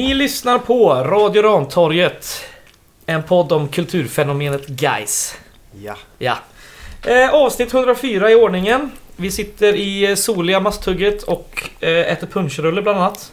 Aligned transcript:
Ni 0.00 0.14
lyssnar 0.14 0.58
på 0.58 0.94
Radio 0.94 1.42
Rantorget. 1.42 2.44
En 3.06 3.22
podd 3.22 3.52
om 3.52 3.68
kulturfenomenet 3.68 4.66
Guys. 4.66 5.34
Ja. 5.82 5.96
Ja. 6.18 6.36
Eh, 7.06 7.34
avsnitt 7.34 7.74
104 7.74 8.30
i 8.30 8.34
ordningen. 8.34 8.90
Vi 9.16 9.30
sitter 9.30 9.74
i 9.74 10.10
eh, 10.10 10.14
soliga 10.14 10.60
Masthugget 10.60 11.22
och 11.22 11.70
eh, 11.80 12.12
äter 12.12 12.26
punschrulle 12.26 12.82
bland 12.82 12.98
annat. 12.98 13.32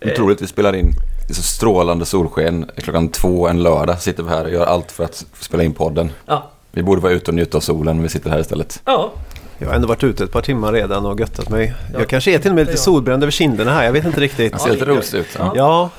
Eh, 0.00 0.12
Otroligt, 0.12 0.42
vi 0.42 0.46
spelar 0.46 0.76
in 0.76 0.92
i 1.30 1.34
så 1.34 1.42
strålande 1.42 2.06
solsken 2.06 2.70
klockan 2.76 3.08
två 3.08 3.48
en 3.48 3.62
lördag. 3.62 4.02
Sitter 4.02 4.22
vi 4.22 4.28
här 4.28 4.44
och 4.44 4.50
gör 4.50 4.66
allt 4.66 4.92
för 4.92 5.04
att 5.04 5.26
spela 5.40 5.62
in 5.62 5.74
podden. 5.74 6.10
Ja. 6.26 6.50
Vi 6.72 6.82
borde 6.82 7.00
vara 7.00 7.12
ute 7.12 7.30
och 7.30 7.34
njuta 7.34 7.56
av 7.56 7.60
solen, 7.60 7.96
men 7.96 8.02
vi 8.02 8.08
sitter 8.08 8.30
här 8.30 8.40
istället. 8.40 8.82
Ja. 8.84 9.12
Jag 9.58 9.66
har 9.68 9.74
ändå 9.74 9.88
varit 9.88 10.04
ute 10.04 10.24
ett 10.24 10.32
par 10.32 10.42
timmar 10.42 10.72
redan 10.72 11.06
och 11.06 11.20
göttat 11.20 11.48
mig. 11.48 11.74
Ja. 11.92 11.98
Jag 11.98 12.08
kanske 12.08 12.30
är 12.34 12.38
till 12.38 12.50
och 12.50 12.54
med 12.54 12.66
lite 12.66 12.78
solbränd 12.78 13.22
över 13.22 13.30
kinderna 13.30 13.70
här, 13.72 13.84
jag 13.84 13.92
vet 13.92 14.04
inte 14.04 14.20
riktigt. 14.20 14.52
Han 14.52 14.60
ser 14.60 14.70
lite 14.72 14.84
det 14.84 14.92
är 14.92 14.96
rosig 14.96 15.18
ut. 15.18 15.26
Ja. 15.38 15.52
Ja, 15.56 15.90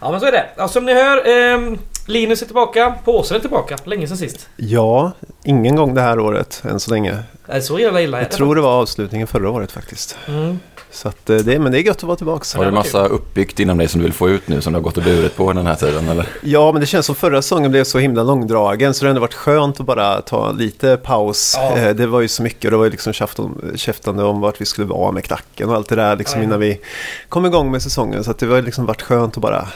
Ja 0.00 0.10
men 0.10 0.20
så 0.20 0.26
är 0.26 0.32
det. 0.32 0.44
Ja, 0.56 0.68
som 0.68 0.84
ni 0.84 0.94
hör, 0.94 1.28
ehm, 1.28 1.78
Linus 2.06 2.42
är 2.42 2.46
tillbaka. 2.46 2.94
Påsen 3.04 3.36
är 3.36 3.40
tillbaka. 3.40 3.76
Länge 3.84 4.06
sedan 4.08 4.16
sist. 4.16 4.48
ja, 4.56 5.12
ingen 5.44 5.76
gång 5.76 5.94
det 5.94 6.00
här 6.00 6.18
året 6.20 6.62
än 6.70 6.80
så 6.80 6.90
länge. 6.90 7.18
Nej, 7.46 7.62
så 7.62 7.78
jävla 7.78 8.00
illa 8.02 8.18
är 8.18 8.22
Jag 8.22 8.30
det. 8.30 8.36
tror 8.36 8.54
det 8.54 8.60
var 8.60 8.80
avslutningen 8.80 9.26
förra 9.26 9.50
året 9.50 9.72
faktiskt. 9.72 10.16
Mm. 10.28 10.58
Så 10.94 11.08
att 11.08 11.30
eh, 11.30 11.36
det, 11.36 11.58
men 11.58 11.72
det 11.72 11.78
är 11.78 11.82
gött 11.82 11.96
att 11.96 12.02
vara 12.02 12.16
tillbaka. 12.16 12.58
Har 12.58 12.64
du 12.64 12.70
massa 12.70 13.06
uppbyggt 13.06 13.60
inom 13.60 13.78
dig 13.78 13.88
som 13.88 13.98
du 14.00 14.04
vill 14.04 14.12
få 14.12 14.28
ut 14.28 14.48
nu 14.48 14.60
som 14.60 14.72
du 14.72 14.76
har 14.78 14.82
gått 14.82 14.96
och 14.96 15.02
burit 15.02 15.36
på 15.36 15.52
den 15.52 15.66
här 15.66 15.74
tiden 15.74 16.08
eller? 16.08 16.26
Ja, 16.42 16.72
men 16.72 16.80
det 16.80 16.86
känns 16.86 17.06
som 17.06 17.14
förra 17.14 17.42
säsongen 17.42 17.70
blev 17.70 17.84
så 17.84 17.98
himla 17.98 18.22
långdragen 18.22 18.94
så 18.94 19.00
det 19.04 19.06
har 19.06 19.10
ändå 19.10 19.20
varit 19.20 19.34
skönt 19.34 19.80
att 19.80 19.86
bara 19.86 20.20
ta 20.20 20.52
lite 20.52 20.96
paus. 20.96 21.54
Ja. 21.58 21.76
Eh, 21.78 21.94
Det 21.94 22.06
var 22.06 22.20
ju 22.20 22.28
så 22.28 22.42
mycket, 22.42 22.70
det 22.70 22.76
var 22.76 22.84
ju 22.84 22.90
liksom 22.90 23.12
käft 23.12 23.38
om, 23.38 23.60
käftande 23.76 24.22
om 24.24 24.40
vart 24.40 24.60
vi 24.60 24.64
skulle 24.64 24.86
vara 24.86 25.12
med 25.12 25.24
knacken 25.24 25.68
och 25.68 25.74
allt 25.74 25.88
det 25.88 25.96
där 25.96 26.16
liksom 26.16 26.40
Ja. 26.40 26.44
innan 26.44 26.60
vi 26.60 26.80
kom 27.28 27.46
igång 27.46 27.70
med 27.70 27.82
säsongen. 27.82 28.24
Så 28.24 28.30
att 28.30 28.38
det 28.38 28.46
har 28.46 28.62
liksom 28.62 28.86
varit 28.86 29.02
skönt 29.02 29.36
att 29.36 29.42
bara 29.42 29.68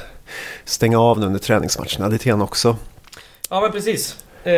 stänga 0.64 1.00
av 1.00 1.20
nu 1.20 1.26
under 1.26 1.38
träningsmatcherna 1.40 2.08
lite 2.08 2.24
grann 2.28 2.42
också. 2.42 2.76
Ja 3.50 3.60
men 3.60 3.72
precis. 3.72 4.16
Eh, 4.44 4.52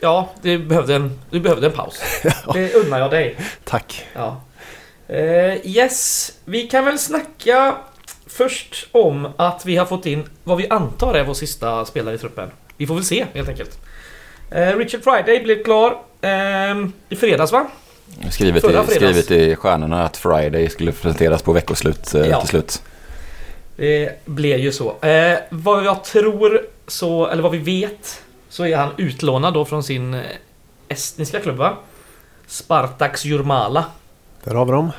ja, 0.00 0.28
du 0.42 0.58
behövde 0.58 0.94
en, 0.94 1.18
du 1.30 1.40
behövde 1.40 1.66
en 1.66 1.72
paus. 1.72 2.00
Det 2.52 2.74
unnar 2.74 2.98
jag 2.98 3.10
dig. 3.10 3.36
Tack. 3.64 4.06
Ja. 4.14 4.40
Eh, 5.08 5.66
yes, 5.66 6.32
vi 6.44 6.62
kan 6.62 6.84
väl 6.84 6.98
snacka 6.98 7.76
först 8.26 8.88
om 8.92 9.28
att 9.36 9.66
vi 9.66 9.76
har 9.76 9.86
fått 9.86 10.06
in 10.06 10.24
vad 10.44 10.56
vi 10.58 10.68
antar 10.68 11.14
är 11.14 11.24
vår 11.24 11.34
sista 11.34 11.84
spelare 11.84 12.14
i 12.14 12.18
truppen. 12.18 12.50
Vi 12.76 12.86
får 12.86 12.94
väl 12.94 13.04
se 13.04 13.26
helt 13.34 13.48
enkelt. 13.48 13.78
Eh, 14.50 14.76
Richard 14.76 15.02
Friday 15.04 15.42
blev 15.42 15.62
klar 15.64 15.98
eh, 16.20 16.30
i 17.08 17.16
fredags 17.16 17.52
va? 17.52 17.66
Skrivit 18.30 18.62
Förra 18.62 18.82
i, 18.82 18.86
fredags. 18.86 19.30
i 19.30 19.56
stjärnorna 19.56 20.04
att 20.04 20.16
Friday 20.16 20.68
skulle 20.68 20.92
presenteras 20.92 21.42
på 21.42 21.52
veckoslut 21.52 22.14
eh, 22.14 22.26
Ja. 22.26 22.40
till 22.40 22.48
slut. 22.48 22.82
Det 23.76 24.24
blev 24.24 24.58
ju 24.58 24.72
så. 24.72 25.04
Eh, 25.04 25.38
vad 25.50 25.84
jag 25.84 26.04
tror 26.04 26.66
så, 26.86 27.26
eller 27.26 27.42
vad 27.42 27.52
vi 27.52 27.58
vet, 27.58 28.22
så 28.48 28.64
är 28.66 28.76
han 28.76 28.90
utlånad 28.96 29.54
då 29.54 29.64
från 29.64 29.82
sin 29.82 30.20
estniska 30.88 31.40
klubb 31.40 31.56
va? 31.56 31.76
Spartaks 32.46 33.24
Jurmala. 33.24 33.84
Där 34.46 34.54
har 34.54 34.64
vi 34.64 34.72
dem. 34.72 34.90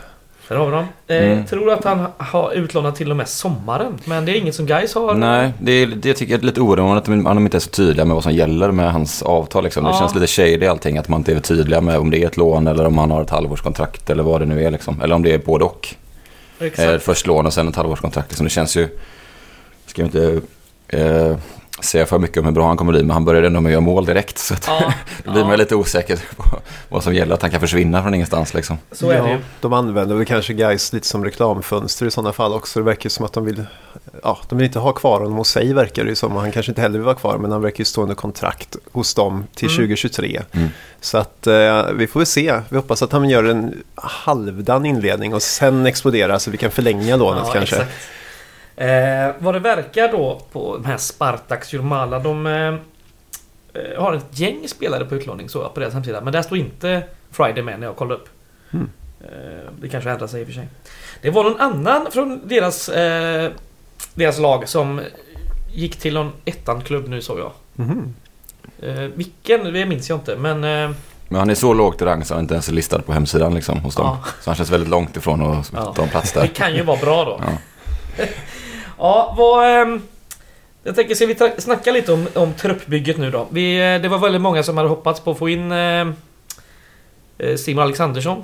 Där 0.48 0.56
har 0.56 0.66
vi 0.66 0.72
dem. 0.72 0.86
Eh, 1.08 1.18
Mm. 1.32 1.46
Tror 1.46 1.72
att 1.74 1.84
han 1.84 2.08
har 2.18 2.52
utlånat 2.54 2.96
till 2.96 3.12
och 3.12 3.18
med 3.18 3.28
sommaren. 3.28 3.94
Men 4.06 4.26
det 4.26 4.32
är 4.32 4.36
inget 4.36 4.56
som 4.56 4.66
Guys 4.66 4.96
har. 4.96 5.14
Nej, 5.16 5.52
det, 5.60 5.72
är, 5.72 5.88
det 5.88 6.14
tycker 6.14 6.34
jag 6.34 6.42
är 6.42 6.46
lite 6.46 6.62
oroande 6.62 6.98
att 6.98 7.06
de 7.06 7.38
inte 7.46 7.58
är 7.58 7.60
så 7.60 7.70
tydliga 7.70 8.06
med 8.06 8.14
vad 8.14 8.24
som 8.24 8.34
gäller 8.34 8.72
med 8.72 8.92
hans 8.94 9.22
avtal. 9.24 9.64
Liksom. 9.64 9.84
Det 9.84 9.90
Ja. 9.90 10.00
känns 10.00 10.16
lite 10.16 10.28
shady 10.28 10.66
allting, 10.68 10.98
att 10.98 11.08
man 11.08 11.20
inte 11.20 11.34
är 11.34 11.40
tydliga 11.40 11.82
med 11.82 11.98
om 11.98 12.10
det 12.12 12.24
är 12.24 12.28
ett 12.28 12.38
lån 12.38 12.68
eller 12.68 12.86
om 12.86 12.98
han 12.98 13.12
har 13.12 13.22
ett 13.22 13.30
halvårskontrakt 13.30 14.10
eller 14.10 14.24
vad 14.24 14.42
det 14.42 14.46
nu 14.46 14.64
är. 14.66 14.72
Liksom. 14.72 15.02
Eller 15.02 15.16
om 15.16 15.24
det 15.24 15.34
är 15.34 15.38
både 15.38 15.66
och. 15.66 15.96
Exakt. 16.60 16.90
Eh, 16.92 16.98
först 16.98 17.28
lån 17.28 17.46
och 17.46 17.54
sen 17.54 17.68
ett 17.68 17.76
halvårskontrakt. 17.76 18.30
Liksom. 18.30 18.44
Det 18.44 18.50
känns 18.50 18.78
ju... 18.78 18.90
Ska 19.86 20.02
inte 20.04 20.42
eh, 20.88 21.36
säga 21.80 22.06
för 22.06 22.20
mycket 22.20 22.38
om 22.38 22.46
hur 22.46 22.52
bra 22.52 22.68
han 22.68 22.78
kommer 22.78 22.92
bli, 22.92 23.02
men 23.02 23.12
han 23.12 23.26
började 23.26 23.48
ändå 23.48 23.62
med 23.62 23.70
att 23.70 23.74
göra 23.74 23.82
mål 23.82 24.06
direkt. 24.06 24.38
Så 24.38 24.54
att, 24.54 24.68
Ja, 24.68 24.94
då 25.24 25.32
blir 25.32 25.42
ja, 25.42 25.48
man 25.48 25.58
lite 25.58 25.76
osäker 25.76 26.20
på 26.38 26.44
vad 26.90 27.04
som 27.04 27.14
gäller, 27.14 27.34
att 27.34 27.42
han 27.42 27.52
kan 27.52 27.60
försvinna 27.60 28.02
från 28.04 28.14
ingenstans. 28.14 28.54
Liksom. 28.54 28.78
så 28.92 29.10
är 29.10 29.22
det. 29.24 29.40
De 29.62 29.74
använder 29.74 30.16
väl 30.16 30.26
kanske 30.26 30.54
guys 30.54 30.94
lite 30.94 31.08
som 31.08 31.26
reklamfönster 31.26 32.06
i 32.06 32.12
sådana 32.12 32.34
fall 32.34 32.54
också. 32.54 32.80
Det 32.80 32.86
verkar 32.86 33.10
som 33.10 33.26
att 33.26 33.34
de 33.34 33.46
vill, 33.46 33.64
ja, 34.24 34.38
de 34.50 34.58
vill 34.58 34.66
inte 34.68 34.80
ha 34.80 34.92
kvar 34.92 35.20
honom 35.20 35.34
hos 35.38 35.50
sig 35.50 35.74
verkar 35.74 36.04
det 36.04 36.10
ju 36.10 36.16
som. 36.16 36.36
Han 36.36 36.52
kanske 36.52 36.72
inte 36.72 36.82
heller 36.82 37.00
vill 37.00 37.06
vara 37.06 37.16
kvar 37.16 37.38
men 37.38 37.52
han 37.52 37.62
verkar 37.62 37.80
ju 37.80 37.86
stå 37.86 38.02
under 38.02 38.16
kontrakt 38.16 38.76
hos 38.92 39.14
dem 39.14 39.44
till 39.56 39.68
Mm. 39.68 39.76
2023. 39.78 40.42
Mm. 40.52 40.70
Så 41.02 41.18
att 41.18 41.48
eh, 41.48 41.86
vi 41.94 42.08
får 42.08 42.20
väl 42.20 42.28
se. 42.28 42.62
Vi 42.70 42.76
hoppas 42.78 43.02
att 43.02 43.12
han 43.12 43.30
gör 43.30 43.44
en 43.44 43.84
halvdan 43.96 44.86
inledning 44.86 45.34
och 45.34 45.42
sen 45.42 45.86
exploderar 45.86 46.38
så 46.38 46.52
vi 46.52 46.58
kan 46.58 46.72
förlänga 46.72 47.16
lånet 47.16 47.44
kanske. 47.54 47.76
Exakt. 47.76 47.92
Eh, 48.78 49.32
vad 49.40 49.54
det 49.56 49.60
verkar 49.60 50.12
då 50.12 50.42
på 50.52 50.78
de 50.78 50.86
här 50.86 50.98
Spartaks 50.98 51.74
Jurmala. 51.74 52.20
De 52.20 52.46
eh, 52.48 52.68
eh, 53.84 54.02
har 54.02 54.14
ett 54.14 54.26
gäng 54.40 54.68
spelare 54.68 55.06
på 55.06 55.16
utlåning 55.16 55.50
så 55.50 55.70
på 55.70 55.80
deras 55.80 55.94
hemsida. 55.94 56.22
Men 56.22 56.34
där 56.34 56.42
står 56.42 56.58
inte 56.58 57.04
Friday 57.32 57.64
med 57.64 57.80
när 57.80 57.88
jag 57.88 57.96
kollade 57.96 58.16
upp. 58.22 58.30
Mm. 58.74 58.90
Eh, 59.22 59.72
det 59.82 59.90
kanske 59.90 60.10
ändrar 60.12 60.28
sig 60.28 60.42
i 60.42 60.44
och 60.44 60.48
för 60.48 60.54
sig. 60.54 60.68
Det 61.22 61.30
var 61.30 61.44
någon 61.44 61.60
annan 61.60 62.08
från 62.12 62.42
deras, 62.48 62.90
eh, 62.90 63.52
deras 64.14 64.40
lag 64.40 64.68
som 64.70 65.02
gick 65.74 65.96
till 65.96 66.14
någon 66.14 66.32
ettan-klubb 66.46 67.08
nu 67.08 67.22
såg 67.22 67.40
jag. 67.40 67.52
Mhm. 67.76 68.16
Eh, 68.82 68.94
vilken, 68.96 69.74
det 69.74 69.86
minns 69.86 70.10
jag 70.10 70.16
inte 70.18 70.36
men... 70.36 70.64
Eh, 70.64 70.92
Men 71.30 71.40
han 71.40 71.50
är 71.50 71.56
så 71.56 71.74
lågt 71.74 72.02
i 72.02 72.06
rang 72.06 72.26
så 72.26 72.34
han 72.34 72.44
inte 72.44 72.54
ens 72.54 72.70
är 72.70 72.74
listad 72.74 73.02
på 73.02 73.14
hemsidan 73.14 73.54
liksom, 73.56 73.80
hos 73.80 73.96
dem. 73.96 74.06
Ja. 74.06 74.30
Så 74.42 74.50
han 74.50 74.56
känns 74.56 74.70
väldigt 74.70 74.90
långt 74.90 75.18
ifrån 75.18 75.42
att 75.42 75.72
Ja. 75.76 75.94
ta 75.94 76.04
en 76.04 76.10
plats 76.10 76.32
det 76.34 76.40
där. 76.40 76.48
kan 76.48 76.76
ju 76.76 76.84
vara 76.84 76.98
bra 76.98 77.26
då. 77.26 77.42
Ja. 78.18 78.24
Ja, 78.98 79.34
vad... 79.38 79.82
ehm, 79.82 80.02
jag 80.84 80.96
tänker, 80.96 81.16
ska 81.16 81.26
vi 81.26 81.62
snacka 81.62 81.92
lite 81.92 82.14
om, 82.14 82.28
om 82.34 82.54
truppbygget 82.54 83.18
nu 83.18 83.32
då? 83.32 83.48
Vi, 83.50 83.94
eh, 83.96 84.02
det 84.02 84.08
var 84.10 84.18
väldigt 84.18 84.42
många 84.42 84.64
som 84.64 84.78
hade 84.78 84.90
hoppats 84.90 85.20
på 85.20 85.32
att 85.32 85.38
få 85.38 85.50
in 85.50 85.72
eh, 85.72 86.08
eh, 87.38 87.56
Simon 87.58 87.84
Alexandersson 87.84 88.44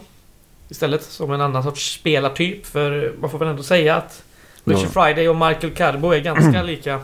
istället 0.69 1.03
som 1.03 1.31
en 1.31 1.41
annan 1.41 1.63
sorts 1.63 1.93
spelartyp. 1.93 2.65
För 2.65 3.13
man 3.21 3.29
får 3.29 3.39
väl 3.39 3.47
ändå 3.47 3.63
säga 3.63 3.95
att 3.95 4.23
Richard 4.63 4.89
Ja. 4.95 5.03
Friday 5.05 5.29
och 5.29 5.35
Michael 5.35 5.73
Carbo 5.73 6.11
är 6.11 6.19
ganska 6.19 6.63
lika. 6.63 6.99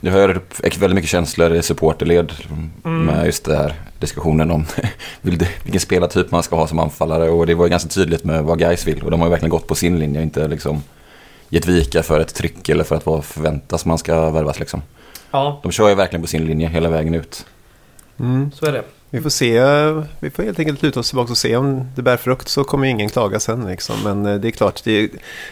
Ju 0.00 0.10
upp 0.36 0.54
väldigt 0.78 0.94
mycket 0.94 1.10
känslor 1.10 1.54
i 1.54 1.62
supporterled 1.62 2.32
Mm. 2.84 3.04
med 3.04 3.26
just 3.26 3.44
det 3.44 3.56
här 3.56 3.74
diskussionen 3.98 4.50
om 4.50 4.66
vil- 5.22 5.46
vilken 5.62 5.80
spelartyp 5.80 6.30
man 6.30 6.42
ska 6.42 6.56
ha 6.56 6.66
som 6.66 6.78
anfallare. 6.78 7.30
Och 7.30 7.46
det 7.46 7.54
var 7.54 7.64
ju 7.66 7.70
ganska 7.70 7.88
tydligt 7.88 8.24
med 8.24 8.44
vad 8.44 8.58
guys 8.58 8.86
vill. 8.86 9.02
Och 9.02 9.10
de 9.10 9.20
har 9.20 9.26
ju 9.26 9.30
verkligen 9.30 9.50
gått 9.50 9.66
på 9.66 9.74
sin 9.74 9.98
linje 9.98 10.22
inte 10.22 10.48
liksom 10.48 10.82
gett 11.54 11.66
vika 11.66 12.02
för 12.02 12.20
ett 12.20 12.34
tryck 12.34 12.68
eller 12.68 12.84
för 12.84 12.96
att 12.96 13.06
vad 13.06 13.24
förväntas 13.24 13.84
man 13.84 13.98
ska 13.98 14.30
värvas 14.30 14.60
liksom. 14.60 14.82
Ja, 15.30 15.60
De 15.62 15.72
kör 15.72 15.88
ju 15.88 15.94
verkligen 15.94 16.22
på 16.22 16.28
sin 16.28 16.44
linje 16.44 16.68
hela 16.68 16.88
vägen 16.88 17.14
ut. 17.14 17.46
Mm. 18.20 18.50
så 18.54 18.66
är 18.66 18.72
det. 18.72 18.82
Vi 19.10 19.20
får 19.20 19.30
se, 19.30 19.60
vi 20.20 20.30
får 20.30 20.42
helt 20.42 20.58
enkelt 20.58 20.82
luta 20.82 21.00
oss 21.00 21.08
tillbaka 21.08 21.30
och 21.30 21.38
se 21.38 21.56
om 21.56 21.88
det 21.96 22.02
bär 22.02 22.16
frukt 22.16 22.48
så 22.48 22.64
kommer 22.64 22.86
ingen 22.86 23.08
klaga 23.08 23.40
sen 23.40 23.66
liksom. 23.66 23.96
Men 24.04 24.26
eh, 24.26 24.40
det 24.40 24.48
är 24.48 24.52
klart, 24.52 24.84
det 24.84 24.92
är, 24.92 25.08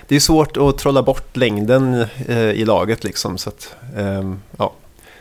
det 0.08 0.16
är 0.16 0.20
svårt 0.20 0.56
att 0.56 0.78
trolla 0.78 1.02
bort 1.02 1.36
längden 1.36 2.06
eh, 2.28 2.50
i 2.50 2.64
laget 2.64 3.04
liksom. 3.04 3.38
Så 3.38 3.48
att, 3.48 3.76
ehm, 3.96 4.40
ja. 4.56 4.72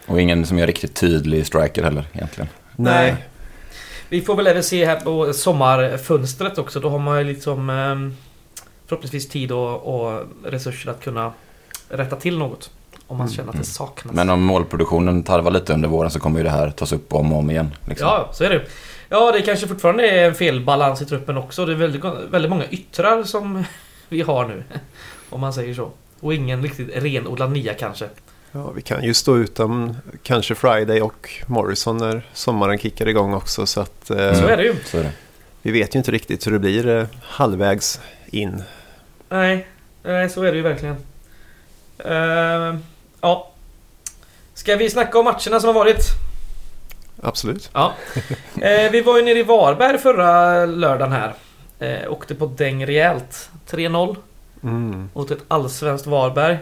Och 0.06 0.22
ingen 0.22 0.46
som 0.46 0.60
är 0.60 0.68
riktigt 0.68 0.96
tydlig 0.96 1.46
striker 1.46 1.84
heller 1.84 2.04
egentligen. 2.14 2.50
Nej. 2.76 3.16
Vi 4.10 4.22
får 4.22 4.36
väl 4.36 4.48
även 4.48 4.64
se 4.64 4.86
här 4.86 5.00
på 5.00 5.34
sommarfönstret 5.34 6.58
också. 6.58 6.80
Då 6.80 6.90
har 6.90 7.00
man 7.00 7.18
ju 7.18 7.24
liksom 7.24 7.70
ehm, 7.70 8.16
förhoppningsvis 8.92 9.30
tid 9.30 9.52
och, 9.52 9.96
och 9.96 10.24
resurser 10.46 10.92
att 10.92 11.04
kunna 11.04 11.34
rätta 11.90 12.16
till 12.16 12.38
något. 12.38 12.72
Om 13.08 13.18
man 13.18 13.28
Mm. 13.28 13.36
känner 13.36 13.50
att 13.50 13.58
det 13.58 13.64
saknas. 13.64 14.16
Men 14.16 14.30
om 14.30 14.42
målproduktionen 14.42 15.24
tarvar 15.24 15.52
lite 15.52 15.74
under 15.74 15.90
våren 15.90 16.12
så 16.12 16.20
kommer 16.20 16.38
ju 16.40 16.44
det 16.44 16.50
här 16.50 16.70
tas 16.72 16.92
upp 16.94 17.14
om 17.14 17.34
och 17.34 17.40
om 17.40 17.50
igen. 17.52 17.72
Liksom. 17.88 18.08
Ja, 18.08 18.30
så 18.34 18.44
är 18.44 18.50
det. 18.50 18.62
Ja, 19.10 19.32
det 19.32 19.42
kanske 19.42 19.68
fortfarande 19.68 20.10
är 20.10 20.28
en 20.28 20.36
felbalans 20.36 21.02
i 21.02 21.06
truppen 21.06 21.38
också. 21.38 21.66
Det 21.66 21.72
är 21.72 21.76
väldigt, 21.76 22.04
väldigt 22.32 22.50
många 22.50 22.66
yttrar 22.70 23.24
som 23.24 23.64
vi 24.10 24.22
har 24.22 24.48
nu. 24.48 24.64
Om 25.30 25.42
man 25.42 25.54
säger 25.54 25.74
så. 25.74 25.92
Och 26.20 26.34
ingen 26.34 26.64
riktigt 26.64 26.90
renodlad 26.96 27.52
nia 27.52 27.74
kanske. 27.74 28.06
Ja, 28.52 28.72
vi 28.72 28.82
kan 28.82 29.04
ju 29.04 29.14
stå 29.14 29.38
utan 29.38 29.98
kanske 30.24 30.56
Friday 30.56 31.02
och 31.02 31.30
Morrison 31.48 31.98
när 31.98 32.22
sommaren 32.34 32.78
kickar 32.78 33.08
igång 33.08 33.34
också. 33.34 33.66
Så 33.66 33.82
att 33.82 34.10
eh, 34.10 34.18
Så 34.18 34.48
är 34.48 34.58
det 34.58 34.64
ju. 34.64 34.76
Så 34.86 34.98
är 34.98 35.04
det. 35.04 35.12
vi 35.62 35.72
vet 35.72 35.96
ju 35.96 36.00
inte 36.00 36.12
riktigt 36.12 36.48
hur 36.48 36.52
det 36.52 36.60
blir 36.60 36.88
eh, 36.88 37.06
halvvägs 37.24 38.00
in. 38.26 38.64
Nej, 39.32 39.68
nej 40.04 40.30
så 40.30 40.44
är 40.44 40.52
det 40.52 40.58
ju 40.58 40.64
verkligen. 40.64 40.96
Ehm, 42.06 42.84
ja. 43.22 43.52
Ska 44.54 44.76
vi 44.76 44.90
snacka 44.90 45.20
om 45.20 45.26
matcherna 45.26 45.60
som 45.60 45.64
har 45.68 45.74
varit? 45.74 46.06
Absolut. 47.22 47.70
Ja. 47.74 47.94
Eh, 48.62 48.92
vi 48.92 49.02
var 49.02 49.18
ju 49.18 49.24
nere 49.24 49.40
i 49.40 49.44
Varberg 49.44 49.98
förra 49.98 50.66
lördagen 50.66 51.12
här. 51.12 51.34
Eh, 51.80 52.12
åkte 52.12 52.36
på 52.36 52.46
däng 52.46 52.86
rejält. 52.86 53.50
3-0 53.70 54.16
Mm. 54.64 55.10
mot 55.14 55.32
ett 55.32 55.40
allsvenskt 55.48 56.08
Varberg. 56.08 56.58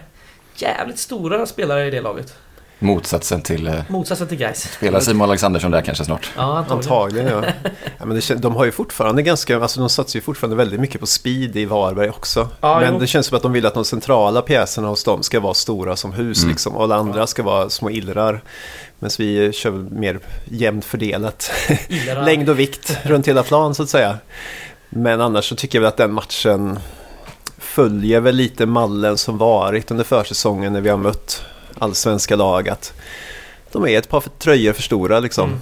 Jävligt 0.56 1.00
stora 1.00 1.46
spelare 1.46 1.88
i 1.88 1.90
det 1.90 2.02
laget. 2.02 2.36
Motsatsen 2.80 3.42
till... 3.42 3.68
eh, 3.68 3.74
Motsatsen 3.88 4.28
till 4.28 4.38
guys. 4.38 4.72
Spelar 4.74 5.00
Simon 5.00 5.30
Alexandersson 5.30 5.72
där 5.72 5.82
kanske 5.82 6.06
snart? 6.06 6.32
Ja, 6.38 6.58
antagligen. 6.58 6.78
Antagligen 6.78 7.28
ja. 7.28 7.70
ja 7.98 8.06
men 8.06 8.16
det, 8.20 8.36
de 8.36 8.56
har 8.56 8.66
ju 8.66 8.72
fortfarande 8.72 9.22
ganska, 9.22 9.60
alltså 9.62 9.80
de 9.80 9.90
satsar 9.90 10.18
ju 10.18 10.22
fortfarande 10.22 10.56
väldigt 10.58 10.80
mycket 10.80 11.02
på 11.02 11.08
speed 11.08 11.56
i 11.56 11.66
Varberg 11.66 12.10
också. 12.10 12.50
Ja, 12.62 12.80
men 12.80 12.94
jo. 12.94 13.00
det 13.00 13.08
känns 13.08 13.26
som 13.28 13.38
att 13.38 13.44
de 13.44 13.52
vill 13.52 13.66
att 13.66 13.74
de 13.74 13.86
centrala 13.86 14.42
pjäserna 14.42 14.88
hos 14.88 15.04
dem 15.04 15.24
ska 15.24 15.40
vara 15.40 15.54
stora 15.54 15.96
som 15.96 16.14
hus 16.14 16.38
Mm. 16.40 16.50
liksom. 16.52 16.76
Och 16.76 16.84
alla 16.84 16.96
andra 16.96 17.28
ska 17.28 17.44
vara 17.44 17.70
små 17.70 17.90
illrar. 17.90 18.42
Medan 19.00 19.12
vi 19.18 19.52
kör 19.54 19.72
mer 19.72 20.20
jämnt 20.46 20.86
fördelat. 20.86 21.52
Längd 22.26 22.50
och 22.50 22.60
vikt 22.60 22.98
runt 23.04 23.28
hela 23.28 23.44
plan 23.44 23.76
så 23.76 23.84
att 23.84 23.90
säga. 23.90 24.18
Men 24.90 25.22
annars 25.22 25.50
så 25.50 25.56
tycker 25.56 25.78
jag 25.78 25.82
väl 25.82 25.88
att 25.88 25.98
den 25.98 26.14
matchen 26.14 26.80
följer 27.58 28.20
väl 28.20 28.36
lite 28.36 28.66
mallen 28.66 29.18
som 29.18 29.38
varit 29.38 29.92
under 29.92 30.04
försäsongen 30.04 30.74
när 30.74 30.82
vi 30.82 30.90
har 30.90 30.98
mött 30.98 31.42
allsvenska 31.78 32.36
lag. 32.36 32.70
Att 32.70 32.94
de 33.72 33.88
är 33.88 33.98
ett 33.98 34.10
par 34.10 34.24
tröjor 34.38 34.74
för 34.74 34.82
stora 34.82 35.20
liksom. 35.20 35.50
Mm. 35.50 35.60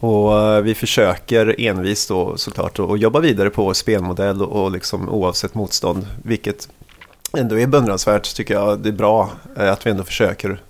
Och 0.00 0.38
eh, 0.38 0.60
vi 0.60 0.74
försöker 0.74 1.60
envist 1.60 2.08
då 2.08 2.36
såklart 2.36 2.78
att 2.78 3.00
jobba 3.00 3.20
vidare 3.20 3.50
på 3.50 3.74
spelmodell 3.74 4.42
och, 4.42 4.64
och 4.64 4.70
liksom 4.70 5.08
oavsett 5.08 5.54
motstånd. 5.54 6.06
Vilket 6.22 6.68
ändå 7.32 7.58
är 7.58 7.66
beundransvärt 7.66 8.34
tycker 8.34 8.54
jag. 8.54 8.78
Det 8.78 8.88
är 8.88 8.92
bra 8.92 9.30
eh, 9.56 9.72
att 9.72 9.86
vi 9.86 9.90
ändå 9.90 10.04
försöker. 10.04 10.60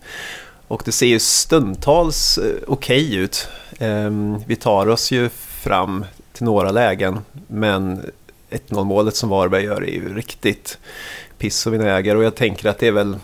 Och 0.68 0.82
det 0.84 0.92
ser 0.92 1.06
ju 1.06 1.18
stundtals 1.18 2.38
eh, 2.38 2.62
okej 2.66 3.14
ut. 3.14 3.48
Ehm, 3.78 4.38
Vi 4.46 4.56
tar 4.56 4.88
oss 4.88 5.10
ju 5.10 5.28
fram 5.28 6.04
till 6.32 6.44
några 6.44 6.70
lägen. 6.70 7.18
Men 7.46 8.10
1-0 8.50 8.84
målet 8.84 9.16
som 9.16 9.28
Varberg 9.28 9.64
gör 9.64 9.84
är 9.84 9.92
ju 9.92 10.14
riktigt 10.14 10.78
piss 11.38 11.66
och 11.66 11.74
vinäger. 11.74 12.16
Och 12.16 12.24
jag 12.24 12.34
tänker 12.34 12.68
att 12.68 12.78
det 12.78 12.86
är 12.86 12.92
väl 12.92 13.16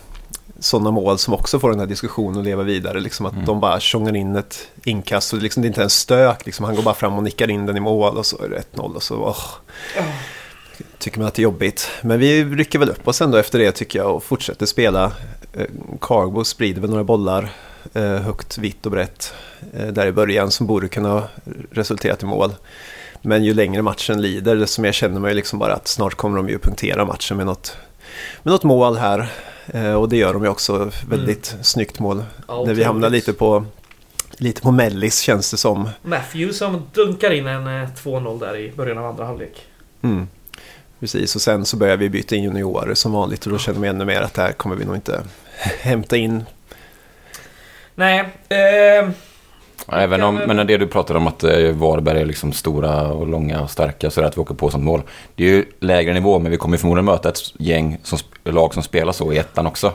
sådana 0.62 0.90
mål 0.90 1.18
som 1.18 1.34
också 1.34 1.58
får 1.60 1.70
den 1.70 1.80
här 1.80 1.86
diskussionen 1.86 2.38
att 2.38 2.44
leva 2.44 2.62
vidare. 2.62 3.00
Liksom 3.00 3.26
att 3.26 3.32
Mm. 3.32 3.44
de 3.44 3.60
bara 3.60 3.80
tjongar 3.80 4.16
in 4.16 4.36
ett 4.36 4.68
inkast 4.84 5.32
och 5.32 5.38
det, 5.38 5.42
liksom, 5.42 5.62
det 5.62 5.66
är 5.66 5.68
inte 5.68 5.82
en 5.82 5.90
stök. 5.90 6.46
Liksom, 6.46 6.64
han 6.64 6.74
går 6.76 6.82
bara 6.82 6.94
fram 6.94 7.14
och 7.16 7.22
nickar 7.22 7.50
in 7.50 7.66
den 7.66 7.76
i 7.76 7.80
mål 7.80 8.16
och 8.18 8.26
så 8.26 8.42
är 8.44 8.48
det 8.48 8.56
1-0 8.76 8.94
och 8.96 9.02
så 9.02 9.16
åh, 9.16 9.44
tycker 10.98 11.18
man 11.18 11.28
att 11.28 11.34
det 11.34 11.40
är 11.40 11.44
jobbigt. 11.44 11.90
Men 12.02 12.18
vi 12.18 12.44
rycker 12.44 12.78
väl 12.78 12.90
upp 12.90 13.08
oss 13.08 13.20
ändå 13.20 13.38
efter 13.38 13.58
det 13.58 13.72
tycker 13.72 13.98
jag 13.98 14.14
och 14.16 14.24
fortsätter 14.24 14.66
spela. 14.66 15.12
Eh, 15.52 15.66
Cargo 16.00 16.44
sprider 16.44 16.80
väl 16.80 16.90
några 16.90 17.04
bollar 17.04 17.52
eh, 17.94 18.02
högt, 18.04 18.58
vitt 18.58 18.86
och 18.86 18.92
brett 18.92 19.34
eh, 19.74 19.86
där 19.86 20.06
i 20.06 20.12
början 20.12 20.50
som 20.50 20.66
borde 20.66 20.88
kunna 20.88 21.08
ha 21.08 21.28
resulterat 21.70 22.22
i 22.22 22.26
mål. 22.26 22.52
Men 23.22 23.44
ju 23.44 23.54
längre 23.54 23.82
matchen 23.82 24.22
lider 24.22 24.56
desto 24.56 24.82
mer 24.82 24.92
känner 24.92 25.20
man 25.20 25.30
ju 25.30 25.36
liksom 25.36 25.58
bara 25.58 25.72
att 25.74 25.88
snart 25.88 26.14
kommer 26.14 26.36
de 26.36 26.48
ju 26.48 26.58
punktera 26.58 27.04
matchen 27.04 27.36
med 27.36 27.46
något, 27.46 27.76
med 28.42 28.52
något 28.52 28.64
mål 28.64 28.96
här. 28.96 29.28
Eh, 29.72 29.94
och 29.94 30.08
det 30.08 30.16
gör 30.16 30.32
de 30.32 30.42
ju 30.42 30.48
också, 30.48 30.90
väldigt 31.08 31.56
snyggt 31.62 31.98
mål. 31.98 32.24
Ja, 32.48 32.64
När 32.66 32.74
vi 32.74 32.84
hamnar 32.84 33.10
lite 33.10 33.32
på, 33.32 33.64
lite 34.36 34.62
på 34.62 34.70
mellis 34.70 35.20
känns 35.20 35.50
det 35.50 35.56
som. 35.56 35.88
Matthew 36.02 36.52
som 36.54 36.82
dunkar 36.92 37.30
in 37.30 37.46
en 37.46 37.66
eh, 37.66 37.88
2-0 37.88 38.40
där 38.40 38.56
i 38.56 38.72
början 38.76 38.98
av 38.98 39.06
andra 39.06 39.24
halvlek. 39.24 39.66
Mm. 40.02 40.28
Precis, 41.00 41.34
och 41.36 41.42
sen 41.42 41.64
så 41.64 41.76
börjar 41.76 41.96
vi 41.96 42.08
byta 42.08 42.36
in 42.36 42.42
juniorer 42.44 42.94
som 42.94 43.12
vanligt 43.12 43.46
och 43.46 43.52
då 43.52 43.58
känner 43.58 43.80
vi 43.80 43.88
ännu 43.88 44.04
mer 44.04 44.20
att 44.20 44.34
det 44.34 44.42
här 44.42 44.52
kommer 44.52 44.76
vi 44.76 44.84
nog 44.84 44.94
inte 44.94 45.22
hämta 45.80 46.16
in. 46.16 46.44
Nej, 47.94 48.20
eh, 48.48 49.10
Även 49.92 50.22
om, 50.22 50.34
men 50.34 50.66
det 50.66 50.76
du 50.76 50.86
pratade 50.86 51.18
om 51.18 51.26
att 51.26 51.44
eh, 51.44 51.70
Varberg 51.70 52.20
är 52.20 52.24
liksom 52.24 52.52
stora 52.52 53.12
och 53.12 53.26
långa 53.26 53.60
och 53.60 53.70
starka 53.70 54.10
så 54.10 54.20
är 54.20 54.22
det 54.22 54.28
att 54.28 54.36
vi 54.36 54.40
åker 54.40 54.54
på 54.54 54.70
sånt 54.70 54.84
mål. 54.84 55.02
Det 55.34 55.44
är 55.44 55.48
ju 55.48 55.64
lägre 55.80 56.14
nivå 56.14 56.38
men 56.38 56.50
vi 56.50 56.56
kommer 56.56 56.76
förmodligen 56.76 57.04
möta 57.04 57.28
ett 57.28 57.40
gäng 57.58 57.98
som, 58.02 58.18
lag 58.44 58.74
som 58.74 58.82
spelar 58.82 59.12
så 59.12 59.32
i 59.32 59.38
ettan 59.38 59.66
också. 59.66 59.92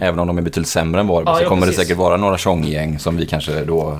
Även 0.00 0.18
om 0.18 0.26
de 0.26 0.38
är 0.38 0.42
betydligt 0.42 0.68
sämre 0.68 1.00
än 1.00 1.06
Varberg 1.06 1.32
Ja, 1.34 1.38
så 1.38 1.44
ja, 1.44 1.48
kommer 1.48 1.62
precis. 1.62 1.76
det 1.78 1.82
säkert 1.84 1.98
vara 1.98 2.16
några 2.16 2.38
tjonggäng 2.38 2.98
som 2.98 3.16
vi 3.16 3.26
kanske 3.26 3.64
då 3.64 3.98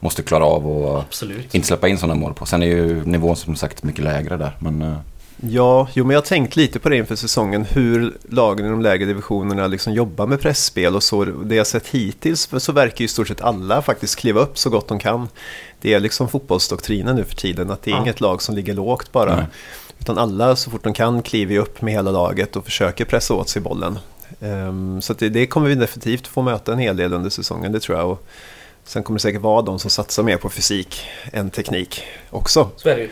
måste 0.00 0.22
klara 0.22 0.44
av 0.44 0.66
och 0.66 1.00
absolut. 1.00 1.54
inte 1.54 1.66
släppa 1.66 1.88
in 1.88 1.98
sådana 1.98 2.20
mål 2.20 2.34
på. 2.34 2.46
Sen 2.46 2.62
är 2.62 2.66
ju 2.66 3.04
nivån 3.04 3.36
som 3.36 3.56
sagt 3.56 3.82
mycket 3.82 4.04
lägre 4.04 4.36
där. 4.36 4.56
Men 4.58 4.82
eh, 4.82 4.96
Ja, 5.40 5.88
jo, 5.94 6.04
men 6.04 6.14
jag 6.14 6.20
har 6.20 6.26
tänkt 6.26 6.56
lite 6.56 6.78
på 6.78 6.88
det 6.88 6.96
inför 6.96 7.16
säsongen, 7.16 7.64
hur 7.64 8.16
lagen 8.28 8.66
i 8.66 8.68
de 8.68 8.80
lägre 8.80 9.04
divisionerna 9.06 9.66
liksom 9.66 9.92
jobbar 9.92 10.26
med 10.26 10.40
pressspel 10.40 10.96
och 10.96 11.02
så. 11.02 11.24
Det 11.24 11.54
jag 11.54 11.66
sett 11.66 11.86
hittills 11.86 12.48
så 12.58 12.72
verkar 12.72 12.98
ju 12.98 13.04
i 13.04 13.08
stort 13.08 13.28
sett 13.28 13.40
alla 13.40 13.82
faktiskt 13.82 14.16
kliva 14.18 14.40
upp 14.40 14.58
så 14.58 14.70
gott 14.70 14.88
de 14.88 14.98
kan. 14.98 15.28
Det 15.80 15.94
är 15.94 16.00
liksom 16.00 16.28
fotbollsdoktrinen 16.28 17.16
nu 17.16 17.24
för 17.24 17.34
tiden, 17.36 17.70
att 17.70 17.82
det 17.82 17.90
är 17.90 17.94
Ja. 17.94 18.02
inget 18.02 18.20
lag 18.20 18.42
som 18.42 18.54
ligger 18.54 18.74
lågt 18.74 19.12
bara. 19.12 19.36
Nej. 19.36 19.46
Utan 19.98 20.18
alla 20.18 20.56
så 20.56 20.70
fort 20.70 20.84
de 20.84 20.92
kan 20.92 21.22
kliver 21.22 21.56
upp 21.58 21.82
med 21.82 21.94
hela 21.94 22.10
laget 22.10 22.56
och 22.56 22.64
försöker 22.64 23.04
pressa 23.04 23.34
åt 23.34 23.48
sig 23.48 23.62
bollen. 23.62 23.98
Ehm, 24.40 25.02
så 25.02 25.12
att 25.12 25.18
det, 25.18 25.28
det 25.28 25.46
kommer 25.46 25.68
vi 25.68 25.74
definitivt 25.74 26.26
få 26.26 26.42
möta 26.42 26.72
en 26.72 26.78
hel 26.78 26.96
del 26.96 27.12
under 27.12 27.30
säsongen, 27.30 27.72
det 27.72 27.80
tror 27.80 27.98
jag. 27.98 28.10
Och 28.10 28.26
sen 28.84 29.02
kommer 29.02 29.18
det 29.18 29.22
säkert 29.22 29.40
vara 29.42 29.62
de 29.62 29.78
som 29.78 29.90
satsar 29.90 30.22
mer 30.22 30.36
på 30.36 30.48
fysik 30.50 31.00
än 31.32 31.50
teknik 31.50 32.02
också. 32.30 32.70
Så 32.76 32.88
är 32.88 32.96
det 32.96 33.02
ju. 33.02 33.10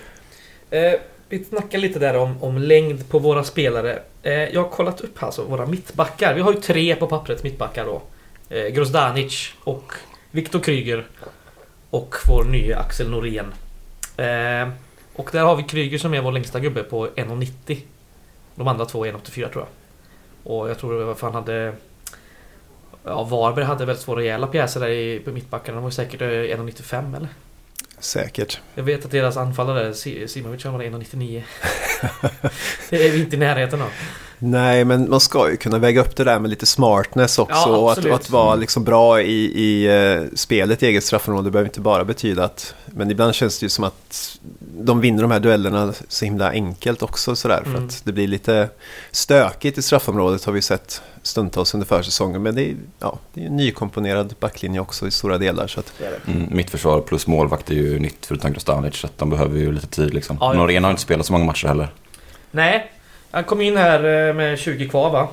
Eh, 0.87 1.00
vi 1.29 1.44
snackar 1.44 1.79
lite 1.79 1.99
där 1.99 2.17
om, 2.17 2.43
om 2.43 2.59
längd 2.59 3.09
på 3.09 3.19
våra 3.19 3.44
spelare. 3.44 4.03
Eh, 4.23 4.32
jag 4.32 4.62
har 4.62 4.69
kollat 4.69 5.00
upp 5.00 5.23
alltså 5.23 5.44
våra 5.44 5.67
mittbackar. 5.67 6.35
Vi 6.35 6.41
har 6.41 6.53
ju 6.53 6.61
tre 6.61 6.97
på 6.97 7.06
pappret 7.06 7.43
mittbackar 7.43 7.85
då. 7.85 8.03
Eh, 8.49 8.67
Grozdanic 8.67 9.55
och 9.65 9.93
Viktor 10.31 10.61
Kryger. 10.61 11.06
Och 11.91 12.15
vår 12.29 12.44
nya 12.44 12.79
Axel 12.79 13.11
Norén. 13.11 13.55
Eh, 14.17 14.69
och 15.15 15.29
där 15.32 15.43
har 15.43 15.56
vi 15.56 15.62
Kryger 15.62 15.99
som 15.99 16.15
är 16.15 16.23
vår 16.23 16.32
längsta 16.32 16.61
gubbe 16.61 16.82
på 16.82 17.06
1,90. 17.06 17.79
De 18.55 18.69
andra 18.69 18.85
två 18.85 19.06
är 19.06 19.12
1,84 19.12 19.49
tror 19.49 19.65
jag. 19.65 19.67
Och 20.53 20.70
jag 20.70 20.79
tror 20.79 21.12
att 21.12 21.20
han 21.20 21.35
hade... 21.35 21.75
Ja, 23.05 23.25
Varberg 23.25 23.65
hade 23.65 23.85
väldigt 23.85 24.05
svåra 24.05 24.20
rejäla 24.20 24.47
pjäser 24.47 24.81
där 24.81 24.88
i, 24.88 25.20
på 25.25 25.31
mittbackarna. 25.31 25.77
De 25.77 25.85
var 25.85 25.91
säkert 25.91 26.23
eh, 26.23 26.27
1,95 26.27 27.17
eller? 27.17 27.29
Säkert. 28.05 28.61
Jag 28.75 28.85
vet 28.85 29.05
att 29.05 29.11
deras 29.11 29.37
anfallare, 29.37 29.95
Simovic, 30.29 30.65
han 30.65 30.73
var 30.73 30.81
1,99. 30.81 31.43
det 32.91 33.09
är 33.09 33.12
vi 33.12 33.21
inte 33.21 33.37
i 33.37 33.39
närheten 33.39 33.83
av. 33.83 33.91
Nej, 34.46 34.85
men 34.85 35.11
man 35.11 35.20
ska 35.20 35.50
ju 35.50 35.56
kunna 35.56 35.79
väga 35.79 36.00
upp 36.00 36.17
det 36.17 36.25
där 36.25 36.38
med 36.38 36.50
lite 36.50 36.67
smartness 36.67 37.38
också. 37.38 37.55
Ja, 37.69 37.76
och 37.76 37.93
att, 37.93 38.05
och 38.05 38.14
att 38.14 38.31
vara 38.31 38.55
liksom 38.55 38.85
bra 38.85 39.20
i, 39.23 39.35
i 39.62 39.87
eh, 40.14 40.23
spelet 40.35 40.82
i 40.82 40.87
eget 40.87 41.05
straffområde 41.05 41.50
behöver 41.50 41.69
inte 41.69 41.81
bara 41.81 42.05
betyda 42.05 42.44
att... 42.44 42.75
Men 42.87 43.11
ibland 43.11 43.35
känns 43.35 43.58
det 43.58 43.64
ju 43.64 43.70
som 43.70 43.85
att 43.85 44.38
de 44.79 45.00
vinner 45.00 45.23
de 45.23 45.31
här 45.31 45.41
duellerna 45.41 45.93
så 46.08 46.24
himla 46.24 46.51
enkelt 46.51 47.03
också 47.03 47.36
sådär. 47.36 47.60
För 47.65 47.70
Mm. 47.70 47.86
att 47.86 48.01
det 48.05 48.13
blir 48.13 48.27
lite 48.29 48.69
stökigt 49.10 49.79
i 49.79 49.82
straffområdet 49.82 50.44
har 50.44 50.53
vi 50.53 50.63
sett 50.63 51.03
stundtals 51.22 51.74
under 51.74 51.86
försäsongen. 51.86 52.43
Men 52.43 52.55
det 52.55 52.63
är, 52.70 52.77
ja, 52.98 53.19
det 53.34 53.43
är 53.43 53.46
en 53.46 53.56
nykomponerad 53.56 54.34
backlinje 54.41 54.81
också 54.81 55.06
i 55.06 55.10
stora 55.10 55.39
delar. 55.39 55.67
Så 55.67 55.81
att, 55.81 55.93
mm, 56.27 56.46
mitt 56.51 56.70
försvar 56.70 57.01
plus 57.01 57.27
målvakt 57.27 57.70
är 57.70 57.74
ju 57.74 57.98
nytt 57.98 58.27
förutom 58.27 58.53
Grostanic 58.53 58.94
så 58.96 59.06
att 59.06 59.19
de 59.19 59.31
behöver 59.31 59.58
ju 59.58 59.72
lite 59.72 59.86
tid 59.86 60.15
liksom. 60.15 60.36
Ja. 60.41 60.53
Norén 60.53 60.84
har 60.84 60.91
inte 60.91 61.03
spelat 61.03 61.27
så 61.27 61.32
många 61.32 61.44
matcher 61.44 61.67
heller. 61.69 61.89
Nej, 62.51 62.91
han 63.34 63.44
kom 63.44 63.60
in 63.60 63.76
här 63.76 64.29
eh, 64.29 64.34
med 64.34 64.58
20 64.58 64.88
kvar 64.88 65.10
va? 65.10 65.29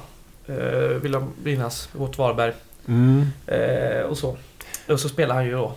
Eh, 0.47 0.55
vill 1.01 1.13
jag 1.13 1.27
minnas, 1.43 1.89
mot 1.93 2.17
Varberg. 2.17 2.53
Eh, 3.47 4.01
och 4.05 4.17
så. 4.17 4.37
Och 4.87 4.99
så 4.99 5.09
spelar 5.09 5.35
han 5.35 5.45
ju 5.45 5.51
då 5.51 5.73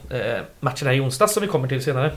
matchen 0.60 0.88
här 0.88 0.94
i 0.94 1.00
onsdags 1.00 1.32
som 1.32 1.40
vi 1.40 1.46
kommer 1.46 1.68
till 1.68 1.82
senare. 1.82 2.12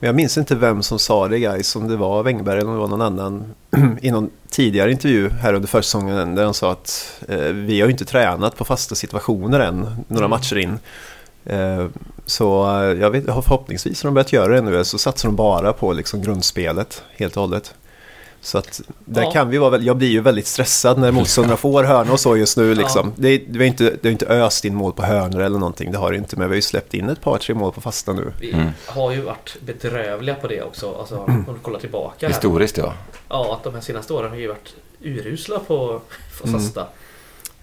Jag 0.00 0.14
minns 0.14 0.38
inte 0.38 0.54
vem 0.54 0.82
som 0.82 0.98
sa 0.98 1.28
det 1.28 1.38
guys, 1.38 1.76
om 1.76 1.88
det 1.88 1.96
var 1.96 2.22
Wängberg 2.22 2.58
eller 2.58 2.68
om 2.68 2.74
det 2.74 2.80
var 2.80 2.88
någon 2.88 3.00
annan 3.02 3.54
i 4.02 4.10
någon 4.10 4.30
tidigare 4.50 4.92
intervju 4.92 5.28
här 5.28 5.54
under 5.54 5.68
försäsongen 5.68 6.34
där 6.34 6.44
han 6.44 6.54
sa 6.54 6.72
att 6.72 7.20
eh, 7.28 7.38
vi 7.38 7.80
har 7.80 7.88
ju 7.88 7.92
inte 7.92 8.04
tränat 8.04 8.56
på 8.56 8.64
fasta 8.64 8.94
situationer 8.94 9.60
än, 9.60 10.04
några 10.08 10.24
Mm. 10.26 10.30
matcher 10.30 10.56
in. 10.58 10.78
Eh, 11.44 11.86
så 12.26 12.44
jag 13.00 13.10
vet, 13.10 13.24
förhoppningsvis 13.24 14.02
har 14.02 14.08
de 14.08 14.14
börjat 14.14 14.32
göra 14.32 14.54
det 14.54 14.60
nu, 14.60 14.84
så 14.84 14.98
satsar 14.98 15.28
de 15.28 15.36
bara 15.36 15.72
på 15.72 15.92
liksom 15.92 16.22
grundspelet 16.22 17.02
helt 17.16 17.36
och 17.36 17.42
hållet. 17.42 17.74
Så 18.48 18.58
att 18.58 18.80
där 19.04 19.22
Ja. 19.22 19.30
kan 19.30 19.48
vi 19.50 19.58
vara 19.58 19.78
jag 19.78 19.96
blir 19.96 20.08
ju 20.08 20.20
väldigt 20.20 20.46
stressad 20.46 20.98
när 20.98 21.12
motståndarna 21.12 21.56
får 21.66 21.84
hörnor 21.84 22.12
och 22.12 22.20
så 22.20 22.36
just 22.36 22.56
nu 22.56 22.74
liksom. 22.74 23.12
Det, 23.16 23.38
det, 23.38 23.64
är 23.64 23.66
inte, 23.66 23.96
det 24.02 24.08
är 24.08 24.12
inte 24.12 24.26
öst 24.26 24.64
in 24.64 24.74
mål 24.74 24.92
på 24.92 25.02
hörnor 25.02 25.40
eller 25.40 25.58
någonting, 25.58 25.92
det 25.92 25.98
har 25.98 26.12
det 26.12 26.18
inte, 26.18 26.36
men 26.36 26.48
vi 26.48 26.52
har 26.52 26.56
ju 26.56 26.62
släppt 26.62 26.94
in 26.94 27.08
ett 27.08 27.20
par, 27.20 27.38
tre 27.38 27.54
mål 27.54 27.72
på 27.72 27.80
fasta 27.80 28.12
nu. 28.12 28.32
Vi 28.40 28.52
Mm. 28.52 28.68
har 28.86 29.12
ju 29.12 29.20
varit 29.20 29.56
bedrövliga 29.60 30.34
på 30.34 30.46
det 30.46 30.62
också. 30.62 30.94
Alltså, 30.98 31.16
om 31.18 31.44
du 31.48 31.54
kollar 31.62 31.80
tillbaka 31.80 32.26
här. 32.26 32.34
Historiskt 32.34 32.76
ja. 32.78 32.94
Ja, 33.28 33.54
att 33.54 33.64
de 33.64 33.74
här 33.74 33.80
senaste 33.80 34.12
åren 34.12 34.30
har 34.30 34.36
ju 34.36 34.48
varit 34.48 34.74
urusla 35.02 35.58
på, 35.58 36.00
på 36.42 36.48
Mm. 36.48 36.60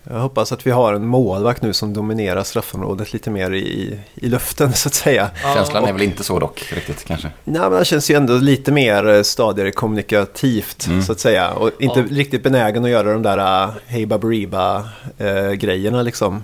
Jag 0.10 0.20
hoppas 0.20 0.52
att 0.52 0.68
vi 0.68 0.72
har 0.72 0.94
en 0.94 1.08
målvakt 1.08 1.62
nu 1.62 1.74
som 1.74 1.94
dominerar 1.94 2.44
straffområdet 2.44 3.14
lite 3.14 3.30
mer 3.30 3.52
i, 3.52 4.00
i 4.16 4.28
luften 4.30 4.74
så 4.74 4.88
att 4.90 4.94
säga. 4.94 5.30
Känslan 5.56 5.84
är 5.84 5.90
och- 5.90 5.96
väl 5.96 6.02
inte 6.04 6.24
så 6.24 6.40
dock 6.40 6.74
riktigt 6.74 7.04
kanske. 7.06 7.28
Nej, 7.44 7.62
men 7.62 7.74
han 7.74 7.86
känns 7.86 8.12
ju 8.12 8.16
ändå 8.16 8.34
lite 8.34 8.72
mer 8.72 9.08
eh, 9.08 9.22
stadigare 9.22 9.72
kommunikativt 9.72 10.88
Mm. 10.88 11.02
så 11.02 11.12
att 11.12 11.20
säga. 11.20 11.52
Och 11.52 11.72
inte 11.80 12.00
Ja. 12.00 12.06
riktigt 12.12 12.44
benägen 12.44 12.84
att 12.86 12.92
göra 12.92 13.14
de 13.14 13.22
där 13.22 13.68
uh, 13.68 13.74
Hey 13.86 14.06
Baberiba 14.06 14.90
uh, 15.22 15.52
grejerna 15.52 16.02
liksom. 16.02 16.44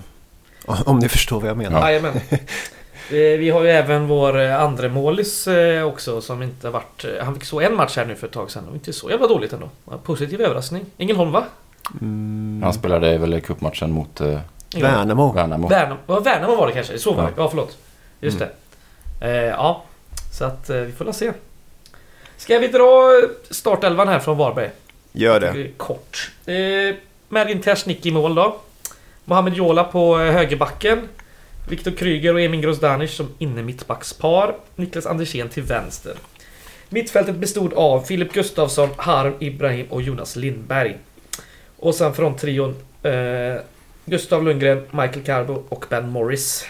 Om 0.64 0.98
ni 0.98 1.08
förstår 1.08 1.40
vad 1.40 1.50
jag 1.50 1.56
menar. 1.56 1.90
Ja. 1.90 2.10
Eh, 3.10 3.38
Vi 3.38 3.50
har 3.50 3.62
ju 3.62 3.70
även 3.70 4.06
vår 4.06 4.40
eh, 4.40 4.60
andre 4.62 4.88
målis 4.88 5.46
eh, 5.48 5.84
också 5.84 6.20
som 6.20 6.42
inte 6.42 6.66
har 6.66 6.72
varit... 6.72 7.04
eh, 7.04 7.24
Han 7.24 7.34
fick 7.34 7.44
så 7.44 7.60
en 7.60 7.74
match 7.76 7.96
här 7.96 8.04
nu 8.06 8.14
för 8.14 8.26
ett 8.26 8.32
tag 8.32 8.50
sedan 8.50 8.68
och 8.68 8.74
inte 8.74 8.92
så 8.92 9.10
jävla 9.10 9.26
dåligt 9.26 9.52
ändå. 9.52 9.68
Positiv 10.04 10.40
överraskning. 10.40 10.86
Ängelholm 10.98 11.32
va? 11.32 11.44
Mm. 12.00 12.60
Han 12.62 12.72
spelade 12.72 13.18
väl 13.18 13.34
i 13.34 13.40
cupmatchen 13.40 13.90
mot 13.92 14.20
eh. 14.20 14.38
Värnamo. 14.80 15.32
Värnamo. 15.32 15.68
Värnamo, 15.68 16.00
ja, 16.06 16.20
Värnamo 16.20 16.56
var 16.56 16.66
det 16.66 16.72
kanske, 16.72 16.98
så 16.98 17.12
var 17.12 17.22
Ja. 17.22 17.28
det. 17.28 17.34
Ja, 17.42 17.48
förlåt. 17.48 17.76
Just 18.20 18.38
det. 18.38 18.48
Eh, 19.20 19.30
ja, 19.32 19.84
så 20.32 20.44
att 20.44 20.70
eh, 20.70 20.76
vi 20.76 20.92
får 20.92 21.04
la 21.04 21.12
se. 21.12 21.32
Ska 22.36 22.58
vi 22.58 22.68
dra 22.68 23.10
startelvan 23.50 24.08
här 24.08 24.18
från 24.18 24.36
Varberg? 24.38 24.70
Gör 25.12 25.40
det. 25.40 25.68
Kort. 25.76 26.30
Eh, 26.46 26.54
Mergin 27.28 27.60
Tersnick 27.60 28.06
i 28.06 28.10
mål 28.10 28.34
då. 28.34 28.56
Mohamed 29.24 29.54
Jola 29.54 29.84
på 29.84 30.18
eh, 30.20 30.32
högerbacken. 30.32 31.08
Viktor 31.68 31.90
Kryger 31.90 32.34
och 32.34 32.40
Emin 32.40 32.60
Grozdanic 32.60 33.14
som 33.16 33.28
inne 33.38 33.62
mittbackspar. 33.62 34.54
Niklas 34.76 35.06
Andersén 35.06 35.48
till 35.48 35.62
vänster. 35.62 36.14
Mittfältet 36.88 37.36
bestod 37.36 37.72
av 37.74 38.00
Filip 38.00 38.32
Gustafsson, 38.32 38.88
Harm 38.96 39.32
Ibrahim 39.38 39.86
och 39.90 40.02
Jonas 40.02 40.36
Lindberg. 40.36 40.96
Och 41.82 41.94
sen 41.94 42.14
från 42.14 42.36
trion 42.36 42.76
eh, 43.02 43.62
Gustav 44.04 44.44
Lundgren, 44.44 44.78
Michael 44.90 45.22
Carbo 45.24 45.62
och 45.68 45.84
Ben 45.90 46.08
Morris. 46.10 46.64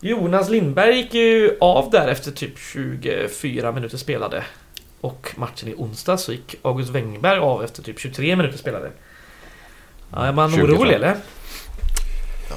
Jonas 0.00 0.48
Lindberg 0.48 0.96
gick 0.96 1.14
ju 1.14 1.56
av 1.60 1.90
där 1.90 2.08
efter 2.08 2.30
typ 2.30 2.58
24 2.58 3.72
minuter 3.72 3.96
spelade. 3.96 4.44
Och 5.00 5.34
matchen 5.36 5.68
i 5.68 5.74
onsdag 5.74 6.16
så 6.18 6.32
gick 6.32 6.54
August 6.62 6.90
Wengberg 6.90 7.38
av 7.38 7.64
efter 7.64 7.82
typ 7.82 7.98
23 8.00 8.36
minuter 8.36 8.58
spelade. 8.58 8.90
Ja, 10.12 10.24
är 10.26 10.32
man 10.32 10.50
20 10.50 10.56
orolig 10.62 10.76
tror 10.76 10.86
jag. 10.86 10.94
eller? 10.94 11.16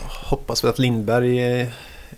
Hoppas 0.10 0.64
väl 0.64 0.70
att 0.70 0.80
Lindberg, 0.80 1.60
eh, 1.62 1.68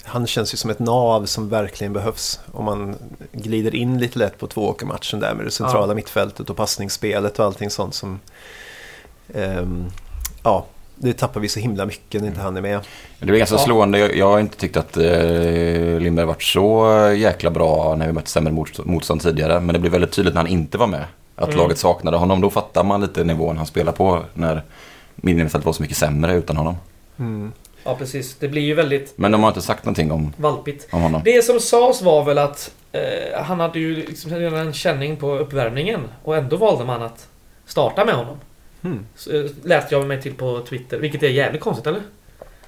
han 0.04 0.28
känns 0.28 0.54
ju 0.54 0.58
som 0.58 0.70
ett 0.70 0.80
nav 0.80 1.26
som 1.26 1.50
verkligen 1.50 1.94
behövs. 1.94 2.40
Om 2.52 2.66
man 2.66 2.96
glider 3.32 3.76
in 3.76 4.00
lite 4.00 4.20
lätt 4.20 4.38
på 4.38 4.48
tvååkermatchen 4.48 5.20
där 5.20 5.34
med 5.34 5.46
det 5.46 5.52
centrala 5.52 5.88
Ja. 5.92 5.96
mittfältet 5.96 6.50
och 6.50 6.58
passningsspelet 6.58 7.40
och 7.40 7.46
allting 7.46 7.70
sånt 7.70 7.96
som... 7.96 8.20
ehm, 9.36 9.86
ja, 10.44 10.66
det 10.96 11.14
tappar 11.14 11.40
vi 11.40 11.50
så 11.50 11.60
himla 11.60 11.86
mycket 11.86 12.22
när 12.22 12.28
inte 12.28 12.42
han 12.42 12.58
är 12.58 12.62
med. 12.62 12.80
Det 13.20 13.32
var 13.32 13.38
ganska 13.38 13.56
Ja. 13.56 13.60
slående. 13.60 14.00
Jag, 14.00 14.16
jag 14.16 14.26
har 14.32 14.40
inte 14.40 14.58
tyckt 14.58 14.78
att 14.78 14.98
eh, 14.98 16.00
Lindberg 16.00 16.26
varit 16.26 16.44
så 16.44 16.88
jäkla 17.18 17.50
bra 17.52 17.96
när 17.96 18.08
vi 18.08 18.14
mött 18.14 18.28
sämre 18.28 18.54
mot, 18.54 18.86
motstånd 18.86 19.22
tidigare. 19.22 19.60
Men 19.60 19.74
det 19.74 19.80
blev 19.80 19.92
väldigt 19.92 20.12
tydligt 20.12 20.34
när 20.34 20.42
han 20.42 20.52
inte 20.52 20.78
var 20.78 20.88
med. 20.88 21.06
Att 21.36 21.48
Mm. 21.48 21.58
laget 21.58 21.78
saknade 21.78 22.18
honom. 22.18 22.42
Då 22.42 22.50
fattar 22.50 22.84
man 22.84 23.02
lite 23.02 23.24
nivån 23.24 23.58
han 23.58 23.66
spelar 23.66 23.92
på 23.92 24.24
när 24.34 24.64
mittfältet 25.16 25.66
var 25.66 25.74
så 25.74 25.82
mycket 25.82 25.98
sämre 25.98 26.34
utan 26.36 26.58
honom. 26.58 26.76
Mm. 27.20 27.52
Ja 27.84 27.96
precis, 27.96 28.36
det 28.40 28.48
blir 28.48 28.62
ju 28.62 28.74
väldigt 28.74 29.14
Men 29.16 29.32
de 29.32 29.42
har 29.44 29.50
inte 29.50 29.62
sagt 29.62 29.86
någonting 29.86 30.12
om, 30.12 30.34
valpigt. 30.38 30.88
om 30.92 31.02
honom. 31.02 31.22
Det 31.26 31.46
som 31.46 31.60
sades 31.60 32.02
var 32.02 32.24
väl 32.24 32.38
att 32.38 32.72
eh, 32.92 33.42
han 33.44 33.60
hade 33.60 33.80
ju 33.80 33.96
liksom 33.96 34.34
en 34.34 34.74
känning 34.74 35.18
på 35.18 35.32
uppvärmningen 35.36 36.00
och 36.24 36.38
ändå 36.38 36.58
valde 36.58 36.86
man 36.86 37.02
att 37.02 37.28
starta 37.66 38.06
med 38.06 38.16
honom. 38.16 38.38
Mm. 38.84 39.06
Så, 39.16 39.32
eh, 39.32 39.46
läste 39.64 39.96
jag 39.96 40.08
mig 40.08 40.22
till 40.22 40.34
på 40.34 40.62
Twitter, 40.70 40.98
vilket 41.00 41.24
är 41.24 41.28
jävligt 41.30 41.62
konstigt 41.62 41.88
eller? 41.88 42.02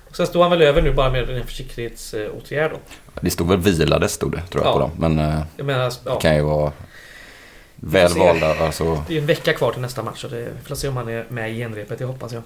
Och 0.09 0.15
sen 0.15 0.27
står 0.27 0.41
han 0.41 0.51
väl 0.51 0.61
över 0.61 0.81
nu 0.81 0.91
bara 0.93 1.09
med 1.11 1.29
en 1.29 1.45
försiktighetsåtgärd 1.45 2.71
då. 2.71 2.77
Det 3.21 3.29
stod 3.31 3.47
väl 3.47 3.57
vilades 3.57 4.13
stod 4.13 4.31
det 4.31 4.41
tror 4.41 4.63
jag 4.63 4.69
Ja. 4.69 4.73
på 4.73 4.79
dem. 4.79 4.91
Men 4.97 5.19
eh, 5.19 5.41
Jag 5.57 5.65
menar, 5.65 5.93
ja, 6.05 6.13
det 6.15 6.21
kan 6.21 6.35
ju 6.35 6.41
vara 6.41 6.71
väl 7.75 8.13
valda. 8.17 8.55
Alltså, 8.65 8.83
det 9.07 9.13
är 9.13 9.15
ju 9.15 9.19
en 9.19 9.25
vecka 9.25 9.53
kvar 9.53 9.71
till 9.71 9.81
nästa 9.81 10.03
match 10.03 10.23
och 10.23 10.29
det, 10.29 10.37
vi 10.41 10.67
får 10.67 10.75
se 10.75 10.87
om 10.87 10.97
han 10.97 11.09
är 11.09 11.25
med 11.29 11.51
i 11.51 11.55
genrepet, 11.57 11.99
det 11.99 12.05
hoppas 12.05 12.33
jag. 12.33 12.43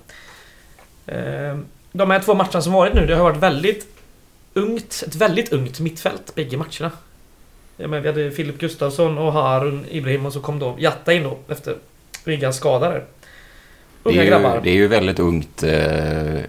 Eh, 1.05 1.57
de 1.91 2.11
här 2.11 2.19
två 2.19 2.33
matcherna 2.33 2.61
som 2.61 2.73
varit 2.73 2.93
nu, 2.93 3.05
det 3.05 3.15
har 3.15 3.23
varit 3.23 3.37
väldigt 3.37 3.87
ungt, 4.53 5.03
ett 5.07 5.15
väldigt 5.15 5.53
ungt 5.53 5.79
mittfält, 5.79 6.35
bägge 6.35 6.57
matcherna. 6.57 6.91
Ja, 7.77 7.87
men 7.87 8.01
vi 8.01 8.07
hade 8.07 8.31
Filip 8.31 8.57
Gustafsson 8.57 9.17
och 9.17 9.33
Harun 9.33 9.85
Ibrahim 9.89 10.25
och 10.25 10.33
så 10.33 10.39
kom 10.41 10.59
då 10.59 10.75
Jatta 10.79 11.13
in 11.13 11.23
då 11.23 11.37
efter 11.47 11.75
Riggas 12.23 12.57
skada 12.57 12.89
där. 12.89 13.05
Det, 14.05 14.11
Unga 14.11 14.21
är 14.23 14.27
grabbar. 14.27 14.55
ju, 14.55 14.61
det 14.61 14.69
är 14.69 14.73
ju 14.73 14.87
väldigt 14.87 15.19
ungt 15.19 15.63
eh, 15.63 15.69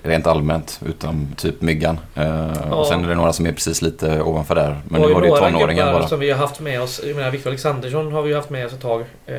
rent 0.02 0.26
allmänt. 0.26 0.80
Utom 0.86 1.28
typ 1.36 1.60
Myggan. 1.60 1.98
Eh, 2.14 2.72
Och 2.72 2.86
sen 2.86 3.04
är 3.04 3.08
det 3.08 3.14
några 3.14 3.32
som 3.32 3.46
är 3.46 3.52
precis 3.52 3.82
lite 3.82 4.22
ovanför 4.22 4.54
där. 4.54 4.80
Men 4.88 5.00
nu 5.00 5.12
var 5.14 5.20
det 5.20 5.28
ju 5.28 5.36
tonåringar 5.36 5.92
bara. 5.92 6.08
som 6.08 6.20
vi 6.20 6.30
har 6.30 6.38
haft 6.38 6.60
med 6.60 6.82
oss. 6.82 7.00
Jag 7.06 7.16
menar 7.16 7.30
Victor 7.30 7.50
Alexandersson 7.50 8.12
har 8.12 8.22
vi 8.22 8.28
ju 8.30 8.36
haft 8.36 8.50
med 8.50 8.66
oss 8.66 8.72
ett 8.72 8.80
tag. 8.80 9.00
Eh, 9.26 9.36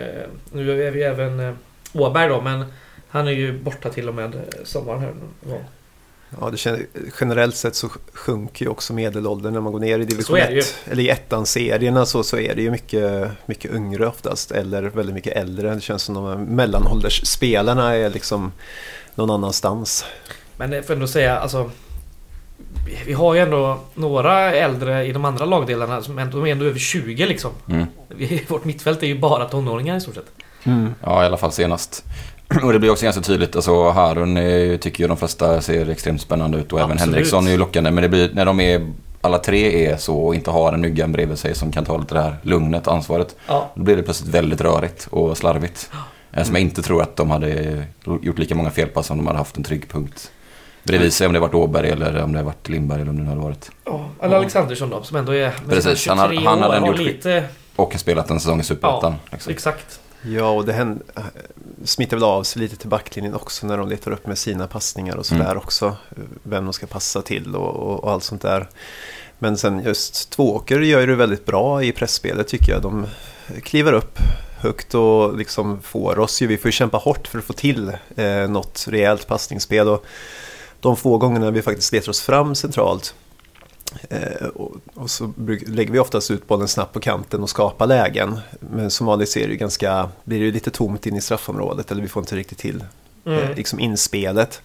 nu 0.52 0.88
är 0.88 0.92
vi 0.92 1.04
även 1.04 1.40
eh, 1.40 1.54
Åberg 1.94 2.30
då 2.30 2.42
men 2.42 2.66
han 3.10 3.28
är 3.28 3.32
ju 3.32 3.60
borta 3.60 3.90
till 3.90 4.10
och 4.10 4.16
med 4.16 4.36
sommaren 4.64 5.00
här. 5.00 5.14
Ja. 5.50 5.56
Ja, 6.42 6.50
det 6.50 6.58
känns, 6.58 6.80
generellt 7.20 7.56
sett 7.56 7.76
så 7.76 7.90
sjunker 8.14 8.66
ju 8.66 8.72
också 8.72 8.94
medelåldern 8.94 9.54
när 9.54 9.62
man 9.62 9.72
går 9.74 9.80
ner 9.80 10.00
i 10.00 10.06
division 10.06 10.38
är 10.38 10.48
det 10.48 10.54
ju. 10.54 10.60
1. 10.60 10.76
Eller 10.92 11.04
i 11.04 11.10
ettan-serierna 11.10 12.06
så, 12.06 12.24
så 12.24 12.38
är 12.38 12.56
det 12.56 12.62
ju 12.62 12.72
mycket, 12.72 13.30
mycket 13.46 13.74
yngre 13.74 14.08
oftast. 14.08 14.52
Eller 14.52 14.82
väldigt 14.84 15.16
mycket 15.16 15.34
äldre. 15.38 15.76
Det 15.76 15.82
känns 15.82 16.04
som 16.04 16.16
de 16.16 16.44
mellanåldersspelarna 16.44 17.96
är 17.96 18.10
liksom 18.10 18.52
någon 19.16 19.30
annanstans. 19.30 20.06
Men 20.58 20.70
det 20.70 20.84
får 20.84 20.94
ändå 20.94 21.08
säga 21.08 21.40
alltså 21.40 21.72
vi- 23.06 23.14
har 23.14 23.34
ju 23.34 23.40
ändå 23.40 23.80
några 23.96 24.54
äldre 24.54 25.06
i 25.06 25.12
de 25.12 25.26
andra 25.26 25.46
lagdelarna 25.46 26.02
som 26.02 26.20
ändå, 26.20 26.38
de 26.38 26.48
är 26.48 26.52
ändå 26.52 26.66
över 26.66 26.80
20 26.80 27.26
liksom. 27.26 27.52
Mm. 27.70 27.86
Vårt 28.48 28.66
mittfält 28.66 29.04
är 29.04 29.08
ju 29.08 29.20
bara 29.20 29.46
tonåringar 29.46 29.98
i 29.98 30.02
stort 30.02 30.16
sett. 30.16 30.26
Ja, 31.04 31.24
i 31.24 31.26
alla 31.26 31.38
fall 31.38 31.52
senast. 31.52 32.04
Och 32.64 32.74
det 32.74 32.80
blir 32.80 32.90
också 32.92 33.04
ganska 33.06 33.22
tydligt. 33.22 33.56
Alltså 33.56 33.90
Harun 33.90 34.38
är, 34.38 34.78
tycker 34.78 35.04
ju 35.04 35.08
de 35.08 35.18
flesta 35.18 35.62
ser 35.62 35.90
extremt 35.90 36.22
spännande 36.22 36.58
ut 36.58 36.74
och 36.74 36.80
även 36.80 36.92
Absolut. 36.92 37.14
Henriksson 37.16 37.48
är 37.48 37.52
ju 37.52 37.58
lockande. 37.58 37.92
Men 37.92 38.02
det 38.02 38.10
blir, 38.10 38.30
när 38.34 38.46
de 38.46 38.60
är, 38.60 38.94
alla 39.22 39.38
tre 39.40 39.86
är 39.86 39.98
så 39.98 40.18
och 40.18 40.36
inte 40.36 40.52
har 40.52 40.74
en 40.74 40.82
myggan 40.82 41.12
bredvid 41.12 41.40
sig 41.40 41.56
som 41.56 41.72
kan 41.72 41.86
ta 41.86 41.98
lite 41.98 42.14
det 42.16 42.22
här 42.22 42.36
lugnet 42.42 42.88
och 42.88 42.94
ansvaret. 42.94 43.36
Ja, 43.48 43.72
Då 43.76 43.84
blir 43.84 43.96
det 43.96 44.04
plötsligt 44.04 44.30
väldigt 44.34 44.62
rörigt 44.62 45.08
och 45.12 45.38
slarvigt. 45.38 45.90
Eh, 46.34 46.44
Som 46.44 46.56
jag 46.56 46.62
inte 46.62 46.82
tror 46.82 47.02
att 47.02 47.16
de 47.16 47.32
hade 47.32 47.84
gjort 48.22 48.40
lika 48.40 48.56
många 48.56 48.72
felpass 48.72 49.10
om 49.10 49.18
de 49.18 49.28
hade 49.28 49.40
haft 49.40 49.58
en 49.58 49.64
trygg 49.64 49.90
punkt 49.90 50.32
bredvid 50.84 51.14
sig. 51.14 51.28
Om 51.28 51.34
det 51.34 51.40
varit 51.40 51.54
Åberg 51.54 51.90
eller 51.90 52.24
om 52.24 52.34
det 52.34 52.44
varit 52.44 52.70
Lindberg 52.70 53.02
eller 53.02 53.10
om 53.12 53.18
det 53.18 53.24
nu 53.24 53.30
hade 53.30 53.42
varit. 53.42 53.72
ja. 53.86 54.06
Eller 54.22 54.36
Alexandersson 54.38 54.90
då 54.90 55.04
som 55.04 55.18
ändå 55.18 55.32
är 55.32 55.40
med 55.66 55.70
Precis, 55.70 56.00
sina 56.00 56.16
han 56.16 56.30
23 56.30 56.46
hade- 56.48 56.50
han 56.50 56.72
hade 56.72 56.76
år. 56.78 56.82
Har 56.82 56.88
gjort- 56.88 57.00
lite... 57.08 57.44
Och 57.76 57.94
spelat 58.00 58.30
en 58.30 58.40
säsong 58.40 58.60
i 58.60 58.64
Superettan. 58.64 59.16
liksom. 59.32 59.52
Exakt. 59.52 60.00
Ja, 60.22 60.50
och 60.50 60.66
det 60.66 60.74
händer, 60.74 61.06
smittar 61.84 62.18
väl 62.18 62.24
av 62.24 62.44
sig 62.44 62.62
lite 62.62 62.76
till 62.76 62.90
backlinjen 62.90 63.34
också 63.34 63.68
när 63.68 63.78
de 63.78 63.90
letar 63.90 64.12
upp 64.12 64.28
med 64.28 64.38
sina 64.38 64.68
passningar 64.68 65.16
och 65.16 65.26
sådär 65.26 65.46
Mm. 65.46 65.58
också. 65.58 65.96
Vem 66.44 66.64
de 66.64 66.74
ska 66.74 66.88
passa 66.88 67.22
till 67.22 67.56
och, 67.56 67.76
och, 67.76 68.04
och 68.04 68.12
allt 68.12 68.24
sånt 68.24 68.42
där. 68.42 68.70
Men 69.40 69.58
sen 69.58 69.84
just 69.84 70.30
Tvååker 70.30 70.80
gör 70.80 71.00
ju 71.00 71.06
det 71.06 71.16
väldigt 71.16 71.46
bra 71.46 71.84
i 71.84 71.92
pressspelet 71.92 72.48
tycker 72.48 72.72
jag. 72.72 72.82
De 72.82 73.06
kliver 73.64 73.94
upp 73.94 74.20
högt 74.60 74.94
och 74.94 75.38
liksom 75.38 75.82
får 75.82 76.20
oss 76.20 76.42
ju. 76.42 76.48
Vi 76.48 76.58
får 76.58 76.72
kämpa 76.72 76.98
hårt 76.98 77.28
för 77.28 77.38
att 77.40 77.46
få 77.46 77.54
till 77.54 77.92
eh, 78.16 78.48
något 78.50 78.86
rejält 78.88 79.28
passningsspel. 79.28 79.88
Och 79.88 80.06
de 80.80 80.98
få 80.98 81.18
gångerna 81.18 81.52
vi 81.52 81.62
faktiskt 81.62 81.94
letar 81.94 82.10
oss 82.10 82.22
fram 82.22 82.56
centralt 82.56 83.16
och, 84.54 84.76
och 84.94 85.10
så 85.10 85.34
lägger 85.68 85.92
vi 85.92 86.00
oftast 86.00 86.32
ut 86.32 86.48
bollen 86.48 86.68
snabbt 86.68 86.94
på 86.94 87.00
kanten 87.00 87.44
och 87.44 87.50
skapar 87.50 87.88
lägen. 87.88 88.40
Men 88.60 88.92
som 88.92 89.08
vanligt 89.08 89.30
så 89.30 89.40
är 89.40 89.48
det 89.48 89.56
ganska, 89.56 90.10
blir 90.24 90.40
det 90.40 90.52
lite 90.52 90.72
tomt 90.72 91.06
in 91.06 91.16
i 91.16 91.22
straffområdet 91.22 91.92
eller 91.92 92.02
vi 92.02 92.08
får 92.08 92.22
inte 92.22 92.36
riktigt 92.36 92.58
till 92.58 92.84
Mm. 93.28 93.44
eh, 93.44 93.56
liksom 93.56 93.80
inspelet. 93.80 94.62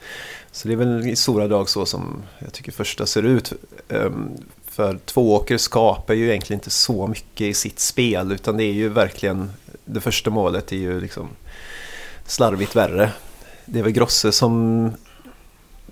Så 0.52 0.68
det 0.68 0.74
är 0.74 0.76
väl 0.76 1.06
i 1.06 1.16
stora 1.16 1.48
drag 1.48 1.68
så 1.68 1.86
som 1.86 2.22
jag 2.38 2.52
tycker 2.52 2.72
första 2.72 3.06
ser 3.06 3.22
ut. 3.22 3.52
Ehm, 3.88 4.30
för 4.68 4.98
Tvååker 5.04 5.58
skapar 5.58 6.14
ju 6.14 6.28
egentligen 6.28 6.58
inte 6.58 6.70
så 6.70 7.06
mycket 7.06 7.40
i 7.40 7.54
sitt 7.54 7.78
spel 7.78 8.32
utan 8.32 8.56
det 8.56 8.64
är 8.64 8.72
ju 8.72 8.88
verkligen 8.88 9.50
det 9.84 10.00
första 10.00 10.30
målet 10.30 10.72
är 10.72 10.76
ju 10.76 11.00
liksom 11.00 11.28
slarvigt 12.26 12.76
värre. 12.76 13.12
Det 13.64 13.78
är 13.78 13.82
väl 13.82 13.92
Grosse 13.92 14.32
som 14.32 14.90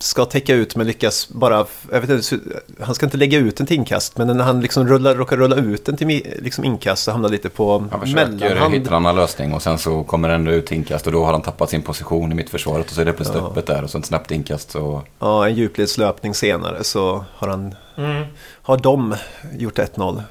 ska 0.02 0.24
täcka 0.24 0.54
ut 0.54 0.76
men 0.76 0.86
lyckas 0.86 1.28
bara, 1.28 1.66
jag 1.92 2.00
vet 2.00 2.10
inte, 2.10 2.38
han 2.80 2.94
ska 2.94 3.06
inte 3.06 3.16
lägga 3.16 3.38
ut 3.38 3.60
en 3.60 3.66
till 3.66 3.76
inkast 3.76 4.18
men 4.18 4.26
när 4.36 4.44
han 4.44 4.60
liksom 4.60 4.88
rullar, 4.88 5.14
råkar 5.14 5.36
rulla 5.36 5.56
ut 5.56 5.84
den 5.84 5.96
till 5.96 6.36
liksom 6.42 6.64
inkast 6.64 7.02
så 7.04 7.10
hamnar 7.10 7.28
lite 7.28 7.48
på 7.48 7.78
Han 7.90 8.00
försöker 8.00 8.26
mellanhand. 8.26 8.74
hitta 8.74 8.88
en 8.88 8.94
annan 8.94 9.16
lösning 9.16 9.52
och 9.54 9.62
sen 9.62 9.78
så 9.78 10.04
kommer 10.04 10.28
ändå 10.28 10.50
ut 10.52 10.72
inkast 10.72 11.06
och 11.06 11.12
då 11.12 11.24
har 11.24 11.32
han 11.32 11.42
tappat 11.42 11.70
sin 11.70 11.82
position 11.82 12.32
i 12.32 12.34
mittförsvaret 12.34 12.86
och 12.86 12.92
så 12.92 13.00
är 13.00 13.04
det 13.04 13.12
plötsligt 13.12 13.38
Ja. 13.42 13.46
öppet 13.50 13.66
där 13.66 13.84
och 13.84 13.90
så 13.90 13.98
ett 13.98 14.06
snabbt 14.06 14.30
inkast 14.30 14.70
så... 14.70 15.02
Ja, 15.18 15.46
en 15.46 15.54
djupledslöpning 15.54 16.34
senare 16.34 16.84
så 16.84 17.24
har, 17.36 17.48
han, 17.48 17.74
Mm. 17.96 18.24
har 18.62 18.76
de 18.76 19.14
gjort 19.58 19.78
1-0. 19.78 20.22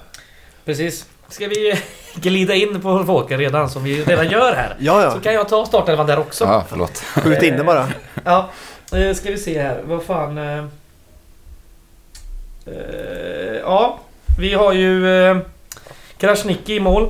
Precis. 0.65 1.05
Ska 1.29 1.47
vi 1.47 1.73
glida 2.15 2.55
in 2.55 2.81
på 2.81 3.03
Fåker 3.05 3.37
redan 3.37 3.69
som 3.69 3.83
vi 3.83 4.03
redan 4.03 4.29
gör 4.29 4.53
här? 4.55 4.75
Ja, 4.79 5.03
ja. 5.03 5.11
Så 5.11 5.19
kan 5.19 5.33
jag 5.33 5.49
ta 5.49 5.65
startelvan 5.65 6.07
där 6.07 6.19
också. 6.19 6.43
Ja, 6.45 6.63
förlåt. 6.69 6.97
Skjut 6.97 7.43
in 7.43 7.57
det 7.57 7.63
bara. 7.63 7.87
Ja, 8.25 8.49
eh, 8.93 9.13
ska 9.13 9.31
vi 9.31 9.37
se 9.37 9.61
här. 9.61 9.81
Vad 9.85 10.03
fan... 10.03 10.37
Eh, 10.37 10.65
eh, 12.65 13.57
ja, 13.61 13.99
vi 14.39 14.53
har 14.53 14.73
ju 14.73 15.07
eh, 15.07 15.37
Krasniqi 16.17 16.75
i 16.75 16.79
mål. 16.79 17.03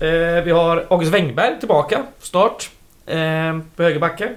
Eh, 0.00 0.44
vi 0.44 0.50
har 0.50 0.86
August 0.90 1.12
Wengberg 1.12 1.58
tillbaka. 1.58 2.02
Start. 2.18 2.70
Eh, 3.06 3.58
på 3.76 3.82
högerbacken. 3.82 4.28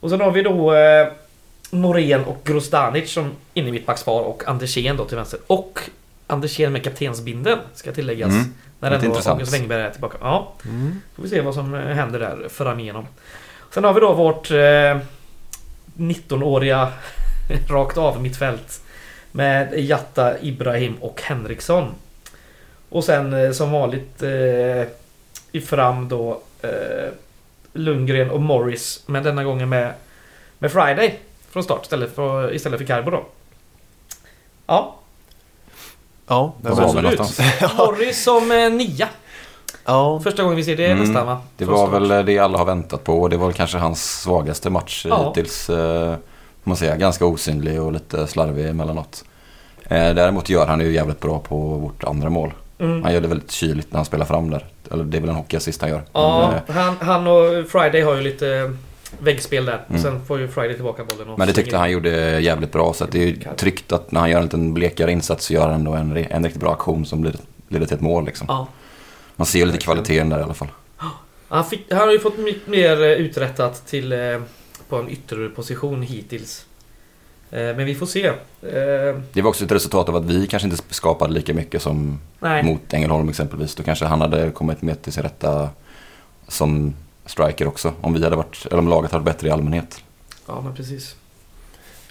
Och 0.00 0.10
sen 0.10 0.20
har 0.20 0.30
vi 0.30 0.42
då 0.42 0.74
eh, 0.74 1.08
Norén 1.70 2.24
och 2.24 2.40
Grostanic 2.44 3.12
som 3.12 3.30
inne 3.54 3.68
i 3.68 3.72
mittbackspar 3.72 4.20
och 4.20 4.42
Andersén 4.46 4.96
då 4.96 5.04
till 5.04 5.16
vänster. 5.16 5.40
Och 5.46 5.80
Andersén 6.26 6.72
med 6.72 6.84
kaptensbinden 6.84 7.58
ska 7.74 7.92
tilläggas. 7.92 8.32
Mm. 8.32 8.54
När 8.80 8.90
ändå. 8.90 9.20
August 9.26 9.54
Wengberg 9.54 9.82
är 9.82 9.90
tillbaka. 9.90 10.16
Ja. 10.20 10.52
Mm. 10.64 11.00
Får 11.16 11.22
vi 11.22 11.28
se 11.28 11.40
vad 11.40 11.54
som 11.54 11.74
händer 11.74 12.20
där 12.20 12.48
framigenom. 12.48 13.06
Sen 13.70 13.84
har 13.84 13.92
vi 13.92 14.00
då 14.00 14.12
vårt... 14.12 14.50
Eh, 14.50 14.98
19-åriga 15.98 16.92
rakt 17.68 17.96
av 17.96 18.22
mittfält. 18.22 18.82
Med 19.32 19.78
Jatta, 19.78 20.40
Ibrahim 20.40 20.96
och 21.00 21.22
Henriksson. 21.22 21.94
Och 22.88 23.04
sen 23.04 23.32
eh, 23.32 23.52
som 23.52 23.72
vanligt 23.72 24.22
eh, 24.22 24.82
i 25.52 25.60
fram 25.60 26.08
då 26.08 26.40
eh, 26.62 27.08
Lundgren 27.72 28.30
och 28.30 28.40
Morris. 28.40 29.02
Men 29.06 29.22
denna 29.22 29.44
gången 29.44 29.68
med, 29.68 29.92
med 30.58 30.72
Friday 30.72 31.18
från 31.50 31.62
start 31.62 31.82
istället 31.82 32.14
för, 32.14 32.54
istället 32.54 32.78
för 32.78 32.86
Carbo 32.86 33.10
då. 33.10 33.26
Ja, 34.66 34.98
Ja, 36.28 36.54
Vad 36.60 36.76
var 36.76 36.94
vi 36.94 37.02
någonstans? 37.02 37.40
Morris 37.76 38.22
som 38.22 38.52
eh, 38.52 38.70
nia. 38.70 39.08
Ja. 39.88 40.20
Första 40.24 40.42
gången 40.42 40.56
vi 40.56 40.64
ser 40.64 40.76
det 40.76 40.86
Mm. 40.86 40.98
nästan 40.98 41.26
va? 41.26 41.38
Det 41.56 41.64
var 41.64 41.88
väl 41.88 42.26
det 42.26 42.38
alla 42.38 42.58
har 42.58 42.64
väntat 42.64 43.04
på 43.04 43.20
och 43.20 43.30
det 43.30 43.36
var 43.36 43.46
väl 43.46 43.54
kanske 43.54 43.78
hans 43.78 44.20
svagaste 44.20 44.70
match 44.70 45.06
Ja. 45.08 45.28
hittills. 45.28 45.70
Eh, 45.70 46.14
man 46.64 46.76
säga. 46.76 46.96
Ganska 46.96 47.26
osynlig 47.26 47.82
och 47.82 47.92
lite 47.92 48.26
slarvig 48.26 48.66
emellanåt. 48.68 49.24
Eh, 49.84 50.14
däremot 50.14 50.48
gör 50.48 50.66
han 50.66 50.80
ju 50.80 50.92
jävligt 50.92 51.20
bra 51.20 51.38
på 51.38 51.56
vårt 51.56 52.04
andra 52.04 52.30
mål. 52.30 52.52
Mm. 52.78 53.02
Han 53.02 53.12
gör 53.14 53.20
det 53.20 53.28
väldigt 53.28 53.50
kyligt 53.50 53.92
när 53.92 53.98
han 53.98 54.04
spelar 54.04 54.24
fram 54.26 54.50
där. 54.50 54.64
Eller 54.92 55.04
det 55.04 55.16
är 55.16 55.20
väl 55.20 55.30
en 55.30 55.36
hockeyassist 55.36 55.80
han 55.80 55.90
gör. 55.90 56.02
Ja, 56.12 56.52
Men, 56.66 56.76
eh, 56.76 56.82
han, 56.84 56.96
han 57.00 57.26
och 57.26 57.68
Friday 57.68 58.00
har 58.02 58.14
ju 58.14 58.20
lite 58.20 58.72
väggspel 59.18 59.64
där. 59.64 59.84
Mm. 59.90 60.02
Sen 60.02 60.24
får 60.24 60.38
ju 60.40 60.48
Friday 60.48 60.74
tillbaka 60.74 61.04
bollen 61.04 61.34
men 61.38 61.46
det 61.46 61.52
tyckte 61.54 61.76
han 61.76 61.90
gjorde 61.90 62.40
jävligt 62.40 62.72
bra. 62.72 62.92
Så 62.92 63.04
det 63.04 63.18
är 63.22 63.26
ju 63.26 63.36
tryggt 63.56 63.92
att 63.92 64.12
när 64.12 64.20
han 64.20 64.30
gör 64.30 64.38
en 64.38 64.44
liten 64.44 64.74
blekare 64.74 65.12
insats 65.12 65.44
så 65.46 65.52
gör 65.52 65.62
han 65.62 65.74
ändå 65.74 65.92
en, 65.92 66.16
en 66.30 66.44
riktigt 66.44 66.60
bra 66.62 66.72
aktion 66.72 67.06
som 67.06 67.20
blir, 67.20 67.34
leder 67.68 67.86
till 67.86 67.94
ett 67.94 68.00
mål. 68.00 68.24
Liksom. 68.24 68.46
Ja. 68.50 68.66
Man 69.38 69.46
ser 69.46 69.58
ju 69.58 69.66
lite 69.66 69.78
kvaliteten 69.78 70.28
där 70.28 70.38
i 70.38 70.42
alla 70.42 70.54
fall. 70.54 70.68
Han, 71.48 71.64
fick, 71.64 71.92
han 71.92 72.00
har 72.00 72.12
ju 72.12 72.18
fått 72.18 72.38
mycket 72.38 72.68
mer 72.68 73.02
eh, 73.02 73.08
uträttat 73.08 73.86
till 73.86 74.12
eh, 74.12 74.40
på 74.88 74.96
en 74.96 75.08
yttre 75.08 75.48
position 75.48 76.02
hittills. 76.02 76.66
Eh, 77.50 77.58
Men 77.58 77.84
vi 77.84 77.94
får 77.94 78.06
se. 78.06 78.32
Det 79.32 79.42
var 79.42 79.48
också 79.48 79.64
ett 79.64 79.72
resultat 79.72 80.08
av 80.08 80.16
att 80.16 80.24
vi 80.24 80.46
kanske 80.46 80.68
inte 80.68 80.82
skapade 80.94 81.32
lika 81.32 81.54
mycket 81.54 81.82
som 81.82 82.20
Nej. 82.40 82.62
mot 82.62 82.92
Ängelholm 82.92 83.28
exempelvis. 83.28 83.74
Då 83.74 83.82
kanske 83.82 84.04
han 84.04 84.20
hade 84.20 84.50
kommit 84.50 84.82
med 84.82 85.02
till 85.02 85.12
sin 85.12 85.22
rätta 85.22 85.70
som 86.48 86.94
striker 87.26 87.66
också. 87.66 87.92
Om 88.00 88.14
vi 88.14 88.24
hade 88.24 88.36
varit, 88.36 88.66
eller 88.66 88.78
om 88.78 88.88
laget 88.88 89.12
hade 89.12 89.24
varit 89.24 89.36
bättre 89.36 89.48
i 89.48 89.50
allmänhet. 89.50 90.02
Ja, 90.46 90.60
men 90.60 90.74
precis. 90.74 91.16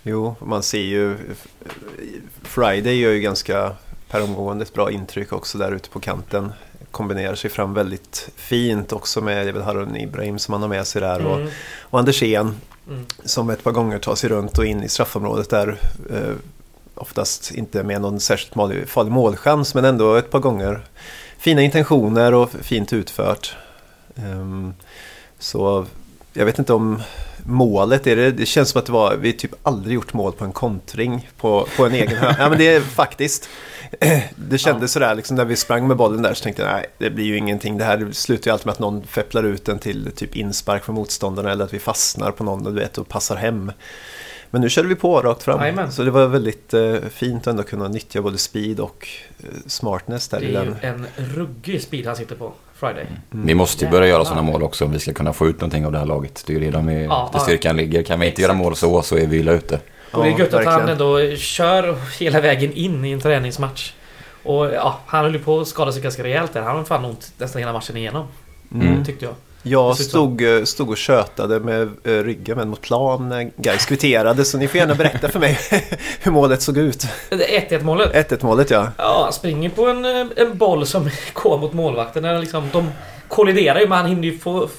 Jo, 0.04 0.36
man 0.40 0.64
ser 0.64 0.82
ju... 0.84 1.18
Friday 2.44 3.00
gör 3.00 3.12
ju 3.12 3.20
ganska 3.20 3.72
per 4.10 4.24
omgående 4.24 4.64
ett 4.64 4.74
bra 4.74 4.92
intryck 4.92 5.34
också 5.34 5.58
där 5.58 5.72
ute 5.72 5.90
på 5.90 6.00
kanten. 6.00 6.52
Kombinerar 6.98 7.36
sig 7.36 7.50
fram 7.50 7.74
väldigt 7.74 8.30
fint 8.36 8.94
också 8.94 9.22
med 9.22 9.54
väl 9.54 9.62
Harun 9.64 9.96
Ibrahim 9.96 10.40
som 10.40 10.54
han 10.54 10.62
har 10.62 10.70
med 10.70 10.88
sig 10.88 11.02
där. 11.02 11.26
Och, 11.26 11.36
Mm. 11.38 11.50
och 11.82 12.00
Andersén 12.00 12.56
Mm. 12.88 13.06
som 13.26 13.50
ett 13.50 13.64
par 13.64 13.72
gånger 13.72 14.00
tar 14.00 14.16
sig 14.16 14.30
runt 14.30 14.58
och 14.58 14.66
in 14.66 14.84
i 14.84 14.90
straffområdet 14.90 15.50
där. 15.50 15.78
Eh, 16.12 16.36
oftast 16.96 17.52
inte 17.52 17.84
med 17.84 18.02
någon 18.02 18.20
särskilt 18.20 18.90
farlig, 18.90 19.12
målchans 19.12 19.74
men 19.76 19.86
ändå 19.86 20.16
ett 20.16 20.32
par 20.32 20.40
gånger. 20.40 20.82
Fina 21.38 21.62
intentioner 21.62 22.34
och 22.34 22.50
fint 22.62 22.94
utfört. 22.94 23.56
Ehm, 24.16 24.74
så 25.40 25.86
jag 26.34 26.46
vet 26.46 26.60
inte 26.60 26.74
om 26.74 27.02
målet 27.48 28.08
är 28.08 28.16
det. 28.16 28.32
Det 28.32 28.46
känns 28.46 28.70
som 28.70 28.80
att 28.80 28.86
det 28.86 28.92
var, 28.92 29.16
vi 29.16 29.34
typ 29.34 29.52
aldrig 29.64 29.96
gjort 29.96 30.14
mål 30.14 30.32
på 30.32 30.46
en 30.46 30.52
kontring 30.52 31.30
på, 31.38 31.68
på 31.78 31.86
en 31.86 31.94
egen 31.94 32.18
hö. 32.18 32.36
Ja 32.40 32.50
men 32.50 32.58
det 32.58 32.76
är 32.76 32.82
faktiskt. 32.82 33.50
Det 34.36 34.58
kändes 34.58 34.92
sådär 34.92 35.16
liksom 35.16 35.36
när 35.36 35.46
vi 35.46 35.56
sprang 35.56 35.88
med 35.88 35.98
bollen 35.98 36.22
där 36.22 36.34
så 36.34 36.44
tänkte 36.44 36.62
jag 36.62 36.72
nej 36.72 36.86
det 36.98 37.10
blir 37.10 37.26
ju 37.26 37.38
ingenting. 37.38 37.78
Det 37.78 37.84
här 37.84 38.12
slutar 38.12 38.48
ju 38.48 38.54
alltid 38.54 38.66
med 38.66 38.74
att 38.74 38.80
någon 38.80 39.04
fepplar 39.04 39.44
ut 39.44 39.66
den 39.66 39.80
till 39.80 40.12
typ 40.16 40.36
inspark 40.36 40.84
för 40.84 40.94
motståndarna 40.94 41.52
eller 41.52 41.66
att 41.66 41.74
vi 41.74 41.80
fastnar 41.80 42.32
på 42.32 42.44
någon 42.44 42.66
och, 42.66 42.74
du 42.74 42.80
vet, 42.80 42.98
och 42.98 43.08
passar 43.08 43.36
hem. 43.36 43.72
Men 44.50 44.62
nu 44.62 44.70
körde 44.70 44.88
vi 44.88 44.96
på 44.96 45.22
rakt 45.22 45.44
fram. 45.44 45.60
Jajamän. 45.60 45.92
Så 45.92 46.04
det 46.04 46.12
var 46.12 46.28
väldigt 46.28 46.74
eh, 46.74 46.96
fint 47.10 47.42
att 47.42 47.48
ändå 47.48 47.64
kunna 47.64 47.88
nyttja 47.88 48.22
både 48.22 48.38
speed 48.38 48.80
och 48.80 49.08
eh, 49.40 49.46
smartness 49.66 50.28
där 50.28 50.40
Det 50.40 50.46
i 50.46 50.56
är 50.56 50.64
ju 50.64 50.74
en 50.82 51.08
ruggig 51.16 51.82
speed 51.82 52.06
han 52.06 52.16
sitter 52.16 52.36
på. 52.36 52.54
Friday. 52.80 53.06
Vi 53.30 53.56
måste 53.56 53.86
ju 53.86 53.92
börja 53.92 54.08
göra 54.08 54.26
sådana 54.26 54.42
mål 54.42 54.64
också 54.64 54.86
om 54.86 54.92
vi 54.92 55.00
ska 55.00 55.14
kunna 55.14 55.34
få 55.34 55.48
ut 55.48 55.56
någonting 55.56 55.86
av 55.86 55.92
det 55.92 55.98
här 55.98 56.06
laget. 56.06 56.44
Det 56.48 56.54
är 56.54 56.60
ju 56.60 56.66
redan 56.66 56.86
med 56.86 57.06
Ja, 57.06 57.30
där 57.32 57.40
ja. 57.40 57.44
styrkan 57.44 57.78
ligger. 57.78 58.04
Kan 58.04 58.20
vi 58.20 58.26
inte 58.26 58.34
Exakt. 58.42 58.42
göra 58.50 58.54
mål 58.64 58.76
så, 58.76 59.02
så 59.02 59.18
är 59.18 59.28
vi 59.28 59.38
illa 59.38 59.52
ute. 59.52 59.80
Och 60.12 60.24
det 60.24 60.30
är 60.30 60.40
gött 60.40 60.54
att 60.54 60.66
han 60.66 60.90
ändå 60.90 61.36
kör 61.36 61.96
hela 62.20 62.42
vägen 62.42 62.74
in 62.74 63.06
i 63.06 63.12
en 63.12 63.22
träningsmatch. 63.22 63.94
Och 64.44 64.66
ja, 64.66 65.00
han 65.06 65.24
höll 65.24 65.34
ju 65.34 65.40
på 65.40 65.60
att 65.60 65.68
skada 65.68 65.92
sig 65.92 66.02
ganska 66.02 66.24
rejält 66.24 66.54
där. 66.54 66.62
Han 66.62 66.76
har 66.78 66.84
fan 66.84 67.06
ont 67.06 67.32
nästan 67.38 67.60
hela 67.60 67.74
matchen 67.74 67.98
igenom. 67.98 68.28
Mm. 68.74 69.06
Tyckte 69.06 69.26
jag. 69.26 69.34
Jag 69.70 69.98
stod, 69.98 70.42
eh, 70.42 70.64
stod 70.64 70.90
och 70.90 70.98
tjötade 70.98 71.60
med 71.60 71.82
eh, 72.04 72.12
ryggen 72.12 72.70
mot 72.70 72.82
plan 72.82 73.30
när 73.30 73.52
Gais 73.56 73.86
kvitterade 73.86 74.46
så 74.46 74.58
ni 74.58 74.68
får 74.68 74.78
gärna 74.78 74.96
berätta 74.96 75.30
för 75.30 75.40
mig 75.40 75.60
hur 76.22 76.32
målet 76.32 76.62
såg 76.62 76.78
ut. 76.78 77.08
Det 77.30 77.70
1-1 77.70 77.84
målet. 77.84 78.32
1-1 78.32 78.46
målet 78.46 78.70
ja. 78.70 78.88
Ja, 78.98 79.22
han 79.24 79.34
springer 79.34 79.70
på 79.70 79.88
en, 79.88 80.06
eh, 80.06 80.26
en 80.36 80.58
boll 80.58 80.86
som 80.86 81.10
går 81.34 81.58
mot 81.58 81.74
målvakten. 81.74 82.40
Liksom, 82.42 82.70
de 82.74 82.92
kolliderar 83.28 83.80
ju 83.80 83.88
men 83.88 83.98
han 83.98 84.08
hinner 84.08 84.24
ju 84.24 84.38
få, 84.38 84.70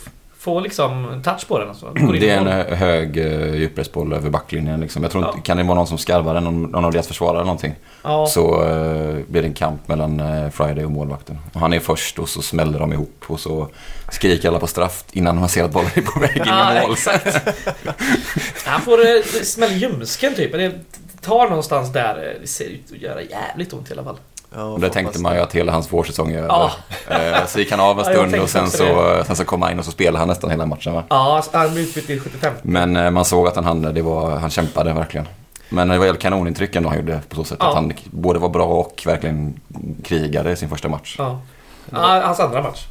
få 0.49 0.61
liksom 0.61 1.21
touch 1.25 1.49
på 1.49 1.59
den. 1.59 1.69
Alltså. 1.69 1.87
Det 2.21 2.31
är 2.31 2.39
en 2.39 2.47
eh, 2.47 2.77
hög 2.77 3.17
uh, 3.17 3.57
djupledsboll 3.57 4.13
över 4.13 4.31
backlinjen. 4.31 4.81
Liksom. 4.81 5.03
Jag 5.03 5.13
tror 5.13 5.25
inte, 5.25 5.39
Ja. 5.39 5.43
kan 5.43 5.57
det 5.57 5.63
vara 5.63 5.75
någon 5.75 5.87
som 5.87 5.99
skarvar 5.99 6.35
den, 6.35 6.45
någon, 6.45 6.63
någon 6.63 6.85
av 6.85 6.93
deras 6.93 7.07
försvarare 7.09 7.37
eller 7.37 7.45
någonting. 7.47 7.75
Ja, 8.03 8.27
Så 8.27 8.63
eh, 8.65 9.17
blir 9.29 9.43
det 9.43 9.49
en 9.49 9.55
kamp 9.55 9.89
mellan 9.89 10.21
eh, 10.21 10.51
Friday 10.51 10.85
och 10.85 10.91
målvakten. 10.91 11.39
Och 11.53 11.61
han 11.61 11.73
är 11.73 11.81
först 11.81 12.19
och 12.19 12.29
så 12.29 12.43
smäller 12.43 12.79
de 12.79 12.93
ihop 12.93 13.25
och 13.27 13.41
så 13.41 13.69
skriker 14.13 14.49
alla 14.49 14.59
på 14.59 14.67
straff 14.67 15.05
innan 15.13 15.41
man 15.41 15.49
ser 15.49 15.65
att 15.65 15.71
bollen 15.73 15.91
är 15.95 16.03
på 16.03 16.21
väg 16.21 16.37
in 16.37 16.43
i 16.43 16.87
mål. 16.87 16.97
Han 18.65 18.81
får 18.81 18.99
eh, 19.07 19.23
smäll 19.43 19.73
ljumsken 19.73 20.35
typ. 20.35 20.53
Det 20.53 20.73
tar 21.21 21.49
någonstans 21.49 21.93
där. 21.93 22.17
eh, 22.35 22.41
Det 22.41 22.47
ser 22.47 22.65
ut 22.65 22.93
att 22.93 22.99
göra 23.03 23.23
jävligt 23.23 23.73
ont 23.73 23.91
i 23.91 23.93
alla 23.93 24.05
fall. 24.05 24.17
Ja 24.55 24.63
Och 24.65 24.81
där 24.81 24.89
tänkte 24.89 25.21
man 25.21 25.35
ju 25.35 25.41
att 25.41 25.53
hela 25.53 25.73
hans 25.73 25.93
vårsäsong 25.93 26.33
är 26.33 26.39
över. 26.39 26.49
Ja. 26.49 26.71
Eh, 27.09 27.47
Så 27.47 27.59
gick 27.59 27.71
han 27.71 27.81
av 27.81 27.99
en 28.01 28.05
Ja, 28.07 28.13
stund 28.13 28.21
tänkte 28.31 28.41
och 28.41 28.51
sen 28.51 28.71
så, 28.71 29.23
sen 29.27 29.37
så 29.37 29.45
kom 29.45 29.63
han 29.63 29.73
in 29.73 29.79
och 29.79 29.85
så 29.85 29.91
spelade 29.91 30.19
han 30.19 30.29
nästan 30.29 30.51
hela 30.51 30.67
matchen 30.67 30.95
va? 30.95 31.03
Ja, 31.09 31.43
han 31.53 31.73
blev 31.73 31.85
utbytt 31.85 32.11
i 32.11 32.21
75. 32.21 32.55
Men 32.63 32.97
eh, 32.97 33.11
man 33.11 33.25
såg 33.25 33.49
att 33.49 33.55
han, 33.55 33.65
hann, 33.65 33.83
det 33.95 34.03
var, 34.03 34.37
han 34.37 34.51
kämpade 34.51 34.93
verkligen. 34.93 35.29
Men 35.69 35.89
det 35.89 35.99
var 35.99 36.07
ett 36.07 36.19
kanonintryck 36.21 36.77
ändå 36.77 36.89
han 36.89 36.99
gjorde 36.99 37.21
på 37.29 37.37
så 37.37 37.45
sätt. 37.45 37.59
Ja. 37.61 37.69
Att 37.69 37.75
han 37.75 37.93
både 38.05 38.39
var 38.39 38.49
bra 38.49 38.65
och 38.67 39.03
verkligen 39.07 39.61
krigade 40.05 40.51
i 40.53 40.57
sin 40.57 40.69
första 40.69 40.89
match. 40.89 41.15
Ja. 41.19 41.41
ja. 41.93 42.21
Hans 42.25 42.41
andra 42.41 42.63
match. 42.63 42.87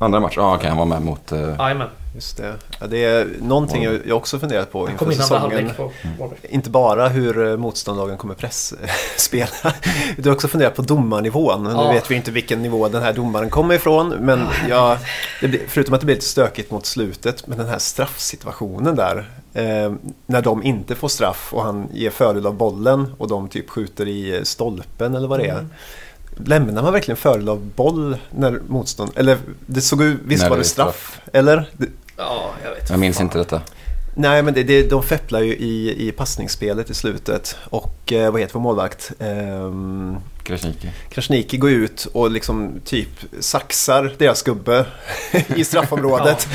Andra 0.00 0.20
match, 0.20 0.34
ja 0.36 0.54
okej 0.54 0.68
han 0.68 0.78
var 0.78 0.84
med 0.84 1.02
mot... 1.02 1.32
eh, 1.32 1.40
Jajamän. 1.58 1.88
Just 2.14 2.36
det. 2.36 2.54
Ja, 2.80 2.86
det 2.86 3.04
är 3.04 3.28
någonting 3.40 3.82
jag 3.84 4.00
jag 4.06 4.16
också 4.16 4.38
funderat 4.38 4.72
på 4.72 4.90
inför 4.90 5.12
säsongen. 5.12 5.70
på 5.76 5.92
Varberg. 6.18 6.38
Inte 6.48 6.70
bara 6.70 7.08
hur 7.08 7.46
eh, 7.50 7.56
motståndarlagen 7.56 8.16
kommer 8.18 8.34
pressspela. 8.34 9.48
Du 10.16 10.28
har 10.28 10.34
också 10.34 10.48
funderat 10.48 10.74
på 10.76 10.82
domarnivån. 10.82 11.64
Nu 11.64 11.70
Ja. 11.70 11.92
vet 11.92 12.10
vi 12.10 12.14
inte 12.14 12.30
vilken 12.30 12.62
nivå 12.62 12.88
den 12.88 13.02
här 13.02 13.12
domaren 13.12 13.50
kommer 13.50 13.74
ifrån. 13.74 14.08
Men 14.08 14.46
ja, 14.68 14.98
det 15.40 15.48
blir, 15.48 15.60
förutom 15.68 15.94
att 15.94 16.00
det 16.00 16.04
blir 16.06 16.14
lite 16.16 16.26
stökigt 16.26 16.70
mot 16.70 16.86
slutet. 16.86 17.46
Men 17.46 17.58
den 17.58 17.68
här 17.68 17.78
straffsituationen 17.78 18.96
där. 18.96 19.30
Eh, 19.54 19.92
när 20.26 20.42
de 20.42 20.62
inte 20.62 20.94
får 20.94 21.08
straff 21.08 21.48
och 21.54 21.62
han 21.62 21.88
ger 21.92 22.10
fördel 22.10 22.46
av 22.46 22.54
bollen. 22.54 23.14
Och 23.18 23.28
de 23.28 23.48
typ 23.48 23.70
skjuter 23.70 24.08
i 24.08 24.36
eh, 24.36 24.42
stolpen 24.42 25.14
eller 25.14 25.28
vad 25.28 25.38
det 25.38 25.46
är. 25.46 25.52
Mm. 25.52 25.70
Lämnar 26.44 26.82
man 26.82 26.92
verkligen 26.92 27.16
fördel 27.16 27.48
av 27.48 27.70
boll 27.76 28.16
när 28.30 28.60
motstånd... 28.68 29.10
Eller 29.16 29.38
det 29.66 29.80
såg 29.80 30.02
ut... 30.02 30.20
Visst 30.24 30.42
När 30.42 30.50
var 30.50 30.58
det 30.58 30.64
straff? 30.64 31.20
Eller? 31.32 31.70
Det, 31.72 31.86
Ja, 32.18 32.50
jag 32.64 32.70
vet. 32.70 32.90
Jag 32.90 32.98
minns 32.98 33.16
Fan. 33.16 33.26
inte 33.26 33.38
detta. 33.38 33.60
Nej, 34.14 34.42
men 34.42 34.54
det, 34.54 34.62
det, 34.62 34.90
de 34.90 35.02
fepplar 35.02 35.40
ju 35.40 35.56
i, 35.56 36.08
i 36.08 36.12
passningsspelet 36.12 36.90
i 36.90 36.94
slutet. 36.94 37.56
Och 37.64 38.12
eh, 38.12 38.32
vad 38.32 38.40
heter 38.40 38.54
vår 38.54 38.60
målvakt? 38.60 39.12
Ehm, 39.18 40.16
Krasniqi. 40.42 40.90
Krasniqi 41.10 41.56
går 41.56 41.70
ut 41.70 42.04
och 42.12 42.30
liksom 42.30 42.80
typ 42.84 43.08
saxar 43.40 44.14
deras 44.18 44.42
gubbe 44.42 44.86
i 45.56 45.64
straffområdet. 45.64 46.48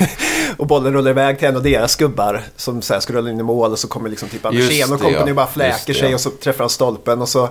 och 0.56 0.66
bollen 0.66 0.92
rullar 0.92 1.10
iväg 1.10 1.38
till 1.38 1.48
en 1.48 1.56
av 1.56 1.62
deras 1.62 1.96
gubbar 1.96 2.42
som 2.56 2.82
så 2.82 2.94
här 2.94 3.00
ska 3.00 3.12
rulla 3.12 3.30
in 3.30 3.40
i 3.40 3.42
mål 3.42 3.72
och 3.72 3.78
så 3.78 3.88
kommer 3.88 4.08
liksom 4.08 4.28
typ 4.28 4.46
Andersén 4.46 4.92
och 4.92 5.00
kompani 5.00 5.14
ja. 5.14 5.30
och 5.30 5.36
bara 5.36 5.46
fläker 5.46 5.92
det, 5.92 5.98
sig 5.98 6.08
ja. 6.08 6.14
och 6.14 6.20
så 6.20 6.30
träffar 6.30 6.64
han 6.64 6.70
stolpen 6.70 7.22
och 7.22 7.28
så 7.28 7.48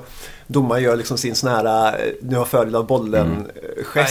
domaren 0.48 0.84
gör 0.84 0.96
liksom 0.96 1.18
sin 1.18 1.36
sån 1.36 1.50
här 1.50 1.88
eh, 1.88 2.14
nu 2.22 2.36
har 2.36 2.46
fördel 2.46 2.76
av 2.76 2.88
bollen 2.88 3.28
Mm. 3.28 3.48
eh. 3.96 4.06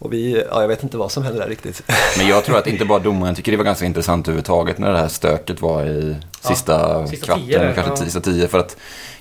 Och 0.00 0.12
vi, 0.12 0.44
ja 0.50 0.60
jag 0.60 0.68
vet 0.68 0.82
inte 0.82 0.96
vad 0.96 1.12
som 1.12 1.22
händer 1.22 1.40
där 1.40 1.48
riktigt. 1.48 1.82
Men 2.18 2.28
jag 2.28 2.44
tror 2.44 2.58
att 2.58 2.66
inte 2.66 2.84
bara 2.84 2.98
domaren, 3.08 3.26
jag 3.26 3.36
tycker 3.36 3.52
det 3.52 3.58
var 3.58 3.64
ganska 3.64 3.84
intressant 3.84 4.28
överhuvudtaget 4.28 4.78
när 4.78 4.92
det 4.92 4.98
här 4.98 5.08
stöket 5.08 5.60
var 5.62 5.86
i 5.86 6.16
sista, 6.40 7.06
sista 7.06 7.26
kvarten, 7.26 7.46
tio 7.46 7.72
kanske 7.74 7.92
ja. 7.92 7.96
sista 7.96 8.20
tio. 8.20 8.48
För 8.48 8.58
att 8.58 8.76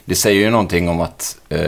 det 0.05 0.15
säger 0.15 0.41
ju 0.41 0.49
någonting 0.49 0.89
om 0.89 1.01
att 1.01 1.37
eh, 1.49 1.59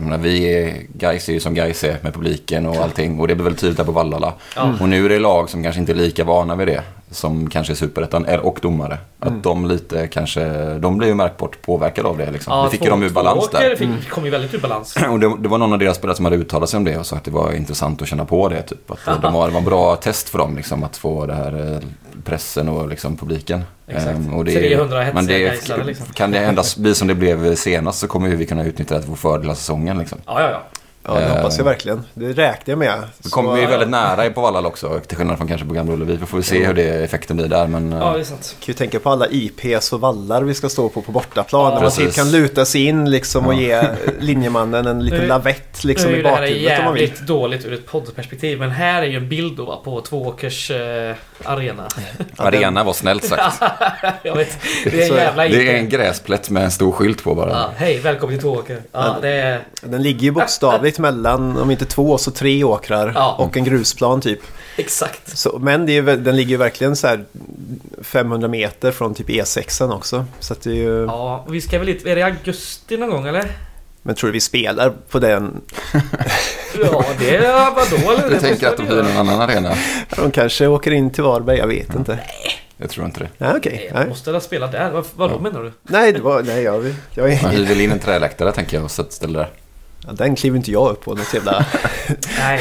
menar, 0.00 0.18
vi 0.18 0.44
är, 0.44 0.76
Gais 0.92 1.28
är 1.28 1.32
ju 1.32 1.40
som 1.40 1.54
Gais 1.54 1.84
är 1.84 1.98
med 2.02 2.14
publiken 2.14 2.66
och 2.66 2.76
allting. 2.76 3.20
Och 3.20 3.28
det 3.28 3.34
blir 3.34 3.44
väl 3.44 3.56
tydligt 3.56 3.76
där 3.76 3.84
på 3.84 3.92
Vallala. 3.92 4.32
Ja. 4.56 4.74
Och 4.80 4.88
nu 4.88 5.04
är 5.04 5.08
det 5.08 5.18
lag 5.18 5.50
som 5.50 5.62
kanske 5.62 5.80
inte 5.80 5.92
är 5.92 5.96
lika 5.96 6.24
vana 6.24 6.56
vid 6.56 6.68
det. 6.68 6.82
Som 7.14 7.50
kanske 7.50 7.72
är 7.72 7.74
superettan 7.74 8.26
och 8.42 8.58
domare. 8.62 8.98
Mm. 9.22 9.36
Att 9.36 9.42
de 9.42 9.66
lite 9.66 10.06
kanske, 10.06 10.74
de 10.78 10.98
blir 10.98 11.08
ju 11.08 11.14
märkbart 11.14 11.62
påverkade 11.62 12.08
av 12.08 12.18
det 12.18 12.30
liksom. 12.30 12.52
Ja, 12.52 12.64
det 12.64 12.70
fick 12.70 12.80
två- 12.80 12.84
ju 12.86 12.90
de 12.90 13.02
ur 13.02 13.10
balans 13.10 13.48
där. 13.52 13.76
Fick, 13.76 14.10
kom 14.10 14.24
ju 14.24 14.30
väldigt 14.30 14.54
ur 14.54 14.58
balans. 14.58 14.96
Och 15.10 15.20
det, 15.20 15.36
det 15.38 15.48
var 15.48 15.58
någon 15.58 15.72
av 15.72 15.78
deras 15.78 15.96
spelare 15.96 16.16
som 16.16 16.24
hade 16.24 16.36
uttalat 16.36 16.68
sig 16.68 16.78
om 16.78 16.84
det 16.84 16.98
och 16.98 17.06
sa 17.06 17.16
att 17.16 17.24
det 17.24 17.30
var 17.30 17.52
intressant 17.52 18.02
att 18.02 18.08
känna 18.08 18.24
på 18.24 18.48
det. 18.48 18.62
Typ. 18.62 18.90
Att 18.90 18.98
det, 19.04 19.18
de 19.22 19.32
var, 19.32 19.46
det 19.46 19.52
var 19.52 19.58
en 19.58 19.64
bra 19.64 19.96
test 19.96 20.28
för 20.28 20.38
dem 20.38 20.56
liksom, 20.56 20.84
att 20.84 20.96
få 20.96 21.26
det 21.26 21.34
här 21.34 21.72
eh, 21.72 21.88
pressen 22.24 22.68
och 22.68 22.88
liksom 22.88 23.16
publiken. 23.16 23.62
Exakt. 23.86 24.08
Ehm, 24.16 24.34
och 24.34 24.46
300 24.46 25.02
hetsiga 25.02 25.14
men 25.14 25.26
det 25.26 25.38
Gaisare, 25.38 25.84
liksom. 25.84 26.06
Kan 26.06 26.30
det 26.30 26.38
endast 26.38 26.76
bli 26.78 26.94
som 26.94 27.08
det 27.08 27.14
blev 27.14 27.54
senast 27.54 27.98
så 27.98 28.06
kommer 28.06 28.28
vi 28.28 28.46
kunna 28.46 28.64
utnyttja 28.64 28.94
det 28.94 29.00
till 29.00 29.10
vår 29.10 29.16
fördel 29.16 29.42
hela 29.42 29.54
säsongen. 29.54 29.98
Liksom. 29.98 30.18
Ja, 30.26 30.40
ja, 30.40 30.50
ja. 30.50 30.62
Ja, 31.06 31.14
det 31.14 31.20
Eh. 31.24 31.36
hoppas 31.36 31.58
jag 31.58 31.64
verkligen. 31.64 32.04
Det 32.14 32.26
räknar 32.32 32.72
jag 32.72 32.78
med. 32.78 33.02
Vi 33.24 33.30
kommer 33.30 33.50
Så, 33.54 33.58
ju 33.58 33.66
väldigt 33.66 33.88
nära 33.88 34.30
på 34.30 34.40
Valhall 34.40 34.66
också, 34.66 35.00
till 35.06 35.16
skillnad 35.16 35.36
från 35.38 35.48
kanske 35.48 35.66
på 35.66 35.74
Gamla 35.74 35.92
Ullevi. 35.92 36.16
Vi 36.16 36.26
får 36.26 36.42
se 36.42 36.64
hur 36.66 36.74
det 36.74 36.82
effekten 37.04 37.36
blir 37.36 37.48
där. 37.48 37.66
Men, 37.66 37.92
Ja, 37.92 38.12
det 38.12 38.20
är 38.20 38.24
sant. 38.24 38.56
kan 38.60 38.66
ju 38.66 38.74
tänka 38.74 38.98
på 39.00 39.10
alla 39.10 39.26
IPs 39.30 39.92
och 39.92 40.00
vallar 40.00 40.42
vi 40.42 40.54
ska 40.54 40.68
stå 40.68 40.88
på 40.88 41.02
på 41.02 41.12
bortaplan. 41.12 41.72
Ja, 41.72 41.80
man 41.80 41.90
typ 41.90 41.98
precis. 41.98 42.16
kan 42.16 42.30
luta 42.30 42.64
sig 42.64 42.86
in 42.86 43.10
liksom 43.10 43.46
och 43.46 43.54
Ja. 43.54 43.58
ge 43.60 43.82
linjemannen 44.20 44.86
en 44.86 45.04
liten 45.04 45.26
lavett 45.26 45.84
liksom 45.84 46.10
nu 46.10 46.16
är 46.16 46.16
i 46.16 46.16
ju 46.16 46.22
det 46.22 46.28
här 46.30 46.40
bakhuvudet 46.40 46.78
om 46.78 46.84
man 46.84 46.94
vill. 46.94 47.02
jävligt 47.02 47.26
dåligt 47.26 47.64
ur 47.64 47.72
ett 47.72 47.86
poddperspektiv, 47.86 48.58
men 48.58 48.70
här 48.70 49.02
är 49.02 49.06
ju 49.06 49.16
en 49.16 49.28
bild 49.28 49.56
då 49.56 49.80
på 49.84 50.00
Tvååkers 50.00 50.70
eh, 50.70 51.14
arena. 51.44 51.82
arena 52.36 52.84
var 52.84 52.92
snällt 52.92 53.24
sagt. 53.24 53.62
jag 54.22 54.36
vet, 54.36 54.58
det 54.84 54.98
är 54.98 55.02
en 55.02 55.08
Så- 55.08 55.14
jävla 55.16 55.42
Det 55.48 55.70
är 55.70 55.74
en 55.76 55.88
gräsplätt 55.88 56.50
med 56.50 56.64
en 56.64 56.70
stor 56.70 56.92
skylt 56.92 57.24
på 57.24 57.34
bara. 57.34 57.50
Ja, 57.50 57.70
hej, 57.76 57.98
välkommen 58.00 58.34
till 58.36 58.42
Tvååker. 58.42 58.78
Ja, 58.92 59.16
det 59.22 59.28
är... 59.28 59.60
Den 59.82 60.02
ligger 60.02 60.20
ju 60.22 60.30
bokstavligt 60.30 60.93
mellan, 60.98 61.56
om 61.56 61.70
inte 61.70 61.84
två 61.84 62.18
så 62.18 62.30
tre 62.30 62.64
åkrar 62.64 63.12
Ja. 63.14 63.36
och 63.38 63.56
en 63.56 63.64
grusplan 63.64 64.20
typ. 64.20 64.40
Exakt. 64.76 65.38
Så, 65.38 65.58
men 65.58 65.86
det 65.86 65.96
är, 65.96 66.02
den 66.02 66.36
ligger 66.36 66.50
ju 66.50 66.56
verkligen 66.56 66.96
så 66.96 67.06
här 67.06 67.24
500 68.02 68.48
meter 68.48 68.92
från 68.92 69.14
typ 69.14 69.28
E6 69.28 69.92
också. 69.92 70.24
Så 70.40 70.52
att 70.52 70.62
det 70.62 70.70
är 70.70 70.74
ju... 70.74 71.04
Ja, 71.04 71.46
vi 71.48 71.60
ska 71.60 71.78
väl 71.78 71.86
lite... 71.86 72.10
Är 72.10 72.14
det 72.14 72.20
i 72.20 72.24
augusti 72.24 72.96
någon 72.96 73.10
gång 73.10 73.26
eller? 73.26 73.44
Men 74.02 74.14
tror 74.14 74.28
du 74.28 74.32
vi 74.32 74.40
spelar 74.40 74.92
på 75.08 75.18
den? 75.18 75.60
Ja, 76.78 77.04
det 77.18 77.40
vadå 77.76 78.12
eller? 78.12 78.30
Du 78.30 78.40
tänker 78.40 78.68
att 78.68 78.76
de 78.76 78.86
hyr 78.86 79.02
någon 79.02 79.16
annan 79.16 79.40
arena? 79.40 79.74
De 80.16 80.30
kanske 80.30 80.66
åker 80.66 80.90
in 80.90 81.10
till 81.10 81.24
Varberg, 81.24 81.58
jag 81.58 81.66
vet 81.66 81.94
inte. 81.94 82.18
Jag 82.76 82.90
tror 82.90 83.06
inte 83.06 83.20
det. 83.20 83.28
Ja, 83.38 83.54
okej. 83.56 83.72
Nej, 83.72 83.90
Nej. 83.92 84.00
jag 84.02 84.08
måste 84.08 84.32
väl 84.32 84.40
spela 84.40 84.66
där. 84.66 84.90
Vad, 84.90 85.04
vadå 85.14 85.38
menar 85.38 85.62
du? 85.62 85.72
Nej, 85.82 86.12
det 86.12 86.20
var, 86.20 86.42
nej 86.42 86.62
jag, 86.62 86.94
jag 87.14 87.32
är 87.32 87.42
Man 87.42 87.50
hyr 87.50 87.64
väl 87.66 87.80
in 87.80 87.92
en 87.92 87.98
träläktare 87.98 88.52
tänker 88.52 88.76
jag 88.76 88.84
och 88.84 88.90
sätter 88.90 89.12
ställer 89.12 89.38
där. 89.38 89.48
Ja, 90.06 90.12
Den 90.12 90.36
kliver 90.36 90.56
inte 90.56 90.70
jag 90.72 90.90
upp 90.90 91.04
på, 91.04 91.14
något 91.14 91.34
jävla... 91.34 91.64
Nej. 92.38 92.60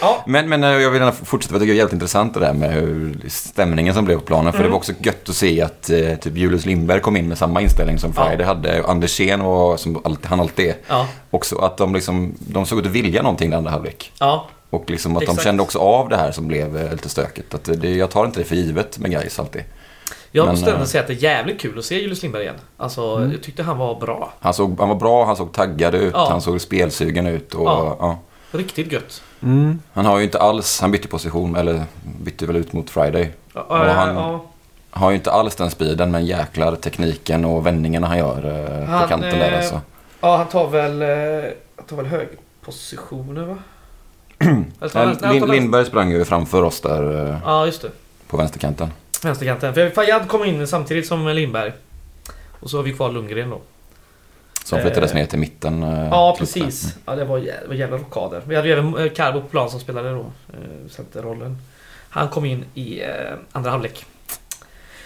Ja, 0.00 0.24
Men, 0.26 0.48
men 0.48 0.64
eh, 0.64 0.70
jag 0.70 0.90
vill 0.90 1.00
gärna 1.00 1.12
fortsätta, 1.12 1.48
för 1.52 1.54
jag 1.54 1.60
tycker 1.60 1.72
det 1.72 1.76
är 1.76 1.78
jävligt 1.78 1.92
intressant 1.92 2.34
det 2.34 2.40
där 2.40 2.52
med 2.52 2.72
hur 2.72 3.18
stämningen 3.28 3.94
som 3.94 4.04
blev 4.04 4.16
på 4.16 4.20
planen. 4.24 4.52
För 4.52 4.58
Mm. 4.58 4.68
det 4.68 4.70
var 4.72 4.76
också 4.76 4.92
gött 4.98 5.28
att 5.28 5.34
se 5.34 5.62
att 5.62 5.90
eh, 5.90 6.14
typ 6.16 6.36
Julius 6.36 6.66
Lindberg 6.66 7.00
kom 7.00 7.16
in 7.16 7.28
med 7.28 7.38
samma 7.38 7.60
inställning 7.60 7.98
som 7.98 8.12
Ja. 8.16 8.26
Friday 8.28 8.46
hade. 8.46 8.84
Andersén 8.86 9.42
var, 9.44 9.76
som 9.76 10.00
alltid, 10.04 10.26
han 10.26 10.40
alltid 10.40 10.68
är. 10.68 10.74
ja, 10.88 11.06
Också 11.30 11.58
att 11.58 11.76
de, 11.76 11.94
liksom, 11.94 12.34
de 12.38 12.66
såg 12.66 12.78
ut 12.78 12.86
att 12.86 12.92
vilja 12.92 13.22
någonting 13.22 13.52
i 13.52 13.54
andra 13.54 13.70
halvlek. 13.70 14.12
ja. 14.18 14.46
Och 14.70 14.90
liksom 14.90 15.16
att 15.16 15.22
Exakt. 15.22 15.38
de 15.38 15.44
kände 15.44 15.62
också 15.62 15.78
av 15.78 16.08
det 16.08 16.16
här 16.16 16.32
som 16.32 16.48
blev 16.48 16.76
eh, 16.76 16.90
lite 16.92 17.08
stökigt. 17.08 17.54
Att 17.54 17.64
det, 17.64 17.94
jag 17.94 18.10
tar 18.10 18.24
inte 18.26 18.40
det 18.40 18.44
för 18.44 18.56
givet 18.56 18.98
med 18.98 19.10
guys 19.10 19.38
alltid. 19.38 19.62
Jag 20.36 20.48
måste 20.48 20.70
ändå 20.70 20.80
eh, 20.82 20.86
säga 20.86 21.00
att 21.02 21.06
det 21.06 21.12
är 21.12 21.22
jävligt 21.22 21.60
kul 21.60 21.78
att 21.78 21.84
se 21.84 22.00
Julius 22.00 22.22
Lindberg 22.22 22.42
igen. 22.42 22.54
Alltså, 22.76 23.28
jag 23.32 23.42
tyckte 23.42 23.62
han 23.62 23.78
var 23.78 24.00
bra. 24.00 24.32
Han, 24.40 24.54
såg, 24.54 24.78
han 24.80 24.88
var 24.88 24.96
bra, 24.96 25.24
han 25.24 25.36
såg 25.36 25.52
taggad 25.52 25.94
ut, 25.94 26.12
Ja. 26.14 26.26
han 26.30 26.40
såg 26.40 26.60
spelsugen 26.60 27.26
ut. 27.26 27.54
Och, 27.54 27.66
Ja. 27.66 27.96
ja. 28.00 28.18
Riktigt 28.50 28.92
gött. 28.92 29.22
Mm. 29.42 29.80
Han 29.92 30.06
har 30.06 30.18
ju 30.18 30.24
inte 30.24 30.38
alls, 30.38 30.80
han 30.80 30.90
bytte 30.90 31.08
position, 31.08 31.56
eller 31.56 31.82
bytte 32.20 32.46
väl 32.46 32.56
ut 32.56 32.72
mot 32.72 32.90
Friday. 32.90 33.32
Ja, 33.54 33.60
Och 33.62 33.76
han-. 33.76 34.40
Har 34.90 35.10
ju 35.10 35.16
inte 35.16 35.30
alls 35.30 35.54
den 35.56 35.70
speeden 35.70 36.10
men 36.10 36.26
jäklar 36.26 36.76
tekniken 36.76 37.44
och 37.44 37.66
vändningarna 37.66 38.06
han 38.06 38.18
gör 38.18 38.70
eh, 38.82 38.88
Han, 38.88 39.02
på 39.02 39.08
kanten 39.08 39.38
där 39.38 39.52
eh, 39.52 39.58
alltså. 39.58 39.80
ja, 40.20 40.36
han 40.36 40.46
tar 40.46 40.68
väl... 40.68 41.02
Han 41.76 41.86
tar 41.86 41.96
väl 41.96 42.06
högpositioner 42.06 43.42
va? 43.44 43.56
Lindberg 45.46 45.84
sprang 45.86 46.10
ju 46.10 46.24
framför 46.24 46.62
oss 46.62 46.80
där 46.80 47.38
Ja, 47.44 47.66
just 47.66 47.82
det. 47.82 47.90
på 48.28 48.36
vänsterkanten. 48.36 48.90
Vänsterkanten. 49.22 49.74
För 49.74 49.90
Fayad 49.90 50.28
kom 50.28 50.44
in 50.44 50.66
samtidigt 50.66 51.06
som 51.06 51.28
Lindberg. 51.28 51.72
Och 52.60 52.70
så 52.70 52.76
har 52.76 52.82
vi 52.82 52.92
kvar 52.92 53.10
Lundgren 53.12 53.50
då. 53.50 53.60
Som 54.64 54.80
flyttades 54.80 55.10
Eh, 55.10 55.16
ner 55.16 55.26
till 55.26 55.38
mitten. 55.38 55.82
eh, 55.82 56.08
Ja, 56.10 56.36
precis. 56.38 56.84
mitten. 56.84 57.02
Ja, 57.06 57.14
det 57.16 57.24
var, 57.24 57.38
det 57.38 57.64
var 57.68 57.74
jävla 57.74 57.96
rockader. 57.96 58.42
Vi 58.46 58.56
hade 58.56 58.68
ju 58.68 58.74
även 58.74 58.96
eh, 58.96 59.12
Carbo 59.12 59.40
på 59.40 59.48
plan 59.48 59.70
som 59.70 59.80
spelade 59.80 60.10
då, 60.10 60.32
eh, 60.52 60.88
centerrollen. 60.90 61.58
Han 62.10 62.28
kom 62.28 62.44
in 62.44 62.64
i 62.74 63.00
eh, 63.02 63.08
andra 63.52 63.70
halvlek. 63.70 64.04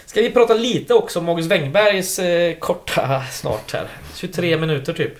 Ska 0.07 0.20
vi 0.20 0.31
prata 0.31 0.55
lite 0.55 0.94
också 0.94 1.18
om 1.18 1.29
August 1.29 1.51
Wengbergs 1.51 2.18
eh, 2.18 2.55
korta 2.59 3.23
snart 3.31 3.73
här. 3.73 3.88
23 4.14 4.57
minuter 4.57 4.92
typ. 4.92 5.12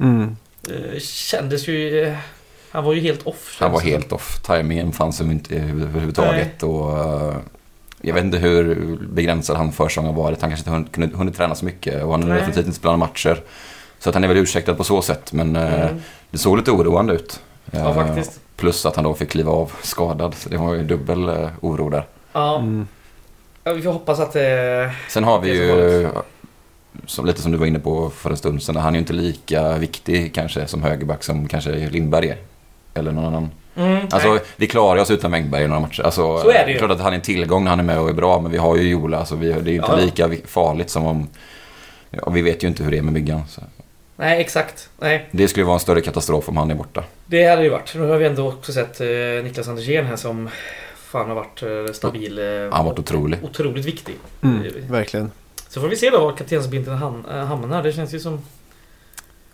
Mm. 0.00 0.36
Eh, 0.70 0.98
kändes 1.00 1.68
ju... 1.68 2.02
Eh, 2.04 2.16
han 2.70 2.84
var 2.84 2.92
ju 2.92 3.00
helt 3.00 3.26
off. 3.26 3.56
Han 3.60 3.72
var 3.72 3.80
helt 3.80 4.12
off. 4.12 4.42
Timingen 4.42 4.92
fanns 4.92 5.20
ju 5.20 5.24
inte 5.24 5.54
överhuvudtaget. 5.56 6.62
Och, 6.62 6.98
eh, 6.98 7.36
jag 8.02 8.14
vet 8.14 8.24
inte 8.24 8.38
hur 8.38 8.96
begränsad 9.12 9.56
han 9.56 9.72
försäsong 9.72 10.06
har 10.06 10.12
varit. 10.12 10.40
Han 10.40 10.50
kanske 10.50 10.60
inte 10.60 10.70
hunnit, 10.70 10.92
kunde- 10.92 11.16
hunnit 11.16 11.36
träna 11.36 11.54
så 11.54 11.64
mycket 11.64 12.02
och 12.04 12.12
han 12.12 12.22
har 12.22 12.34
definitivt 12.34 12.66
inte 12.66 12.78
spelat 12.78 12.98
matcher. 12.98 13.42
Så 13.98 14.08
att 14.08 14.14
han 14.14 14.24
är 14.24 14.28
väl 14.28 14.36
ursäktad 14.36 14.74
på 14.74 14.84
så 14.84 15.02
sätt. 15.02 15.32
Men 15.32 15.56
eh, 15.56 15.82
Mm. 15.82 16.00
det 16.30 16.38
såg 16.38 16.56
lite 16.56 16.70
oroande 16.70 17.12
ut. 17.14 17.40
Ja, 17.70 17.78
Eh, 17.88 17.94
faktiskt. 17.94 18.40
Plus 18.56 18.86
att 18.86 18.96
han 18.96 19.04
då 19.04 19.14
fick 19.14 19.30
kliva 19.30 19.52
av 19.52 19.72
skadad. 19.82 20.34
Så 20.34 20.48
det 20.48 20.56
var 20.56 20.74
ju 20.74 20.82
dubbel 20.84 21.28
eh, 21.28 21.48
oro 21.60 21.90
där. 21.90 22.04
Ja, 22.32 22.58
Mm. 22.58 22.86
ja, 23.64 23.72
vi 23.72 23.82
får 23.82 23.92
hoppas 23.92 24.20
att 24.20 24.32
det... 24.32 24.90
Sen 25.08 25.24
har 25.24 25.40
vi 25.40 25.50
ju, 25.56 26.08
som, 27.06 27.26
lite 27.26 27.42
som 27.42 27.52
du 27.52 27.58
var 27.58 27.66
inne 27.66 27.78
på 27.78 28.10
för 28.10 28.30
en 28.30 28.36
stund 28.36 28.62
sedan, 28.62 28.76
han 28.76 28.88
är 28.94 28.98
ju 28.98 29.00
inte 29.00 29.12
lika 29.12 29.76
viktig 29.78 30.34
kanske 30.34 30.66
som 30.66 30.82
högerback 30.82 31.24
som 31.24 31.48
kanske 31.48 31.70
Lindberg 31.90 32.28
är. 32.28 32.36
Eller 32.94 33.12
någon 33.12 33.24
annan. 33.24 33.50
Mm, 33.78 34.06
Alltså 34.10 34.32
nej. 34.32 34.40
vi 34.56 34.66
klarar 34.66 35.00
oss 35.02 35.10
utan 35.10 35.30
Wängberg 35.32 35.64
i 35.64 35.66
några 35.68 35.80
matcher. 35.80 36.02
Alltså, 36.02 36.38
Så 36.38 36.50
är 36.50 36.66
det 36.66 36.72
ju. 36.72 36.78
Klart 36.78 36.90
att 36.90 37.00
han 37.00 37.12
är 37.12 37.16
en 37.16 37.22
tillgång 37.22 37.64
när 37.64 37.70
han 37.70 37.80
är 37.80 37.84
med 37.84 38.00
och 38.00 38.08
är 38.08 38.12
bra, 38.12 38.40
men 38.40 38.50
vi 38.52 38.58
har 38.58 38.76
ju 38.76 38.88
Jola. 38.88 39.18
Alltså, 39.18 39.36
vi, 39.36 39.46
det 39.48 39.52
är 39.54 39.64
ju 39.64 39.74
inte 39.74 39.86
Ja, 39.90 39.96
lika 39.96 40.30
farligt 40.46 40.90
som 40.90 41.06
om... 41.06 41.28
Ja, 42.10 42.30
vi 42.30 42.42
vet 42.42 42.64
ju 42.64 42.68
inte 42.68 42.82
hur 42.84 42.90
det 42.90 42.98
är 42.98 43.02
med 43.02 43.12
Myggan. 43.12 43.42
Så. 43.48 43.60
nej, 44.16 44.40
exakt. 44.40 44.88
Nej. 44.98 45.28
Det 45.30 45.48
skulle 45.48 45.64
vara 45.66 45.74
en 45.74 45.80
större 45.80 46.00
katastrof 46.00 46.48
om 46.48 46.56
han 46.56 46.70
är 46.70 46.74
borta. 46.74 47.04
Det 47.26 47.44
hade 47.44 47.56
det 47.62 47.64
ju 47.64 47.70
varit. 47.70 47.94
Nu 47.94 48.08
har 48.08 48.16
vi 48.18 48.26
ändå 48.26 48.48
också 48.48 48.72
sett 48.72 49.00
eh, 49.00 49.06
Niklas 49.44 49.68
Andersén 49.68 50.06
här 50.06 50.16
som 50.16 50.48
fan 50.96 51.28
har 51.28 51.34
varit 51.34 51.62
eh, 51.62 51.92
stabil. 51.92 52.38
Eh, 52.38 52.44
Han 52.44 52.72
har 52.72 52.84
varit 52.84 52.98
otrolig. 52.98 53.38
Otroligt 53.42 53.84
viktig. 53.84 54.14
Mm. 54.42 54.62
Verkligen. 54.88 55.30
Så 55.68 55.80
får 55.80 55.88
vi 55.88 55.96
se 55.96 56.10
då 56.10 56.20
var 56.20 56.36
kaptensbindeln 56.36 56.96
ham- 56.98 57.38
eh, 57.40 57.46
hamnar. 57.46 57.82
Det 57.82 57.92
känns 57.92 58.14
ju 58.14 58.20
som... 58.20 58.42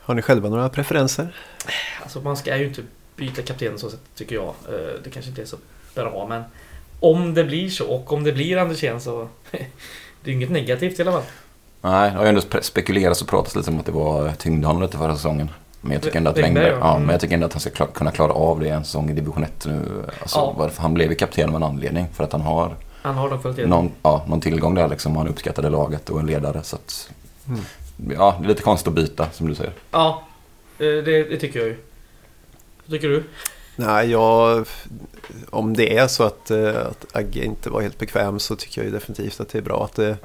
Har 0.01 0.15
ni 0.15 0.23
själva 0.23 0.49
några 0.49 0.69
preferenser? 0.69 1.37
Alltså 2.03 2.21
man 2.21 2.37
ska 2.37 2.57
ju 2.57 2.67
inte 2.67 2.83
byta 3.17 3.43
kapten 3.43 3.79
så 3.79 3.91
sätt 3.91 4.01
tycker 4.17 4.35
jag. 4.35 4.45
Eh, 4.69 5.01
Det 5.05 5.11
kanske 5.11 5.29
inte 5.31 5.43
är 5.43 5.47
så 5.47 5.57
bra 5.95 6.27
men... 6.29 6.43
Om 7.01 7.35
det 7.35 7.45
blir 7.45 7.71
så 7.71 7.87
och 7.87 8.13
om 8.13 8.25
det 8.25 8.33
blir 8.33 8.57
Andersén 8.57 9.01
så... 9.01 9.29
det 10.25 10.31
är 10.31 10.35
inget 10.35 10.51
negativt 10.51 10.99
i 10.99 11.03
alla 11.03 11.13
fall. 11.13 11.23
Nej, 11.81 12.11
det 12.11 12.17
har 12.17 12.23
ju 12.25 12.29
ändå 12.29 12.41
spe- 12.41 12.61
spekulerats 12.63 13.23
och 13.23 13.29
pratats 13.29 13.57
lite 13.57 13.71
om 13.71 13.79
att 13.81 13.87
det 13.87 13.93
var 13.93 14.33
tyngde 14.33 14.67
honom 14.67 14.83
lite 14.83 14.99
förra 14.99 15.17
säsongen. 15.17 15.51
Men 15.81 15.93
jag 15.93 16.03
tycker 16.03 16.17
ändå 16.19 16.31
att 16.31 16.39
Wängberg, 16.39 16.67
ja. 16.67 16.77
ja, 16.81 16.91
Mm. 16.91 17.03
men 17.07 17.13
jag 17.13 17.21
tycker 17.21 17.35
ändå 17.35 17.47
att 17.47 17.53
han 17.53 17.61
ska 17.61 17.71
kla- 17.71 17.93
kunna 17.93 18.11
klara 18.11 18.33
av 18.33 18.61
det 18.61 18.67
i 18.67 18.71
en 18.71 18.85
säsong 18.85 19.11
i 19.11 19.13
division 19.13 19.45
1 19.45 19.67
nu. 19.67 19.81
Alltså, 20.21 20.39
Ja. 20.39 20.55
varför 20.59 20.83
han 20.83 20.95
blev 20.95 21.15
kapten 21.15 21.49
av 21.49 21.57
en 21.57 21.63
anledning. 21.63 22.07
För 22.13 22.25
att 22.25 22.33
han 22.33 22.41
har 22.41 22.77
Han 23.03 23.15
har 23.15 23.55
de 23.57 23.63
någon, 23.67 23.91
ja, 24.03 24.25
någon 24.29 24.41
tillgång 24.41 24.75
där 24.75 24.89
liksom. 24.89 25.17
Han 25.17 25.29
uppskattade 25.29 25.71
laget 25.71 26.11
och 26.11 26.21
en 26.21 26.27
ledare. 26.27 26.63
Så 26.63 26.77
att, 26.77 27.11
Mm. 27.49 27.61
ja, 28.19 28.37
det 28.39 28.45
är 28.45 28.49
lite 28.49 28.63
konstigt 28.63 28.89
att 28.89 28.95
byta 28.95 29.31
som 29.31 29.49
du 29.49 29.55
säger. 29.55 29.73
Ja, 29.91 30.23
eh, 30.79 30.85
det, 30.87 31.25
det 31.25 31.37
tycker 31.37 31.59
jag 31.59 31.69
ju. 31.69 31.77
Vad 32.87 32.91
tycker 32.91 33.09
du? 33.09 33.25
Nej, 33.77 34.11
jag... 34.11 34.67
Om 35.51 35.77
det 35.77 35.97
är 35.97 36.07
så 36.07 36.23
att, 36.23 36.51
eh, 36.51 36.87
att 36.87 37.17
Agge 37.17 37.45
inte 37.45 37.71
var 37.71 37.81
helt 37.81 37.99
bekväm 37.99 38.39
så 38.39 38.57
tycker 38.57 38.81
jag 38.81 38.87
ju 38.87 38.93
definitivt 38.93 39.41
att 39.41 39.49
det 39.49 39.59
är 39.59 39.63
bra 39.63 39.85
att 39.85 39.95
det, 39.95 40.17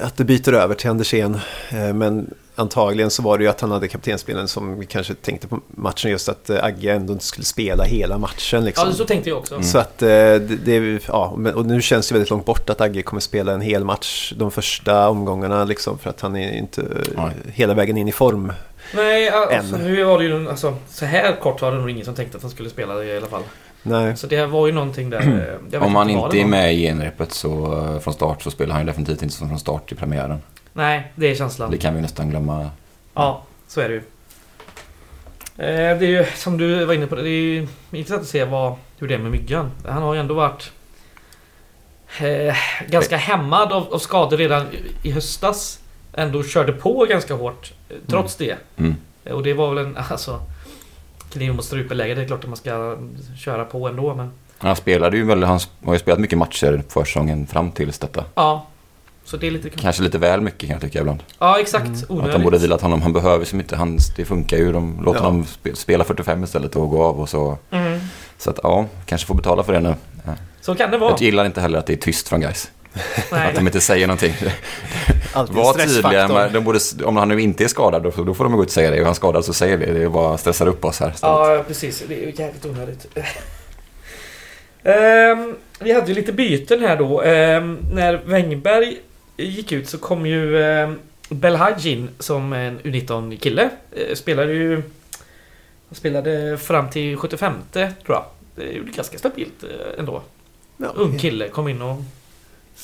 att 0.00 0.16
det 0.16 0.24
byter 0.24 0.54
över 0.54 0.74
till 0.74 0.90
Andersén. 0.90 1.38
Eh, 1.70 1.92
Men 1.94 2.34
antagligen 2.54 3.10
så 3.10 3.22
var 3.22 3.38
det 3.38 3.44
ju 3.44 3.50
att 3.50 3.60
han 3.60 3.70
hade 3.70 3.88
kaptensbilden 3.88 4.48
som 4.48 4.86
kanske 4.86 5.14
tänkte 5.14 5.48
på 5.48 5.60
matchen 5.66 6.10
just 6.10 6.28
att 6.28 6.50
eh, 6.50 6.64
Agge 6.64 6.92
ändå 6.92 7.12
inte 7.12 7.24
skulle 7.24 7.44
spela 7.44 7.84
hela 7.84 8.18
matchen. 8.18 8.64
Liksom. 8.64 8.88
Ja, 8.88 8.94
så 8.94 9.04
tänkte 9.04 9.28
jag 9.30 9.38
också. 9.38 9.54
Mm. 9.54 9.66
Så 9.66 9.78
att 9.78 10.02
eh, 10.02 10.08
det, 10.08 10.38
det 10.64 11.00
ja, 11.08 11.38
och 11.54 11.66
nu 11.66 11.82
känns 11.82 12.08
det 12.08 12.14
väldigt 12.14 12.30
långt 12.30 12.44
bort 12.44 12.70
att 12.70 12.80
Agge 12.80 13.02
kommer 13.02 13.20
spela 13.20 13.52
en 13.52 13.60
hel 13.60 13.84
match 13.84 14.32
de 14.36 14.50
första 14.50 15.08
omgångarna 15.08 15.64
liksom 15.64 15.98
för 15.98 16.10
att 16.10 16.20
han 16.20 16.36
är 16.36 16.58
inte 16.58 16.80
eh, 16.80 16.86
Nej. 17.16 17.32
hela 17.54 17.74
vägen 17.74 17.96
in 17.96 18.08
i 18.08 18.12
form. 18.12 18.52
Nej, 18.94 19.28
alltså, 19.28 19.74
Än. 19.76 19.82
nu 19.84 20.04
var 20.04 20.18
det 20.18 20.24
ju... 20.24 20.48
Alltså, 20.50 20.76
så 20.88 21.04
här 21.06 21.36
kort 21.40 21.62
var 21.62 21.72
det 21.72 21.78
nog 21.78 21.90
ingen 21.90 22.04
som 22.04 22.14
tänkte 22.14 22.36
att 22.36 22.42
han 22.42 22.50
skulle 22.50 22.70
spela 22.70 22.94
det 22.94 23.04
i 23.04 23.16
alla 23.16 23.26
fall. 23.26 23.42
Nej. 23.82 24.16
Så 24.16 24.26
det 24.26 24.46
var 24.46 24.66
ju 24.66 24.72
någonting 24.72 25.10
där... 25.10 25.58
eh, 25.72 25.82
Om 25.82 25.94
han 25.94 26.10
inte 26.10 26.38
är 26.40 26.44
med 26.44 26.74
i 26.74 26.82
genrepet 26.82 27.32
så, 27.32 27.78
eh, 27.94 27.98
från 28.00 28.14
start 28.14 28.42
så 28.42 28.50
spelar 28.50 28.72
han 28.72 28.82
ju 28.82 28.86
definitivt 28.86 29.22
inte 29.22 29.34
som 29.34 29.48
från 29.48 29.58
start 29.58 29.92
i 29.92 29.94
premiären. 29.94 30.38
Nej, 30.72 31.12
det 31.14 31.26
är 31.26 31.34
känslan. 31.34 31.70
Det 31.70 31.78
kan 31.78 31.94
vi 31.94 32.00
nästan 32.00 32.30
glömma. 32.30 32.70
Ja, 33.14 33.42
så 33.68 33.80
är 33.80 33.88
det 33.88 33.94
ju. 33.94 34.02
Eh, 35.58 35.98
Det 35.98 36.06
är 36.06 36.08
ju 36.08 36.24
som 36.34 36.58
du 36.58 36.84
var 36.84 36.94
inne 36.94 37.06
på, 37.06 37.14
det 37.14 37.22
är 37.28 37.30
ju 37.30 37.66
intressant 37.92 38.22
att 38.22 38.28
se 38.28 38.44
vad, 38.44 38.74
hur 38.98 39.08
det 39.08 39.14
är 39.14 39.18
med 39.18 39.30
Myggan. 39.30 39.70
Han 39.88 40.02
har 40.02 40.14
ju 40.14 40.20
ändå 40.20 40.34
varit 40.34 40.72
eh, 42.20 42.56
ganska 42.88 43.16
hämmad 43.16 43.72
av, 43.72 43.94
av 43.94 43.98
skador 43.98 44.36
redan 44.36 44.66
i- 44.72 45.08
i 45.08 45.10
höstas. 45.12 45.78
Ändå 46.14 46.42
körde 46.42 46.72
på 46.72 47.04
ganska 47.08 47.34
hårt 47.34 47.72
eh, 47.88 47.96
trots 48.06 48.36
det. 48.36 48.56
Mm. 48.76 48.94
Eh, 49.24 49.32
Och 49.32 49.42
det 49.42 49.54
var 49.54 49.74
väl 49.74 49.86
en, 49.86 49.96
alltså... 50.10 50.40
Kniv 51.32 51.54
mot 51.54 51.64
strupen-läge, 51.64 52.14
det 52.14 52.22
är 52.22 52.26
klart 52.26 52.40
att 52.44 52.48
man 52.50 52.56
ska 52.56 52.96
köra 53.38 53.64
på 53.64 53.88
ändå 53.88 54.14
men... 54.14 54.30
Han 54.58 54.76
spelade 54.76 55.16
ju 55.16 55.24
väl, 55.24 55.42
han 55.44 55.60
har 55.84 55.92
ju 55.92 55.98
spelat 55.98 56.18
mycket 56.20 56.38
matcher 56.38 56.82
för 56.88 57.04
säsongen 57.04 57.46
fram 57.46 57.72
tills 57.72 57.98
detta. 57.98 58.24
Ja. 58.34 58.66
Så 59.24 59.36
det 59.36 59.46
är 59.46 59.50
lite. 59.50 59.70
Kanske 59.70 60.02
lite 60.02 60.18
väl 60.18 60.40
mycket 60.40 60.60
kan 60.60 60.70
jag 60.70 60.80
tycka 60.80 61.00
ibland. 61.00 61.22
Ja, 61.38 61.60
exakt. 61.60 61.86
Mm. 61.86 61.96
Onödigt. 62.08 62.26
Att 62.34 62.40
de 62.40 62.42
borde 62.44 62.58
vilat 62.58 62.80
honom. 62.80 63.02
Han 63.02 63.12
behöver 63.12 63.44
som 63.44 63.60
inte, 63.60 63.76
han, 63.76 63.98
det 64.16 64.24
funkar 64.24 64.56
ju. 64.56 64.72
De 64.72 65.02
låter 65.04 65.20
Ja. 65.20 65.24
honom 65.26 65.44
spe- 65.44 65.74
spela 65.74 66.04
45 66.04 66.44
istället 66.44 66.76
och 66.76 66.90
gå 66.90 67.02
av 67.04 67.20
och 67.20 67.28
så. 67.28 67.58
Mm. 67.70 68.00
Så 68.38 68.50
att 68.50 68.60
ja, 68.62 68.86
kanske 69.06 69.26
får 69.26 69.34
betala 69.34 69.62
för 69.62 69.72
det 69.72 69.80
nu. 69.80 69.94
Så 70.60 70.74
kan 70.74 70.90
det 70.90 70.98
vara. 70.98 71.10
Jag 71.10 71.20
gillar 71.22 71.44
inte 71.44 71.60
heller 71.60 71.78
att 71.78 71.86
det 71.86 71.92
är 71.92 71.96
tyst 71.96 72.28
från 72.28 72.40
guys. 72.40 72.70
Nej. 73.32 73.48
Att 73.48 73.54
de 73.54 73.66
inte 73.66 73.80
säger 73.80 74.06
någonting. 74.06 74.34
Var 75.34 75.74
tydliga. 75.74 76.28
Med, 76.28 76.52
de 76.52 76.64
borde, 76.64 76.78
om 77.04 77.16
han 77.16 77.28
nu 77.28 77.40
inte 77.40 77.64
är 77.64 77.68
skadad, 77.68 78.02
då, 78.02 78.24
då 78.24 78.34
får 78.34 78.44
de 78.44 78.52
gå 78.52 78.62
ut 78.62 78.68
och 78.68 78.72
säga 78.72 78.90
det. 78.90 78.96
Är 78.96 79.04
han 79.04 79.14
skadad 79.14 79.44
så 79.44 79.52
säger 79.52 79.78
det. 79.78 79.92
Det 79.92 80.02
är 80.02 80.08
bara 80.08 80.38
stressar 80.38 80.66
upp 80.66 80.84
oss 80.84 81.00
här. 81.00 81.14
Ja, 81.22 81.64
precis. 81.68 82.02
Det 82.08 82.14
är 82.14 82.26
ju 82.26 82.32
jävligt 82.36 82.66
onödigt. 82.66 83.06
Ehm, 84.84 85.56
vi 85.78 85.92
hade 85.92 86.06
ju 86.06 86.14
lite 86.14 86.32
byten 86.32 86.80
här 86.80 86.96
då. 86.96 87.22
Ehm, 87.22 87.78
när 87.92 88.20
Wengberg 88.24 88.98
gick 89.36 89.72
ut 89.72 89.88
så 89.88 89.98
kom 89.98 90.26
ju 90.26 90.56
um, 90.56 90.98
Belhaj 91.28 91.88
in 91.88 92.08
som 92.18 92.52
en 92.52 92.80
U19-kille. 92.80 93.70
Uh, 94.08 94.14
spelade 94.14 94.52
ju... 94.52 94.74
Han 95.88 95.96
spelade 95.96 96.58
fram 96.58 96.90
till 96.90 97.16
75 97.16 97.52
tror 97.72 97.92
jag. 98.06 98.24
Det 98.54 98.62
är 98.62 98.72
ju 98.72 98.84
ganska 98.84 99.18
stabilt 99.18 99.64
eh, 99.64 99.98
ändå. 99.98 100.22
Ja, 100.76 100.92
Ung 100.94 101.18
kille 101.18 101.48
kom 101.48 101.68
in 101.68 101.82
och... 101.82 101.96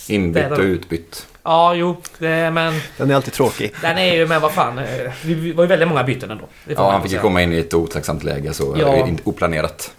Inbytt 0.09 0.51
och 0.51 0.59
utbytt. 0.59 1.27
Ja, 1.43 1.75
jo. 1.75 1.97
Det, 2.19 2.51
men 2.51 2.81
Den 2.97 3.11
är 3.11 3.15
alltid 3.15 3.33
tråkig. 3.33 3.73
den 3.83 3.99
är 3.99 4.15
ju... 4.15 4.27
Men 4.27 4.41
vad 4.43 4.53
fan. 4.53 4.79
eh, 4.79 4.85
Vi 5.25 5.35
vi 5.35 5.53
var 5.53 5.65
ju 5.65 5.69
väldigt 5.69 5.89
många 5.89 6.05
byten 6.05 6.31
ändå. 6.31 6.45
Det 6.65 6.73
Ja, 6.73 6.91
han 6.91 7.03
fick 7.03 7.13
ju 7.13 7.19
komma 7.19 7.43
in 7.43 7.53
i 7.53 7.59
ett 7.59 7.75
otacksamt 7.75 8.25
läge 8.25 8.55
så 8.55 8.77
Ja. 8.79 8.97
eh, 8.97 9.15
oplanerat. 9.25 9.95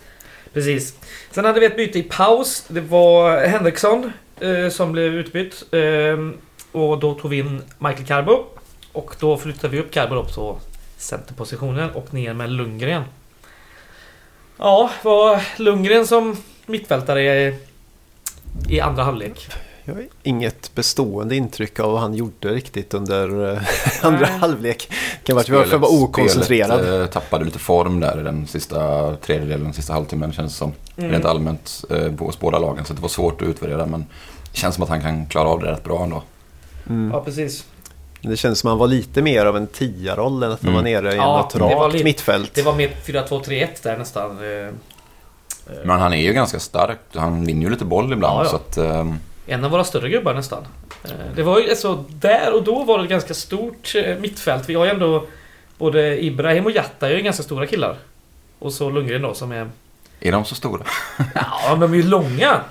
Precis. 0.54 0.94
Sen 1.32 1.46
hade 1.46 1.60
vi 1.60 1.66
ett 1.66 1.76
byte 1.78 2.00
i 2.00 2.04
paus. 2.04 2.64
Det 2.68 2.82
var 2.82 3.46
Henriksson 3.48 4.12
eh, 4.40 4.70
som 4.70 4.92
blev 4.92 5.14
utbytt. 5.16 5.64
Ehm, 5.74 6.38
och 6.72 7.00
då 7.00 7.14
tog 7.14 7.32
vi 7.32 7.38
in 7.38 7.62
Michael 7.80 8.06
Carbo. 8.06 8.46
Och 8.92 9.16
då 9.20 9.38
flyttade 9.38 9.68
vi 9.76 9.80
upp 9.82 9.92
Carbo 9.92 10.16
upp 10.16 10.36
på 10.36 10.60
centerpositionen 10.98 11.90
och 11.92 12.14
ner 12.14 12.34
med 12.34 12.50
Lundgren. 12.50 13.04
Ja, 14.58 14.90
var 15.02 15.42
Lundgren 15.58 16.08
som 16.08 16.38
mittfältare 16.66 17.24
i, 17.48 17.56
i 18.70 18.80
andra 18.80 19.04
halvlek. 19.04 19.48
Jag 19.90 19.96
har 19.96 20.08
inget 20.24 20.76
bestående 20.76 21.36
intryck 21.36 21.80
av 21.80 21.92
vad 21.92 22.02
han 22.02 22.14
gjorde 22.14 22.48
riktigt 22.54 22.94
under 22.94 23.54
eh, 23.54 23.62
andra 24.02 24.26
halvlek. 24.26 24.92
Kan 25.24 25.36
vara 25.36 25.42
att 25.42 25.50
vi 25.50 25.56
var 25.56 25.64
för 25.64 25.76
att 25.76 25.82
vara 25.82 25.92
okoncentrerad. 25.92 26.80
Spelet, 26.80 27.02
eh, 27.02 27.06
tappade 27.08 27.46
lite 27.46 27.60
form 27.60 28.00
där 28.00 28.20
i 28.20 28.24
den 28.24 28.48
sista 28.48 29.16
tredjedelen, 29.16 29.74
sista 29.74 29.94
halvtimmen 29.94 30.32
känns 30.34 30.52
det 30.54 30.58
som. 30.58 30.74
Mm. 30.98 31.12
Rent 31.12 31.26
allmänt 31.26 31.84
eh, 31.90 32.12
på 32.16 32.26
hos 32.26 32.40
båda 32.40 32.60
lagen. 32.60 32.86
Så 32.86 32.94
det 32.94 33.02
var 33.02 33.10
svårt 33.10 33.42
att 33.42 33.48
utvärdera 33.48 33.86
men 33.86 34.06
det 34.52 34.58
känns 34.58 34.76
som 34.76 34.84
att 34.84 34.90
han 34.90 35.02
kan 35.02 35.26
klara 35.26 35.48
av 35.50 35.60
det 35.60 35.72
rätt 35.72 35.84
bra 35.84 36.04
ändå. 36.04 36.24
Mm. 36.90 37.12
Ja, 37.14 37.22
precis. 37.24 37.66
Det 38.22 38.38
känns 38.38 38.60
som 38.60 38.68
att 38.68 38.72
han 38.72 38.80
var 38.80 38.88
lite 38.88 39.22
mer 39.22 39.46
av 39.46 39.58
en 39.58 39.68
tia-roll 39.68 40.44
än 40.44 40.52
att 40.52 40.62
han 40.64 40.70
Mm. 40.74 40.76
var 40.76 40.84
nere 41.02 41.14
i 41.14 41.18
Ja, 41.18 41.38
något 41.38 41.54
det 41.54 41.60
var 41.60 41.90
rakt 41.90 42.04
mittfält. 42.04 42.52
Det 42.54 42.62
var 42.62 42.76
med 42.76 42.90
4-2-3-1 43.06 43.68
där 43.84 43.98
nästan. 43.98 44.32
eh, 44.32 44.74
Men 45.86 46.00
han 46.00 46.14
är 46.14 46.18
ju 46.22 46.34
ganska 46.34 46.60
stark. 46.60 47.00
Han 47.14 47.46
vinner 47.46 47.62
ju 47.62 47.70
lite 47.70 47.86
boll 47.86 48.14
ibland. 48.14 48.40
Ja, 48.40 48.44
ja. 48.44 48.50
Så 48.50 48.56
att, 48.56 48.78
ehm, 48.78 49.20
En 49.50 49.66
av 49.66 49.72
våra 49.72 49.84
större 49.84 50.10
gubbar 50.10 50.34
nästan. 50.34 50.68
Eh, 51.06 51.12
Det 51.36 51.44
var 51.44 51.60
ju 51.60 51.70
alltså, 51.70 52.06
där 52.10 52.54
och 52.54 52.64
då 52.64 52.84
var 52.84 52.98
det 52.98 53.04
ett 53.04 53.10
ganska 53.10 53.34
stort 53.34 53.94
eh, 53.96 54.18
mittfält. 54.18 54.70
Vi 54.70 54.74
har 54.74 54.86
ju 54.86 54.92
ändå 54.92 55.26
både 55.78 56.24
Ibrahim 56.24 56.66
och 56.66 56.72
Jatta 56.72 57.10
är 57.10 57.16
ju 57.16 57.22
ganska 57.22 57.44
stora 57.44 57.66
killar. 57.68 57.96
Och 58.60 58.74
så 58.74 58.90
Lundgren 58.90 59.22
då 59.22 59.34
som 59.34 59.52
är... 59.52 59.70
är 60.20 60.32
de 60.32 60.46
så 60.46 60.56
stora? 60.56 60.84
Ja, 61.36 61.76
de 61.76 61.94
är 61.94 61.98
ju 61.98 62.04
långa. 62.04 62.62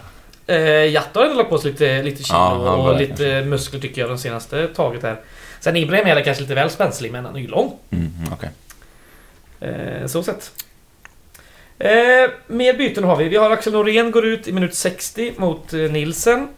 Eh, 0.47 0.85
Jatta 0.85 1.21
har 1.21 1.25
ändå 1.27 1.39
lagt 1.39 1.51
på 1.51 1.59
sig 1.59 1.71
lite, 1.71 2.03
lite 2.03 2.23
kilo 2.23 2.39
Ja, 2.39 2.75
och 2.75 2.97
lite 2.97 3.45
muskler 3.45 3.81
tycker 3.81 4.01
jag 4.01 4.11
de 4.11 4.19
senaste 4.19 4.69
taget 4.69 5.03
här. 5.03 5.21
Sen 5.61 5.77
Ibrahim 5.77 6.07
är 6.07 6.25
kanske 6.25 6.43
lite 6.43 6.55
väl 6.55 6.71
spänslig 6.71 7.13
men 7.13 7.25
han 7.25 7.37
är 7.37 7.41
ju 7.41 7.47
lång. 7.47 7.79
Mm. 7.91 8.11
Eh, 9.61 10.07
så 10.07 10.23
sett. 10.23 10.53
Eh, 11.79 11.91
mer 12.47 12.75
byten 12.75 13.05
har 13.05 13.17
vi. 13.17 13.29
Vi 13.29 13.37
har 13.37 13.51
Axel 13.51 13.73
Norén 13.73 14.11
går 14.11 14.27
ut 14.27 14.49
i 14.49 14.53
minut 14.53 14.75
60 14.75 15.33
mot 15.37 15.73
Nilsen. 15.73 16.49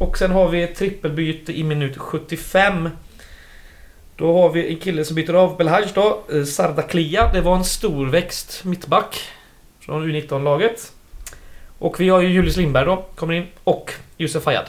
Och 0.00 0.18
sen 0.18 0.30
har 0.30 0.48
vi 0.48 0.62
ett 0.62 0.74
trippelbyte 0.74 1.52
i 1.58 1.64
minut 1.64 1.98
75. 1.98 2.88
Då 4.16 4.32
har 4.40 4.50
vi 4.50 4.68
en 4.74 4.76
kille 4.80 5.04
som 5.04 5.14
byter 5.16 5.34
av 5.34 5.56
Belhaj 5.56 5.88
då, 5.94 6.22
eh, 6.32 6.44
Sardaklia. 6.44 7.32
Det 7.32 7.40
var 7.40 7.56
en 7.56 7.64
storväxt 7.64 8.64
mittback 8.64 9.20
från 9.80 10.10
U19-laget. 10.10 10.92
Och 11.78 12.00
vi 12.00 12.08
har 12.08 12.20
ju 12.20 12.28
Julius 12.28 12.56
Lindberg 12.56 12.84
då, 12.84 13.04
kommer 13.14 13.34
in. 13.34 13.46
Och 13.64 13.92
Josef 14.16 14.42
Fayad. 14.42 14.66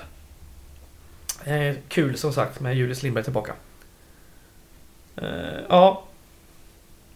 Eh, 1.45 1.75
kul 1.87 2.17
som 2.17 2.33
sagt 2.33 2.59
med 2.59 2.75
Julius 2.75 3.03
Lindberg 3.03 3.23
tillbaka. 3.23 3.53
Eh, 5.17 5.25
ja. 5.69 6.03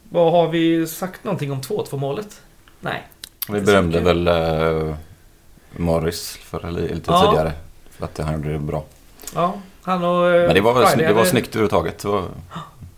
Vad 0.10 0.32
har 0.32 0.48
vi 0.50 0.88
sagt 0.88 1.24
någonting 1.24 1.52
om 1.52 1.62
2-2 1.62 1.98
målet? 1.98 2.42
Nej. 2.80 3.04
Vi 3.50 3.62
berömde 3.62 4.00
väl 4.00 4.28
eh, 4.28 4.96
Morris 5.72 6.38
för 6.42 6.72
li- 6.72 6.82
lite 6.94 7.12
Ja. 7.12 7.22
tidigare. 7.32 7.52
För 7.98 8.06
att 8.06 8.18
han 8.18 8.34
gjorde 8.34 8.52
det 8.54 8.60
bra. 8.60 8.84
Ja, 9.36 9.54
han 9.82 10.04
och... 10.04 10.30
eh, 10.30 10.46
Men 10.46 10.56
det 10.56 10.62
var, 10.62 10.74
väl, 10.74 10.88
Friday 10.88 11.08
det 11.08 11.14
var 11.14 11.26
snyggt 11.26 11.48
överhuvudtaget. 11.50 12.00
Det 12.00 12.08
var, 12.08 12.24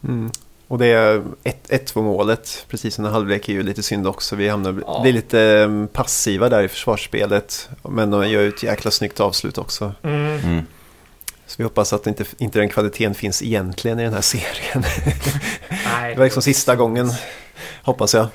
Mm. 0.04 0.32
Och 0.68 0.78
det 0.78 0.86
är 0.88 1.24
1-2 1.44 2.02
målet 2.02 2.66
precis 2.70 3.00
under 3.00 3.12
halvlek 3.12 3.50
är 3.50 3.54
ju 3.54 3.64
lite 3.64 3.84
synd 3.84 4.08
också. 4.08 4.36
Vi 4.36 4.50
hamnar, 4.50 4.76
Ja. 4.88 5.00
blir 5.02 5.14
lite 5.14 5.42
eh, 5.42 5.86
passiva 5.86 6.50
där 6.50 6.64
i 6.64 6.68
försvarsspelet. 6.68 7.70
Men 7.84 8.12
de 8.12 8.30
gör 8.30 8.42
ju 8.42 8.50
ett 8.50 8.64
jäkla 8.64 8.92
snyggt 8.92 9.20
avslut 9.20 9.58
också. 9.58 9.92
Mm. 10.04 10.40
mm. 10.40 10.66
Så 11.46 11.56
vi 11.58 11.64
hoppas 11.64 11.94
att 11.94 12.08
inte, 12.08 12.26
inte 12.38 12.60
den 12.60 12.70
kvaliteten 12.70 13.16
finns 13.16 13.42
egentligen 13.44 14.00
i 14.00 14.04
den 14.04 14.14
här 14.14 14.22
serien. 14.22 14.84
Nej. 15.70 16.12
Det 16.14 16.18
var 16.18 16.24
liksom 16.26 16.42
sista 16.42 16.76
gången, 16.76 17.12
hoppas 17.84 18.14
jag. 18.14 18.28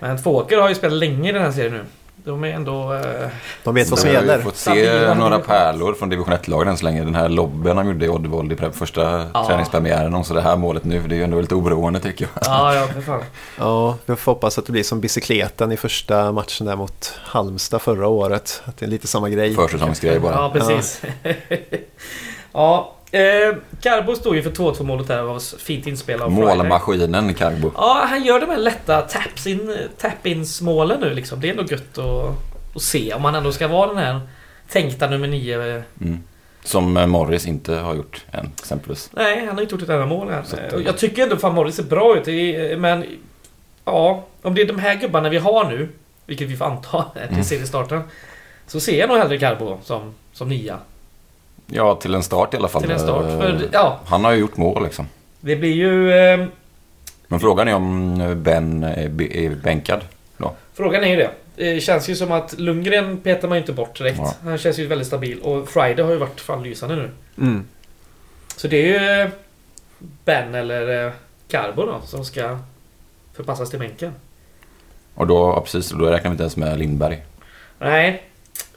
Men 0.00 0.22
Tvååker 0.22 0.58
har 0.58 0.68
ju 0.68 0.74
spelat 0.74 0.98
länge 0.98 1.28
i 1.28 1.32
den 1.32 1.42
här 1.42 1.52
serien 1.52 1.72
nu. 1.72 1.84
De 2.24 2.44
är 2.44 2.48
ändå... 2.48 2.92
Eh, 2.94 3.28
De 3.64 3.74
vet 3.74 3.90
vad 3.90 3.98
som 3.98 4.08
Vi 4.10 4.14
har 4.16 4.22
ju 4.22 4.28
gäller. 4.28 4.42
fått 4.42 4.56
se 4.56 5.14
några 5.14 5.38
pärlor 5.38 5.94
från 5.94 6.08
division 6.08 6.34
1-lagen 6.34 6.68
än 6.68 6.76
så 6.76 6.84
länge. 6.84 7.04
Den 7.04 7.14
här 7.14 7.28
lobbyn 7.28 7.76
han 7.76 7.86
gjorde 7.86 8.04
i 8.04 8.08
Oddevold 8.08 8.52
i 8.52 8.56
första 8.72 9.26
Ja. 9.34 9.46
träningspremiären. 9.46 10.14
Och 10.14 10.26
så 10.26 10.34
det 10.34 10.40
här 10.40 10.56
målet 10.56 10.84
nu. 10.84 11.00
Det 11.00 11.14
är 11.14 11.16
ju 11.16 11.24
ändå 11.24 11.40
lite 11.40 11.54
oroande 11.54 12.00
tycker 12.00 12.28
jag. 12.34 12.42
ja, 12.46 12.74
ja, 12.74 12.86
för 12.86 13.00
fan. 13.00 13.22
Ja, 13.58 13.96
vi 14.06 14.16
får 14.16 14.32
hoppas 14.32 14.58
att 14.58 14.66
det 14.66 14.72
blir 14.72 14.82
som 14.82 15.00
bicykleten 15.00 15.72
i 15.72 15.76
första 15.76 16.32
matchen 16.32 16.66
där 16.66 16.76
mot 16.76 17.12
Halmstad 17.24 17.82
förra 17.82 18.08
året. 18.08 18.62
Att 18.64 18.76
det 18.76 18.86
är 18.86 18.90
lite 18.90 19.06
samma 19.06 19.28
grej. 19.28 19.54
Försäsongsgrej 19.54 20.20
bara. 20.20 20.34
Ja, 20.34 20.50
precis. 20.52 21.02
Ja, 22.52 22.94
eh, 23.20 23.54
Garbo 23.82 24.14
stod 24.16 24.36
ju 24.36 24.42
för 24.42 24.50
2-2 24.50 24.82
målet 24.82 25.08
där. 25.08 25.16
Det 25.16 25.22
var 25.22 25.58
fint 25.58 25.86
inspel 25.86 26.22
av. 26.22 26.30
Målmaskinen 26.32 27.34
Carbo. 27.34 27.70
Ja, 27.76 28.04
han 28.08 28.24
gör 28.24 28.40
de 28.40 28.46
här 28.50 28.58
lätta 28.58 29.00
tap-ins 29.98 30.60
målen 30.62 31.00
nu 31.00 31.14
liksom. 31.14 31.40
Det 31.40 31.48
är 31.48 31.50
ändå 31.50 31.64
gött 31.64 31.98
att, 31.98 32.34
att 32.76 32.82
se. 32.82 33.14
Om 33.14 33.24
han 33.24 33.34
ändå 33.34 33.52
ska 33.52 33.68
vara 33.68 33.86
den 33.86 33.96
här 33.96 34.20
tänkta 34.68 35.10
nummer 35.10 35.28
nio. 35.28 35.82
Mm. 36.00 36.18
Som 36.64 36.96
eh, 36.96 37.06
Morris 37.06 37.46
inte 37.46 37.74
har 37.74 37.94
gjort 37.94 38.24
än 38.32 38.50
exempelvis. 38.60 39.10
Nej, 39.12 39.46
han 39.46 39.54
har 39.54 39.62
inte 39.62 39.74
gjort 39.74 39.82
ett 39.82 39.88
enda 39.88 40.06
mål 40.06 40.32
Och 40.74 40.82
Jag 40.82 40.98
tycker 40.98 41.22
ändå 41.22 41.36
fan 41.36 41.54
Morris 41.54 41.76
ser 41.76 41.82
bra 41.82 42.16
ut. 42.16 42.28
Är- 42.28 42.76
Men... 42.76 43.04
Ja, 43.84 44.24
om 44.42 44.54
det 44.54 44.62
är 44.62 44.66
de 44.66 44.78
här 44.78 44.94
gubbarna 44.94 45.28
vi 45.28 45.38
har 45.38 45.64
nu, 45.70 45.88
vilket 46.26 46.48
vi 46.48 46.56
får 46.56 46.64
anta 46.64 47.04
till 47.14 47.22
Mm. 47.32 47.44
seriestarten. 47.44 48.02
Så 48.66 48.80
ser 48.80 48.98
jag 48.98 49.08
nog 49.08 49.18
hellre 49.18 49.38
Carbo 49.38 49.78
som, 49.84 50.14
som 50.32 50.48
nia. 50.48 50.78
Ja, 51.66 51.94
till 51.94 52.14
en 52.14 52.22
start 52.22 52.54
i 52.54 52.56
alla 52.56 52.68
fall. 52.68 52.82
Till 52.82 52.90
en 52.90 52.98
start. 53.00 53.24
Eh, 53.24 53.38
För, 53.38 53.68
ja, 53.72 54.00
Han 54.06 54.24
har 54.24 54.32
ju 54.32 54.38
gjort 54.38 54.56
mål 54.56 54.84
liksom. 54.84 55.06
det 55.40 55.56
blir 55.56 55.72
ju... 55.72 56.12
Eh, 56.12 56.46
Men 57.28 57.40
frågan 57.40 57.68
är 57.68 57.74
om 57.74 58.20
eh, 58.20 58.34
Ben 58.34 58.82
är 58.82 59.62
bänkad. 59.62 60.00
Frågan 60.76 61.04
är 61.04 61.08
ju 61.08 61.16
det. 61.16 61.30
Det 61.56 61.80
känns 61.80 62.08
ju 62.08 62.16
som 62.16 62.32
att 62.32 62.58
Lundgren 62.58 63.20
petar 63.20 63.48
man 63.48 63.56
ju 63.58 63.60
inte 63.60 63.72
bort 63.72 63.98
direkt. 63.98 64.18
Ja. 64.18 64.34
Han 64.44 64.58
känns 64.58 64.78
ju 64.78 64.86
väldigt 64.86 65.06
stabil. 65.06 65.40
Och 65.40 65.68
Friday 65.68 66.04
har 66.04 66.12
ju 66.12 66.18
varit 66.18 66.40
fan 66.40 66.62
lysande 66.62 66.96
nu. 66.96 67.10
Mm. 67.38 67.64
Så 68.56 68.68
det 68.68 68.76
är 68.76 68.86
ju 69.16 69.22
eh, 69.22 69.28
Ben 70.24 70.54
eller 70.54 71.12
Carbo 71.48 71.86
då 71.86 72.00
som 72.04 72.24
ska 72.24 72.58
förpassas 73.34 73.70
till 73.70 73.78
bänken. 73.78 74.12
Och 75.14 75.26
då, 75.26 75.34
ja, 75.34 75.60
precis, 75.60 75.90
då 75.90 76.06
räknar 76.06 76.30
vi 76.30 76.32
inte 76.32 76.42
ens 76.42 76.56
med 76.56 76.78
Lindberg. 76.78 77.22
Nej, 77.78 78.22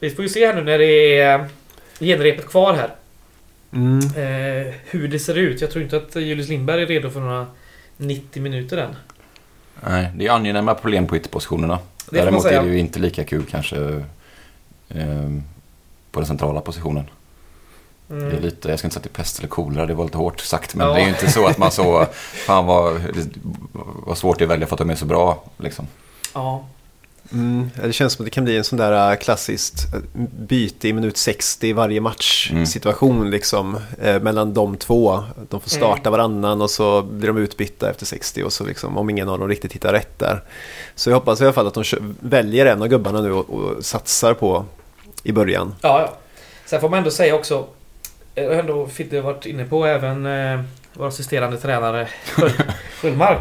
vi 0.00 0.10
får 0.10 0.22
ju 0.22 0.28
se 0.28 0.46
här 0.46 0.54
nu 0.54 0.64
när 0.64 0.78
det 0.78 1.18
är 1.20 1.48
genrepet 2.00 2.46
kvar 2.48 2.74
här. 2.74 2.94
Mm. 3.72 3.98
Eh, 3.98 4.74
hur 4.84 5.08
det 5.08 5.18
ser 5.18 5.34
ut. 5.34 5.60
Jag 5.60 5.70
tror 5.70 5.84
inte 5.84 5.96
att 5.96 6.16
Julius 6.16 6.48
Lindberg 6.48 6.82
är 6.82 6.86
redo 6.86 7.10
för 7.10 7.20
några 7.20 7.46
90 7.96 8.42
minuter 8.42 8.76
än. 8.76 8.96
Nej, 9.80 10.10
det 10.16 10.26
är 10.26 10.30
angenäma 10.32 10.74
problem 10.74 11.06
på 11.06 11.16
ytterpositionerna. 11.16 11.78
Det 12.10 12.16
Däremot 12.20 12.44
är 12.44 12.62
det 12.62 12.68
ju 12.68 12.78
inte 12.78 12.98
lika 12.98 13.24
kul 13.24 13.44
kanske 13.50 13.76
eh, 14.88 15.30
på 16.10 16.20
den 16.20 16.26
centrala 16.26 16.60
positionen. 16.60 17.04
Det 18.08 18.14
är 18.14 18.20
Mm. 18.20 18.42
lite, 18.42 18.68
jag 18.68 18.78
ska 18.78 18.86
inte 18.86 18.94
säga 18.94 19.00
att 19.00 19.14
det 19.14 19.18
är 19.20 19.22
pest 19.22 19.38
eller 19.38 19.48
kolera, 19.48 19.86
det 19.86 19.94
var 19.94 20.04
lite 20.04 20.18
hårt 20.18 20.40
sagt. 20.40 20.74
Men 20.74 20.86
Ja. 20.88 20.94
det 20.94 21.00
är 21.00 21.04
ju 21.04 21.08
inte 21.08 21.30
så 21.30 21.46
att 21.46 21.58
man 21.58 21.70
så, 21.70 22.06
fan 22.46 22.66
vad, 22.66 23.00
vad 24.06 24.18
svårt 24.18 24.38
det 24.38 24.42
är 24.42 24.46
att 24.46 24.50
välja 24.50 24.66
för 24.66 24.74
att 24.74 24.78
de 24.78 24.90
är 24.90 24.94
så 24.94 25.04
bra 25.06 25.44
liksom. 25.58 25.86
Ja. 26.34 26.66
Mm, 27.32 27.70
det 27.84 27.92
känns 27.92 28.12
som 28.12 28.22
att 28.22 28.26
det 28.26 28.30
kan 28.30 28.44
bli 28.44 28.56
en 28.56 28.64
sån 28.64 28.78
där 28.78 29.10
äh, 29.10 29.16
klassiskt 29.16 29.94
äh, 29.94 30.00
byte 30.38 30.88
i 30.88 30.92
minut 30.92 31.16
60 31.16 31.66
i 31.68 31.72
varje 31.72 32.00
match 32.00 32.50
Mm. 33.00 33.30
liksom 33.30 33.78
eh, 34.02 34.20
mellan 34.22 34.54
de 34.54 34.76
två. 34.76 35.24
De 35.48 35.60
får 35.60 35.70
starta 35.70 36.10
varannan 36.10 36.62
och 36.62 36.70
så 36.70 37.02
blir 37.02 37.26
de 37.28 37.36
utbytta 37.38 37.90
efter 37.90 38.06
60 38.06 38.42
och 38.44 38.52
så 38.52 38.64
liksom 38.64 38.96
om 38.98 39.10
ingen 39.10 39.28
av 39.28 39.38
dem 39.38 39.48
riktigt 39.48 39.72
hittar 39.72 39.92
rätt 39.92 40.18
där. 40.18 40.42
Så 40.94 41.10
jag 41.10 41.14
hoppas 41.14 41.40
i 41.40 41.44
alla 41.44 41.52
fall 41.52 41.66
att 41.66 41.74
de 41.74 41.84
väljer 42.20 42.66
en 42.66 42.82
av 42.82 42.88
gubbarna 42.88 43.20
nu 43.20 43.32
och, 43.32 43.50
och 43.50 43.84
satsar 43.84 44.34
på 44.34 44.64
i 45.22 45.32
början. 45.32 45.74
Ja, 45.80 46.00
ja. 46.00 46.16
Sen 46.66 46.80
får 46.80 46.88
man 46.88 46.98
ändå 46.98 47.10
säga 47.10 47.34
också, 47.34 47.66
eh, 48.34 48.58
ändå 48.58 48.86
Fitte 48.86 49.20
varit 49.20 49.46
inne 49.46 49.64
på 49.64 49.86
även 49.86 50.26
eh, 50.26 50.60
vår 50.94 51.06
assisterande 51.08 51.56
tränare 51.56 52.08
Sköld- 52.34 52.62
Sköldmark. 53.00 53.40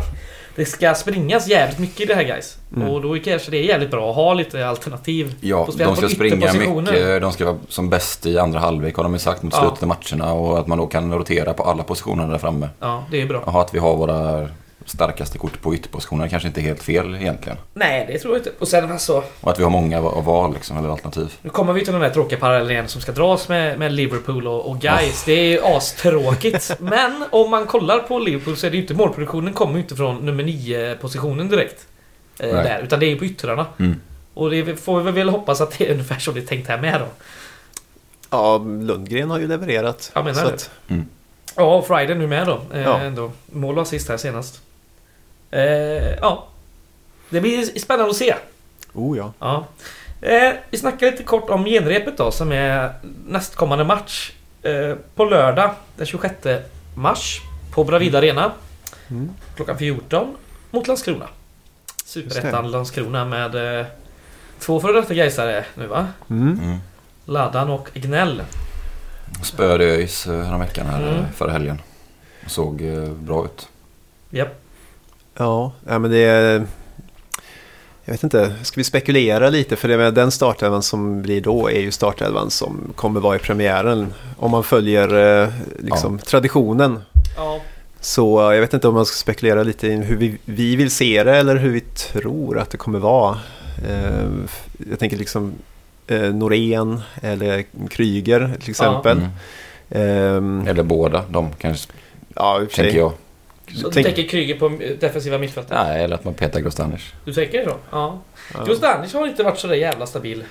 Det 0.58 0.66
ska 0.66 0.94
springas 0.94 1.48
jävligt 1.48 1.80
mycket 1.80 2.02
i 2.02 2.06
det 2.06 2.16
här 2.16 2.24
guys. 2.24 2.58
Mm. 2.76 2.90
Och 2.90 3.02
då 3.02 3.20
kanske 3.20 3.52
det 3.52 3.58
är 3.58 3.64
jävligt 3.64 3.92
bra 3.92 4.10
att 4.10 4.16
ha 4.16 4.34
lite 4.34 4.68
alternativ. 4.68 5.36
Ja, 5.42 5.68
spela 5.72 5.90
de 5.90 5.96
på 5.96 6.02
ska 6.02 6.16
springa 6.16 6.54
mycket. 6.54 7.22
De 7.22 7.32
ska 7.32 7.46
vara 7.46 7.58
som 7.70 7.90
bäst 7.90 8.26
i 8.26 8.38
andra 8.38 8.60
halvlek 8.60 8.96
har 8.96 9.04
de 9.04 9.14
ju 9.14 9.20
sagt 9.20 9.44
mot 9.44 9.54
slutet 9.54 9.84
av 9.84 9.88
matcherna. 9.88 10.34
Och 10.34 10.60
att 10.60 10.68
man 10.68 10.78
då 10.78 10.88
kan 10.88 11.14
rotera 11.14 11.54
på 11.54 11.64
alla 11.64 11.84
positioner 11.84 12.28
där 12.28 12.38
framme. 12.38 12.70
Ja, 12.80 13.04
det 13.12 13.22
är 13.22 13.26
bra. 13.26 13.44
Jaha, 13.46 13.62
att 13.62 13.74
vi 13.74 13.80
har 13.80 13.96
våra 13.96 14.50
starkaste 14.90 15.38
kort 15.38 15.62
på 15.62 15.76
ytterpositionerna 15.76 16.30
kanske 16.30 16.48
inte 16.48 16.60
är 16.60 16.64
helt 16.64 16.84
fel 16.84 17.16
egentligen. 17.16 17.58
Nej, 17.74 18.06
det 18.08 18.20
tror 18.20 18.34
jag 18.34 18.40
inte. 18.40 18.52
Och 18.60 18.68
sen 18.68 18.92
alltså, 18.92 19.24
Och 19.42 19.52
att 19.52 19.60
vi 19.60 19.64
har 19.64 19.70
många 19.70 19.98
av 20.00 20.24
val 20.26 20.54
liksom, 20.54 20.78
eller 20.78 20.90
alternativ. 20.90 21.34
nu 21.42 21.50
kommer 21.50 21.74
vi 21.74 21.84
till 21.84 21.94
den 21.94 22.02
där 22.02 22.10
tråkiga 22.10 22.40
parallellen 22.40 22.72
igen 22.72 22.88
som 22.88 23.02
ska 23.02 23.12
dras 23.12 23.50
med, 23.50 23.80
med 23.80 23.92
Liverpool 23.92 24.48
och, 24.48 24.70
och 24.70 24.80
guys. 24.80 25.24
Det 25.26 25.32
är 25.32 25.44
ju 25.52 25.60
astråkigt. 25.64 26.76
Men 26.80 27.26
om 27.30 27.50
man 27.50 27.66
kollar 27.66 28.00
på 28.00 28.20
Liverpool 28.20 28.58
så 28.58 28.68
är 28.68 28.72
det 28.72 28.78
ju 28.78 28.82
inte 28.82 28.94
målproduktionen 28.94 29.54
kommer 29.54 29.74
ju 29.74 29.80
inte 29.80 29.96
från 29.96 30.26
nummer 30.26 30.44
9 30.44 30.96
positionen 31.02 31.50
direkt. 31.50 31.88
Eh, 32.40 32.50
där, 32.50 32.80
utan 32.84 33.00
det 33.00 33.06
är 33.06 33.10
ju 33.10 33.18
på 33.20 33.26
yttrarna. 33.26 33.66
Mm. 33.80 33.96
Och 34.34 34.50
det 34.52 34.76
får 34.76 35.02
vi 35.02 35.12
väl 35.12 35.30
hoppas 35.30 35.62
att 35.62 35.78
det 35.78 35.88
är 35.88 35.92
ungefär 35.92 36.20
så 36.20 36.32
det 36.32 36.40
är 36.40 36.46
tänkt 36.46 36.68
här 36.70 36.82
med 36.82 37.02
då. 37.02 37.08
Ja, 38.30 38.58
Lundgren 38.58 39.30
har 39.30 39.40
ju 39.40 39.48
levererat. 39.48 40.12
Jag 40.16 40.26
menar 40.26 40.42
så 40.44 40.48
det. 40.48 40.54
att, 40.54 40.70
Ja, 41.56 41.76
och 41.76 41.88
Friday 41.88 42.16
nu 42.16 42.28
med 42.28 42.48
då. 42.48 42.62
Eh, 42.74 42.82
Ja. 42.82 43.00
ändå. 43.00 43.32
Mål 43.52 43.76
och 43.78 43.82
assist 43.82 44.10
här 44.10 44.18
senast. 44.18 44.62
Eh, 45.52 46.12
ja. 46.22 46.48
Det 47.30 47.42
blir 47.42 47.80
spännande 47.80 48.10
att 48.12 48.18
se. 48.18 48.36
oh 48.94 49.18
ja. 49.18 49.34
Ja. 49.40 49.66
Eh, 50.22 50.54
vi 50.70 50.78
snackar 50.78 51.12
lite 51.12 51.24
kort 51.24 51.50
om 51.50 51.66
genrepet 51.66 52.18
då 52.18 52.32
som 52.32 52.52
är 52.52 52.94
nästkommande 53.28 53.84
match. 53.84 54.32
Eh, 54.62 54.96
på 55.16 55.26
lördag 55.26 55.72
den 55.96 56.06
26 56.06 56.36
mars 56.96 57.42
på 57.72 57.84
Bravida 57.84 58.18
Arena. 58.18 58.52
Mm. 59.10 59.30
Klockan 59.56 59.78
14 59.78 60.36
mot 60.72 60.88
Landskrona. 60.88 61.28
Superettan. 62.06 62.72
Landskrona 62.72 63.26
med 63.26 63.80
eh, 63.80 63.86
två 64.60 64.80
före 64.80 65.02
detta 65.02 65.14
Gaisare 65.14 65.66
nu 65.76 65.88
va? 65.88 66.08
Mm. 66.30 66.60
Mm. 66.64 66.78
Ladan 67.26 67.70
och 67.70 67.90
Gnell. 67.94 68.44
Spöade 69.44 69.86
ÖIS 69.86 70.28
eh, 70.28 70.44
häromveckan 70.44 70.86
här 70.88 71.02
Mm. 71.02 71.16
eh, 71.16 71.26
förra 71.36 71.52
helgen. 71.52 71.82
Såg 72.48 72.82
eh, 72.82 73.10
bra 73.10 73.46
ut. 73.46 73.68
Japp. 74.30 74.62
Ja, 75.38 75.72
ja, 75.88 76.00
men 76.00 76.12
det 76.12 76.24
är... 76.24 76.66
Jag 78.06 78.14
vet 78.14 78.24
inte, 78.24 78.56
ska 78.64 78.80
vi 78.80 78.84
spekulera 78.84 79.50
lite? 79.50 79.76
För 79.76 79.88
det 79.88 79.98
med 79.98 80.14
den 80.14 80.32
startelvan 80.32 80.84
som 80.84 81.22
blir 81.22 81.42
då 81.42 81.70
är 81.70 81.80
ju 81.80 81.92
startelvan 81.92 82.52
som 82.52 82.94
kommer 82.96 83.20
vara 83.20 83.36
i 83.36 83.40
premiären. 83.40 84.14
Om 84.38 84.52
man 84.52 84.64
följer 84.64 85.42
eh, 85.44 85.50
liksom, 85.80 86.20
traditionen. 86.20 87.00
Ja. 87.36 87.60
Så 88.00 88.50
eh, 88.50 88.56
jag 88.56 88.62
vet 88.62 88.74
inte 88.74 88.88
om 88.88 88.94
man 88.94 89.06
ska 89.06 89.16
spekulera 89.16 89.64
lite 89.64 89.88
i 89.88 89.96
hur 89.96 90.18
vi, 90.18 90.38
vi 90.46 90.76
vill 90.76 90.92
se 90.92 91.24
det 91.24 91.38
eller 91.38 91.56
hur 91.56 91.70
vi 91.70 91.82
tror 91.82 92.60
att 92.60 92.70
det 92.70 92.78
kommer 92.78 93.00
vara. 93.00 93.38
Eh, 93.90 94.28
jag 94.90 95.00
tänker 95.00 95.18
liksom 95.18 95.54
eh, 96.08 96.34
Norén 96.34 97.02
eller 97.22 97.66
Kryger 97.90 98.54
till 98.60 98.70
exempel. 98.70 99.18
Mm. 99.18 99.30
Ehm, 99.90 100.68
Eller 100.68 100.84
båda, 100.84 101.24
de 101.30 101.52
kanske, 101.58 101.92
ja, 102.36 102.62
tänker 102.76 102.98
jag. 102.98 103.14
Så 103.76 103.88
du 103.88 103.94
Tänk- 103.94 104.06
tänker 104.06 104.24
Kryger 104.28 104.60
på 104.60 104.78
defensiva 105.00 105.38
mittfältet? 105.38 105.74
Nej, 105.86 106.04
eller 106.04 106.16
att 106.16 106.24
man 106.24 106.34
petar 106.34 106.60
Grostanic. 106.60 107.02
Du 107.26 107.34
tänker 107.34 107.66
då? 107.66 107.76
Ja. 107.92 108.20
Ja. 108.54 108.64
Grostanic 108.66 109.14
har 109.14 109.28
inte 109.28 109.44
varit 109.44 109.60
så 109.60 109.68
där 109.68 109.76
jävla 109.76 110.06
stabil. 110.06 110.44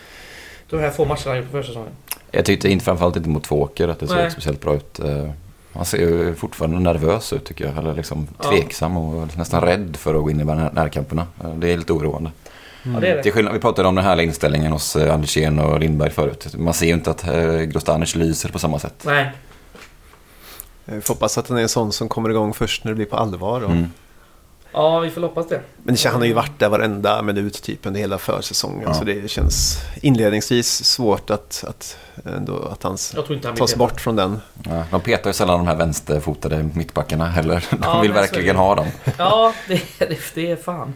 De 0.71 0.79
här 0.81 0.91
få 0.91 1.05
matcherna 1.05 1.23
han 1.27 1.37
gjort 1.37 1.47
på 1.47 1.53
försäsongen. 1.63 1.91
Jag 2.31 2.45
tyckte 2.45 2.69
inte, 2.69 2.85
framförallt 2.85 3.17
inte 3.17 3.29
mot 3.29 3.45
Tvååker 3.45 3.89
att 3.89 4.01
det 4.01 4.07
såg 4.07 4.17
Nej. 4.17 4.31
speciellt 4.31 4.61
bra 4.61 4.75
ut. 4.75 4.99
Eh, 4.99 5.31
Han 5.73 5.85
ser 5.85 5.99
ju 5.99 6.35
fortfarande 6.35 6.79
nervös 6.81 7.33
ut 7.33 7.45
tycker 7.45 7.65
jag. 7.65 7.79
Eller 7.79 7.95
liksom 7.95 8.29
Ja. 8.43 8.51
tveksam 8.51 8.97
och 8.97 9.37
nästan 9.39 9.61
rädd 9.63 9.97
för 9.99 10.15
att 10.15 10.23
gå 10.23 10.31
in 10.31 10.41
i 10.41 10.45
närkamperna. 10.45 11.27
Eh, 11.45 11.51
Det 11.55 11.73
är 11.73 11.77
lite 11.77 11.93
oroande. 11.93 12.31
Ja, 12.83 12.91
det 13.01 13.09
är 13.09 13.15
Till 13.15 13.23
det. 13.25 13.31
skillnad, 13.33 13.55
vi 13.55 13.61
pratade 13.61 13.89
om 13.89 13.95
den 13.95 14.05
här 14.05 14.21
inställningen 14.21 14.73
hos 14.73 14.97
eh, 14.97 15.15
Andersén 15.15 15.59
och 15.59 15.81
Lindberg 15.81 16.11
förut. 16.11 16.55
Man 16.59 16.75
ser 16.75 16.87
ju 16.87 16.93
inte 16.93 17.11
att 17.11 17.25
Grostanic 17.73 18.15
lyser 18.15 18.49
på 18.49 18.59
samma 18.59 18.79
sätt. 18.79 18.95
Nej. 19.07 19.31
Jag 20.87 21.05
får 21.05 21.15
hoppas 21.15 21.39
att 21.39 21.49
han 21.49 21.59
är 21.59 21.63
en 21.63 21.69
sån 21.69 21.93
som 21.93 22.09
kommer 22.09 22.31
igång 22.31 22.55
först 22.55 22.85
när 22.85 22.91
det 22.93 22.97
blir 22.97 23.07
på 23.07 23.17
allvar. 23.17 23.61
Då. 23.61 23.67
Mm. 23.67 23.87
Ja, 24.73 24.99
vi 25.01 25.11
får 25.11 25.21
hoppas 25.21 25.49
det. 25.49 25.61
Men 25.83 25.97
han 26.05 26.15
har 26.15 26.25
ju 26.25 26.33
varit 26.33 26.59
där 26.59 26.69
varenda 26.69 27.23
minut 27.23 27.63
typ 27.63 27.87
under 27.87 28.01
hela 28.01 28.19
försäsongen. 28.19 28.83
Ja. 28.87 28.95
Så 28.95 29.05
det 29.05 29.31
känns 29.31 29.79
inledningsvis 30.03 30.85
svårt 30.85 31.31
att, 31.31 31.65
att, 31.69 31.99
ändå, 32.37 32.63
att 32.73 32.83
han 32.83 32.95
s- 32.95 33.13
Jag 33.17 33.25
tror 33.25 33.37
inte 33.37 33.49
han 33.49 33.57
tas 33.57 33.77
bort 33.77 34.01
från 34.01 34.17
den. 34.17 34.41
Ja, 34.65 34.85
de 34.91 35.01
petar 35.01 35.31
ju 35.31 35.35
sällan 35.35 35.59
de 35.59 35.67
här 35.67 35.77
vänsterfotade 35.77 36.69
mittbackarna 36.75 37.27
heller. 37.27 37.65
De 37.71 37.79
Ja, 37.83 38.01
vill 38.01 38.13
verkligen 38.13 38.57
ha 38.57 38.75
dem. 38.75 38.87
Ja, 39.19 39.53
det, 39.69 39.83
det, 39.99 40.19
det 40.35 40.51
är 40.51 40.57
fan. 40.57 40.95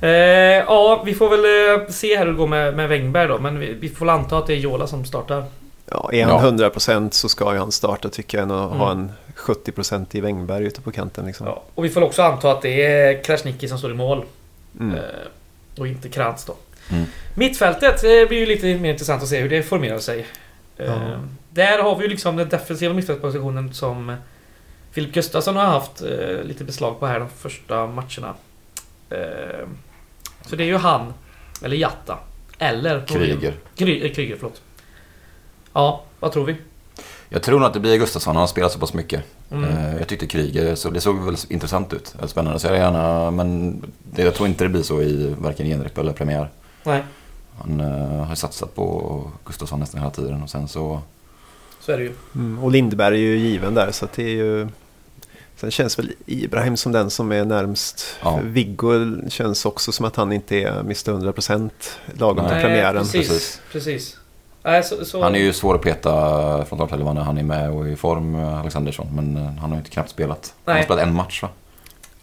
Eh, 0.00 0.10
ja, 0.10 1.02
vi 1.06 1.14
får 1.14 1.28
väl 1.30 1.80
eh, 1.80 1.88
se 1.88 2.16
här 2.16 2.24
hur 2.26 2.32
det 2.32 2.38
går 2.38 2.46
med, 2.46 2.76
med 2.76 2.88
Wängberg 2.88 3.28
då. 3.28 3.38
Men 3.38 3.58
vi, 3.58 3.72
vi 3.80 3.88
får 3.88 4.06
väl 4.06 4.14
anta 4.14 4.38
att 4.38 4.46
det 4.46 4.52
är 4.52 4.58
Jola 4.58 4.86
som 4.86 5.04
startar. 5.04 5.44
Ja, 5.90 6.10
är 6.12 6.24
han 6.24 6.58
Ja. 6.58 6.68
100% 6.70 7.10
så 7.14 7.28
ska 7.28 7.52
ju 7.52 7.58
han 7.58 7.72
starta 7.72 8.08
tycker 8.08 8.38
jag 8.38 8.52
att 8.52 8.66
Mm. 8.66 8.78
ha 8.78 8.90
en 8.90 9.12
70% 9.34 10.14
i 10.14 10.20
Wängberg 10.20 10.64
ute 10.64 10.80
på 10.80 10.92
kanten. 10.92 11.26
Liksom. 11.26 11.46
Ja. 11.46 11.62
Och 11.74 11.84
vi 11.84 11.88
får 11.90 12.02
också 12.02 12.22
anta 12.22 12.50
att 12.52 12.62
det 12.62 12.84
är 12.86 13.22
Krasniqi 13.24 13.68
som 13.68 13.78
står 13.78 13.90
i 13.90 13.94
mål. 13.94 14.24
Mm. 14.80 14.94
Eh, 14.96 15.00
och 15.78 15.88
inte 15.88 16.08
Krantz 16.08 16.44
då. 16.44 16.54
Mm. 16.90 17.04
Mittfältet 17.34 18.04
eh, 18.04 18.28
blir 18.28 18.34
ju 18.38 18.46
lite 18.46 18.66
mer 18.78 18.90
intressant 18.92 19.22
att 19.22 19.28
se 19.28 19.40
hur 19.40 19.48
det 19.48 19.62
formerar 19.62 19.98
sig. 19.98 20.26
Eh, 20.76 20.86
Ja. 20.86 20.94
Där 21.50 21.82
har 21.82 21.96
vi 21.96 22.02
ju 22.02 22.08
liksom 22.10 22.36
den 22.36 22.48
defensiva 22.48 22.94
mittfältspositionen 22.94 23.74
som 23.74 24.16
Filip 24.92 25.12
Gustafsson 25.14 25.56
har 25.56 25.64
haft 25.64 26.02
eh, 26.02 26.42
lite 26.44 26.64
beslag 26.64 27.00
på 27.00 27.06
här 27.06 27.20
de 27.20 27.28
första 27.28 27.86
matcherna. 27.86 28.34
Eh, 29.10 29.66
så 30.46 30.56
det 30.56 30.62
är 30.64 30.66
ju 30.66 30.76
han, 30.76 31.14
eller 31.64 31.76
Jatta, 31.76 32.18
eller 32.58 33.06
Kryger. 33.06 33.54
Kry, 33.76 34.06
eh, 34.06 34.12
Kryger, 34.14 34.36
förlåt. 34.36 34.60
Ja, 35.74 36.02
vad 36.20 36.32
tror 36.32 36.44
vi? 36.44 36.56
Jag 37.28 37.42
tror 37.42 37.58
nog 37.58 37.66
att 37.66 37.74
det 37.74 37.80
blir 37.80 37.98
Gustafsson. 37.98 38.36
Han 38.36 38.40
har 38.40 38.46
spelat 38.46 38.72
så 38.72 38.78
pass 38.78 38.94
mycket. 38.94 39.22
Mm. 39.50 39.64
Eh, 39.70 39.96
Jag 39.98 40.08
tyckte 40.08 40.26
Kryger, 40.26 40.74
så 40.74 40.90
det 40.90 41.00
såg 41.00 41.24
väl 41.24 41.36
intressant 41.48 41.92
ut. 41.92 42.14
Spännande. 42.26 42.58
Så 42.58 42.66
jag 42.66 42.76
gärna, 42.76 43.30
men 43.30 43.82
det, 44.12 44.22
jag 44.22 44.34
tror 44.34 44.48
inte 44.48 44.64
det 44.64 44.68
blir 44.70 44.82
så 44.82 45.02
i 45.02 45.34
varken 45.38 45.66
genrep 45.66 45.98
eller 45.98 46.12
premiär. 46.12 46.50
Nej, 46.82 47.02
Han 47.58 47.80
eh, 47.80 48.24
har 48.24 48.34
satsat 48.34 48.74
på 48.74 49.30
Gustafsson 49.44 49.80
nästan 49.80 50.00
hela 50.00 50.10
tiden 50.10 50.42
och 50.42 50.50
sen 50.50 50.68
så... 50.68 51.00
så 51.80 51.92
är 51.92 51.96
det 51.96 52.02
ju. 52.02 52.12
Mm. 52.34 52.64
Och 52.64 52.70
Lindberg 52.70 53.14
är 53.14 53.18
ju 53.28 53.36
given 53.38 53.74
där 53.74 53.90
så 53.92 54.04
att 54.04 54.12
det 54.12 54.22
är 54.22 54.28
ju... 54.36 54.68
Sen 55.56 55.70
känns 55.70 55.98
väl 55.98 56.12
Ibrahim 56.26 56.76
som 56.76 56.92
den 56.92 57.10
som 57.10 57.32
är 57.32 57.44
närmst. 57.44 58.16
Ja. 58.22 58.40
Viggo 58.44 58.90
känns 59.28 59.64
också 59.66 59.92
som 59.92 60.06
att 60.06 60.16
han 60.16 60.32
inte 60.32 60.56
är 60.56 60.80
Mr 60.80 61.12
100% 61.32 61.70
lagom 62.14 62.48
till 62.48 62.60
premiären. 62.60 63.02
precis. 63.02 63.28
Precis. 63.28 63.60
precis. 63.72 64.16
Nej, 64.64 64.84
så, 64.84 65.04
så, 65.04 65.22
Han 65.22 65.34
är 65.34 65.38
ju 65.38 65.52
svår 65.52 65.74
att 65.74 65.82
peta 65.82 66.64
från 66.64 66.78
startelvan 66.78 67.14
när 67.14 67.22
han 67.22 67.38
är 67.38 67.42
med 67.42 67.70
och 67.70 67.88
i 67.88 67.96
form, 67.96 68.34
eh, 68.34 68.60
Alexandersson. 68.60 69.06
Men 69.14 69.36
eh, 69.36 69.42
han 69.42 69.58
har 69.58 69.68
ju 69.70 69.76
inte 69.76 69.90
knappt 69.90 70.10
spelat. 70.10 70.54
Han 70.64 70.72
har 70.72 70.78
Nej. 70.78 70.84
spelat 70.84 71.02
en 71.02 71.14
match 71.14 71.42
va? 71.42 71.48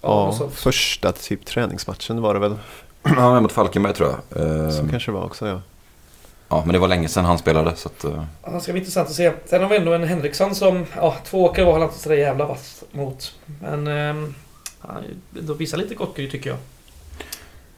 Ja, 0.02 0.36
Ja, 0.40 0.50
första 0.54 1.12
typ 1.12 1.46
träningsmatchen 1.46 2.22
var 2.22 2.34
det 2.34 2.40
väl. 2.40 2.56
Ja, 3.04 3.34
men 3.34 3.44
mot 3.44 3.52
Falkenberg 3.52 3.94
tror 3.94 4.10
jag. 4.10 4.42
Eh, 4.66 4.70
Så 4.70 4.88
kanske 4.90 5.12
det 5.12 5.16
var 5.18 5.26
också 5.26 5.48
ja. 5.48 5.62
Ja, 6.50 6.62
men 6.66 6.74
det 6.74 6.80
var 6.80 6.88
länge 6.88 7.08
sedan 7.08 7.26
han 7.26 7.38
spelade 7.38 7.76
så 7.76 7.90
att... 7.90 8.04
eh, 8.04 8.24
Ja, 8.44 8.52
det 8.52 8.60
ska 8.62 8.72
bli 8.72 8.80
intressant 8.80 9.10
att 9.10 9.16
se. 9.16 9.32
Sen 9.46 9.62
har 9.62 9.70
vi 9.70 9.78
ändå 9.78 9.94
en 9.94 10.04
Henriksson 10.04 10.56
som... 10.56 10.86
Ja, 10.96 11.16
två 11.26 11.44
åkare 11.46 11.66
var 11.66 11.74
han 11.74 11.82
inte 11.82 12.00
sådär 12.00 12.16
jävla 12.16 12.46
vass 12.46 12.84
mot. 12.92 13.36
Men... 13.62 13.88
ehm, 13.88 14.36
han 14.80 15.04
ändå 15.40 15.54
visar 15.54 15.78
lite 15.78 15.96
gry 16.16 16.30
tycker 16.30 16.50
jag. 16.50 16.60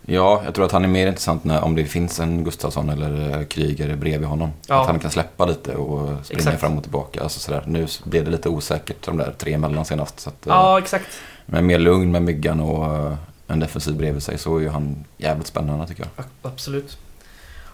Ja, 0.06 0.42
jag 0.46 0.54
tror 0.56 0.66
att 0.66 0.72
han 0.72 0.84
är 0.84 0.88
mer 0.88 1.08
intressant 1.08 1.44
när, 1.44 1.64
om 1.64 1.76
det 1.76 1.86
finns 1.86 2.20
en 2.20 2.44
Gustafsson 2.44 2.90
eller 2.90 3.38
eh, 3.40 3.46
Kryger 3.46 3.96
bredvid 3.96 4.28
honom. 4.30 4.50
Ja. 4.68 4.82
Att 4.82 4.88
han 4.88 5.00
kan 5.00 5.12
släppa 5.12 5.46
lite 5.46 5.76
och 5.76 6.26
springa 6.26 6.40
Exakt. 6.40 6.60
fram 6.60 6.78
och 6.78 6.84
tillbaka. 6.84 7.22
Alltså 7.24 7.40
sådär. 7.40 7.64
Nu 7.68 7.88
blev 8.04 8.26
det 8.26 8.32
lite 8.32 8.50
osäkert 8.50 9.06
de 9.06 9.18
där 9.18 9.34
tre 9.38 9.54
emellan 9.54 9.86
senast. 9.86 10.20
Så 10.20 10.30
att, 10.30 10.48
eh, 10.48 10.54
Ja, 10.54 10.80
exakt. 10.80 11.08
Men 11.46 11.66
mer 11.66 11.80
lugn 11.80 12.12
med 12.12 12.22
myggan 12.22 12.60
och 12.60 12.96
eh, 12.96 13.14
en 13.48 13.60
defensiv 13.60 13.96
bredvid 13.98 14.24
sig 14.24 14.38
så 14.38 14.58
är 14.58 14.62
ju 14.62 14.70
han 14.70 15.06
jävligt 15.18 15.48
spännande 15.48 15.88
tycker 15.88 16.06
jag. 16.16 16.26
Absolut. 16.42 16.98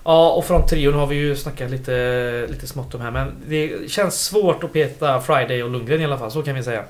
Ja, 0.03 0.29
och 0.31 0.45
från 0.45 0.67
trion 0.67 0.93
har 0.93 1.07
vi 1.07 1.15
ju 1.15 1.35
snackat 1.35 1.71
lite, 1.71 2.45
lite 2.49 2.67
smått 2.67 2.95
om 2.95 3.01
här. 3.01 3.11
Men 3.11 3.31
det 3.47 3.91
känns 3.91 4.21
svårt 4.25 4.63
att 4.63 4.73
peta 4.73 5.21
Friday 5.21 5.63
och 5.63 5.69
Lundgren 5.69 6.01
i 6.01 6.05
alla 6.05 6.17
fall. 6.17 6.31
Så 6.31 6.43
kan 6.43 6.55
vi 6.55 6.63
säga. 6.63 6.83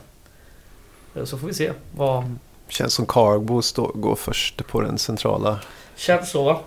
Eh, 1.16 1.24
Så 1.24 1.38
får 1.38 1.48
vi 1.48 1.54
se. 1.54 1.72
Vad 1.96 2.36
Känns 2.70 2.94
som 2.94 3.06
Carbo 3.06 3.62
stå, 3.62 3.92
går 3.96 4.16
först 4.16 4.68
på 4.68 4.82
den 4.82 4.98
centrala. 4.98 5.60
känns 5.96 6.32
så 6.32 6.44
va? 6.44 6.60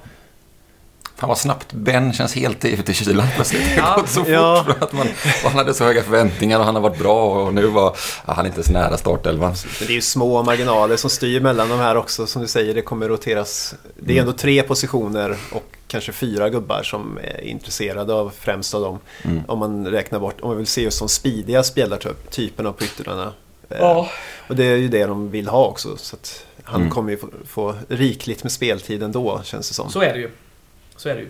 Fan 1.17 1.29
vad 1.29 1.39
snabbt 1.39 1.73
Ben 1.73 2.13
känns 2.13 2.35
helt 2.35 2.65
ute 2.65 2.91
i 2.93 2.95
kylan 2.95 3.27
plötsligt. 3.35 3.63
Det 3.65 3.75
Ja. 3.77 3.83
har 3.83 3.97
gått 4.01 4.09
så 4.11 4.21
fort. 4.21 4.29
Ja. 4.29 4.65
för 4.67 4.85
Att 4.85 4.93
man, 4.93 5.07
och 5.45 5.51
han 5.51 5.59
hade 5.59 5.75
så 5.75 5.85
höga 5.85 6.03
förväntningar 6.03 6.59
och 6.59 6.65
han 6.65 6.75
har 6.75 6.83
varit 6.83 6.99
bra 6.99 7.43
och 7.47 7.55
nu 7.55 7.67
var 7.67 7.97
ja, 8.27 8.33
han 8.33 8.45
är 8.47 8.49
inte 8.49 8.63
så 8.63 8.73
nära 8.73 8.97
startelvan. 8.99 9.55
Men 9.79 9.87
det 9.87 9.93
är 9.93 9.95
ju 9.95 10.01
små 10.03 10.43
marginaler 10.43 10.97
som 10.97 11.11
styr 11.11 11.41
mellan 11.41 11.69
de 11.69 11.79
här 11.79 11.97
också. 11.97 12.27
Som 12.27 12.43
du 12.43 12.49
säger, 12.49 12.75
det 12.75 12.83
kommer 12.83 13.09
roteras. 13.09 13.75
Det 13.97 14.17
är 14.17 14.21
ändå 14.21 14.33
tre 14.33 14.63
positioner 14.63 15.37
och 15.53 15.65
kanske 15.87 16.13
fyra 16.13 16.49
gubbar 16.51 16.83
som 16.83 17.19
är 17.23 17.41
intresserade 17.41 18.15
av 18.15 18.33
främst 18.39 18.75
av 18.75 18.81
dem. 18.83 18.99
Mm. 19.23 19.43
Om 19.49 19.59
man 19.59 19.87
räknar 19.87 20.19
bort, 20.21 20.41
om 20.41 20.49
man 20.49 20.57
vill 20.59 20.67
se 20.67 20.83
just 20.83 20.99
som 20.99 21.09
speediga 21.09 21.63
spelartyperna 21.63 22.73
på 22.73 22.85
yttrarna. 22.85 23.33
Eh, 23.73 23.79
Ja. 23.81 24.11
Och 24.49 24.57
det 24.57 24.65
är 24.65 24.77
ju 24.77 24.89
det 24.89 25.07
de 25.07 25.31
vill 25.31 25.49
ha 25.49 25.67
också. 25.67 25.97
Så 25.97 26.17
att 26.17 26.47
han 26.65 26.81
Mm. 26.81 26.93
kommer 26.93 27.11
ju 27.11 27.17
få, 27.19 27.29
få 27.47 27.75
rikligt 27.89 28.43
med 28.43 28.53
speltid 28.53 29.03
ändå, 29.03 29.41
känns 29.45 29.69
det 29.69 29.75
som. 29.75 29.91
Så 29.91 30.01
är 30.03 30.13
det 30.13 30.19
ju. 30.19 30.31
Så 30.97 31.09
är 31.09 31.15
det 31.15 31.21
ju. 31.21 31.29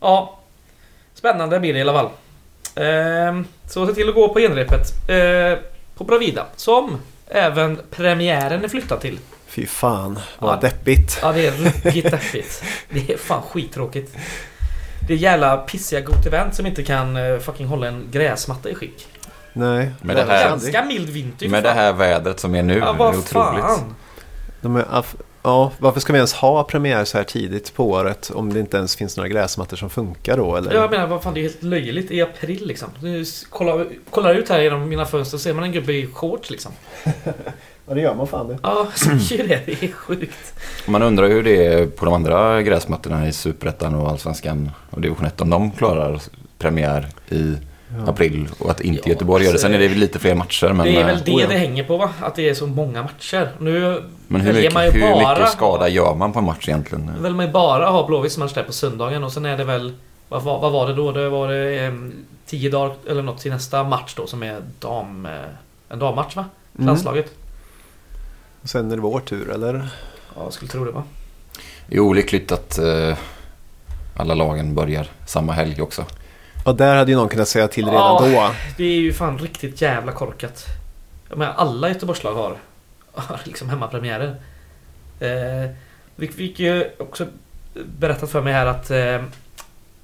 Ja. 0.00 0.38
Spännande 1.14 1.60
blir 1.60 1.72
det 1.72 1.78
i 1.78 1.82
alla 1.82 1.92
fall. 1.92 2.08
Ehm, 2.74 3.44
så 3.68 3.86
se 3.86 3.94
till 3.94 4.08
att 4.08 4.14
gå 4.14 4.28
på 4.34 4.38
genrepet. 4.40 5.08
Eh, 5.10 5.58
på 5.94 6.04
Bravida. 6.04 6.46
Som 6.56 7.00
även 7.28 7.80
premiären 7.90 8.64
är 8.64 8.68
flyttad 8.68 9.00
till. 9.00 9.18
Fy 9.46 9.66
fan, 9.66 10.18
vad 10.38 10.54
Ja. 10.56 10.60
deppigt. 10.60 11.18
Ja, 11.22 11.32
det 11.32 11.46
är 11.46 11.50
ruggigt 11.52 12.10
deppigt. 12.10 12.62
Det 12.90 13.12
är 13.12 13.16
fan 13.16 13.42
skittråkigt. 13.42 14.16
Det 15.08 15.14
är 15.14 15.18
jävla 15.18 15.56
pissiga 15.56 16.00
Gotivent 16.00 16.54
som 16.54 16.66
inte 16.66 16.84
kan 16.84 17.16
eh, 17.16 17.38
fucking 17.38 17.66
hålla 17.66 17.88
en 17.88 18.08
gräsmatta 18.10 18.70
i 18.70 18.74
skick. 18.74 19.06
Nej, 19.52 19.90
Men 20.02 20.16
det 20.16 20.22
här-. 20.22 20.48
Ganska 20.48 20.84
mild 20.84 21.08
vinter 21.10 21.48
Med 21.48 21.62
för 21.62 21.68
det 21.68 21.74
fan. 21.74 21.84
här 21.84 21.92
vädret 21.92 22.40
som 22.40 22.54
är 22.54 22.62
nu, 22.62 22.78
Ja, 22.78 22.92
vad 22.92 23.08
otroligt. 23.16 23.64
fan. 23.64 23.94
De 24.60 24.76
är, 24.76 24.84
ja, 25.42 25.72
varför 25.78 26.00
ska 26.00 26.12
vi 26.12 26.16
ens 26.16 26.32
ha 26.34 26.64
premiär 26.64 27.04
så 27.04 27.16
här 27.18 27.24
tidigt 27.24 27.74
på 27.74 27.90
året 27.90 28.30
om 28.34 28.52
det 28.52 28.60
inte 28.60 28.76
ens 28.76 28.96
finns 28.96 29.16
några 29.16 29.28
gräsmattor 29.28 29.76
som 29.76 29.90
funkar 29.90 30.36
då? 30.36 30.56
Eller? 30.56 30.74
Jag 30.74 30.90
menar, 30.90 31.06
vad 31.06 31.22
fan, 31.22 31.34
det 31.34 31.40
är 31.40 31.42
helt 31.42 31.62
löjligt 31.62 32.10
i 32.10 32.22
april 32.22 32.66
liksom. 32.66 32.88
Kollar, 33.50 33.86
kollar 34.10 34.34
ut 34.34 34.48
här 34.48 34.60
genom 34.60 34.88
mina 34.88 35.04
fönster 35.04 35.38
ser 35.38 35.54
man 35.54 35.64
en 35.64 35.72
gubbe 35.72 35.92
i 35.92 36.06
shorts 36.14 36.50
liksom. 36.50 36.72
Ja, 37.90 37.94
det 37.94 38.00
gör 38.00 38.14
man 38.14 38.26
fan 38.26 38.48
det. 38.48 38.58
Ja, 38.62 38.86
så 38.94 39.10
är 39.10 39.48
det. 39.48 39.62
Det 39.66 39.82
är 39.82 39.92
sjukt. 39.92 40.54
Man 40.86 41.02
undrar 41.02 41.28
hur 41.28 41.42
det 41.42 41.66
är 41.66 41.86
på 41.86 42.04
de 42.04 42.14
andra 42.14 42.62
gräsmattorna 42.62 43.28
i 43.28 43.32
Superettan 43.32 43.94
och 43.94 44.08
Allsvenskan 44.08 44.70
och 44.90 45.00
Division 45.00 45.26
1 45.26 45.40
om 45.40 45.50
de 45.50 45.70
klarar 45.70 46.20
premiär 46.58 47.08
i 47.28 47.54
april 48.06 48.48
och 48.58 48.70
att 48.70 48.80
inte 48.80 49.02
Ja, 49.08 49.12
Göteborg 49.12 49.44
gör 49.44 49.50
det. 49.50 49.54
alltså, 49.54 49.66
Sen 49.66 49.74
är 49.74 49.78
det 49.78 49.88
väl 49.88 49.98
lite 49.98 50.18
fler 50.18 50.34
matcher 50.34 50.66
men... 50.72 50.86
det 50.86 50.96
är 50.96 51.04
väl 51.06 51.16
eh, 51.16 51.22
det 51.24 51.32
oh 51.32 51.40
ja. 51.42 51.48
det 51.48 51.54
hänger 51.58 51.84
på 51.84 51.96
va? 51.96 52.10
Att 52.20 52.34
det 52.34 52.48
är 52.48 52.54
så 52.54 52.66
många 52.66 53.02
matcher. 53.02 53.52
Nu 53.58 54.02
Men 54.28 54.40
hur 54.40 54.52
mycket, 54.54 54.74
man 54.74 54.84
ju 54.84 54.90
hur 54.90 55.00
bara... 55.00 55.34
mycket 55.38 55.52
skada 55.52 55.88
gör 55.88 56.14
man 56.14 56.32
på 56.32 56.38
en 56.38 56.44
match 56.44 56.68
egentligen? 56.68 57.10
Nu 57.16 57.22
vill 57.22 57.34
man 57.34 57.46
ju 57.46 57.52
bara 57.52 57.86
ha 57.90 58.06
Blåvitts 58.06 58.38
match 58.38 58.52
där 58.54 58.62
på 58.62 58.72
söndagen 58.72 59.24
och 59.24 59.32
sen 59.32 59.44
är 59.44 59.56
det 59.56 59.64
väl... 59.64 59.92
Vad, 60.28 60.42
var- 60.42 60.60
vad 60.60 60.72
var 60.72 60.86
det 60.86 60.94
då? 60.94 61.12
Det 61.12 61.28
var 61.28 61.48
det 61.48 61.78
em, 61.84 62.12
tio 62.46 62.70
dagar 62.70 62.94
eller 63.08 63.22
något 63.22 63.38
till 63.38 63.50
nästa 63.52 63.84
match 63.84 64.14
då 64.16 64.26
som 64.26 64.42
är 64.42 64.60
dam... 64.78 65.26
eh, 65.26 65.32
En 65.88 65.98
dammatch 65.98 66.36
va? 66.36 66.44
Mm. 66.74 66.86
Landslaget. 66.86 67.32
Och 68.62 68.68
sen 68.68 68.90
är 68.92 68.96
det 68.96 69.02
vår 69.02 69.20
tur, 69.20 69.50
eller? 69.50 69.88
Ja, 70.36 70.42
jag 70.44 70.52
skulle 70.52 70.70
tro 70.70 70.84
det 70.84 70.90
va? 70.90 71.02
Det 71.86 71.96
är 71.96 72.00
olyckligt 72.00 72.52
att 72.52 72.78
eh, 72.78 73.16
alla 74.16 74.34
lagen 74.34 74.74
börjar 74.74 75.06
samma 75.26 75.52
helg 75.52 75.82
också. 75.82 76.04
Ja, 76.68 76.72
där 76.72 76.96
hade 76.96 77.10
ju 77.10 77.16
någon 77.16 77.28
kunnat 77.28 77.48
säga 77.48 77.68
till 77.68 77.84
redan 77.84 78.00
Ja. 78.34 78.48
då. 78.48 78.54
Det 78.76 78.84
är 78.84 79.00
ju 79.00 79.12
fan 79.12 79.38
riktigt 79.38 79.80
jävla 79.82 80.12
korkat. 80.12 80.64
Jag 81.28 81.38
menar, 81.38 81.52
alla 81.54 81.88
Göteborgslag 81.88 82.34
har, 82.34 82.56
har 83.12 83.40
liksom 83.44 83.68
hemmapremiärer. 83.68 84.36
Eh, 85.20 85.70
vi 86.16 86.28
fick 86.28 86.60
ju 86.60 86.90
också 86.98 87.26
berättat 87.98 88.30
för 88.30 88.42
mig 88.42 88.52
här 88.52 88.66
att 88.66 88.90
eh, 88.90 89.22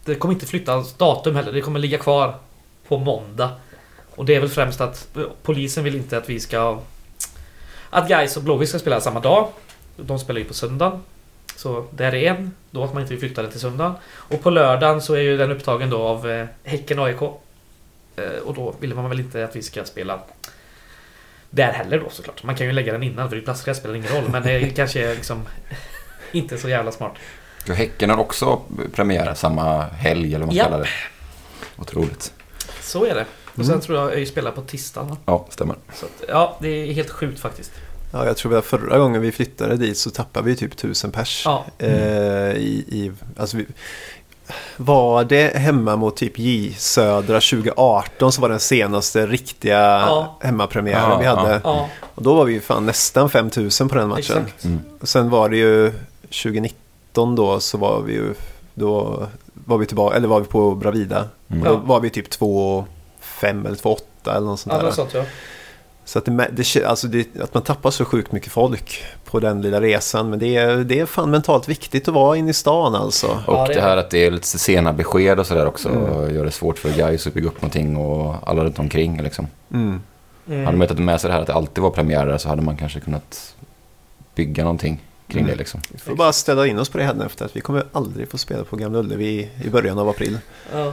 det 0.05 0.15
kommer 0.15 0.35
inte 0.35 0.47
flyttas 0.47 0.95
datum 0.95 1.37
heller. 1.37 1.53
Det 1.53 1.61
kommer 1.61 1.81
ligga 1.81 1.99
kvar 1.99 2.35
på 2.89 2.99
måndag. 2.99 3.51
Och 4.15 4.25
det 4.25 4.35
är 4.35 4.41
väl 4.41 4.49
främst 4.49 4.81
att 4.81 5.09
polisen 5.43 5.85
vill 5.85 5.95
inte 5.95 6.19
att 6.19 6.29
vi 6.29 6.41
ska... 6.41 6.79
Att 7.91 8.09
Gais 8.09 8.37
och 8.37 8.43
Blåvitt 8.43 8.69
ska 8.69 8.79
spela 8.79 9.01
samma 9.01 9.21
dag. 9.21 9.49
De 9.97 10.19
spelar 10.19 10.41
ju 10.41 10.47
på 10.47 10.55
söndag. 10.55 11.01
Så 11.65 11.87
där 11.91 12.15
är 12.15 12.31
en. 12.31 12.53
Då 12.71 12.85
att 12.85 12.93
man 12.93 13.03
inte 13.03 13.15
vill 13.15 13.21
flytta 13.21 13.43
det 13.43 13.51
till 13.51 13.61
söndag. 13.61 13.95
Och 14.13 14.43
på 14.43 14.51
lördagen 14.51 15.03
så 15.03 15.15
är 15.15 15.21
ju 15.21 15.37
den 15.37 15.51
upptagen 15.53 15.91
då 15.91 16.03
av 16.03 16.31
eh, 16.31 16.47
Häcken 16.65 16.99
AIK. 16.99 17.23
Eh, 18.17 18.25
och 18.45 18.55
då 18.55 18.75
vill 18.81 18.95
man 18.95 19.09
väl 19.09 19.21
inte 19.21 19.45
att 19.45 19.57
vi 19.57 19.63
ska 19.63 19.85
spela 19.85 20.21
där 21.51 21.73
heller 21.73 21.99
då 21.99 22.11
såklart. 22.11 22.43
Man 22.43 22.55
kan 22.55 22.67
ju 22.67 22.73
lägga 22.73 22.93
den 22.93 23.03
innan 23.03 23.31
för 23.31 23.37
i 23.37 23.41
plastgräs 23.41 23.79
spelar 23.79 23.95
ingen 23.95 24.09
roll. 24.13 24.25
Men 24.31 24.43
det 24.43 24.71
kanske 24.77 25.11
är 25.11 25.15
liksom 25.15 25.43
inte 26.33 26.59
så 26.59 26.69
jävla 26.69 26.93
smart. 26.93 27.13
Så 27.67 27.73
Häcken 27.73 28.11
har 28.11 28.17
också 28.19 28.61
premiär 28.95 29.35
samma 29.35 29.83
helg 29.83 30.29
eller 30.35 30.39
vad 30.39 30.47
man 30.47 30.57
Japp. 30.57 30.67
kallar 30.67 30.79
det. 30.85 30.89
Otroligt. 31.83 32.33
Så 32.81 33.05
är 33.05 33.15
det. 33.15 33.25
Och 33.45 33.65
sen 33.65 33.65
Mm. 33.75 33.81
tror 33.81 33.99
jag 33.99 34.13
ÖIS 34.13 34.29
spelar 34.29 34.51
på 34.51 34.63
tisdagen. 34.63 35.17
Ja, 35.27 35.47
stämmer. 35.51 35.77
Att, 35.89 36.25
ja, 36.29 36.57
det 36.61 36.69
är 36.69 36.93
helt 36.93 37.11
sjukt 37.11 37.41
faktiskt. 37.41 37.73
Ja, 38.15 38.27
jag 38.27 38.37
tror 38.37 38.57
att 38.59 38.65
förra 38.65 38.99
gången 38.99 39.23
vi 39.23 39.33
flyttade 39.33 39.77
dit 39.77 39.99
så 39.99 40.11
tappade 40.11 40.47
vi 40.47 40.57
typ 40.57 40.77
tusen 40.77 41.11
pers. 41.13 41.43
Ja. 41.47 41.65
Eh, 41.79 41.91
i, 42.53 42.85
i, 42.89 43.13
alltså 43.37 43.57
vi, 43.57 43.67
var 44.77 45.25
det 45.25 45.57
hemma 45.57 45.97
mot 45.97 46.17
typ 46.17 46.39
J 46.39 46.75
Södra 46.79 47.41
2018 47.41 48.33
så 48.33 48.41
var 48.41 48.49
den 48.49 48.61
senaste 48.61 49.27
riktiga 49.27 49.79
Ja. 49.81 50.39
hemmapremiären 50.41 51.11
Ja, 51.11 51.19
vi 51.19 51.27
hade. 51.27 51.61
Ja, 51.65 51.89
Och 52.15 52.23
då 52.23 52.35
var 52.35 52.45
vi 52.45 52.53
ju 52.53 52.61
fan 52.61 52.87
nästan 52.87 53.31
5000 53.31 53.89
på 53.89 53.95
den 53.95 54.09
matchen. 54.09 54.21
exakt. 54.39 54.65
Mm. 54.65 54.81
Och 55.01 55.09
sen 55.09 55.31
var 55.31 55.49
det 55.49 55.57
ju 55.57 55.93
2019 56.43 57.35
då 57.37 57.61
så 57.61 57.79
var 57.79 58.01
vi 58.03 58.13
ju 58.13 58.35
då 58.75 59.27
var 59.55 59.79
vi 59.79 59.87
tillbaka, 59.87 60.17
eller 60.17 60.29
var 60.29 60.41
vi 60.41 60.47
på 60.47 60.75
Bravida. 60.75 61.29
Mm. 61.51 61.63
Och 61.63 61.69
då 61.69 61.77
var 61.77 62.01
vi 62.01 62.11
typ 62.11 62.29
2,5 62.41 63.67
eller 63.67 63.77
2,8 63.77 63.99
eller 64.37 64.41
något 64.47 64.61
sånt 64.61 64.75
Ja, 64.77 64.83
där. 64.83 64.91
sånt 64.91 65.15
ja. 65.15 65.25
Så 66.05 66.19
att, 66.19 66.25
det, 66.51 66.85
alltså 66.85 67.07
det, 67.07 67.41
att 67.41 67.55
man 67.55 67.63
tappar 67.63 67.91
så 67.91 68.05
sjukt 68.05 68.33
mycket 68.33 68.53
folk 68.53 69.05
på 69.25 69.41
den 69.41 69.63
lilla 69.63 69.81
resan. 69.81 70.31
Men 70.31 70.39
det 70.39 70.57
är, 70.57 70.77
det 70.77 71.01
är 71.01 71.07
fan 71.07 71.31
mentalt 71.31 71.69
viktigt 71.69 72.09
att 72.09 72.15
vara 72.15 72.37
inne 72.37 72.51
i 72.51 72.55
stan 72.55 72.95
alltså. 72.95 73.43
Och 73.47 73.69
det 73.69 73.75
det, 73.75 73.81
är 73.81 73.83
här 73.83 73.97
att 73.97 74.11
det 74.11 74.27
är 74.27 74.31
lite 74.31 74.47
sena 74.47 74.93
besked 74.93 75.41
och 75.41 75.47
sådär 75.47 75.67
också 75.67 75.89
Mm. 75.89 76.35
gör 76.35 76.45
det 76.45 76.51
svårt 76.51 76.79
för 76.79 76.91
guys 76.91 77.27
att 77.27 77.35
bygga 77.35 77.49
upp 77.49 77.63
någonting 77.63 77.97
och 77.97 78.35
alla 78.47 78.65
runt 78.65 78.79
omkring 78.79 79.23
liksom. 79.23 79.47
Mm. 79.73 80.01
Mm. 80.49 80.65
Hade 80.65 80.77
de 80.77 80.81
vetat 80.81 80.99
med 80.99 81.21
sig 81.21 81.29
det 81.29 81.35
här 81.35 81.41
att 81.41 81.47
det 81.47 81.55
alltid 81.55 81.83
var 81.83 81.91
premiärer 81.91 82.39
så 82.39 82.49
hade 82.49 82.63
man 82.63 82.77
kanske 82.77 83.01
kunnat 83.01 83.55
bygga 84.35 84.63
någonting 84.63 85.01
kring 85.29 85.43
Mm. 85.43 85.51
det 85.53 85.59
liksom. 85.59 85.81
Vi 85.93 85.99
får 85.99 86.15
bara 86.17 86.33
ställa 86.33 86.67
in 86.67 86.79
oss 86.79 86.89
på 86.89 86.99
det 86.99 87.05
här 87.05 87.27
efter 87.27 87.45
att 87.45 87.57
vi 87.57 87.61
kommer 87.61 87.85
aldrig 87.93 88.31
få 88.31 88.39
spela 88.39 88.65
på 88.65 88.77
Gamla 88.77 88.99
Ullevi 88.99 89.51
i 89.65 89.69
början 89.69 89.99
av 89.99 90.09
april. 90.09 90.39
Ja. 90.75 90.93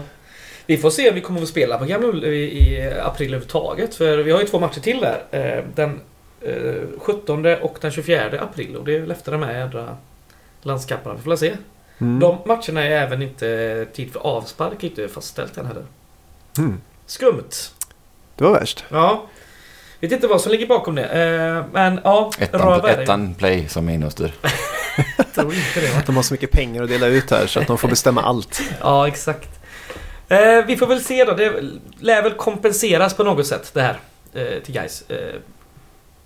Vi 0.71 0.77
får 0.77 0.89
se 0.89 1.09
om 1.09 1.15
vi 1.15 1.21
kommer 1.21 1.41
att 1.41 1.47
spela 1.47 1.77
på 1.77 1.85
Gamla 1.85 2.07
Ullevi 2.07 2.37
i 2.37 2.91
april 3.03 3.27
överhuvudtaget. 3.27 3.95
För 3.95 4.17
vi 4.17 4.31
har 4.31 4.39
ju 4.39 4.47
två 4.47 4.59
matcher 4.59 4.79
till 4.79 4.99
där. 4.99 5.23
Eh, 5.31 5.63
Den 5.75 5.99
eh, 6.41 6.99
17 6.99 7.45
och 7.45 7.77
den 7.81 7.91
24 7.91 8.41
april. 8.41 8.75
Och 8.75 8.85
det 8.85 8.95
är 8.95 8.99
väl 8.99 9.11
efter 9.11 9.31
de 9.31 9.43
här 9.43 9.53
jädra 9.59 9.97
landskamperna. 10.61 11.15
Vi 11.15 11.21
får 11.21 11.31
väl 11.31 11.37
se. 11.37 11.53
Mm. 11.97 12.19
De 12.19 12.37
matcherna 12.45 12.83
är 12.85 12.91
även 12.91 13.21
inte 13.21 13.85
tid 13.93 14.13
för 14.13 14.19
avspark 14.19 14.83
inte 14.83 15.07
fastställt 15.07 15.57
än 15.57 15.65
heller. 15.65 15.83
Mm. 16.57 16.81
Skumt. 17.05 17.49
Det 18.35 18.43
var 18.43 18.51
värst. 18.51 18.83
Ja. 18.89 19.25
Vet 19.99 20.11
inte 20.11 20.27
vad 20.27 20.41
som 20.41 20.51
ligger 20.51 20.67
bakom 20.67 20.95
det. 20.95 21.05
Eh, 21.05 21.65
Men 21.73 21.99
ja, 22.03 22.31
Ettan, 22.39 22.85
ettan 22.85 23.35
play 23.35 23.67
som 23.67 23.89
är 23.89 23.93
inne 23.93 24.05
och 24.05 24.11
styr. 24.11 24.33
Jag 25.17 25.33
tror 25.33 25.53
inte 25.53 25.81
det. 25.81 25.93
Va? 25.95 26.01
De 26.05 26.15
har 26.15 26.23
så 26.23 26.33
mycket 26.33 26.51
pengar 26.51 26.83
att 26.83 26.89
dela 26.89 27.07
ut 27.07 27.31
här 27.31 27.47
så 27.47 27.59
att 27.59 27.67
de 27.67 27.77
får 27.77 27.87
bestämma 27.87 28.21
allt. 28.21 28.61
Ja, 28.81 29.07
exakt. 29.07 29.60
Eh, 30.31 30.65
vi 30.65 30.77
får 30.77 30.87
väl 30.87 31.01
se 31.01 31.23
då. 31.23 31.33
Det 31.33 31.63
lär 31.99 32.21
väl 32.21 32.33
kompenseras 32.33 33.13
på 33.13 33.23
något 33.23 33.47
sätt 33.47 33.71
det 33.73 33.81
här 33.81 33.99
eh, 34.33 34.63
till 34.63 34.73
guys. 34.73 35.03
Eh, 35.09 35.35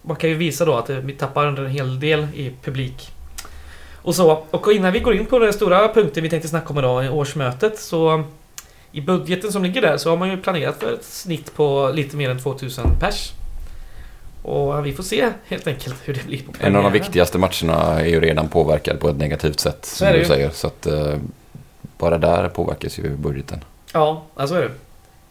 man 0.01 0.16
kan 0.16 0.30
ju 0.30 0.36
visa 0.36 0.66
då 0.66 0.74
att 0.74 0.89
eh, 0.89 0.97
vi 0.97 1.14
tappar 1.14 1.45
en 1.45 1.68
hel 1.68 1.99
del 1.99 2.28
i 2.34 2.53
publik. 2.64 3.12
Och 3.95 4.16
så. 4.16 4.43
Och 4.51 4.74
innan 4.74 4.93
vi 4.93 4.99
går 4.99 5.16
in 5.16 5.26
på 5.26 5.39
den 5.39 5.53
stora 5.53 5.88
punkten 5.93 6.24
vi 6.24 6.30
tänkte 6.30 6.49
snacka 6.49 6.70
om 6.70 6.80
idag, 6.80 7.06
i 7.06 7.10
årsmötet, 7.10 7.80
så 7.80 8.24
i 8.91 9.01
budgeten 9.01 9.51
som 9.51 9.64
ligger 9.64 9.82
där 9.82 9.97
så 9.97 10.10
har 10.10 10.18
man 10.18 10.30
ju 10.30 10.38
planerat 10.38 10.80
för 10.80 10.93
ett 10.93 11.03
snitt 11.03 11.56
på 11.56 11.91
lite 11.93 12.18
mer 12.18 12.30
än 12.30 12.39
2000 12.39 12.86
pers. 12.99 13.32
Och 14.41 14.86
vi 14.86 14.93
får 14.93 15.03
se 15.03 15.30
helt 15.47 15.68
enkelt 15.68 15.95
hur 16.03 16.14
det 16.14 16.26
blir 16.26 16.43
på 16.43 16.51
En 16.60 16.76
av 16.76 16.84
de 16.84 16.91
viktigaste 16.91 17.38
matcherna 17.38 17.99
är 17.99 18.06
ju 18.06 18.20
redan 18.20 18.47
påverkad 18.47 18.99
på 18.99 19.10
ett 19.10 19.18
negativt 19.18 19.60
sätt 19.60 19.86
som 19.86 20.14
du 20.14 20.26
säger. 20.26 20.49
Så 20.49 20.68
att 20.68 20.86
eh, 20.86 21.14
bara 21.97 22.18
där 22.18 22.49
påverkas 22.49 22.99
ju 22.99 23.10
budgeten. 23.10 23.60
Ja, 23.96 24.24
så 24.48 24.56
är 24.56 24.62
det. 24.62 24.72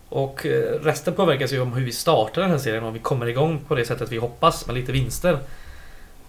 Och 0.09 0.47
eh, 0.47 0.81
resten 0.83 1.15
påverkas 1.15 1.53
ju 1.53 1.61
om 1.61 1.73
hur 1.73 1.85
vi 1.85 1.93
startar 1.93 2.43
den 2.43 2.51
här 2.51 2.59
serien. 2.59 2.85
Om 2.85 2.93
vi 2.93 2.99
kommer 2.99 3.27
igång 3.27 3.61
på 3.69 3.75
det 3.75 3.85
sättet 3.85 4.12
vi 4.12 4.17
hoppas 4.17 4.67
med 4.67 4.75
lite 4.75 4.93
vinster. 4.93 5.39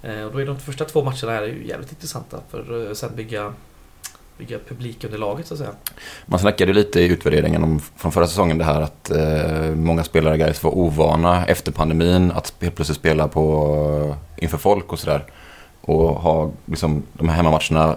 Eh, 0.04 0.22
och 0.22 0.32
då 0.32 0.42
är 0.42 0.46
de 0.46 0.60
första 0.60 0.86
två 0.86 1.04
matcherna 1.04 1.32
här 1.32 1.44
ju 1.44 1.68
jävligt 1.68 1.92
intressanta 1.92 2.40
för 2.50 2.86
eh, 2.86 2.92
att 2.92 2.98
sen 2.98 3.16
bygga, 3.16 3.54
bygga 4.38 4.60
publikunderlaget 4.68 5.48
så 5.48 5.54
att 5.54 5.58
säga. 5.58 5.72
Man 6.26 6.40
snackade 6.40 6.74
lite 6.74 7.02
i 7.02 7.08
utvärderingen 7.08 7.64
om, 7.64 7.80
från 7.80 8.12
förra 8.12 8.28
säsongen 8.28 8.58
det 8.58 8.64
här 8.64 8.82
att 8.82 9.12
eh, 9.12 9.76
många 9.76 10.04
spelare 10.04 10.38
guys 10.38 10.64
var 10.64 10.78
ovana 10.78 11.46
efter 11.46 11.72
pandemin 11.72 12.32
att 12.32 12.54
helt 12.62 12.76
plötsligt 12.76 12.98
spela 12.98 13.28
på, 13.28 14.16
inför 14.38 14.58
folk 14.58 14.94
och 14.94 15.00
sådär. 15.00 15.26
Och 15.82 16.10
ha 16.10 16.52
liksom, 16.66 17.04
de 17.14 17.30
här 17.30 17.36
hemmamatcherna 17.36 17.96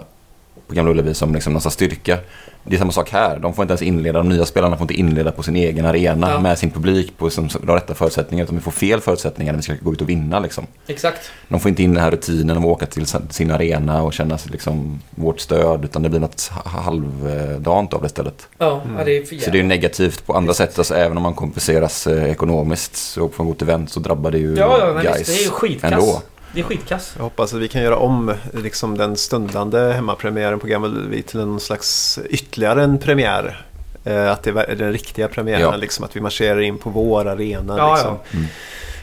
på 0.67 0.75
Gamla 0.75 0.91
Ullevi 0.91 1.13
som 1.13 1.33
liksom 1.33 1.53
någon 1.53 1.61
styrka. 1.61 2.17
Det 2.63 2.75
är 2.75 2.79
samma 2.79 2.91
sak 2.91 3.09
här. 3.11 3.39
De 3.39 3.53
får 3.53 3.63
inte 3.63 3.71
ens 3.71 3.81
inleda, 3.81 4.17
de 4.19 4.29
nya 4.29 4.45
spelarna 4.45 4.77
får 4.77 4.83
inte 4.83 4.93
inleda 4.93 5.31
på 5.31 5.43
sin 5.43 5.55
egen 5.55 5.85
arena 5.85 6.29
Ja. 6.31 6.39
med 6.39 6.57
sin 6.59 6.71
publik 6.71 7.17
på 7.17 7.29
som, 7.29 7.49
de 7.63 7.75
rätta 7.75 7.93
förutsättningarna. 7.95 8.43
Utan 8.45 8.55
vi 8.55 8.61
får 8.61 8.71
fel 8.71 9.01
förutsättningar 9.01 9.53
när 9.53 9.57
vi 9.57 9.63
ska 9.63 9.73
gå 9.81 9.93
ut 9.93 10.01
och 10.01 10.09
vinna 10.09 10.39
liksom. 10.39 10.67
Exakt. 10.87 11.31
De 11.47 11.59
får 11.59 11.69
inte 11.69 11.83
in 11.83 11.93
den 11.93 12.03
här 12.03 12.11
rutinen 12.11 12.57
av 12.57 12.63
att 12.63 12.69
åka 12.69 12.85
till 12.85 13.05
sin 13.29 13.51
arena 13.51 14.01
och 14.03 14.13
känna 14.13 14.37
sig 14.37 14.51
liksom 14.51 14.99
vårt 15.09 15.39
stöd. 15.39 15.85
Utan 15.85 16.01
det 16.03 16.09
blir 16.09 16.19
något 16.19 16.51
ha- 16.53 16.79
halvdant 16.81 17.93
av 17.93 18.01
det 18.01 18.05
istället. 18.07 18.47
Ja, 18.57 18.81
Mm. 18.85 18.97
ja, 18.97 19.03
det 19.05 19.17
är 19.17 19.23
för 19.25 19.35
Så 19.35 19.51
det 19.51 19.59
är 19.59 19.63
negativt 19.63 20.25
på 20.25 20.33
andra 20.33 20.53
sätt. 20.53 20.77
Alltså, 20.77 20.95
även 20.95 21.17
om 21.17 21.23
man 21.23 21.33
kompenseras 21.33 22.07
eh, 22.07 22.23
ekonomiskt 22.31 22.95
så 22.95 23.27
på 23.27 23.43
något 23.43 23.61
event 23.61 23.89
så 23.91 23.99
drabbar 23.99 24.31
det 24.31 24.37
ju 24.37 24.55
Ja, 24.55 24.77
ja, 24.79 25.01
guys 25.01 25.19
visst, 25.19 25.29
det 25.29 25.41
är 25.41 25.43
ju 25.43 25.49
skitkass. 25.49 25.91
ändå. 25.91 26.21
Det 26.53 26.59
är 26.59 26.63
skitkass. 26.63 27.13
Jag 27.17 27.23
hoppas 27.23 27.53
att 27.53 27.59
vi 27.59 27.67
kan 27.67 27.81
göra 27.81 27.97
om 27.97 28.33
liksom, 28.53 28.97
den 28.97 29.17
stundande 29.17 29.79
hemmapremiären 29.93 30.59
på 30.59 30.67
Gamla 30.67 30.87
Ullevi 30.89 31.21
till 31.21 31.39
en 31.39 31.59
slags 31.59 32.19
ytterligare 32.29 32.83
en 32.83 32.97
premiär. 32.99 33.65
Eh, 34.03 34.31
att 34.31 34.43
det 34.43 34.49
är 34.49 34.75
den 34.75 34.91
riktiga 34.91 35.27
premiären, 35.27 35.61
Ja. 35.61 35.75
liksom, 35.75 36.05
att 36.05 36.15
vi 36.15 36.21
marscherar 36.21 36.59
in 36.61 36.77
på 36.77 36.89
vår 36.89 37.27
arena. 37.27 37.77
Ja, 37.77 37.93
liksom, 37.95 38.17
Mm. 38.33 38.45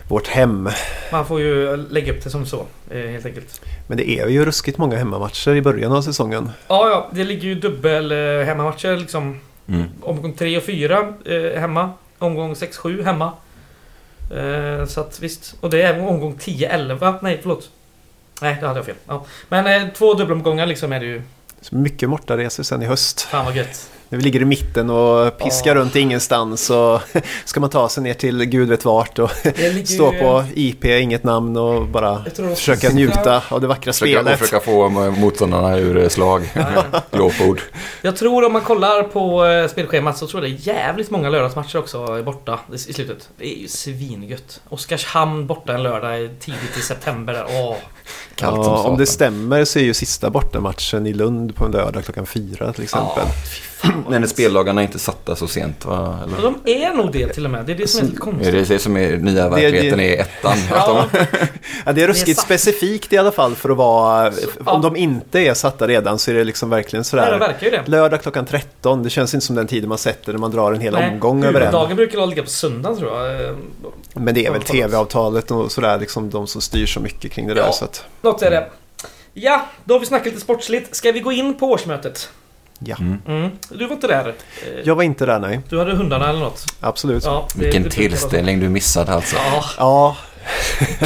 Vårt 0.09 0.27
hem. 0.29 0.69
Man 1.13 1.27
får 1.27 1.41
ju 1.41 1.77
lägga 1.77 2.13
upp 2.13 2.25
det 2.25 2.31
som 2.31 2.47
så, 2.47 2.65
eh, 2.91 2.99
helt 3.01 3.27
enkelt. 3.27 3.61
Men 3.87 3.97
det 3.99 4.11
är 4.11 4.27
ju 4.29 4.45
ruskigt 4.45 4.79
många 4.79 4.97
hemmamatcher 4.97 5.51
i 5.55 5.63
början 5.63 5.93
av 5.93 6.03
säsongen. 6.03 6.51
Ja, 6.69 6.89
ja, 6.89 7.09
det 7.13 7.25
ligger 7.25 7.49
ju 7.49 7.55
dubbel 7.55 8.13
eh, 8.13 8.47
hemmamatcher 8.47 8.97
liksom. 8.97 9.41
Mm. 9.69 9.85
Omgång 10.03 10.33
3 10.33 10.57
och 10.57 10.63
4 10.63 11.15
eh, 11.25 11.61
hemma. 11.61 11.91
Omgång 12.19 12.55
6-7 12.55 13.05
hemma. 13.05 13.33
Eh, 14.31 14.87
så 14.87 15.01
att 15.01 15.21
visst. 15.21 15.55
Och 15.61 15.71
det 15.71 15.83
är 15.83 16.01
omgång 16.01 16.37
10-11. 16.39 17.19
Nej, 17.23 17.39
förlåt. 17.43 17.71
Nej, 18.43 18.57
det 18.61 18.67
hade 18.67 18.79
jag 18.79 18.87
fel. 18.87 18.97
Ja. 19.07 19.25
Men 19.49 19.67
eh, 19.67 19.89
två 19.93 20.15
dubbelomgångar 20.15 20.67
liksom 20.67 20.93
är 20.93 21.01
det 21.01 21.07
ju. 21.07 21.23
Så 21.61 21.75
mycket 21.75 22.11
bortaresor 22.11 22.63
sen 22.63 22.83
i 22.83 22.87
höst. 22.87 23.21
Fan 23.21 23.45
vad 23.45 23.57
gött. 23.57 23.91
När 24.09 24.19
vi 24.19 24.25
ligger 24.25 24.43
i 24.43 24.45
mitten 24.45 24.91
och 24.91 25.39
piskar 25.39 25.71
Ja. 25.71 25.81
runt 25.81 25.97
ingenstans 25.97 26.71
och 26.71 27.01
ska 27.45 27.61
man 27.61 27.71
ta 27.71 27.89
sig 27.89 28.03
ner 28.03 28.15
till 28.15 28.45
gud 28.45 28.69
vet 28.69 28.85
vart 28.85 29.19
och 29.19 29.31
stå 29.85 30.13
ju, 30.13 30.19
på 30.21 30.45
IP, 30.55 30.85
inget 30.85 31.25
namn 31.25 31.57
och 31.57 31.87
bara 31.87 32.25
försöka 32.25 32.81
sista- 32.81 32.95
njuta 32.95 33.43
av 33.49 33.61
det 33.61 33.67
vackra 33.67 33.93
Försöka, 33.93 34.21
spelet. 34.21 34.39
försöka 34.39 34.65
få 34.65 34.85
eh, 34.87 35.11
motståndarna 35.11 35.79
ur 35.79 35.97
eh, 35.97 36.09
slag. 36.09 36.51
Glåpord. 37.13 37.61
Jag 38.03 38.17
tror 38.17 38.45
om 38.45 38.53
man 38.53 38.63
kollar 38.63 39.03
på 39.03 39.45
eh, 39.47 39.69
spelschemat 39.69 40.19
så 40.19 40.27
tror 40.27 40.43
jag 40.45 40.53
det 40.53 40.57
är 40.71 40.75
jävligt 40.75 41.11
många 41.11 41.29
lördagsmatcher 41.29 41.79
också 41.79 42.23
borta 42.23 42.59
i 42.75 42.79
slutet. 42.79 43.29
Det 43.39 43.57
är 43.57 43.61
ju 43.61 43.69
svingött. 43.69 44.61
Oskarshamn 44.69 45.47
borta 45.47 45.73
en 45.75 45.83
lördag 45.83 46.31
tidigt 46.41 46.77
i 46.79 46.81
september. 46.81 47.33
där. 47.33 47.45
Åh. 47.49 47.77
Kallt 48.35 48.57
Ja, 48.67 48.83
om 48.89 48.99
det 48.99 49.07
stämmer 49.07 49.65
så 49.65 49.79
är 49.79 49.83
ju 49.83 49.95
sista 49.95 50.31
bortamatchen 50.31 51.07
i 51.07 51.13
Lund 51.13 51.57
på 51.57 51.65
en 51.65 51.71
lördag 51.71 52.05
klockan 52.05 52.27
fyra 52.27 52.73
till 52.73 52.85
exempel. 52.85 53.23
Ja, 53.27 53.33
Men 54.09 54.23
är 54.23 54.27
spellagarna 54.27 54.83
inte 54.83 54.99
satta 54.99 55.37
så 55.37 55.47
sent 55.49 55.85
va? 55.85 56.19
Eller? 56.25 56.43
De 56.43 56.59
är 56.65 56.95
nog 56.95 57.13
det 57.13 57.29
till 57.29 57.45
och 57.45 57.51
med. 57.51 57.67
Det 57.67 57.73
är 57.73 57.77
det 57.77 57.87
som 57.89 58.01
är 58.01 58.05
lite 58.05 58.17
Är 58.17 58.21
konstigt. 58.21 58.53
det 58.53 58.65
det 58.75 58.79
som 58.79 58.97
är 58.97 59.17
nya 59.17 59.49
verkligheten 59.49 60.01
i 60.01 60.13
ettan? 60.13 60.53
Att 60.53 60.61
Ja, 60.71 61.05
de, 61.13 61.19
Ja, 61.87 61.93
det 61.93 62.03
är 62.03 62.09
ruskigt 62.09 62.37
satt. 62.39 62.47
specifikt 62.47 63.13
i 63.13 63.19
alla 63.19 63.33
fall 63.33 63.55
för 63.55 63.71
att 63.71 63.77
vara... 63.77 64.33
ja. 64.67 64.73
Om 64.73 64.83
de 64.83 64.97
inte 64.97 65.41
är 65.41 65.55
satta 65.55 65.87
redan 65.89 66.19
så 66.19 66.31
är 66.31 66.35
det 66.35 66.45
liksom 66.45 66.71
verkligen 66.71 67.05
nej, 67.13 67.21
det 67.23 67.27
sådär. 67.27 67.39
verkar 67.39 67.65
ju 67.67 67.71
det. 67.71 67.83
Lördag 67.87 68.23
klockan 68.23 68.47
13, 68.47 69.03
det 69.03 69.11
känns 69.11 69.35
inte 69.35 69.47
som 69.47 69.57
den 69.57 69.67
tiden 69.67 69.89
man 69.89 69.99
sätter 69.99 70.33
när 70.33 70.39
man 70.41 70.51
drar 70.51 70.73
en 70.73 70.81
hel 70.81 70.93
Nej, 70.95 71.11
omgång 71.11 71.45
över 71.45 71.61
en. 71.61 71.73
Dagen 71.73 71.97
brukar 71.97 72.27
ligga 72.27 72.43
på 72.43 72.49
söndagen 72.51 72.99
tror 72.99 73.17
jag. 73.23 73.45
Eh, 73.49 73.55
Men 74.15 74.35
det 74.35 74.47
är 74.47 74.51
väl 74.53 74.63
Ja, 74.67 74.73
tv-avtalet 74.73 75.51
och 75.51 75.73
sådär, 75.73 75.99
liksom 76.01 76.31
de 76.31 76.47
som 76.47 76.61
styr 76.61 76.87
så 76.87 77.01
mycket 77.01 77.33
kring 77.33 77.47
det 77.49 77.55
där. 77.55 77.63
Ja. 77.63 77.73
Så 77.73 77.85
att, 77.85 78.05
Något 78.23 78.43
är 78.43 78.51
det. 78.51 78.67
Ja, 79.35 79.67
då 79.85 79.95
har 79.95 80.01
vi 80.01 80.07
snackat 80.07 80.27
lite 80.27 80.41
sportsligt. 80.41 80.95
Ska 80.97 81.13
vi 81.13 81.21
gå 81.21 81.33
in 81.33 81.55
på 81.59 81.67
årsmötet? 81.71 82.29
Ja. 82.79 82.97
Mm. 83.01 83.19
Mm. 83.29 83.51
Du 83.71 83.87
var 83.87 83.95
inte 83.95 84.07
där. 84.07 84.29
Eh, 84.29 84.81
Jag 84.85 84.95
var 84.95 85.03
inte 85.03 85.27
där, 85.27 85.39
nej. 85.39 85.61
Du 85.69 85.79
hade 85.79 85.95
hundarna 85.97 86.29
eller 86.31 86.41
något? 86.41 86.65
Absolut. 86.81 87.25
Ja, 87.25 87.49
det- 87.55 87.65
Vilken 87.65 87.83
det 87.83 87.91
tillställning 87.91 88.61
du 88.61 88.69
missade 88.69 89.13
alltså. 89.13 89.37
Ja, 89.37 89.65
Ja, 89.79 90.17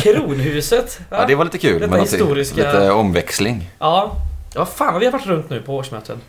Kronhuset. 0.02 1.00
Ja, 1.10 1.24
det 1.26 1.34
var 1.34 1.44
lite 1.44 1.58
kul. 1.58 1.74
Detta 1.80 1.90
men 1.90 1.98
något- 2.00 2.12
historiska- 2.12 2.56
Lite 2.56 2.90
omväxling. 2.90 3.70
Ja. 3.78 4.16
Ja, 4.54 4.64
fan 4.66 4.98
vi 5.00 5.04
har 5.06 5.12
varit 5.12 5.26
runt 5.26 5.50
nu 5.50 5.62
på 5.62 5.76
årsmöten. 5.76 6.20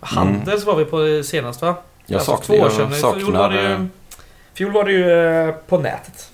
Handels 0.00 0.64
var 0.64 0.76
vi 0.76 0.84
på 0.84 1.22
senast 1.24 1.62
va? 1.62 1.68
Mm. 1.68 1.80
Jag 2.06 2.16
Alltså, 2.18 2.30
saknar, 2.30 2.46
två 2.56 2.62
år 2.62 2.70
jag 2.70 2.72
sedan. 2.72 2.92
Fjol 3.20 3.32
var 3.32 3.50
det 3.50 3.56
saknar, 3.56 3.78
ju, 3.80 3.88
fjol 4.54 4.72
var 4.72 4.84
det 4.84 4.92
ju 4.92 5.10
eh, 5.48 5.54
på 5.54 5.78
nätet. 5.78 6.28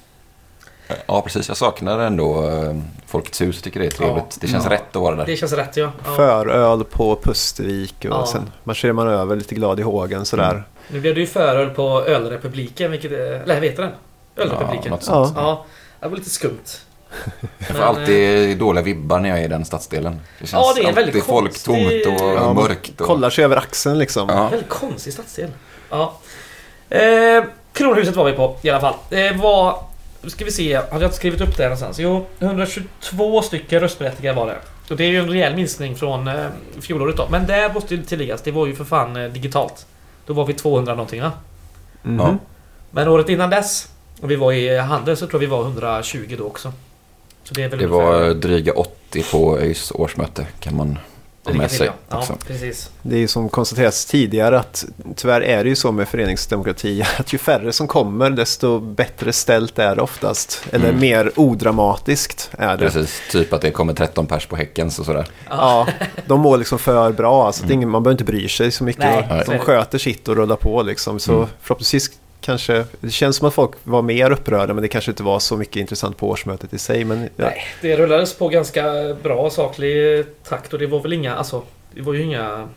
Ja 1.07 1.23
precis, 1.23 1.49
jag 1.49 1.57
saknar 1.57 1.99
ändå 1.99 2.49
eh, 2.49 2.77
Folkets 3.07 3.41
hus, 3.41 3.63
tycker 3.63 3.81
det 3.81 3.87
är 3.87 3.91
trevligt. 3.91 4.39
Det 4.41 4.49
känns 4.49 4.65
Ja. 4.65 4.71
rätt 4.71 4.97
att 4.97 5.03
vara 5.03 5.17
där. 5.17 5.27
Det 5.27 5.37
känns 5.37 5.53
rätt 5.53 5.77
ja. 5.77 5.91
ja. 6.07 6.15
föröl 6.17 6.85
på 6.85 7.17
Pustervik 7.23 7.95
och 7.99 8.05
Ja. 8.05 8.27
sen 8.27 8.51
marscherar 8.65 8.93
man 8.93 9.09
över 9.09 9.37
lite 9.37 9.55
glad 9.55 9.81
i 9.81 9.83
hågen 9.83 10.25
sådär. 10.25 10.51
Mm. 10.51 10.63
Nu 10.89 11.01
blev 11.01 11.15
det 11.15 11.21
ju 11.21 11.27
föröl 11.27 11.71
på 11.71 12.03
Ölrepubliken, 12.07 12.91
vilket 12.91 13.13
är... 13.13 13.17
Eller 13.43 13.61
heter 13.61 13.83
den? 13.83 13.93
Ja, 14.35 14.43
Ölrepubliken. 14.43 14.91
något 14.91 15.05
Ja. 15.07 15.25
sånt. 15.25 15.37
Ja, 15.37 15.65
det 16.01 16.09
var 16.09 16.17
lite 16.17 16.31
skumt. 16.31 16.59
Jag 17.59 17.67
får 17.67 17.75
Men, 17.75 17.83
eh, 17.83 17.89
alltid 17.89 18.59
dåliga 18.59 18.85
vibbar 18.85 19.19
när 19.19 19.29
jag 19.29 19.39
är 19.39 19.45
i 19.45 19.49
den 19.49 19.65
stadsdelen. 19.65 20.21
Det 20.41 20.47
känns 20.47 20.53
Ja, 20.53 20.73
det 20.77 20.81
är 20.83 20.89
alltid 20.89 21.05
väldigt 21.05 21.25
folk 21.25 21.65
konstigt. 21.65 22.05
tomt 22.05 22.21
och 22.21 22.29
Ja, 22.29 22.53
mörkt. 22.53 23.01
Och... 23.01 23.07
Kollar 23.07 23.31
sig 23.31 23.45
över 23.45 23.57
axeln 23.57 23.99
liksom. 23.99 24.29
Ja. 24.29 24.49
Väldigt 24.49 24.69
konstig 24.69 25.13
stadsdel. 25.13 25.51
Ja. 25.91 26.15
Eh, 26.89 27.45
Kronhuset 27.73 28.17
var 28.17 28.25
vi 28.25 28.33
på 28.33 28.57
i 28.63 28.71
alla 28.71 28.81
fall. 28.81 28.95
Det 29.09 29.33
var... 29.33 29.85
Nu 30.23 30.31
ska 30.31 30.45
vi 30.45 30.51
se, 30.51 30.77
hade 30.77 30.89
jag 30.91 31.03
inte 31.03 31.17
skrivit 31.17 31.41
upp 31.41 31.57
det 31.57 31.63
här 31.63 31.71
någonstans? 31.71 31.99
Jo, 31.99 32.27
122 32.39 33.43
stycken 33.43 33.81
röstberättigade 33.81 34.37
var 34.41 34.47
det. 34.47 34.57
Och 34.91 34.97
det 34.97 35.05
är 35.05 35.09
ju 35.09 35.19
en 35.19 35.31
rejäl 35.31 35.57
minskning 35.57 35.97
från 35.97 36.29
eh, 36.29 36.47
fjolåret 36.81 37.17
då. 37.17 37.27
Men 37.31 37.47
det 37.47 37.71
måste 37.75 37.95
ju 37.95 38.03
tilläggas, 38.03 38.43
det 38.43 38.51
var 38.51 38.67
ju 38.67 38.75
för 38.75 38.85
fan 38.85 39.17
eh, 39.17 39.31
digitalt. 39.33 39.87
Då 40.27 40.33
var 40.33 40.45
vi 40.47 40.55
200 40.55 40.95
någonting 40.95 41.23
va? 41.23 41.33
Mhm. 42.03 42.19
Ja. 42.21 42.37
Men 42.91 43.09
året 43.09 43.29
innan 43.29 43.51
dess, 43.51 43.89
och 44.21 44.31
vi 44.31 44.37
var 44.37 44.53
i 44.53 44.79
handel, 44.79 45.17
så 45.17 45.27
tror 45.27 45.43
jag 45.43 45.49
vi 45.49 45.57
var 45.57 45.63
120 45.63 46.35
då 46.39 46.45
också. 46.45 46.73
Så 47.45 47.55
det 47.55 47.63
är 47.63 47.69
väl 47.69 47.79
Det 47.79 47.85
ungefär- 47.87 48.13
var 48.27 48.35
dryga 48.35 48.73
80 48.73 49.23
på 49.33 49.59
ÖIS 49.59 49.91
årsmöte 49.95 50.47
kan 50.61 50.77
man 50.77 50.99
ha 51.53 51.59
med 51.59 51.71
sig 51.71 51.91
ja. 52.09 52.25
precis. 52.47 52.91
Det 53.03 53.15
är 53.17 53.21
ju 53.21 53.29
som 53.29 53.49
konstaterats 53.49 54.07
tidigare 54.07 54.59
att 54.59 54.85
tyvärr 55.17 55.41
är 55.41 55.65
det 55.65 55.69
ju 55.71 55.77
så 55.77 55.93
med 55.93 56.09
föreningsdemokrati 56.09 57.03
att 57.19 57.33
ju 57.35 57.39
färre 57.39 57.73
som 57.73 57.87
kommer 57.89 58.31
desto 58.31 58.79
bättre 58.81 59.33
ställt 59.33 59.79
är 59.79 59.97
det 59.97 60.03
oftast. 60.03 60.63
Eller 60.73 60.89
Mm. 60.89 61.01
mer 61.01 61.33
odramatiskt 61.37 62.51
är 62.59 62.77
det. 62.77 62.85
Precis, 62.91 63.23
typ 63.31 63.53
att 63.53 63.61
det 63.61 63.71
kommer 63.71 63.95
13 63.95 64.27
pers 64.27 64.47
på 64.47 64.57
Häckens 64.57 64.99
och 64.99 65.07
sådär. 65.07 65.27
Ja, 65.51 65.87
de 66.27 66.41
mår 66.41 66.59
liksom 66.59 66.79
för 66.79 67.13
bra. 67.13 67.53
Så 67.53 67.65
att 67.65 67.71
ingen, 67.71 67.89
man 67.89 68.03
behöver 68.03 68.15
inte 68.15 68.25
bry 68.33 68.49
sig 68.49 68.71
så 68.71 68.85
mycket. 68.85 69.05
Nej, 69.29 69.43
de 69.47 69.59
sköter 69.59 69.99
sitt 69.99 70.29
och 70.29 70.37
rullar 70.37 70.57
på 70.57 70.83
liksom. 70.83 71.19
Så 71.21 71.33
Mm. 71.37 71.49
förhoppningsvis 71.63 72.11
kanske, 72.41 72.85
det 73.01 73.11
känns 73.11 73.37
som 73.37 73.49
att 73.49 73.55
folk 73.55 73.71
var 73.85 74.03
mer 74.03 74.31
upprörda 74.31 74.75
men 74.75 74.83
det 74.83 74.89
kanske 74.89 75.11
inte 75.11 75.23
var 75.23 75.39
så 75.39 75.57
mycket 75.57 75.77
intressant 75.77 76.17
på 76.17 76.29
årsmötet 76.29 76.75
i 76.75 76.79
sig. 76.79 77.05
Men 77.05 77.23
ja, 77.23 77.29
Nej, 77.37 77.61
det 77.83 77.97
rullades 77.97 78.35
på 78.35 78.49
ganska 78.49 78.85
bra 79.23 79.51
saklig 79.51 80.25
takt 80.49 80.73
och 80.73 80.79
det 80.79 80.87
var 80.87 81.01
väl 81.01 81.13
inga, 81.13 81.35
alltså, 81.37 81.63
det 81.95 82.03
var 82.03 82.15
ju 82.15 82.23
inga 82.23 82.69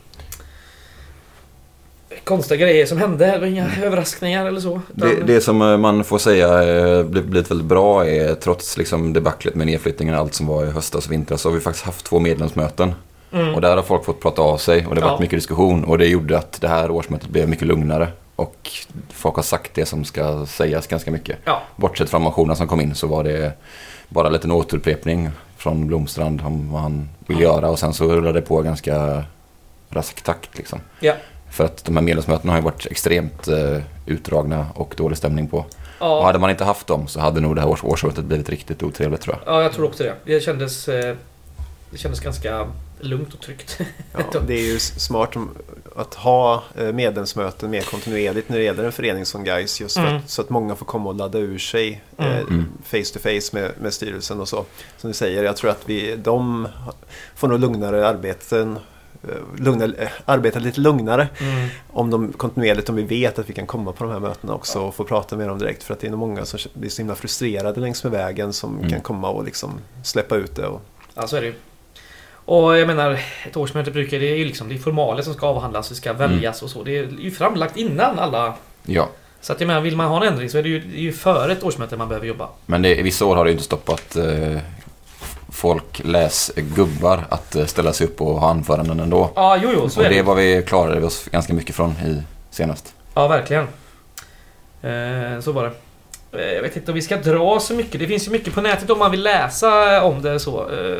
konstiga 2.24 2.58
grejer 2.68 2.86
som 2.86 2.98
hände. 2.98 3.38
Var 3.40 3.48
inga 3.48 3.68
överraskningar 3.84 4.46
eller 4.46 4.60
så. 4.62 4.82
Det, 4.94 5.08
Utan- 5.12 5.26
det 5.28 5.42
som 5.42 5.62
eh, 5.62 5.78
man 5.78 6.04
får 6.04 6.18
säga 6.18 6.64
eh, 6.64 7.04
bli- 7.04 7.22
blivit 7.22 7.52
väldigt 7.52 7.68
bra 7.68 8.06
är 8.08 8.36
trots 8.36 8.78
liksom 8.78 9.14
debaclet 9.14 9.56
med 9.56 9.68
nedflyttningen 9.68 10.16
och 10.16 10.22
allt 10.22 10.34
som 10.34 10.48
var 10.48 10.66
i 10.66 10.72
höstas 10.72 11.06
och 11.06 11.12
vintras 11.12 11.42
så 11.42 11.50
har 11.50 11.54
vi 11.56 11.62
faktiskt 11.62 11.86
haft 11.86 12.06
två 12.06 12.20
medlemsmöten. 12.20 12.94
Mm. 13.34 13.56
Och 13.56 13.62
där 13.62 13.76
har 13.76 13.84
folk 13.84 14.06
fått 14.06 14.20
prata 14.22 14.42
av 14.42 14.58
sig 14.58 14.88
och 14.88 14.96
det 14.96 15.02
har 15.02 15.08
Ja. 15.08 15.12
varit 15.12 15.22
mycket 15.22 15.38
diskussion 15.38 15.84
och 15.84 15.98
det 15.98 16.06
gjorde 16.08 16.38
att 16.38 16.62
det 16.62 16.68
här 16.68 16.92
årsmötet 16.92 17.30
blev 17.30 17.50
mycket 17.50 17.68
lugnare. 17.68 18.08
Och 18.42 18.70
folk 19.10 19.36
har 19.36 19.44
sagt 19.44 19.72
det 19.74 19.86
som 19.86 20.06
ska 20.06 20.46
sägas 20.46 20.88
ganska 20.88 21.12
mycket. 21.12 21.38
Ja, 21.46 21.62
Bortsett 21.76 22.10
från 22.10 22.22
motionerna 22.22 22.56
som 22.56 22.68
kom 22.68 22.82
in 22.82 22.96
så 22.96 23.08
var 23.08 23.24
det 23.24 23.54
bara 24.10 24.28
en 24.28 24.34
liten 24.34 24.52
återupprepning 24.52 25.30
från 25.58 25.88
Blomstrand 25.88 26.42
om 26.42 26.72
vad 26.72 26.82
han 26.82 27.10
vill 27.28 27.38
Ja. 27.42 27.44
göra 27.44 27.70
och 27.70 27.80
sen 27.80 27.94
så 27.94 28.08
rullade 28.16 28.40
det 28.40 28.46
på 28.46 28.62
ganska 28.62 29.24
rask 29.90 30.22
takt 30.22 30.58
liksom. 30.58 30.80
ja. 31.00 31.14
För 31.52 31.66
att 31.66 31.86
de 31.86 31.96
här 31.96 32.04
medlemsmötena 32.04 32.54
har 32.54 32.60
ju 32.60 32.64
varit 32.64 32.86
extremt 32.92 33.48
eh, 33.48 33.78
utdragna 34.06 34.66
och 34.76 34.94
dålig 34.98 35.18
stämning 35.18 35.48
på. 35.48 35.58
Och 35.58 35.66
Ja, 36.00 36.26
hade 36.26 36.40
man 36.40 36.50
inte 36.50 36.64
haft 36.64 36.88
dem 36.88 37.08
så 37.08 37.20
hade 37.20 37.42
nog 37.42 37.56
det 37.56 37.62
här 37.62 37.68
års 37.70 37.84
årsmötet 37.84 38.26
blivit 38.26 38.50
riktigt 38.50 38.84
otrevligt 38.84 39.22
tror 39.22 39.36
jag. 39.46 39.54
ja, 39.56 39.62
jag 39.64 39.74
tror 39.74 39.86
också 39.86 40.04
det. 40.04 40.16
Det 40.26 40.40
kändes, 40.40 40.88
eh, 40.88 41.16
det 41.92 41.98
kändes 41.98 42.20
ganska 42.20 42.68
lugnt 43.00 43.34
och 43.34 43.40
tryggt. 43.42 43.80
ja, 44.14 44.40
det 44.48 44.54
är 44.54 44.74
ju 44.74 44.80
smart 44.80 45.36
att 45.96 46.14
ha 46.14 46.64
eh, 46.76 46.92
medlemsmöten 46.92 47.70
mer 47.72 47.82
kontinuerligt 47.82 48.50
när 48.50 48.58
det 48.58 48.64
gäller 48.64 48.84
en 48.84 48.92
förening 48.92 49.26
som 49.26 49.44
Gais 49.44 49.82
just 49.82 49.96
för 49.96 50.04
Mm. 50.06 50.16
att, 50.18 50.30
så 50.30 50.42
att 50.42 50.50
många 50.50 50.76
får 50.76 50.86
komma 50.86 51.10
och 51.10 51.16
ladda 51.16 51.40
ur 51.40 51.58
sig 51.58 52.02
eh, 52.18 52.38
Mm. 52.38 52.66
Face 52.84 53.14
to 53.14 53.20
face 53.20 53.50
med, 53.58 53.72
med 53.82 53.94
styrelsen 53.94 54.40
och 54.40 54.48
så. 54.48 54.66
Som 54.98 55.10
du 55.10 55.14
säger, 55.14 55.44
jag 55.44 55.58
tror 55.58 55.72
att 55.72 55.82
vi, 55.90 56.16
de 56.16 56.68
får 57.36 57.48
nog 57.48 57.60
lugnare 57.60 58.08
arbeten 58.08 58.80
eh, 59.24 59.30
lugna, 59.64 59.86
eh, 59.86 60.10
arbeta 60.26 60.60
lite 60.60 60.80
lugnare 60.82 61.28
Mm. 61.42 61.68
om 61.90 62.10
de 62.10 62.34
kontinuerligt 62.34 62.90
om 62.90 62.96
vi 62.96 63.04
vet 63.04 63.40
att 63.40 63.50
vi 63.50 63.54
kan 63.54 63.68
komma 63.68 63.92
på 63.92 64.04
de 64.04 64.14
här 64.14 64.20
mötena 64.20 64.54
också 64.54 64.80
och 64.80 64.96
få 64.96 65.04
prata 65.04 65.38
med 65.38 65.48
dem 65.48 65.60
direkt 65.60 65.84
för 65.84 65.94
att 65.94 66.00
det 66.00 66.08
är 66.08 66.12
nog 66.12 66.20
många 66.20 66.46
som 66.46 66.60
blir 66.74 66.90
så 66.90 67.02
himla 67.02 67.16
frustrerade 67.16 67.80
längs 67.80 68.04
med 68.04 68.12
vägen 68.12 68.54
som 68.54 68.78
Mm. 68.78 68.90
kan 68.90 69.02
komma 69.02 69.30
och 69.30 69.44
liksom 69.44 69.72
släppa 70.04 70.36
ut 70.36 70.56
det. 70.56 70.68
Och, 70.68 70.82
Ja, 71.14 71.28
så 71.28 71.36
är 71.36 71.42
det 71.42 71.48
ju. 71.48 71.54
Och 72.52 72.78
jag 72.78 72.88
menar, 72.88 73.20
ett 73.48 73.58
årsmöte 73.58 73.92
brukar 73.92 74.20
det 74.20 74.32
är 74.32 74.36
ju 74.36 74.46
liksom 74.46 74.70
det 74.70 74.76
är 74.76 74.80
formalia 74.80 75.24
som 75.24 75.34
ska 75.34 75.48
avhandlas, 75.48 75.90
det 75.90 75.96
ska 75.96 76.14
väljas 76.14 76.62
och 76.62 76.70
så. 76.70 76.84
Det 76.84 76.98
är 76.98 77.08
ju 77.20 77.32
framlagt 77.32 77.78
innan 77.78 78.20
alla... 78.20 78.54
Ja, 78.86 79.10
Så 79.42 79.54
att 79.54 79.60
jag 79.62 79.68
menar, 79.68 79.82
vill 79.82 79.96
man 79.96 80.08
ha 80.08 80.22
en 80.22 80.28
ändring 80.34 80.50
så 80.50 80.58
är 80.58 80.64
det 80.64 80.70
ju, 80.70 80.80
det 80.80 80.98
är 80.98 81.02
ju 81.02 81.14
före 81.14 81.52
ett 81.52 81.64
årsmöte 81.64 81.98
man 81.98 82.08
behöver 82.08 82.28
jobba. 82.28 82.50
men 82.66 82.82
det, 82.82 83.02
vissa 83.02 83.26
år 83.26 83.36
har 83.36 83.44
det 83.46 83.50
ju 83.50 83.54
inte 83.54 83.64
stoppat 83.64 84.16
eh, 84.16 84.58
folk, 85.50 86.02
läs 86.06 86.52
gubbar, 86.56 87.24
att 87.30 87.56
eh, 87.56 87.66
ställa 87.66 87.94
sig 87.94 88.08
upp 88.08 88.22
och 88.22 88.40
ha 88.40 88.50
anföranden 88.50 89.00
ändå. 89.00 89.30
Ja, 89.36 89.58
jo, 89.64 89.70
jo, 89.74 89.90
så 89.90 90.00
Och 90.00 90.06
är 90.06 90.10
det 90.10 90.16
det. 90.16 90.22
var 90.22 90.36
vi 90.36 90.64
klarade 90.68 91.06
oss 91.06 91.26
ganska 91.32 91.54
mycket 91.54 91.76
från 91.76 91.92
i 91.92 92.24
senast. 92.50 92.94
Ja, 93.14 93.28
verkligen. 93.28 93.64
Eh, 94.82 95.40
så 95.42 95.52
var 95.52 95.64
det. 95.64 95.72
Eh, 96.44 96.54
jag 96.54 96.62
vet 96.62 96.76
inte 96.76 96.92
om 96.92 96.96
vi 96.96 97.02
ska 97.02 97.18
dra 97.18 97.60
så 97.60 97.74
mycket. 97.74 98.00
Det 98.00 98.08
finns 98.08 98.28
ju 98.28 98.32
mycket 98.32 98.54
på 98.54 98.62
nätet 98.62 98.90
om 98.90 99.00
man 99.00 99.12
vill 99.12 99.24
läsa 99.24 100.04
om 100.04 100.22
det 100.22 100.40
så. 100.40 100.70
Eh, 100.70 100.98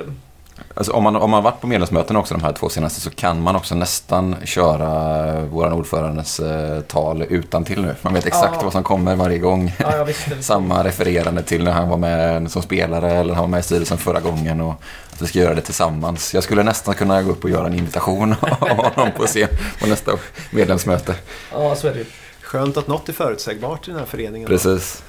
Alltså 0.74 0.92
om 0.92 1.04
man, 1.04 1.16
om 1.16 1.30
man 1.30 1.44
varit 1.44 1.62
på 1.62 1.68
medlemsmöten 1.68 2.16
också 2.16 2.34
de 2.34 2.44
här 2.44 2.54
två 2.54 2.70
senaste 2.70 3.02
så 3.02 3.10
kan 3.10 3.42
man 3.42 3.56
också 3.56 3.76
nästan 3.76 4.36
köra 4.44 5.42
vår 5.46 5.74
ordförandes 5.74 6.40
eh, 6.40 6.82
tal 6.82 7.22
utan 7.30 7.66
till 7.66 7.82
nu. 7.82 7.96
Man 8.02 8.14
vet 8.14 8.26
exakt 8.26 8.54
Ja. 8.58 8.64
vad 8.64 8.72
som 8.72 8.84
kommer 8.84 9.16
varje 9.16 9.38
gång. 9.38 9.74
ja, 9.80 9.96
jag 9.96 10.06
visste 10.06 10.30
det. 10.36 10.42
Samma 10.44 10.84
refererande 10.84 11.44
till 11.44 11.64
när 11.64 11.72
han 11.72 11.90
var 11.90 11.98
med 11.98 12.52
som 12.52 12.62
spelare 12.62 13.12
eller 13.14 13.34
han 13.34 13.42
var 13.44 13.48
med 13.50 13.60
i 13.60 13.64
styrelsen 13.64 13.98
förra 13.98 14.20
gången 14.20 14.62
och 14.62 14.74
att 15.14 15.22
vi 15.22 15.28
ska 15.28 15.40
göra 15.40 15.56
det 15.56 15.62
tillsammans. 15.62 16.34
Jag 16.34 16.44
skulle 16.44 16.64
nästan 16.64 16.94
kunna 16.96 17.22
gå 17.22 17.32
upp 17.32 17.44
och 17.44 17.50
göra 17.50 17.68
en 17.68 17.74
invitation 17.74 18.36
av 18.60 18.76
honom 18.78 19.12
på 19.18 19.24
scen 19.26 19.48
på 19.82 19.88
nästa 19.88 20.12
medlemsmöte. 20.52 21.16
Ja, 21.52 21.76
så 21.76 21.88
är 21.88 21.92
det 21.94 22.00
ju. 22.00 22.06
Skönt 22.42 22.78
att 22.78 22.88
något 22.88 23.10
är 23.10 23.14
förutsägbart 23.14 23.88
i 23.88 23.92
den 23.92 24.00
här 24.00 24.06
föreningen. 24.08 24.50
då. 24.50 24.58
Precis. 24.58 25.04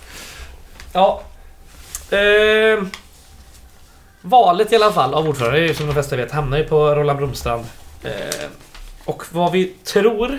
Ja. 0.92 1.22
Eh, 2.10 2.18
valet 4.22 4.72
i 4.72 4.76
alla 4.76 4.92
fall 4.92 5.14
av 5.14 5.28
ordförande, 5.28 5.74
som 5.74 5.86
de 5.86 5.92
flesta 5.92 6.16
vet, 6.16 6.32
hamnar 6.32 6.58
ju 6.58 6.64
på 6.64 6.94
Roland 6.94 7.18
Bromstrand. 7.18 7.64
Eh, 8.02 8.10
och 9.04 9.24
vad 9.30 9.52
vi 9.52 9.64
tror 9.64 10.38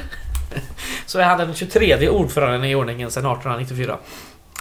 så 1.05 1.19
är 1.19 1.23
han 1.23 1.37
den 1.37 1.53
23 1.53 2.09
ordföranden 2.09 2.63
i 2.65 2.75
ordningen 2.75 3.11
sedan 3.11 3.25
1894. 3.25 3.97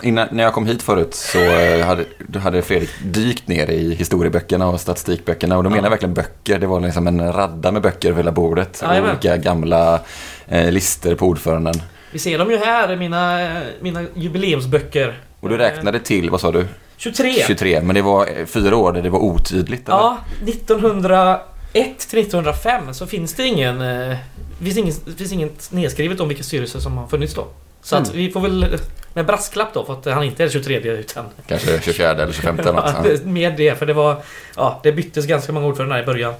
Innan, 0.02 0.28
när 0.30 0.44
jag 0.44 0.52
kom 0.52 0.66
hit 0.66 0.82
förut 0.82 1.14
så 1.14 1.38
eh, 1.38 1.86
hade, 1.86 2.04
hade 2.42 2.62
Fredrik 2.62 2.90
dykt 3.04 3.48
ner 3.48 3.70
i 3.70 3.94
historieböckerna 3.94 4.68
och 4.68 4.80
statistikböckerna 4.80 5.56
och 5.56 5.64
då 5.64 5.70
menar 5.70 5.82
jag 5.82 5.90
verkligen 5.90 6.14
böcker. 6.14 6.58
Det 6.58 6.66
var 6.66 6.80
liksom 6.80 7.06
en 7.06 7.32
radda 7.32 7.72
med 7.72 7.82
böcker 7.82 8.08
över 8.08 8.18
hela 8.18 8.32
bordet. 8.32 8.82
Jajamän. 8.82 9.10
Olika 9.10 9.36
gamla 9.36 10.00
eh, 10.48 10.70
listor 10.70 11.14
på 11.14 11.26
ordföranden. 11.26 11.74
Vi 12.12 12.18
ser 12.18 12.38
dem 12.38 12.50
ju 12.50 12.56
här, 12.56 12.96
mina, 12.96 13.50
mina 13.80 14.04
jubileumsböcker. 14.14 15.20
Och 15.40 15.48
du 15.48 15.56
räknade 15.56 16.00
till, 16.00 16.30
vad 16.30 16.40
sa 16.40 16.52
du? 16.52 16.66
23! 17.02 17.44
23, 17.46 17.80
men 17.82 17.94
det 17.94 18.02
var 18.02 18.26
eh, 18.38 18.46
fyra 18.46 18.76
år 18.76 18.92
där 18.92 19.02
det 19.02 19.10
var 19.10 19.18
otydligt. 19.18 19.88
Eller? 19.88 19.98
Ja, 19.98 20.18
1901 20.46 21.98
till 22.08 22.18
1905 22.18 22.94
så 22.94 23.06
finns 23.06 23.34
det 23.34 23.46
ingen... 23.46 23.80
Eh, 23.80 24.16
finns 24.62 24.76
inget, 24.76 25.06
det 25.06 25.12
finns 25.12 25.32
inget 25.32 25.72
nedskrivet 25.72 26.20
om 26.20 26.28
vilka 26.28 26.42
styrelser 26.42 26.78
som 26.80 26.98
har 26.98 27.06
funnits 27.06 27.34
då. 27.34 27.46
Så 27.82 27.96
att 27.96 28.06
Mm. 28.08 28.16
vi 28.18 28.30
får 28.30 28.40
väl 28.40 28.78
med 29.14 29.26
brasklapp 29.26 29.74
då 29.74 29.84
för 29.84 29.92
att 29.92 30.04
han 30.06 30.24
inte 30.24 30.44
är 30.44 30.48
23 30.48 30.76
utan... 30.80 31.24
Kanske 31.46 31.80
24 31.80 32.10
eller 32.10 32.32
25 32.32 32.58
eller 32.58 32.72
något. 32.72 32.94
Ja, 33.04 33.16
Med 33.24 33.56
det, 33.56 33.78
för 33.78 33.86
det 33.86 33.92
var... 33.94 34.22
Ja, 34.56 34.80
det 34.82 34.92
byttes 34.92 35.26
ganska 35.26 35.52
många 35.52 35.66
ordförande 35.66 35.94
där 35.96 36.02
i 36.02 36.06
början. 36.06 36.34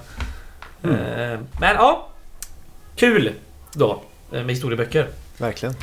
Mm. 0.83 0.95
Eh, 0.95 1.39
Men 1.59 1.75
ja, 1.75 2.07
kul 2.95 3.31
då 3.73 4.01
eh, 4.31 4.37
med 4.39 4.49
historieböcker. 4.49 5.07
Verkligen. 5.37 5.75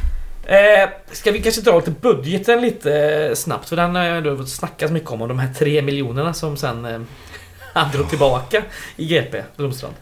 Eh, 0.51 0.89
ska 1.13 1.33
vi 1.33 1.43
kanske 1.43 1.61
dra 1.61 1.77
lite 1.77 1.91
budgeten 1.91 2.61
lite 2.61 2.93
eh, 2.95 3.35
snabbt? 3.35 3.69
För 3.69 3.77
den 3.77 3.95
har 3.95 4.05
jag 4.05 4.25
då 4.25 4.47
snackat 4.47 4.91
mycket 4.93 5.11
om. 5.11 5.23
Och 5.23 5.29
de 5.29 5.39
här 5.39 5.55
tre 5.55 5.83
miljonerna 5.83 6.35
som 6.35 6.57
sen 6.57 6.85
eh, 6.85 7.01
han 7.75 7.91
drog 7.91 8.09
tillbaka 8.09 8.63
i 8.97 9.07
GP, 9.07 9.43
Blomstrand. 9.57 9.95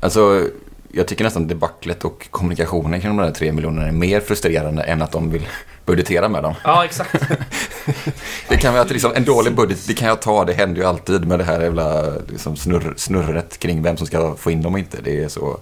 Alltså, 0.00 0.48
jag 0.92 1.06
tycker 1.06 1.24
nästan 1.24 1.48
debaclet 1.48 2.04
och 2.04 2.28
kommunikationen 2.30 3.00
kring 3.00 3.16
de 3.16 3.24
där 3.26 3.32
tre 3.32 3.52
miljonerna 3.52 3.88
är 3.88 3.92
mer 3.92 4.20
frustrerande 4.20 4.82
än 4.82 5.02
att 5.02 5.12
de 5.12 5.30
vill 5.30 5.48
budgetera 5.86 6.28
med 6.28 6.42
dem. 6.42 6.54
Ja, 6.64 6.84
exakt. 6.84 7.14
Det 8.48 8.56
kan 8.56 8.74
vara 8.74 8.84
liksom, 8.84 9.12
en 9.14 9.24
dålig 9.24 9.54
budget, 9.54 9.86
det 9.86 9.94
kan 9.94 10.08
jag 10.08 10.22
ta, 10.22 10.44
det 10.44 10.52
händer 10.52 10.80
ju 10.80 10.86
alltid 10.86 11.24
med 11.24 11.38
det 11.38 11.44
här 11.44 11.60
jävla 11.60 12.12
liksom, 12.28 12.56
snurr, 12.56 12.94
snurret 12.96 13.58
kring 13.58 13.82
vem 13.82 13.96
som 13.96 14.06
ska 14.06 14.36
få 14.36 14.50
in 14.50 14.62
dem 14.62 14.72
och 14.72 14.78
inte. 14.78 14.98
Det 15.04 15.24
är 15.24 15.28
så, 15.28 15.60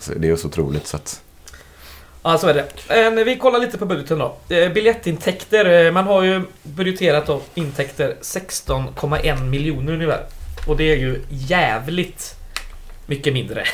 så 0.00 0.12
det 0.14 0.28
är 0.28 0.36
så 0.36 0.48
otroligt 0.48 0.86
så 0.86 0.96
att... 0.96 1.20
Ja, 2.24 2.38
så 2.38 2.48
är 2.48 2.54
det. 2.54 3.06
Eh, 3.18 3.24
vi 3.24 3.36
kollar 3.36 3.58
lite 3.58 3.78
på 3.78 3.86
budgeten 3.86 4.18
då. 4.18 4.36
Eh, 4.48 4.72
biljettintäkter. 4.72 5.86
Eh, 5.86 5.92
man 5.92 6.06
har 6.06 6.22
ju 6.22 6.42
budgeterat 6.62 7.26
då 7.26 7.40
intäkter 7.54 8.16
16,1 8.20 9.44
miljoner 9.44 9.92
ungefär. 9.92 10.24
Och 10.66 10.76
det 10.76 10.92
är 10.92 10.96
ju 10.96 11.22
jävligt 11.28 12.34
mycket 13.06 13.32
mindre 13.32 13.64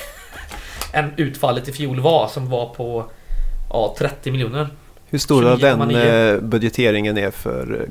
än 0.92 1.12
utfallet 1.16 1.68
i 1.68 1.72
fjol 1.72 2.00
var 2.00 2.28
som 2.28 2.50
var 2.50 2.74
på 2.74 3.10
ja, 3.70 3.94
30 3.98 4.30
miljoner. 4.30 4.68
Hur 5.10 5.18
stor 5.18 5.48
av 5.48 5.58
den 5.58 5.80
29,9. 5.80 6.40
budgeteringen 6.40 7.18
är 7.18 7.30
för 7.30 7.88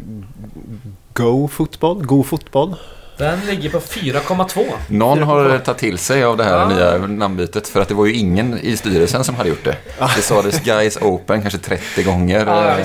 Go 1.13 1.47
fotboll? 1.47 2.05
Go 2.05 2.23
fotboll? 2.23 2.75
Den 3.17 3.39
ligger 3.45 3.69
på 3.69 3.79
4,2. 3.79 4.65
Någon 4.87 5.23
har 5.23 5.45
4,2. 5.49 5.59
tagit 5.59 5.79
till 5.79 5.97
sig 5.97 6.23
av 6.23 6.37
det 6.37 6.43
här 6.43 6.57
Ja. 6.59 6.67
nya 6.97 7.07
namnbytet 7.07 7.67
för 7.67 7.81
att 7.81 7.87
det 7.87 7.93
var 7.93 8.05
ju 8.05 8.13
ingen 8.13 8.57
i 8.59 8.77
styrelsen 8.77 9.23
som 9.23 9.35
hade 9.35 9.49
gjort 9.49 9.63
det. 9.63 9.75
Det 10.15 10.21
sades 10.21 10.59
Guys 10.59 10.97
Open 11.01 11.41
kanske 11.41 11.59
30 11.59 12.03
gånger. 12.03 12.45
Ja. 12.45 12.77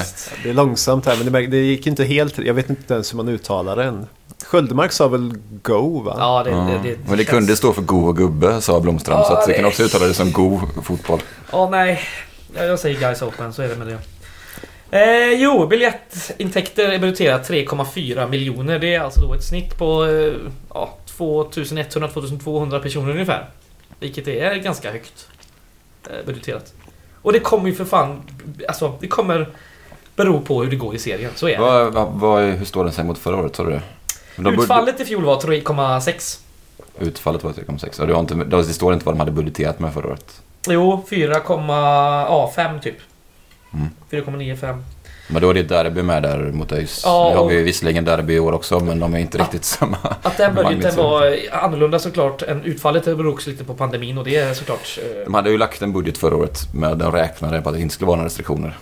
Det 0.42 0.50
är 0.50 0.54
långsamt 0.54 1.06
här 1.06 1.16
men 1.24 1.50
det, 1.50 1.56
gick 1.56 1.86
inte 1.86 2.04
helt. 2.04 2.38
Jag 2.38 2.54
vet 2.54 2.70
inte 2.70 2.94
ens 2.94 3.12
hur 3.12 3.16
man 3.16 3.28
uttalar 3.28 3.76
den. 3.76 4.06
Sköldemark 4.46 4.92
sa 4.92 5.08
väl 5.08 5.34
Go 5.62 6.00
va? 6.04 6.14
Ja, 6.18 6.42
det, 6.44 6.50
det, 6.50 6.88
det, 6.90 6.96
Men 7.08 7.18
det 7.18 7.24
kunde 7.24 7.56
stå 7.56 7.72
för 7.72 7.82
go 7.82 8.06
och 8.08 8.16
gubbe, 8.16 8.60
sa 8.60 8.80
Blomstrand. 8.80 9.20
Ja, 9.20 9.26
så 9.28 9.32
att 9.34 9.46
det- 9.46 9.52
kan 9.54 9.64
också 9.64 9.82
uttala 9.82 10.06
det 10.06 10.14
som 10.14 10.32
go 10.32 10.60
fotboll. 10.82 11.20
Ja, 11.52 11.68
nej. 11.70 12.00
Ja, 12.56 12.64
Jag 12.64 12.78
säger 12.78 13.00
Guys 13.00 13.22
Open, 13.22 13.52
så 13.52 13.62
är 13.62 13.68
det 13.68 13.74
med 13.76 13.86
det. 13.86 13.98
Eh, 14.92 15.32
jo, 15.32 15.66
biljettintäkter 15.66 16.88
är 16.88 16.98
budgeterat 16.98 17.50
3,4 17.50 18.28
miljoner. 18.28 18.78
Det 18.78 18.94
är 18.94 19.00
alltså 19.00 19.20
då 19.20 19.34
ett 19.34 19.44
snitt 19.44 19.78
på 19.78 20.04
eh, 20.04 20.32
ja, 20.74 20.96
2100-2200 21.18 22.82
personer 22.82 23.10
ungefär. 23.10 23.48
Vilket 24.00 24.28
är 24.28 24.54
ganska 24.54 24.92
högt 24.92 25.28
eh, 26.10 26.26
budgeterat. 26.26 26.74
Och 27.22 27.32
det 27.32 27.40
kommer 27.40 27.68
ju 27.68 27.74
för 27.74 27.84
fan... 27.84 28.22
Alltså, 28.68 28.98
det 29.00 29.08
kommer 29.08 29.48
bero 30.16 30.40
på 30.40 30.62
hur 30.62 30.70
det 30.70 30.76
går 30.76 30.94
i 30.94 30.98
serien. 30.98 31.30
Så 31.34 31.48
är 31.48 31.52
det. 31.52 31.62
Vad, 31.62 31.92
vad, 31.92 32.08
vad, 32.12 32.44
hur 32.44 32.64
står 32.64 32.84
den 32.84 32.92
sig 32.92 33.04
mot 33.04 33.18
förra 33.18 33.36
året, 33.36 33.56
sa 33.56 33.64
du 33.64 33.70
det? 33.70 33.82
De 34.36 34.54
Utfallet 34.54 35.00
i 35.00 35.04
fjol 35.04 35.24
var 35.24 35.40
3,6. 35.40 36.38
Utfallet 36.98 37.44
var 37.44 37.52
3,6. 37.52 37.96
Ja, 37.98 38.06
du 38.06 38.12
har 38.12 38.20
inte, 38.20 38.34
det 38.34 38.64
står 38.64 38.92
inte 38.92 39.06
vad 39.06 39.14
de 39.14 39.18
hade 39.18 39.32
budgeterat 39.32 39.80
med 39.80 39.94
förra 39.94 40.08
året. 40.08 40.42
Jo, 40.68 41.04
4,5 41.10 42.80
typ. 42.80 42.96
Mm. 43.74 43.88
4,95. 44.10 44.82
Men 45.28 45.42
då 45.42 45.50
är 45.50 45.54
det 45.54 45.62
derby 45.62 46.02
med 46.02 46.22
där 46.22 46.38
mot 46.38 46.72
ÖIS. 46.72 47.02
Ja, 47.04 47.28
nu 47.30 47.36
har 47.36 47.44
och- 47.44 47.50
vi 47.50 47.62
visserligen 47.62 48.04
derby 48.04 48.34
i 48.34 48.38
år 48.40 48.52
också, 48.52 48.80
men 48.80 48.98
de 49.00 49.14
är 49.14 49.18
inte 49.18 49.38
riktigt 49.38 49.64
samma. 49.64 49.96
Att 50.22 50.36
den 50.36 50.54
budgeten 50.54 50.96
var 50.96 51.36
annorlunda 51.52 51.98
såklart 51.98 52.42
än 52.42 52.64
utfallet 52.64 53.04
beror 53.04 53.26
också 53.32 53.50
lite 53.50 53.64
på 53.64 53.74
pandemin 53.74 54.18
och 54.18 54.24
det 54.24 54.36
är 54.36 54.54
såklart... 54.54 54.98
eh, 55.02 55.24
De 55.24 55.34
hade 55.34 55.50
ju 55.50 55.58
lagt 55.58 55.82
en 55.82 55.92
budget 55.92 56.18
förra 56.18 56.36
året 56.36 56.74
med 56.74 56.98
de 56.98 57.12
räknade 57.12 57.62
på 57.62 57.68
att 57.68 57.74
det 57.74 57.80
inte 57.80 57.94
skulle 57.94 58.06
vara 58.06 58.16
några 58.16 58.26
restriktioner. 58.26 58.78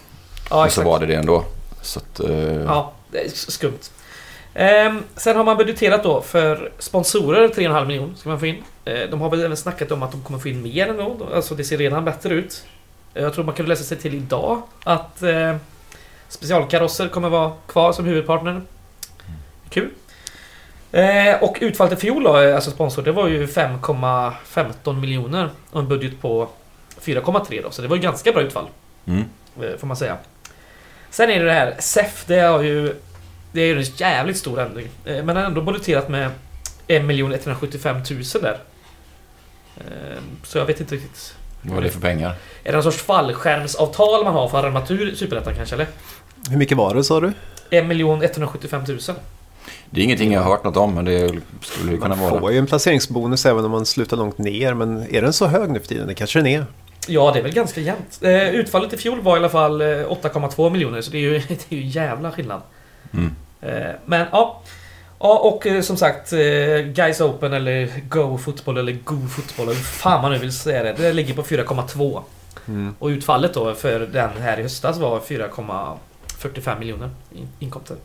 Ja, 0.51 0.57
Men 0.57 0.61
så 0.62 0.66
exakt. 0.66 0.86
var 0.86 1.01
det 1.01 1.07
det 1.07 1.14
ändå. 1.14 1.45
Så 1.82 1.99
att, 2.01 2.20
eh, 2.20 2.62
Ja, 2.62 2.93
det 3.12 3.18
är 3.18 3.28
skumt. 3.28 3.78
Ehm, 4.55 5.03
sen 5.16 5.36
har 5.36 5.45
man 5.45 5.57
budgeterat 5.57 6.03
då 6.03 6.20
för 6.22 6.72
sponsorer 6.78 7.49
3,5 7.49 7.86
miljoner 7.86 8.14
ska 8.14 8.28
man 8.28 8.41
få 8.41 8.47
in. 8.47 8.62
Eh, 8.84 8.95
de 9.11 9.20
har 9.20 9.30
väl 9.30 9.41
även 9.45 9.57
snackat 9.57 9.93
om 9.93 10.03
att 10.03 10.12
de 10.12 10.22
kommer 10.22 10.38
få 10.38 10.49
in 10.49 10.62
mer 10.62 10.88
ändå. 10.88 11.16
Alltså 11.34 11.55
det 11.55 11.64
ser 11.64 11.78
redan 11.78 12.05
bättre 12.05 12.34
ut. 12.34 12.64
Jag 13.15 13.35
tror 13.35 13.45
man 13.45 13.55
kunde 13.55 13.69
läsa 13.69 13.85
sig 13.85 13.97
till 13.97 14.15
idag 14.15 14.63
att 14.85 15.23
eh, 15.23 15.57
specialkarosser 16.29 17.09
kommer 17.09 17.29
vara 17.29 17.53
kvar 17.67 17.93
som 17.93 18.05
huvudpartner. 18.05 18.63
Kul. 19.71 19.91
Eh, 20.93 21.43
och 21.43 21.57
utfallet 21.61 21.93
i 21.93 21.97
fjol 21.97 22.23
då, 22.23 22.41
eh, 22.41 22.55
alltså 22.55 22.71
sponsor, 22.71 23.03
det 23.03 23.13
var 23.13 23.29
ju 23.29 23.47
5,15 23.47 25.01
miljoner 25.01 25.51
och 25.71 25.81
en 25.81 25.89
budget 25.89 26.21
på 26.21 26.49
4,3 27.01 27.63
då. 27.63 27.71
Så 27.71 27.83
det 27.83 27.89
var 27.89 27.97
ju 27.97 28.03
ganska 28.03 28.33
bra 28.33 28.43
utfall. 28.43 28.67
mm. 29.07 29.25
Eh, 29.63 29.77
Får 29.79 29.87
man 29.87 29.97
säga. 29.97 30.17
Sen 31.11 31.31
är 31.31 31.39
det 31.39 31.45
det 31.45 31.53
här 31.53 31.77
SEF, 31.79 32.25
det 32.27 32.41
har 32.41 32.63
ju... 32.63 32.95
Det 33.53 33.61
är 33.61 33.67
ju 33.67 33.77
en 33.77 33.83
jävligt 33.83 34.37
stor 34.39 34.61
ändring. 34.61 34.89
Eh, 35.05 35.15
Men 35.17 35.27
den 35.27 35.37
har 35.37 35.45
ändå 35.45 35.61
budgeterat 35.61 36.09
med 36.09 36.31
1 36.87 37.03
175 37.11 37.97
000 38.11 38.23
där. 38.43 38.59
Så 40.45 40.59
jag 40.59 40.67
vet 40.67 40.81
inte 40.81 40.95
riktigt. 40.95 41.35
Vad 41.63 41.75
var 41.75 41.83
det 41.83 41.91
för 41.91 42.01
pengar? 42.01 42.29
Är 42.65 42.71
det 42.71 42.73
någon 42.73 42.83
sorts 42.83 43.03
fallskärmsavtal 43.03 44.25
man 44.25 44.35
har 44.35 44.49
för 44.49 44.59
att 44.59 44.65
ramla 44.65 44.83
ur 44.89 45.15
Superettan 45.15 45.55
kanske 45.55 45.75
eller? 45.75 45.87
Hur 46.51 46.57
mycket 46.57 46.77
var 46.79 46.95
det 46.95 47.05
sa 47.05 47.21
du? 47.21 47.33
1 47.71 47.85
175 47.91 48.83
000. 48.89 48.99
Det 49.91 50.01
är 50.01 50.05
ingenting 50.05 50.33
jag 50.33 50.41
har 50.41 50.51
hört 50.51 50.65
något 50.65 50.77
om, 50.77 50.95
men 50.95 51.05
det 51.05 51.35
skulle 51.63 51.93
ju 51.93 51.99
kunna 52.01 52.15
Man 52.15 52.31
vara. 52.31 52.41
får 52.41 52.53
ju 52.53 52.59
en 52.59 52.67
placeringsbonus 52.67 53.47
även 53.47 53.65
om 53.65 53.71
man 53.71 53.87
slutar 53.87 54.17
långt 54.17 54.39
ner. 54.39 54.75
Men 54.75 55.15
är 55.15 55.23
den 55.23 55.33
så 55.33 55.47
hög 55.47 55.71
nu 55.71 55.81
för 55.81 55.87
tiden? 55.87 56.07
Det 56.07 56.15
kanske 56.15 56.39
den 56.39 56.47
är. 56.47 56.65
Ja, 57.09 57.31
det 57.33 57.39
är 57.39 57.43
väl 57.43 57.53
ganska 57.53 57.81
jämnt. 57.81 58.19
Eh, 58.23 58.49
Utfallet 58.49 58.93
i 58.93 58.97
fjol 58.97 59.21
var 59.21 59.37
i 59.37 59.39
alla 59.39 59.49
fall 59.49 59.81
eh, 59.81 59.87
8,2 59.87 60.71
miljoner 60.71 61.01
så 61.01 61.11
det 61.11 61.19
är 61.19 61.21
ju, 61.21 61.39
det 61.49 61.73
är 61.73 61.77
ju 61.77 61.87
jävla 61.87 62.31
skillnad. 62.33 62.61
Mm. 63.13 63.35
Eh, 63.61 63.91
Men 64.05 64.27
ja. 64.33 64.63
Ja, 65.23 65.39
och 65.39 65.66
eh, 65.66 65.83
som 65.83 65.97
sagt, 65.97 66.33
eh, 66.33 66.39
Guys 66.95 67.21
Open 67.21 67.53
eller 67.53 67.93
Go 68.09 68.39
Fotboll 68.39 68.79
eller 68.79 68.93
Go 68.93 69.27
Fotboll, 69.29 69.66
hur 69.66 69.75
fan 69.75 70.23
man 70.23 70.33
nu 70.33 70.39
vill 70.39 70.53
säga 70.53 70.83
det. 70.83 70.93
Det 70.93 71.12
ligger 71.12 71.35
på 71.35 71.43
4,2. 71.43 72.23
Mm. 72.68 72.95
Och 72.99 73.07
utfallet 73.07 73.55
då 73.55 73.75
för 73.75 74.01
den 74.01 74.31
här 74.43 74.59
i 74.59 74.62
höstas 74.62 74.99
var 74.99 75.21
4,45 75.21 76.79
miljoner 76.79 77.11
i 77.35 77.64
inkomster. 77.64 77.97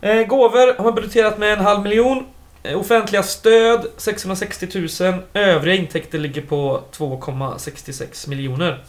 Eh, 0.00 0.26
gåvor 0.26 0.76
har 0.76 0.84
man 0.84 0.94
budgeterat 0.94 1.38
med 1.38 1.52
en 1.52 1.64
halv 1.64 1.82
miljon. 1.82 2.26
Eh, 2.62 2.80
offentliga 2.80 3.22
stöd 3.22 3.86
660 3.96 4.88
000. 5.00 5.14
Övriga 5.34 5.76
intäkter 5.76 6.18
ligger 6.18 6.42
på 6.42 6.82
2,66 6.92 8.28
miljoner. 8.28 8.84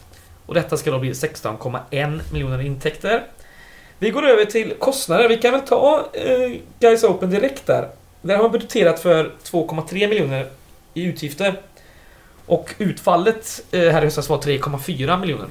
Och 0.46 0.54
detta 0.54 0.78
ska 0.78 0.92
då 0.92 1.00
bli 1.00 1.12
16,1 1.12 2.20
miljoner 2.32 2.62
intäkter. 2.62 3.26
Vi 4.00 4.10
går 4.10 4.26
över 4.28 4.46
till 4.46 4.74
kostnader. 4.80 5.30
Vi 5.30 5.38
kan 5.38 5.52
väl 5.52 5.62
ta 5.62 6.06
eh, 6.14 6.52
Guys 6.80 7.04
Open 7.04 7.30
direkt 7.30 7.66
där. 7.66 7.88
Där 8.22 8.36
har 8.36 8.44
man 8.44 8.52
budgeterat 8.52 9.00
för 9.00 9.32
2,3 9.44 9.94
miljoner 10.10 10.46
i 10.94 11.04
utgifter. 11.04 11.60
Och 12.46 12.76
utfallet 12.78 13.62
eh, 13.72 13.80
här 13.80 14.02
i 14.02 14.06
höstas 14.06 14.30
var 14.30 14.38
3,4 14.38 15.20
miljoner. 15.20 15.48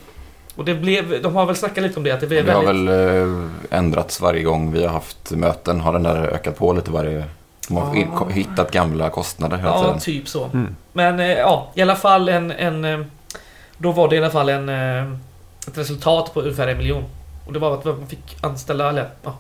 Och 0.57 0.65
det 0.65 0.75
blev, 0.75 1.23
de 1.23 1.37
har 1.37 1.47
väl 1.47 1.57
snackat 1.57 1.83
lite 1.85 1.97
om 1.97 2.03
det, 2.05 2.11
att 2.11 2.21
det 2.21 2.27
blev 2.27 2.47
Det 2.47 2.53
har 2.53 2.65
väldigt... 2.65 2.95
väl 2.95 3.39
eh, 3.71 3.79
ändrats 3.79 4.21
varje 4.21 4.43
gång 4.43 4.73
vi 4.73 4.83
har 4.85 4.93
haft 4.93 5.31
möten. 5.31 5.81
Har 5.81 5.93
den 5.93 6.03
där 6.03 6.17
ökat 6.23 6.57
på 6.59 6.73
lite 6.73 6.91
varje... 6.91 7.25
De 7.69 7.77
har 7.77 7.97
Ah. 8.21 8.29
hittat 8.29 8.71
gamla 8.71 9.11
kostnader 9.11 9.57
hela 9.57 9.69
Ja, 9.69 9.83
tiden. 9.83 9.99
typ 10.01 10.29
så. 10.29 10.45
Mm. 10.45 10.77
Men 10.93 11.21
eh, 11.21 11.27
ja, 11.27 11.71
i 11.75 11.83
alla 11.83 11.97
fall 11.97 12.29
en, 12.29 12.51
en... 12.51 12.85
eh, 12.85 13.01
Då 13.79 13.93
var 13.93 14.09
det 14.09 14.15
i 14.17 14.19
alla 14.19 14.31
fall 14.31 14.49
en... 14.49 14.69
Ett 14.69 15.79
resultat 15.79 16.35
på 16.35 16.41
ungefär 16.41 16.69
en 16.69 16.79
miljon. 16.79 17.05
Och 17.49 17.55
det 17.55 17.59
var 17.59 17.75
att 17.75 17.85
man 17.85 18.07
fick 18.07 18.37
anställa, 18.41 18.89
eller 18.89 19.09
ja, 19.23 19.37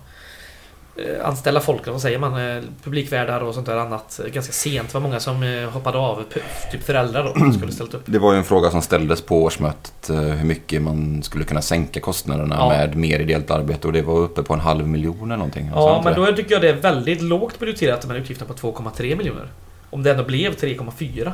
eh, 0.96 1.26
Anställa 1.28 1.60
folk, 1.60 1.86
vad 1.86 2.00
säger 2.00 2.18
man? 2.18 2.56
eh, 2.56 2.62
Publikvärdar 2.84 3.40
och 3.40 3.54
sånt 3.54 3.66
där 3.66 3.76
annat 3.76 4.20
eh, 4.24 4.30
ganska 4.32 4.52
sent. 4.52 4.88
Det 4.88 4.94
var 4.94 5.00
många 5.00 5.20
som 5.20 5.66
hoppade 5.72 5.98
av. 5.98 6.24
Typ 6.72 6.82
föräldrar 6.82 7.24
då, 7.24 7.34
som 7.40 7.52
skulle 7.52 7.72
ställt 7.72 7.94
upp. 7.94 8.02
Det 8.06 8.18
var 8.18 8.32
ju 8.32 8.38
en 8.38 8.44
fråga 8.44 8.70
som 8.70 8.82
ställdes 8.82 9.22
på 9.22 9.42
årsmötet. 9.42 10.10
Hur 10.10 10.44
mycket 10.44 10.82
man 10.82 11.22
skulle 11.22 11.44
kunna 11.44 11.62
sänka 11.62 12.00
kostnaderna 12.00 12.56
Ja. 12.58 12.68
med 12.68 12.96
mer 12.96 13.18
ideellt 13.20 13.50
arbete. 13.50 13.86
Och 13.86 13.92
det 13.92 14.02
var 14.02 14.18
uppe 14.18 14.42
på 14.42 14.54
en 14.54 14.60
halv 14.60 14.88
miljon 14.88 15.22
eller 15.24 15.36
någonting. 15.36 15.70
Sa 15.70 15.76
Ja, 15.88 16.02
men 16.04 16.14
då 16.14 16.32
tycker 16.36 16.52
jag 16.52 16.62
det 16.62 16.68
är 16.68 16.74
väldigt 16.76 17.22
lågt 17.22 17.58
budgeterat 17.58 18.00
de 18.02 18.10
här 18.10 18.18
utgifterna 18.18 18.54
på 18.54 18.72
2,3 18.72 19.16
miljoner. 19.16 19.48
Om 19.90 20.02
det 20.02 20.10
ändå 20.10 20.24
blev 20.24 20.54
3,4. 20.56 21.32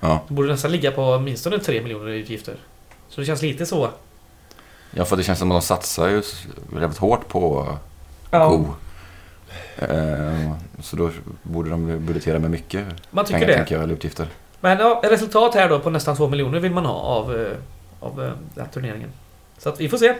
Ja. 0.00 0.24
Då 0.28 0.34
borde 0.34 0.48
det 0.48 0.52
nästan 0.54 0.72
ligga 0.72 0.90
på 0.90 1.02
åtminstone 1.02 1.58
3 1.58 1.82
miljoner 1.82 2.08
i 2.10 2.18
utgifter. 2.18 2.54
Så 3.08 3.20
det 3.20 3.26
känns 3.26 3.42
lite 3.42 3.66
så. 3.66 3.88
Ja, 4.96 5.04
för 5.04 5.16
det 5.16 5.22
känns 5.22 5.38
som 5.38 5.50
att 5.52 5.54
de 5.62 5.66
satsar 5.66 6.08
ju 6.08 6.22
väldigt 6.72 6.98
hårt 6.98 7.28
på 7.28 7.76
Ja, 8.30 8.48
Go. 8.48 8.66
Eh, 9.78 10.52
Så 10.82 10.96
då 10.96 11.10
borde 11.42 11.70
de 11.70 12.06
budgetera 12.06 12.38
med 12.38 12.50
mycket 12.50 12.84
man 13.10 13.24
tycker 13.24 13.38
pengar, 13.38 13.52
det. 13.52 13.56
tänker 13.56 13.74
jag, 13.74 13.84
eller 13.84 13.94
utgifter. 13.94 14.26
Men 14.60 14.78
ja, 14.78 15.00
resultat 15.04 15.54
här 15.54 15.68
då 15.68 15.78
på 15.78 15.90
nästan 15.90 16.16
2 16.16 16.28
miljoner 16.28 16.58
vill 16.60 16.72
man 16.72 16.86
ha 16.86 16.94
av, 16.94 17.36
eh, 17.36 17.52
av 18.00 18.22
eh, 18.24 18.30
den 18.54 18.64
här 18.64 18.72
turneringen. 18.72 19.08
Så 19.58 19.68
att 19.68 19.80
vi 19.80 19.88
får 19.88 19.98
se. 19.98 20.14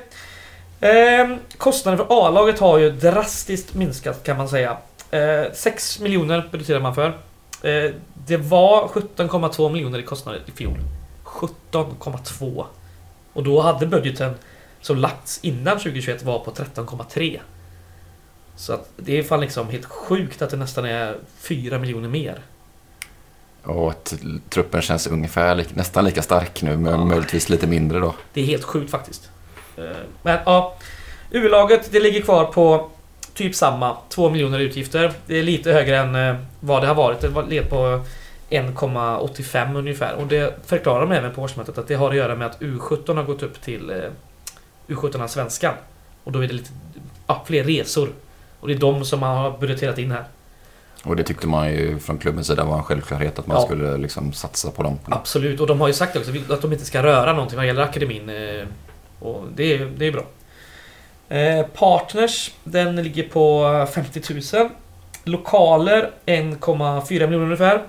Ehm, 0.80 1.38
kostnaden 1.58 1.98
för 1.98 2.06
A-laget 2.26 2.58
har 2.58 2.78
ju 2.78 2.90
drastiskt 2.90 3.74
minskat 3.74 4.22
kan 4.24 4.36
man 4.36 4.48
säga. 4.48 4.76
Eh, 5.10 5.52
6 5.54 6.00
miljoner 6.00 6.48
budgeterar 6.52 6.80
man 6.80 6.94
för. 6.94 7.06
Eh, 7.62 7.90
det 8.26 8.36
var 8.36 8.88
17,2 8.88 9.68
miljoner 9.72 9.98
i 9.98 10.02
kostnader 10.02 10.40
i 10.46 10.50
fjol. 10.50 10.78
17,2. 11.24 12.64
Och 13.32 13.42
då 13.42 13.60
hade 13.60 13.86
budgeten 13.86 14.34
som 14.86 14.96
lagts 14.96 15.38
innan 15.42 15.78
2021 15.78 16.22
var 16.22 16.38
på 16.38 16.50
13,3. 16.50 17.40
Så 18.56 18.72
att 18.72 18.90
det 18.96 19.18
är 19.18 19.22
fan 19.22 19.40
liksom 19.40 19.68
helt 19.70 19.84
sjukt 19.84 20.42
att 20.42 20.50
det 20.50 20.56
nästan 20.56 20.84
är 20.84 21.16
4 21.38 21.78
miljoner 21.78 22.08
mer. 22.08 22.40
Och 23.62 23.90
att 23.90 24.14
truppen 24.50 24.82
känns 24.82 25.06
ungefär 25.06 25.64
nästan 25.74 26.04
lika 26.04 26.22
stark 26.22 26.62
nu, 26.62 26.76
men 26.76 26.92
Ja. 26.92 27.04
möjligtvis 27.04 27.48
lite 27.48 27.66
mindre 27.66 28.00
då. 28.00 28.14
Det 28.32 28.40
är 28.40 28.44
helt 28.44 28.64
sjukt 28.64 28.90
faktiskt. 28.90 29.30
Eh, 29.76 29.84
Men 30.22 30.38
ja, 30.46 30.76
U-laget 31.30 31.88
det 31.92 32.00
ligger 32.00 32.20
kvar 32.22 32.44
på 32.44 32.90
typ 33.34 33.54
samma 33.54 33.96
2 34.08 34.30
miljoner 34.30 34.58
utgifter. 34.58 35.12
Det 35.26 35.38
är 35.38 35.42
lite 35.42 35.72
högre 35.72 35.96
än 35.98 36.14
eh, 36.14 36.36
vad 36.60 36.82
det 36.82 36.86
har 36.86 36.94
varit. 36.94 37.20
Det 37.20 37.42
led 37.48 37.70
på 37.70 38.00
1,85 38.50 39.76
ungefär. 39.78 40.14
Och 40.14 40.26
det 40.26 40.66
förklarar 40.66 41.00
de 41.00 41.12
även 41.12 41.34
på 41.34 41.42
årsmötet 41.42 41.78
att 41.78 41.88
det 41.88 41.94
har 41.94 42.10
att 42.10 42.16
göra 42.16 42.34
med 42.34 42.46
att 42.46 42.60
U17 42.60 43.16
har 43.16 43.24
gått 43.24 43.42
upp 43.42 43.60
till 43.62 43.90
eh, 44.88 44.94
U17 44.96 45.26
svenskan. 45.26 45.74
Och 46.24 46.32
då 46.32 46.38
är 46.44 46.46
det 46.48 46.54
lite 46.54 46.70
ja, 47.26 47.42
fler 47.46 47.64
resor. 47.64 48.08
Och 48.60 48.68
det 48.68 48.74
är 48.74 48.78
de 48.78 49.04
som 49.04 49.20
man 49.20 49.36
har 49.36 49.58
budgeterat 49.58 49.98
in 49.98 50.10
här. 50.10 50.24
Och 51.04 51.16
det 51.16 51.22
tyckte 51.24 51.46
man 51.46 51.70
ju 51.72 51.98
från 51.98 52.18
klubbens 52.18 52.46
sida 52.46 52.64
var 52.64 52.76
en 52.76 52.82
självklarhet 52.82 53.38
att 53.38 53.46
man 53.46 53.56
Ja. 53.56 53.64
skulle 53.66 53.96
liksom 53.96 54.32
satsa 54.32 54.70
på 54.70 54.82
dem. 54.82 54.98
Absolut, 55.04 55.60
och 55.60 55.66
de 55.66 55.80
har 55.80 55.88
ju 55.88 55.94
sagt 55.94 56.16
också 56.16 56.30
att 56.50 56.62
de 56.62 56.72
inte 56.72 56.84
ska 56.84 57.02
röra 57.02 57.32
någonting 57.32 57.56
vad 57.56 57.66
gäller 57.66 57.82
akademin. 57.82 58.28
eh, 58.28 58.66
Och 59.20 59.44
det 59.54 59.74
är, 59.74 59.86
det 59.96 60.06
är 60.06 60.12
bra. 60.12 60.24
Eh, 61.28 61.66
partners, 61.66 62.50
den 62.64 62.96
ligger 62.96 63.22
på 63.28 63.86
50 63.92 64.22
000. 64.58 64.68
Lokaler, 65.24 66.10
1,4 66.26 67.08
miljoner 67.26 67.44
ungefär. 67.44 67.82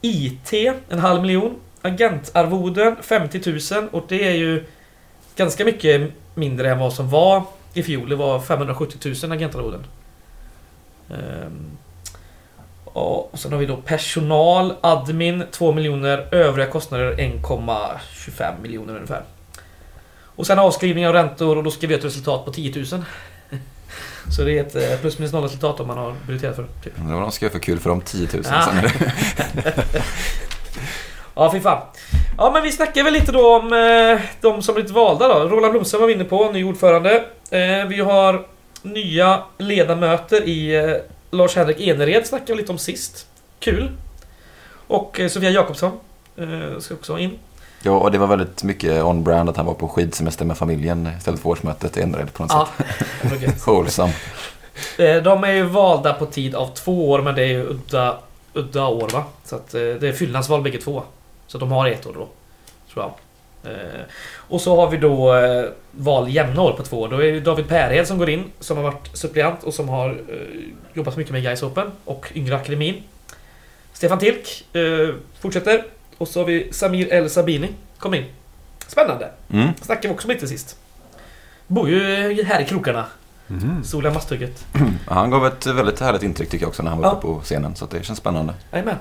IT, 0.00 0.52
en 0.88 0.98
halv 0.98 1.22
miljon. 1.22 1.54
Agentarvoden, 1.82 2.96
50 3.02 3.74
000. 3.74 3.88
Och 3.92 4.04
det 4.08 4.28
är 4.28 4.34
ju 4.34 4.64
ganska 5.36 5.64
mycket 5.64 6.10
mindre 6.34 6.70
än 6.70 6.78
vad 6.78 6.92
som 6.92 7.10
var 7.10 7.42
i 7.74 7.82
fjol. 7.82 8.08
Det 8.08 8.16
var 8.16 8.40
570 8.40 9.14
000 9.22 9.32
agentarvoden. 9.32 9.86
Och 12.84 13.30
sen 13.34 13.52
har 13.52 13.58
vi 13.58 13.66
då 13.66 13.76
personal, 13.76 14.74
admin 14.80 15.44
2 15.50 15.72
miljoner, 15.72 16.28
övriga 16.34 16.70
kostnader 16.70 17.12
1,25 17.16 18.62
miljoner 18.62 18.94
ungefär. 18.94 19.22
Och 20.36 20.46
sen 20.46 20.58
avskrivningar 20.58 21.08
och 21.08 21.14
räntor 21.14 21.56
och 21.56 21.64
då 21.64 21.70
ska 21.70 21.86
vi 21.86 21.94
ha 21.94 21.98
ett 21.98 22.04
resultat 22.04 22.44
på 22.44 22.52
10 22.52 22.72
000. 22.76 22.86
Så 24.36 24.42
det 24.42 24.58
är 24.58 24.64
ett 24.64 24.76
eh, 24.76 25.00
plus 25.00 25.18
minus 25.18 25.32
noll 25.32 25.42
resultat 25.42 25.80
om 25.80 25.86
man 25.86 25.98
har 25.98 26.14
budgeterat 26.26 26.56
för. 26.56 26.66
Typ. 26.84 26.92
Undrar 26.98 27.14
vad 27.14 27.22
de 27.22 27.32
ska 27.32 27.44
göra 27.44 27.52
för 27.52 27.58
kul 27.58 27.78
för 27.78 27.90
de 27.90 28.00
10 28.00 28.28
000 28.32 28.42
Ja. 28.50 28.72
sen. 28.72 28.90
Ja, 31.34 31.52
fy 31.52 31.60
fan. 31.60 31.78
Ja, 32.38 32.50
men 32.54 32.62
vi 32.62 32.72
snackar 32.72 33.04
väl 33.04 33.12
lite 33.12 33.32
då 33.32 33.56
om 33.56 33.72
eh, 33.72 34.20
de 34.40 34.62
som 34.62 34.74
blivit 34.74 34.92
valda 34.92 35.28
då. 35.28 35.34
Roland 35.48 35.72
Blomström 35.72 36.00
var 36.00 36.08
vi 36.08 36.14
inne 36.14 36.24
på, 36.24 36.50
ny 36.52 36.64
ordförande. 36.64 37.24
Eh, 37.50 37.84
vi 37.88 38.00
har 38.00 38.46
nya 38.82 39.42
ledamöter 39.58 40.48
i 40.48 40.74
eh, 40.76 40.90
Lars-Henrik 41.30 41.80
Enered 41.80 42.26
snackade 42.26 42.52
vi 42.52 42.58
lite 42.58 42.72
om 42.72 42.78
sist. 42.78 43.26
Kul. 43.60 43.90
Och 44.86 45.20
eh, 45.20 45.28
Sofia 45.28 45.50
Jakobsson 45.50 45.92
eh, 46.36 46.78
ska 46.78 46.94
också 46.94 47.18
in. 47.18 47.38
Ja, 47.82 47.90
och 47.92 48.10
det 48.12 48.18
var 48.18 48.26
väldigt 48.26 48.62
mycket 48.62 49.02
on-brand 49.02 49.48
att 49.48 49.56
han 49.56 49.66
var 49.66 49.74
på 49.74 49.88
skidsemester 49.88 50.44
med 50.44 50.58
familjen 50.58 51.08
istället 51.18 51.40
för 51.40 51.48
årsmötet 51.48 51.96
i 51.96 52.00
Enered 52.02 52.32
på 52.32 52.42
något 52.42 52.52
Ja, 52.52 52.68
sätt. 53.30 53.66
Wholesome. 53.66 54.12
Eh, 54.98 55.16
De 55.22 55.44
är 55.44 55.52
ju 55.52 55.62
valda 55.62 56.12
på 56.12 56.26
tid 56.26 56.54
av 56.54 56.66
två 56.74 57.10
år, 57.10 57.22
men 57.22 57.34
det 57.34 57.42
är 57.42 57.46
ju 57.48 57.62
udda, 57.66 58.16
udda 58.52 58.86
år 58.86 59.08
va? 59.12 59.24
Så 59.44 59.56
att 59.56 59.74
eh, 59.74 59.80
det 59.80 60.08
är 60.08 60.12
fyllnadsval 60.12 60.62
bägge 60.62 60.78
två. 60.78 61.02
Så 61.46 61.58
de 61.58 61.72
har 61.72 61.86
ett 61.88 62.06
år 62.06 62.12
då. 62.14 62.28
Tror 62.92 63.04
jag. 63.04 63.12
Eh, 63.72 64.00
Och 64.48 64.60
så 64.60 64.76
har 64.76 64.90
vi 64.90 64.96
då 64.96 65.34
eh, 65.36 65.64
val 65.90 66.28
jämna 66.30 66.62
år 66.62 66.72
på 66.72 66.82
två 66.82 67.00
år. 67.00 67.08
Då 67.08 67.16
är 67.24 67.32
det 67.32 67.40
David 67.40 67.68
Perhed 67.68 68.06
som 68.06 68.18
går 68.18 68.30
in, 68.30 68.44
som 68.60 68.76
har 68.76 68.84
varit 68.84 69.16
suppleant 69.16 69.62
och 69.62 69.74
som 69.74 69.88
har 69.88 70.08
eh, 70.10 70.64
jobbat 70.94 71.16
mycket 71.16 71.32
med 71.32 71.42
Gais 71.42 71.62
Open 71.62 71.90
och 72.04 72.32
Yngre 72.34 72.56
Akademin. 72.56 73.02
Stefan 73.92 74.18
Tilk 74.18 74.64
fortsätter. 75.40 75.84
Och 76.18 76.28
så 76.28 76.40
har 76.40 76.46
vi 76.46 76.72
Samir 76.72 77.12
El 77.12 77.30
Sabini, 77.30 77.68
kommer 77.98 78.18
in. 78.18 78.24
Spännande! 78.86 79.30
Mm. 79.52 79.68
Snackade 79.82 80.08
vi 80.08 80.14
också 80.14 80.28
lite 80.28 80.48
sist. 80.48 80.76
Bor 81.66 81.88
ju 81.90 82.42
här 82.44 82.60
i 82.60 82.64
krokarna. 82.64 83.04
Mhm. 83.46 83.84
Sola 83.84 84.10
Masthugget. 84.10 84.64
Han 85.08 85.30
gav 85.30 85.46
ett 85.46 85.66
väldigt 85.66 86.00
härligt 86.00 86.22
intryck 86.22 86.50
tycker 86.50 86.64
jag 86.64 86.68
också 86.68 86.82
när 86.82 86.90
han 86.90 86.98
var 87.00 87.06
Ja. 87.06 87.12
uppe 87.12 87.20
på 87.20 87.40
scenen. 87.40 87.76
Så 87.76 87.86
det 87.86 88.02
känns 88.02 88.18
spännande. 88.18 88.54
Jajamän. 88.72 88.96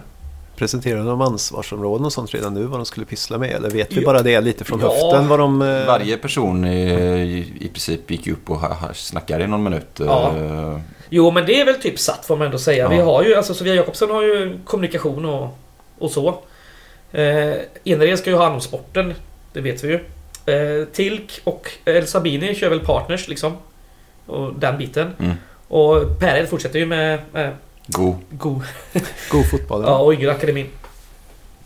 Presenterade 0.56 1.10
de 1.10 1.22
ansvarsområden 1.22 2.06
och 2.06 2.14
sånt 2.14 2.34
redan 2.34 2.54
nu 2.54 2.64
vad 2.64 2.80
de 2.80 2.86
skulle 2.86 3.06
pyssla 3.06 3.38
med? 3.38 3.50
Eller 3.52 3.70
vet 3.70 3.94
vi 3.94 4.02
Ja. 4.02 4.06
bara 4.06 4.22
det 4.22 4.42
lite 4.42 4.64
från 4.64 4.80
Ja. 4.80 4.88
höften 4.90 5.28
vad 5.28 5.40
de... 5.40 5.62
eh, 5.62 5.86
Varje 5.88 6.18
person 6.18 6.66
i, 6.66 7.48
i 7.60 7.68
princip 7.68 8.12
gick 8.12 8.28
upp 8.28 8.50
och 8.50 8.60
snackade 8.94 9.44
i 9.44 9.48
någon 9.48 9.64
minut. 9.64 9.88
Ja. 10.00 10.34
Eh, 10.38 10.80
Jo 11.10 11.32
men 11.32 11.46
det 11.46 11.62
är 11.62 11.66
väl 11.66 11.76
typ 11.82 12.00
satt 12.00 12.26
får 12.26 12.36
man 12.38 12.46
ändå 12.46 12.58
säga. 12.58 12.84
Ja. 12.84 12.90
Vi 12.90 12.98
har 12.98 13.24
ju, 13.24 13.36
alltså 13.36 13.54
Sofia 13.54 13.76
Jakobsson 13.76 14.10
har 14.12 14.24
ju 14.24 14.60
kommunikation 14.66 15.26
och, 15.26 15.58
och 16.00 16.12
så. 16.12 16.28
Eh, 17.12 17.54
Enered 17.84 18.20
ska 18.20 18.30
ju 18.30 18.36
ha 18.36 18.44
hand 18.44 18.56
om 18.56 18.62
sporten. 18.62 19.14
Det 19.54 19.62
vet 19.62 19.84
vi 19.84 19.88
ju. 19.88 19.96
Eh, 20.54 20.86
Tilk 20.86 21.42
och 21.44 21.72
El 21.86 22.08
Sabini 22.08 22.56
kör 22.56 22.70
väl 22.70 22.80
partners 22.80 23.28
liksom. 23.28 23.54
Och 24.26 24.54
den 24.60 24.78
biten. 24.78 25.14
Mm. 25.20 25.34
Och 25.68 26.20
Pered 26.20 26.50
fortsätter 26.50 26.80
ju 26.80 26.86
med, 26.86 27.20
med 27.32 27.52
God. 27.88 28.16
Go 28.30 28.62
God 29.32 29.50
fotboll. 29.52 29.84
ja, 29.86 29.98
och 29.98 30.14
Yngre 30.14 30.32
Akademin. 30.32 30.70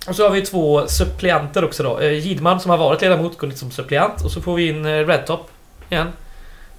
Och 0.08 0.16
så 0.16 0.24
har 0.24 0.30
vi 0.30 0.42
två 0.42 0.88
suppleanter 0.88 1.64
också 1.66 1.84
då. 1.84 2.00
Eh, 2.00 2.12
Gidman 2.14 2.60
som 2.60 2.72
har 2.72 2.78
varit 2.78 3.02
ledamot 3.02 3.38
går 3.38 3.50
in 3.50 3.58
som 3.58 3.72
suppleant. 3.72 4.26
Och 4.26 4.32
så 4.32 4.42
får 4.42 4.56
vi 4.56 4.68
in 4.70 4.86
eh, 4.86 5.06
Redtop 5.08 5.50
igen. 5.90 6.08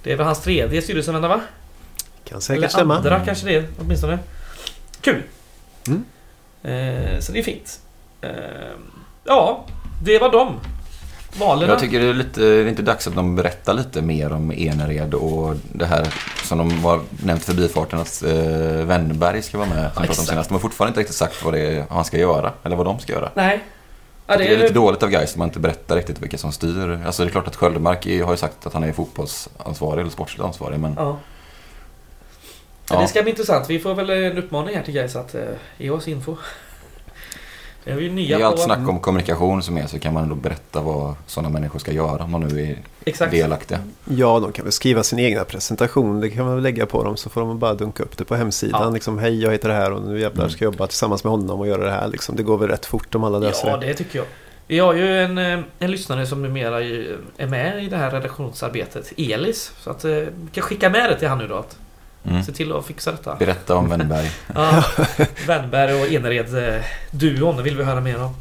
Det 0.03 0.13
är 0.13 0.17
väl 0.17 0.27
hans 0.27 0.43
tredje 0.43 0.83
styrelsemedlem 0.83 1.31
va? 1.31 1.41
Kan 2.25 2.41
säkert 2.41 2.59
Eller 2.59 2.69
stämma. 2.69 2.97
andra 2.97 3.21
kanske 3.25 3.47
det 3.47 3.55
är, 3.55 3.69
åtminstone. 3.81 4.19
Kul! 5.01 5.23
Mm. 5.87 6.05
Eh, 6.63 7.21
så 7.21 7.33
det 7.33 7.39
är 7.39 7.43
fint. 7.43 7.81
Eh, 8.21 8.31
ja, 9.25 9.65
det 10.03 10.19
var 10.19 10.33
dem. 10.33 10.61
Valen. 11.33 11.69
Jag 11.69 11.79
tycker 11.79 12.01
det 12.01 12.07
är 12.07 12.15
lite, 12.15 12.41
det 12.41 12.47
är 12.47 12.67
inte 12.69 12.83
dags 12.83 13.07
att 13.07 13.15
de 13.15 13.37
berättar 13.37 13.75
lite 13.75 14.03
mer 14.03 14.33
om 14.33 14.51
Enered 14.51 15.15
och 15.15 15.55
det 15.73 15.87
här 15.87 16.15
som 16.45 16.59
de 16.59 16.83
var 16.83 17.01
nämnt 17.25 17.45
förbifarten 17.45 17.99
att 18.01 18.23
eh, 18.23 18.33
Wennberg 18.87 19.43
ska 19.43 19.59
vara 19.59 19.69
med. 19.69 19.93
Som 19.95 20.05
Ja, 20.05 20.09
om 20.09 20.15
senast. 20.15 20.49
De 20.49 20.55
har 20.55 20.61
fortfarande 20.61 20.91
inte 20.91 21.01
riktigt 21.01 21.17
sagt 21.17 21.45
vad 21.45 21.55
det 21.55 21.61
är 21.61 21.85
han 21.91 22.05
ska 22.05 22.19
göra. 22.19 22.53
Eller 22.63 22.77
vad 22.77 22.87
de 22.87 22.99
ska 22.99 23.13
göra. 23.13 23.31
Nej. 23.35 23.65
Ja, 24.27 24.33
det 24.37 24.39
tycker 24.39 24.51
det 24.51 24.57
är 24.57 24.59
är, 24.59 24.63
lite 24.63 24.75
dåligt 24.75 25.03
av 25.03 25.11
Gais 25.11 25.31
att 25.31 25.37
man 25.37 25.49
inte 25.49 25.61
berättar 25.61 25.97
riktigt 25.97 26.23
vilka 26.23 26.39
som 26.39 26.53
styr. 26.53 27.01
Alltså 27.07 27.23
det 27.23 27.29
är 27.29 27.31
klart 27.31 27.47
att 27.47 27.57
Sköldemark 27.57 28.07
är- 28.07 28.25
har 28.25 28.31
ju 28.33 28.37
sagt 28.37 28.67
att 28.67 28.73
han 28.73 28.85
är 28.85 28.93
fotbollsansvarig 28.93 30.01
eller 30.01 30.11
sportsligt 30.11 30.45
ansvarig. 30.45 30.81
Men. 30.81 30.95
Ja. 30.99 31.19
Ja. 32.91 33.01
Det 33.01 33.09
ska 33.09 33.23
bli 33.23 33.31
intressant. 33.31 33.71
Vi 33.71 33.79
får 33.79 33.95
väl 33.95 34.11
en 34.11 34.39
uppmaning 34.39 34.77
här 34.77 34.83
till 34.83 34.95
Gais 34.95 35.17
att 35.17 35.35
eh, 35.35 35.41
ge 35.79 35.91
oss 35.91 36.09
info. 36.09 36.37
Det 37.85 37.91
är 37.91 37.97
det 38.01 38.09
nya 38.09 38.37
är 38.37 38.41
på. 38.41 38.47
allt 38.47 38.61
snack 38.61 38.89
om 38.89 39.01
kommunikation 39.01 39.63
som 39.63 39.77
är 39.79 39.87
så 39.87 39.99
kan 39.99 40.15
man 40.15 40.23
ändå 40.23 40.35
berätta 40.35 40.81
vad 40.81 41.15
sådana 41.27 41.49
människor 41.49 41.79
ska 41.79 41.93
göra 41.93 42.25
om 42.25 42.33
de 42.33 42.41
nu 42.43 42.63
är 42.63 42.79
Exakt. 43.05 43.33
delaktiga. 43.33 43.79
Ja, 44.05 44.41
de 44.41 44.53
kan 44.53 44.65
väl 44.65 44.73
skriva 44.73 45.03
sin 45.03 45.19
egna 45.19 45.45
presentation. 45.45 46.21
Det 46.21 46.31
kan 46.31 46.45
man 46.45 46.55
väl 46.55 46.63
lägga 46.63 46.87
på 46.87 47.05
dem 47.05 47.17
så 47.17 47.31
får 47.31 47.41
de 47.41 47.59
bara 47.59 47.75
dunka 47.75 48.03
upp 48.03 48.17
det 48.17 48.25
på 48.25 48.37
hemsidan. 48.37 48.83
Ja. 48.83 48.91
Liksom, 48.91 49.19
Hej, 49.19 49.43
jag 49.43 49.51
heter 49.53 49.69
det 49.69 49.75
här 49.75 49.93
och 49.93 50.03
nu 50.03 50.21
jävlar 50.21 50.49
ska 50.49 50.65
jag 50.65 50.73
jobba 50.73 50.87
tillsammans 50.87 51.25
med 51.25 51.31
honom 51.31 51.61
och 51.61 51.67
göra 51.67 51.85
det 51.85 51.91
här. 51.93 52.09
Liksom. 52.09 52.37
Det 52.37 52.43
går 52.43 52.59
väl 52.59 52.69
rätt 52.69 52.87
fort 52.87 53.15
om 53.15 53.25
alla 53.25 53.39
löser 53.39 53.69
Ja, 53.69 53.77
det. 53.77 53.87
det 53.87 53.95
tycker 53.95 54.19
jag. 54.19 54.27
Vi 54.67 54.79
har 54.79 54.95
ju 54.95 55.19
en, 55.19 55.39
eh, 55.39 55.59
en 55.79 55.91
lyssnare 55.91 56.27
som 56.27 56.43
numera 56.43 56.81
ju 56.81 57.19
är 57.37 57.47
med 57.47 57.85
i 57.85 57.89
det 57.89 57.97
här 57.97 58.11
redaktionsarbetet, 58.11 59.13
Elis. 59.17 59.73
Så 59.81 59.91
att 59.91 60.05
eh, 60.05 60.11
vi 60.11 60.49
kan 60.53 60.63
skicka 60.63 60.91
med 60.91 61.11
det 61.11 61.19
till 61.19 61.29
han 61.29 61.39
nu 61.39 61.47
då. 61.49 61.55
Att 61.55 61.79
Mm. 62.29 62.43
se 62.43 62.53
till 62.53 62.73
att 62.73 62.87
fixa 62.87 63.11
detta. 63.11 63.35
Berätta 63.35 63.75
om 63.77 63.89
Wennberg. 63.91 64.31
Ja, 64.55 64.85
Wennberg 65.47 65.95
och 66.03 66.13
Enered-duon 66.13 67.63
vill 67.63 67.77
vi 67.77 67.85
höra 67.85 68.01
mer 68.01 68.23
om. 68.23 68.35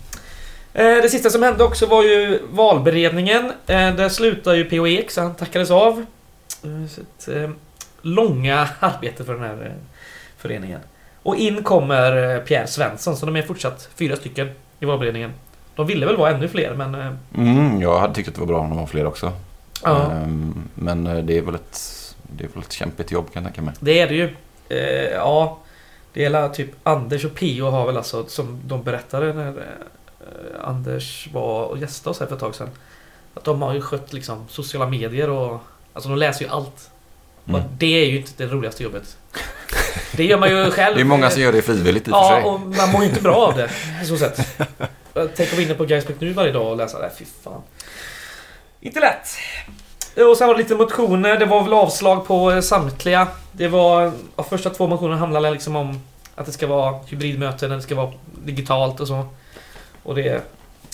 Eh, 0.73 0.83
Det 1.01 1.09
sista 1.09 1.29
som 1.29 1.43
hände 1.43 1.63
också 1.63 1.85
var 1.85 2.03
ju 2.03 2.39
valberedningen. 2.51 3.45
Eh, 3.67 3.95
Där 3.95 4.09
slutar 4.09 4.53
ju 4.53 4.63
P.O. 4.65 4.87
Ek, 4.87 5.11
så 5.11 5.21
han 5.21 5.35
tackades 5.35 5.71
av. 5.71 6.05
Eh, 6.63 7.35
eh, 7.43 7.49
långa 8.01 8.67
arbete 8.79 9.23
för 9.23 9.33
den 9.33 9.43
här 9.43 9.65
eh, 9.65 9.71
föreningen. 10.37 10.79
Och 11.23 11.35
in 11.35 11.63
kommer 11.63 12.35
eh, 12.35 12.39
Pierre 12.41 12.67
Svensson, 12.67 13.17
så 13.17 13.25
de 13.25 13.35
är 13.35 13.41
fortsatt 13.41 13.89
fyra 13.95 14.15
stycken 14.15 14.49
i 14.79 14.85
valberedningen. 14.85 15.33
De 15.75 15.87
ville 15.87 16.05
väl 16.05 16.17
vara 16.17 16.31
ännu 16.31 16.47
fler, 16.47 16.73
men... 16.73 16.95
eh, 16.95 17.11
Mm, 17.37 17.81
jag 17.81 17.99
hade 17.99 18.13
tyckt 18.13 18.27
att 18.29 18.33
det 18.35 18.39
var 18.41 18.47
bra 18.47 18.59
om 18.59 18.69
de 18.69 18.77
var 18.79 18.85
fler 18.87 19.05
också. 19.07 19.31
Ja. 19.83 20.11
Ehm, 20.11 20.63
Men 20.75 21.07
eh, 21.07 21.17
det 21.17 21.37
är 21.37 21.41
väl 21.41 21.55
ett, 21.55 21.75
det 22.27 22.43
är 22.43 22.47
väl 22.47 22.63
ett 22.63 22.71
kämpigt 22.71 23.11
jobb 23.11 23.33
kan 23.33 23.43
jag 23.43 23.53
tänka 23.53 23.61
mig. 23.65 23.73
Det 23.79 23.99
är 23.99 24.07
det 24.07 24.15
ju. 24.15 24.35
Eh, 24.69 25.11
ja. 25.13 25.59
Det 26.13 26.25
är 26.25 26.49
typ 26.49 26.69
Anders 26.83 27.25
och 27.25 27.35
Pio 27.35 27.69
har 27.69 27.85
väl 27.85 27.97
alltså, 27.97 28.25
som 28.27 28.61
de 28.65 28.83
berättade 28.83 29.33
när 29.33 29.47
eh, 29.47 30.69
Anders 30.69 31.27
var 31.33 31.63
och 31.63 31.77
gästade 31.77 32.11
oss 32.11 32.19
här 32.19 32.27
för 32.27 32.33
ett 32.35 32.39
tag 32.39 32.55
sedan. 32.55 32.69
Att 33.33 33.43
de 33.43 33.61
har 33.61 33.73
ju 33.73 33.81
skött 33.81 34.13
liksom 34.13 34.45
sociala 34.49 34.89
medier 34.89 35.29
och... 35.29 35.61
Alltså 35.93 36.09
de 36.09 36.17
läser 36.17 36.45
ju 36.45 36.51
allt. 36.51 36.89
Mm. 37.47 37.61
Och 37.61 37.69
det 37.77 38.03
är 38.03 38.05
ju 38.05 38.17
inte 38.17 38.31
det 38.37 38.45
roligaste 38.45 38.83
jobbet. 38.83 39.17
Det 40.11 40.25
gör 40.25 40.39
man 40.39 40.49
ju 40.49 40.71
själv. 40.71 40.95
Det 40.95 41.01
är 41.01 41.05
många 41.05 41.29
som 41.29 41.41
gör 41.41 41.51
det 41.51 41.61
frivilligt 41.61 42.07
i 42.07 42.11
och 42.11 42.15
för 42.15 42.21
Ja, 42.21 42.41
sig. 42.41 42.43
och 42.43 42.59
man 42.59 42.91
mår 42.91 43.01
ju 43.03 43.09
inte 43.09 43.21
bra 43.21 43.35
av 43.35 43.57
det. 43.57 43.69
Så 44.05 44.17
sätt. 44.17 44.57
Tänk 45.13 45.39
att 45.39 45.51
vara 45.53 45.61
inne 45.61 45.73
på 45.73 45.85
Gaisbeck 45.85 46.15
nu 46.19 46.33
varje 46.33 46.51
dag 46.51 46.71
och 46.71 46.77
läsa 46.77 46.99
det. 46.99 47.11
Fy 47.19 47.25
fan. 47.43 47.61
Inte 48.81 48.99
lätt. 48.99 49.27
Och 50.17 50.37
sen 50.37 50.47
var 50.47 50.55
det 50.55 50.61
lite 50.61 50.75
motioner. 50.75 51.37
Det 51.39 51.45
var 51.45 51.63
väl 51.63 51.73
avslag 51.73 52.27
på 52.27 52.51
eh, 52.51 52.61
samtliga. 52.61 53.27
Det 53.51 53.67
var... 53.67 54.11
De 54.35 54.45
första 54.45 54.69
två 54.69 54.87
motionerna 54.87 55.17
handlade 55.17 55.51
liksom 55.51 55.75
om 55.75 56.01
att 56.35 56.45
det 56.45 56.51
ska 56.51 56.67
vara 56.67 56.99
hybridmöten, 57.07 57.69
det 57.69 57.81
ska 57.81 57.95
vara 57.95 58.11
digitalt 58.45 58.99
och 58.99 59.07
så. 59.07 59.25
Och 60.03 60.15
det, 60.15 60.41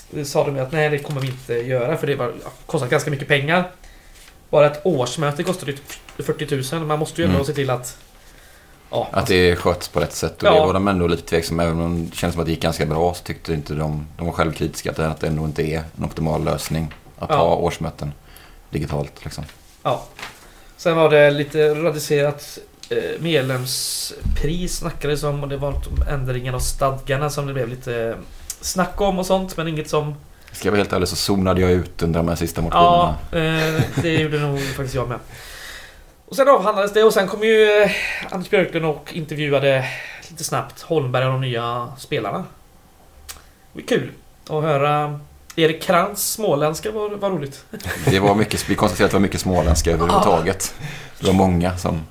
det 0.09 0.26
sa 0.26 0.45
de 0.45 0.55
ju 0.55 0.61
att 0.61 0.71
nej, 0.71 0.89
det 0.89 0.99
kommer 0.99 1.21
vi 1.21 1.28
inte 1.28 1.53
göra 1.53 1.97
för 1.97 2.07
det 2.07 2.15
var, 2.15 2.26
ja, 2.43 2.49
kostar 2.65 2.88
ganska 2.88 3.11
mycket 3.11 3.28
pengar. 3.28 3.71
Bara 4.49 4.65
ett 4.67 4.82
årsmöte 4.84 5.43
kostar 5.43 5.67
ju 5.67 5.74
typ 5.74 6.26
40 6.26 6.76
000. 6.76 6.86
Man 6.86 6.99
måste 6.99 7.21
ju 7.21 7.26
ändå 7.26 7.36
Mm. 7.36 7.45
se 7.45 7.53
till 7.53 7.69
att... 7.69 7.97
Ja, 8.89 9.07
Att 9.11 9.28
det 9.28 9.55
sköts 9.55 9.88
på 9.88 9.99
rätt 9.99 10.13
sätt. 10.13 10.43
Och 10.43 10.47
Ja. 10.49 10.53
det 10.53 10.65
var 10.65 10.74
de 10.74 10.88
ändå 10.88 11.07
lite 11.07 11.24
tveksamma. 11.24 11.63
Även 11.63 11.82
om 11.82 12.09
det 12.09 12.15
kändes 12.15 12.34
som 12.34 12.39
att 12.41 12.45
det 12.45 12.51
gick 12.51 12.61
ganska 12.61 12.86
bra 12.86 13.13
så 13.13 13.24
tyckte 13.24 13.53
inte 13.53 13.74
de... 13.74 14.07
De 14.17 14.26
var 14.26 14.34
självkritiska 14.34 14.89
att 14.91 14.95
det, 14.95 15.07
att 15.07 15.19
det 15.19 15.28
ändå 15.28 15.45
inte 15.45 15.63
är 15.63 15.84
en 15.97 16.05
optimal 16.05 16.43
lösning. 16.43 16.93
Att 17.19 17.30
Ja. 17.30 17.36
ha 17.36 17.55
årsmöten 17.55 18.13
digitalt 18.74 19.24
liksom. 19.24 19.43
Ja. 19.84 20.03
Sen 20.78 20.95
var 20.95 21.09
det 21.09 21.32
lite 21.32 21.69
reducerat 21.76 22.57
eh, 22.89 22.97
medlemspris 23.19 24.78
snackades 24.78 25.24
om 25.24 25.43
och 25.43 25.49
det 25.49 25.57
var 25.57 25.71
något 25.71 25.88
om 25.88 26.01
ändringen 26.09 26.55
av 26.55 26.59
stadgarna 26.59 27.30
som 27.30 27.47
det 27.47 27.53
blev 27.53 27.67
lite 27.69 28.17
snack 28.61 29.01
om 29.01 29.19
och 29.19 29.26
sånt 29.26 29.57
men 29.57 29.67
inget 29.67 29.89
som... 29.89 30.15
Ska 30.51 30.67
jag 30.67 30.71
vara 30.71 30.80
helt 30.80 30.93
ärlig 30.93 31.07
så 31.07 31.15
zonade 31.15 31.61
jag 31.61 31.71
ut 31.71 32.01
under 32.01 32.19
de 32.19 32.28
här 32.28 32.36
sista 32.36 32.61
Ja, 32.71 33.15
motionerna. 33.32 33.76
eh, 33.78 33.84
det 34.01 34.13
gjorde 34.13 34.39
nog 34.39 34.59
faktiskt 34.76 34.95
jag 34.95 35.09
med. 35.09 35.19
Och 36.26 36.36
sen 36.36 36.49
avhandlades 36.49 36.93
det 36.93 37.03
och 37.03 37.13
sen 37.13 37.28
kom 37.28 37.43
ju 37.43 37.82
eh, 37.84 37.91
Anders 38.32 38.49
Björklund 38.49 38.86
och 38.86 39.09
intervjuade 39.13 39.86
lite 40.30 40.43
snabbt 40.43 40.82
Holmberg 40.82 41.26
och 41.26 41.32
de 41.32 41.41
nya 41.41 41.91
spelarna. 41.97 42.43
Det 43.74 43.82
var 43.82 43.88
kul 43.88 44.11
att 44.49 44.63
höra 44.63 45.19
Erik 45.56 45.82
Krantz 45.84 46.32
småländska 46.32 46.91
var, 46.91 47.10
var 47.10 47.30
roligt. 47.30 47.66
Det 48.06 48.20
var 48.20 48.36
mycket, 48.36 48.70
vi 48.70 48.76
konstaterade 48.76 49.06
att 49.06 49.12
det 49.12 49.16
var 49.16 49.22
mycket 49.22 49.41
småländska 49.41 49.91
överhuvudtaget. 49.91 50.76
Det 51.20 51.28
var 51.28 51.34
många 51.34 51.78
som... 51.78 52.01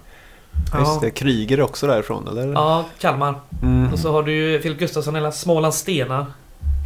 Just 0.78 1.00
det, 1.00 1.10
Kryger 1.10 1.60
också 1.60 1.86
därifrån, 1.86 2.28
eller? 2.28 2.52
Ja, 2.52 2.84
Kalmar. 2.98 3.40
Mm. 3.62 3.92
Och 3.92 3.98
så 3.98 4.12
har 4.12 4.22
du 4.22 4.32
ju 4.32 4.60
Filip 4.60 4.78
Gustafsson, 4.78 5.14
hela 5.14 5.32
Smålands 5.32 5.78
stenar. 5.78 6.26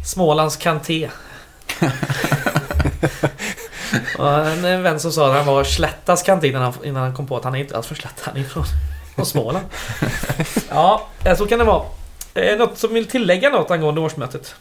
Smålands 0.05 0.57
kanté. 0.57 1.09
och 4.17 4.47
en 4.47 4.83
vän 4.83 4.99
som 4.99 5.11
sa 5.11 5.29
att 5.29 5.35
han 5.35 5.45
var 5.45 5.63
Slättas 5.63 6.23
kanté 6.23 6.47
innan 6.47 6.61
han, 6.61 6.73
innan 6.83 7.03
han 7.03 7.13
kom 7.15 7.27
på 7.27 7.37
att 7.37 7.43
han 7.43 7.55
är 7.55 7.59
inte 7.59 7.77
alls 7.77 7.87
från 7.87 7.95
Slätta, 7.95 8.21
han 8.23 8.37
är 8.37 8.43
från, 8.43 8.63
från 9.15 9.25
Småland. 9.25 9.65
ja, 10.69 11.07
så 11.37 11.47
kan 11.47 11.59
det 11.59 11.65
vara. 11.65 11.83
Eh, 12.33 12.57
Något 12.57 12.77
som 12.77 12.93
vill 12.93 13.05
tillägga 13.05 13.49
något 13.49 13.71
angående 13.71 14.01
årsmötet? 14.01 14.55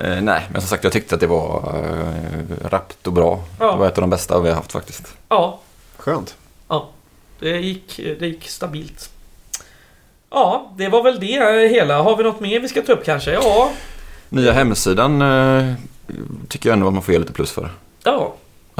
Eh, 0.00 0.22
nej, 0.22 0.48
men 0.52 0.60
som 0.60 0.68
sagt 0.68 0.84
jag 0.84 0.92
tyckte 0.92 1.14
att 1.14 1.20
det 1.20 1.26
var 1.26 1.74
eh, 1.76 2.68
rappt 2.70 3.06
och 3.06 3.12
bra. 3.12 3.44
Ja. 3.58 3.72
Det 3.72 3.78
var 3.78 3.86
ett 3.86 3.98
av 3.98 4.02
de 4.02 4.10
bästa 4.10 4.40
vi 4.40 4.48
har 4.48 4.56
haft 4.56 4.72
faktiskt. 4.72 5.14
Ja, 5.28 5.60
Skönt. 5.96 6.36
det 7.40 7.60
gick, 7.60 7.96
det 7.96 8.26
gick 8.26 8.48
stabilt. 8.48 9.10
Ja, 10.30 10.72
det 10.76 10.88
var 10.88 11.02
väl 11.02 11.20
det 11.20 11.36
eh, 11.36 11.70
hela. 11.70 12.02
Har 12.02 12.16
vi 12.16 12.22
något 12.22 12.40
mer 12.40 12.60
vi 12.60 12.68
ska 12.68 12.82
ta 12.82 12.92
upp 12.92 13.04
kanske? 13.04 13.32
Ja. 13.32 13.70
Nya 14.28 14.52
hemsidan 14.52 15.22
eh, 15.22 15.74
tycker 16.48 16.68
jag 16.68 16.74
ändå 16.74 16.86
att 16.86 16.94
man 16.94 17.02
får 17.02 17.12
ge 17.12 17.18
lite 17.20 17.32
plus 17.32 17.50
för. 17.50 17.70
Ja, 18.04 18.34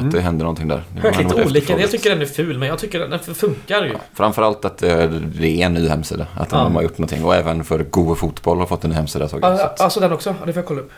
Att 0.06 0.12
Mm. 0.12 0.14
det 0.14 0.20
händer 0.20 0.44
någonting 0.44 0.68
där. 0.68 0.82
Det 0.94 1.00
hört 1.00 1.18
lite 1.18 1.44
olika. 1.44 1.80
Jag 1.80 1.90
tycker 1.90 2.10
den 2.10 2.22
är 2.22 2.26
ful, 2.26 2.58
men 2.58 2.68
jag 2.68 2.78
tycker 2.78 3.00
den 3.08 3.18
funkar 3.18 3.84
ju. 3.84 3.94
Framförallt 4.14 4.64
att 4.64 4.78
det, 4.78 5.08
det 5.40 5.62
är 5.62 5.66
en 5.66 5.74
ny 5.74 5.88
hemsida. 5.88 6.26
Att 6.36 6.52
Ja. 6.52 6.58
de 6.58 6.74
har 6.74 6.82
gjort 6.82 6.98
någonting. 6.98 7.24
Och 7.24 7.34
även 7.34 7.64
för 7.64 7.82
Go 7.82 8.14
Fotboll 8.14 8.58
har 8.58 8.66
fått 8.66 8.84
en 8.84 8.90
ny 8.90 8.96
hemsida 8.96 9.28
såg 9.28 9.42
jag. 9.44 9.56
Så 9.58 9.62
Ja, 9.64 9.74
alltså 9.84 10.00
den 10.00 10.12
också? 10.12 10.34
Ja, 10.40 10.46
det 10.46 10.52
får 10.52 10.60
jag 10.60 10.66
kolla 10.68 10.80
upp. 10.80 10.90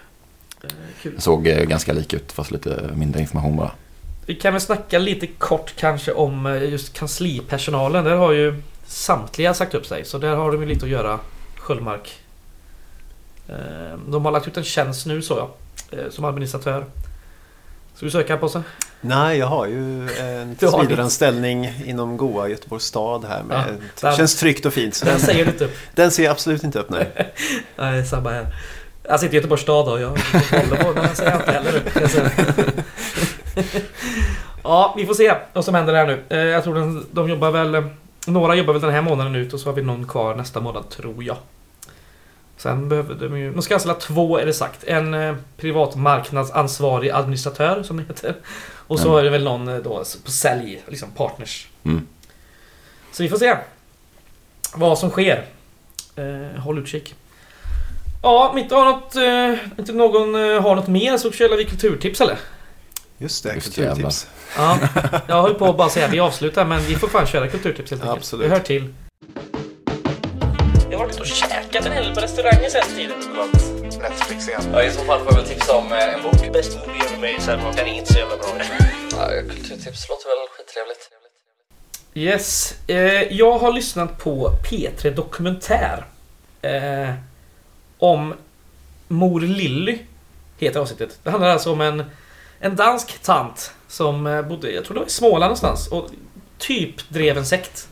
Eh, 0.64 0.68
Kul. 1.02 1.12
det 1.16 1.20
såg 1.22 1.46
eh, 1.46 1.64
ganska 1.64 1.92
lik 1.92 2.12
ut 2.12 2.32
fast 2.32 2.50
lite 2.50 2.90
mindre 2.94 3.20
information 3.20 3.56
bara. 3.56 3.70
Vi 4.26 4.34
kan 4.34 4.52
väl 4.52 4.60
snacka 4.60 4.98
lite 4.98 5.26
kort 5.26 5.74
kanske 5.76 6.12
om 6.12 6.46
eh, 6.46 6.62
just 6.70 6.92
kanslipersonalen. 6.98 8.04
Där 8.04 8.16
har 8.16 8.32
ju 8.32 8.62
samtliga 8.86 9.54
sagt 9.54 9.74
upp 9.74 9.86
sig. 9.86 10.04
Så 10.04 10.18
där 10.18 10.36
har 10.36 10.52
de 10.52 10.60
ju 10.62 10.68
lite 10.68 10.84
att 10.84 10.90
göra, 10.90 11.18
Sköldmark. 11.56 12.12
Eh, 13.48 13.54
De 14.08 14.24
har 14.24 14.32
lagt 14.32 14.48
ut 14.48 14.56
en 14.56 14.64
tjänst 14.64 15.06
nu 15.06 15.22
så 15.22 15.34
jag. 15.34 15.48
eh, 16.00 16.10
Som 16.10 16.24
administratör. 16.24 16.84
Ska 17.94 18.06
du 18.06 18.10
söka 18.10 18.36
på 18.36 18.48
sig? 18.48 18.62
Nej, 19.00 19.38
jag 19.38 19.46
har 19.46 19.66
ju 19.66 20.08
en 20.18 20.56
Du 20.60 20.66
har 20.66 20.72
tillsvidareanställning 20.78 21.72
inom 21.86 22.16
Goa, 22.16 22.48
Göteborgs 22.48 22.84
stad 22.84 23.24
här. 23.24 23.42
Med, 23.42 23.64
Ja, 24.02 24.10
det 24.10 24.16
känns 24.16 24.36
tryggt 24.36 24.66
och 24.66 24.72
fint. 24.72 24.94
Så 24.94 25.04
Den 25.04 25.14
den, 25.14 25.20
säger 25.26 25.44
du 25.44 25.50
inte 25.50 25.64
upp. 25.64 25.76
den 25.94 26.10
ser 26.10 26.24
jag 26.24 26.30
absolut 26.30 26.64
inte 26.64 26.78
upp, 26.78 26.90
nej. 26.90 27.32
Nej, 27.76 28.06
samma 28.06 28.30
här. 28.30 28.46
Jag 29.08 29.20
sitter 29.20 29.32
i 29.34 29.36
Göteborgs 29.36 29.62
stad 29.62 29.88
och 29.88 30.00
jag 30.00 30.08
håller 30.08 30.84
på 30.84 30.92
men 30.94 31.02
jag 31.04 31.16
säger 31.16 31.34
inte 31.36 31.52
heller 31.52 31.76
upp. 31.76 31.88
Ja, 34.62 34.94
vi 34.96 35.06
får 35.06 35.14
se 35.14 35.34
vad 35.52 35.64
som 35.64 35.74
händer 35.74 35.94
här 35.94 36.06
nu. 36.06 36.22
Eh, 36.28 36.38
Jag 36.38 36.64
tror 36.64 36.74
den, 36.74 37.06
de 37.12 37.28
jobbar 37.28 37.50
väl... 37.50 37.74
eh, 37.74 37.84
Några 38.26 38.54
jobbar 38.54 38.72
väl 38.72 38.82
den 38.82 38.90
här 38.92 39.02
månaden 39.02 39.34
ut 39.34 39.52
och 39.52 39.60
så 39.60 39.68
har 39.68 39.74
vi 39.74 39.82
någon 39.82 40.06
kvar 40.06 40.34
nästa 40.34 40.60
månad, 40.60 40.88
tror 40.90 41.24
jag. 41.24 41.36
Sen 42.56 42.88
behöver 42.88 43.14
de 43.14 43.38
ju... 43.38 43.52
De 43.52 43.62
ska 43.62 43.74
anställa 43.74 43.94
två, 43.94 44.38
är 44.38 44.46
det 44.46 44.52
sagt. 44.52 44.84
En 44.84 45.14
eh, 45.14 45.34
privat 45.56 45.96
marknadsansvarig 45.96 47.10
administratör, 47.10 47.82
som 47.82 47.96
det 47.96 48.02
heter. 48.02 48.34
Och 48.86 48.98
så 49.00 49.08
Mm. 49.08 49.18
är 49.18 49.22
det 49.24 49.30
väl 49.30 49.44
någon 49.44 49.68
eh, 49.68 49.76
då 49.76 50.04
på 50.24 50.30
sälj, 50.30 50.82
liksom 50.88 51.10
partners. 51.10 51.68
Mm. 51.84 52.06
Så 53.12 53.22
vi 53.22 53.28
får 53.28 53.36
se 53.38 53.56
vad 54.74 54.98
som 54.98 55.10
sker. 55.10 55.44
Eh, 56.16 56.60
håll 56.60 56.78
utkik. 56.78 57.14
Ja, 58.22 58.48
om 58.48 58.58
inte, 58.58 58.74
har 58.74 58.84
något, 58.84 59.16
eh, 59.16 59.78
inte 59.78 59.92
någon 59.92 60.34
eh, 60.34 60.62
har 60.62 60.76
något 60.76 60.88
mer 60.88 61.16
så 61.18 61.30
kör 61.32 61.56
vi 61.56 61.64
kulturtips 61.64 62.20
eller? 62.20 62.36
Just 63.18 63.44
det, 63.44 63.54
Just 63.54 63.74
kulturtips. 63.74 64.26
Ja, 64.56 64.78
jag 65.26 65.42
höll 65.42 65.54
på 65.54 65.64
att 65.66 65.76
bara 65.76 65.88
säga 65.88 66.06
att 66.06 66.12
vi 66.12 66.20
avslutar 66.20 66.64
men 66.64 66.82
vi 66.82 66.94
får 66.94 67.08
fan 67.08 67.26
köra 67.26 67.48
kulturtips 67.48 67.90
helt 67.90 68.02
enkelt. 68.02 68.18
Absolut. 68.18 68.48
Det 68.48 68.54
hör 68.54 68.62
till. 68.62 68.94
Jag 70.90 70.98
har 70.98 71.04
varit 71.06 71.14
käkat 71.74 71.86
en 71.86 71.92
hel 71.92 72.14
på 72.14 72.20
restauranger 72.20 72.70
sen 72.70 72.96
tiden. 72.96 73.18
Netflix 74.02 74.48
igen. 74.48 74.62
Ja, 74.72 74.82
i 74.82 74.90
så 74.90 75.04
fall 75.04 75.18
får 75.18 75.32
jag 75.32 75.36
väl 75.36 75.48
tipsa 75.48 75.76
om 75.76 75.92
eh, 75.92 76.14
en 76.14 76.22
bok. 76.22 76.52
Bäst 76.52 76.78
movie 76.78 77.02
ever 77.04 77.16
made, 77.16 77.40
sen 77.40 77.76
den 77.76 77.86
är 77.86 77.98
inte 77.98 78.12
så 78.12 78.18
jävla 78.18 78.36
bra. 78.36 78.46
Ja, 79.10 79.28
kulturtips 79.48 80.08
låter 80.08 80.28
väl 80.28 80.48
skittrevligt. 80.50 81.10
Yes. 82.14 82.74
Eh, 82.86 83.32
jag 83.32 83.58
har 83.58 83.72
lyssnat 83.72 84.18
på 84.18 84.50
P3 84.70 85.14
Dokumentär. 85.14 86.06
Eh, 86.62 87.14
om 87.98 88.34
Mor 89.08 89.40
Lilly. 89.40 89.98
Heter 90.58 90.80
avsnittet. 90.80 91.18
Det 91.22 91.30
handlar 91.30 91.48
alltså 91.48 91.72
om 91.72 91.80
en, 91.80 92.04
en 92.60 92.76
dansk 92.76 93.22
tant 93.22 93.72
som 93.88 94.26
eh, 94.26 94.42
bodde, 94.42 94.70
jag 94.70 94.84
tror 94.84 94.94
det 94.94 95.00
var 95.00 95.06
i 95.06 95.10
Småland 95.10 95.40
någonstans. 95.40 95.88
Och 95.88 96.10
typ 96.58 97.08
drev 97.08 97.38
en 97.38 97.46
sekt. 97.46 97.88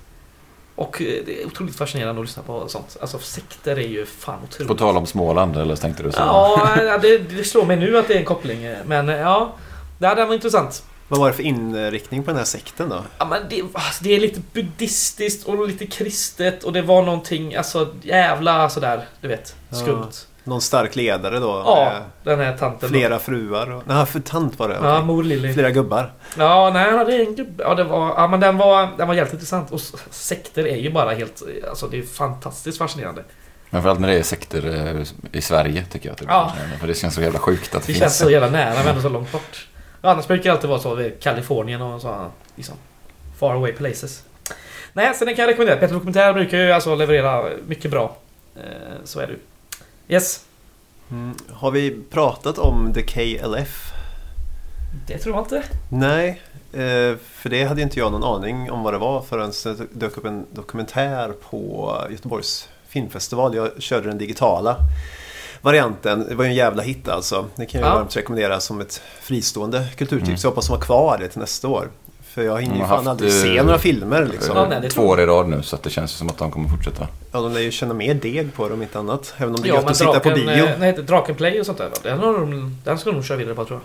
Och 0.75 1.03
eh, 1.03 1.23
det 1.27 1.43
är 1.43 1.47
otroligt 1.47 1.77
fascinerande 1.77 2.21
att 2.21 2.27
lyssna 2.27 2.43
på 2.43 2.69
sånt. 2.69 2.97
Alltså 3.01 3.19
sekter 3.19 3.77
är 3.77 3.89
ju 3.89 4.07
fan 4.07 4.39
otroligt. 4.45 4.69
På 4.69 4.75
tal 4.75 4.97
om 4.97 5.07
Småland, 5.07 5.57
eller 5.57 5.77
tänkte 5.77 6.03
du 6.03 6.13
så? 6.13 6.19
Ja, 6.21 6.99
det, 7.03 7.19
det 7.19 7.45
slår 7.45 7.65
mig 7.67 7.77
nu 7.77 7.99
att 7.99 8.09
det 8.09 8.15
är 8.15 8.19
en 8.19 8.25
koppling. 8.25 8.65
eh, 8.65 8.79
Men 8.87 9.09
eh, 9.09 9.17
ja, 9.17 9.53
det 9.99 10.07
här 10.07 10.27
var 10.27 10.35
intressant. 10.35 10.83
Vad 11.09 11.21
var 11.21 11.29
det 11.29 11.35
för 11.35 11.43
inriktning 11.43 12.23
på 12.23 12.31
den 12.31 12.39
här 12.39 12.45
sekten 12.45 12.89
då? 12.89 13.05
Ja, 13.19 13.25
men 13.25 13.43
det, 13.51 13.63
alltså, 13.73 14.05
det 14.05 14.17
är 14.17 14.21
lite 14.21 14.41
buddhistiskt 14.53 15.47
och 15.47 15.69
lite 15.69 15.87
kristet 15.87 16.65
och 16.65 16.73
det 16.73 16.83
var 16.83 17.03
någonting, 17.03 17.55
alltså 17.55 17.95
jävla 18.03 18.69
sådär, 18.71 19.05
du 19.21 19.29
vet, 19.29 19.55
Ja. 19.71 20.09
Någon 20.45 20.61
stark 20.61 20.97
ledare 20.97 21.39
då? 21.39 21.63
Ja, 21.67 21.93
med 22.23 22.39
den 22.39 22.47
här 22.47 22.57
tanten. 22.57 22.89
Flera 22.89 23.19
fruar? 23.19 23.71
Och... 23.71 23.83
Nej, 23.87 24.07
för 24.07 24.21
tant 24.21 24.59
var 24.59 24.69
det? 24.69 24.75
Ja, 24.83 24.95
okej. 24.97 25.07
mor 25.07 25.23
Lilly. 25.23 25.53
Flera 25.53 25.71
gubbar? 25.71 26.13
Ja, 26.39 26.71
nej, 26.75 26.91
han 26.91 26.99
hade 26.99 27.17
en 27.17 27.35
gubbe. 27.35 27.63
Ja, 27.65 27.75
det 27.75 27.85
var, 27.85 28.09
ja, 28.17 28.29
men 28.29 28.41
den 28.41 28.57
var, 28.59 28.89
den 28.97 29.09
var 29.09 29.15
jävligt 29.15 29.33
intressant. 29.33 29.71
Och 29.71 29.81
sekter 30.11 30.67
är 30.67 30.77
ju 30.77 30.91
bara 30.91 31.11
helt, 31.11 31.43
alltså 31.69 31.87
det 31.87 31.99
är 31.99 32.03
fantastiskt 32.03 32.79
fascinerande. 32.79 33.25
Framförallt 33.71 34.01
när 34.01 34.09
det 34.09 34.19
är 34.19 34.23
sekter 34.23 34.67
eh, 34.97 35.07
i 35.33 35.43
Sverige 35.43 35.85
tycker 35.91 36.09
jag. 36.09 36.13
Att 36.13 36.19
det, 36.19 36.25
är 36.25 36.29
Ja. 36.29 36.53
För 36.81 36.87
det 36.87 36.95
känns 36.95 37.15
så 37.15 37.23
jävla 37.23 37.39
sjukt 37.39 37.75
att 37.75 37.87
det, 37.87 37.93
Det 37.93 37.99
känns 37.99 38.19
så 38.19 38.31
jävla 38.31 38.51
nära 38.51 38.75
men 38.75 38.87
ändå 38.89 39.03
så 39.03 39.09
långt 39.09 39.33
bort. 39.33 39.67
Ja, 40.03 40.11
annars 40.11 40.27
brukar 40.27 40.45
det 40.45 40.51
alltid 40.53 40.71
vara 40.71 40.81
så 40.81 40.95
vid 40.95 41.23
Kalifornien 41.23 41.83
och 41.83 42.01
så, 42.01 42.27
liksom, 42.57 42.75
far 43.39 43.55
away 43.55 43.73
places. 43.73 44.25
Nej, 44.93 45.15
så 45.15 45.25
den 45.25 45.35
kan 45.35 45.43
jag 45.43 45.51
rekommendera. 45.51 45.81
Peter 45.81 45.95
Dokumentär 45.95 46.33
brukar 46.33 46.59
ju 46.59 46.73
alltså 46.73 46.95
leverera 46.95 47.45
mycket 47.67 47.91
bra. 47.91 48.17
Eh, 48.57 48.63
så 49.05 49.21
är 49.21 49.27
det 49.27 49.33
ju. 49.33 49.39
Yes, 50.13 50.41
Mm. 51.11 51.35
Har 51.53 51.71
vi 51.71 52.01
pratat 52.11 52.59
om 52.59 52.93
The 52.95 53.03
KLF? 53.03 53.93
det 55.07 55.19
tror 55.19 55.35
jag 55.37 55.45
inte. 55.45 55.63
Nej, 55.89 56.43
eh, 56.73 57.17
för 57.35 57.49
det 57.49 57.65
hade 57.65 57.83
inte 57.83 57.99
jag 57.99 58.13
någon 58.13 58.25
aning 58.25 58.71
om 58.71 58.83
vad 58.83 58.95
det 58.95 58.99
var 58.99 59.23
förrän 59.23 59.53
det 59.65 59.87
dök 59.93 60.17
upp 60.17 60.25
en 60.25 60.47
dokumentär 60.51 61.33
på 61.51 61.97
Göteborgs 62.11 62.69
filmfestival. 62.89 63.55
Jag 63.57 63.83
körde 63.83 64.09
den 64.09 64.19
digitala 64.19 64.77
varianten. 65.61 66.27
Det 66.29 66.35
var 66.35 66.45
ju 66.45 66.51
en 66.51 66.57
jävla 66.57 66.83
hit 66.83 67.09
alltså. 67.09 67.47
Det 67.57 67.67
kan 67.67 67.81
jag 67.81 67.91
Ja. 67.91 67.95
varmt 67.95 68.17
rekommendera 68.17 68.61
som 68.61 68.81
ett 68.81 69.03
fristående 69.21 69.87
kulturtips. 69.97 70.29
Mm. 70.29 70.39
Jag 70.43 70.51
hoppas 70.51 70.67
de 70.67 70.73
har 70.73 70.81
kvar 70.81 71.19
det 71.21 71.29
till 71.29 71.41
nästa 71.41 71.69
år. 71.69 71.91
För 72.35 72.43
jag 72.43 72.63
hinner 72.63 72.77
ju 72.77 72.85
fan 72.85 73.09
aldrig 73.09 73.33
se 73.33 73.57
eh, 73.59 73.65
några 73.65 73.79
filmer 73.79 74.27
liksom. 74.33 74.57
Ja, 74.57 74.67
nej, 74.81 74.91
Två 74.91 75.03
år 75.03 75.21
i 75.21 75.27
rad 75.27 75.49
nu 75.49 75.63
så 75.63 75.77
att 75.77 75.83
det 75.83 75.91
känns 75.91 76.11
som 76.11 76.29
att 76.29 76.39
de 76.39 76.51
kommer 76.51 76.69
fortsätta. 76.69 77.09
Ja, 77.33 77.41
de 77.41 77.53
lär 77.53 77.61
ju 77.61 77.71
känna 77.71 77.95
mer 77.95 78.15
deg 78.15 78.55
på 78.55 78.69
det 78.69 78.75
om 78.75 78.83
inte 78.83 78.99
annat. 78.99 79.35
Även 79.37 79.55
om 79.55 79.61
det 79.63 79.69
är 79.69 79.71
Ja, 79.71 79.75
gött 79.81 79.91
att 79.91 79.97
sitta 79.97 80.21
på 80.21 80.29
draken, 80.29 80.47
bio. 80.47 80.65
eh, 80.65 80.79
nej, 80.79 80.91
heter 80.91 81.03
Draken 81.03 81.35
Play 81.35 81.61
och 81.61 81.67
sånt 81.67 81.79
där. 81.79 81.91
Den, 82.03 82.19
har 82.19 82.33
de, 82.33 82.77
den 82.85 82.99
ska 82.99 83.11
de 83.11 83.15
nog 83.17 83.25
köra 83.25 83.39
vidare 83.39 83.55
på 83.55 83.65
tror 83.65 83.79
jag. 83.81 83.85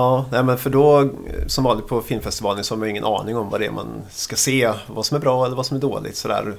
Ja, 0.00 0.24
nej, 0.32 0.42
men 0.42 0.58
för 0.58 0.70
då 0.70 1.08
som 1.46 1.64
vanligt 1.64 1.86
på 1.86 2.02
filmfestivalen 2.02 2.64
så 2.64 2.74
har 2.74 2.78
man 2.78 2.86
ju 2.88 2.90
ingen 2.90 3.04
aning 3.04 3.36
om 3.36 3.50
vad 3.50 3.60
det 3.60 3.66
är 3.66 3.70
man 3.70 3.86
ska 4.10 4.36
se. 4.36 4.72
Vad 4.86 5.06
som 5.06 5.16
är 5.16 5.20
bra 5.20 5.46
eller 5.46 5.56
vad 5.56 5.66
som 5.66 5.76
är 5.76 5.80
dåligt 5.80 6.16
sådär. 6.16 6.54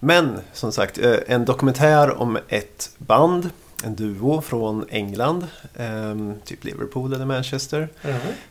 Men 0.00 0.38
som 0.52 0.72
sagt, 0.72 0.98
eh, 0.98 1.14
en 1.26 1.44
dokumentär 1.44 2.20
om 2.20 2.38
ett 2.48 2.90
band, 2.98 3.50
en 3.84 3.94
duo 3.94 4.40
från 4.40 4.86
England, 4.90 5.46
ehm, 5.76 6.34
typ 6.44 6.64
Liverpool 6.64 7.12
eller 7.12 7.24
Manchester. 7.24 7.88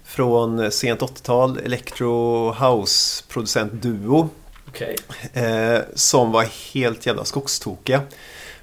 Från 0.04 0.60
eh, 0.60 0.70
sent 0.70 1.02
80-tal, 1.02 1.58
Electro 1.58 2.52
House 2.52 3.24
producent-duo. 3.28 4.30
Okej. 4.68 4.96
Eh, 5.34 5.80
som 5.96 6.32
var 6.32 6.74
helt 6.74 7.06
jävla 7.06 7.26
skogstokiga. 7.26 8.02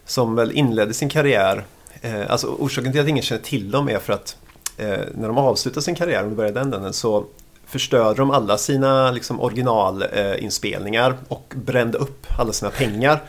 Som 0.04 0.34
väl 0.34 0.52
inledde 0.52 0.94
sin 0.94 1.08
karriär. 1.08 1.64
Eh, 2.00 2.30
alltså 2.30 2.46
orsaken 2.46 2.92
till 2.92 3.00
att 3.00 3.08
ingen 3.08 3.22
känner 3.22 3.42
till 3.42 3.70
dem 3.70 3.88
är 3.88 3.98
för 3.98 4.12
att 4.12 4.36
eh, 4.76 4.98
när 5.14 5.26
de 5.26 5.38
avslutade 5.38 5.82
sin 5.82 5.94
karriär, 5.94 6.22
om 6.22 6.30
det 6.30 6.36
började 6.36 6.60
den 6.60 6.74
änden, 6.74 6.92
så 6.92 7.26
förstörde 7.66 8.14
de 8.14 8.30
alla 8.30 8.58
sina 8.58 9.10
liksom, 9.10 9.40
originalinspelningar 9.40 11.10
eh, 11.10 11.16
och 11.28 11.54
brände 11.56 11.98
upp 11.98 12.26
alla 12.38 12.52
sina 12.52 12.70
pengar. 12.70 13.22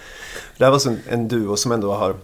Det 0.58 0.64
här 0.64 0.72
var 0.72 0.76
alltså 0.76 0.90
en, 0.90 1.00
en 1.10 1.28
duo 1.28 1.58
som 1.58 1.72
ändå 1.72 1.94
har 1.94 2.16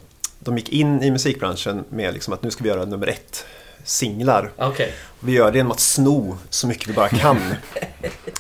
de 0.44 0.58
gick 0.58 0.70
in 0.70 1.04
i 1.04 1.12
musikbranschen 1.12 1.84
med 1.90 2.14
liksom 2.14 2.34
att 2.34 2.44
nu 2.44 2.52
ska 2.52 2.64
vi 2.64 2.70
göra 2.70 2.86
nummer 2.86 3.08
ett 3.08 3.46
singlar. 3.86 4.52
Okej. 4.58 4.94
Vi 5.20 5.32
gör 5.32 5.52
det 5.52 5.58
genom 5.58 5.72
att 5.72 5.80
sno 5.80 6.38
så 6.50 6.68
mycket 6.68 6.88
vi 6.90 6.94
bara 6.94 7.10
kan. 7.10 7.40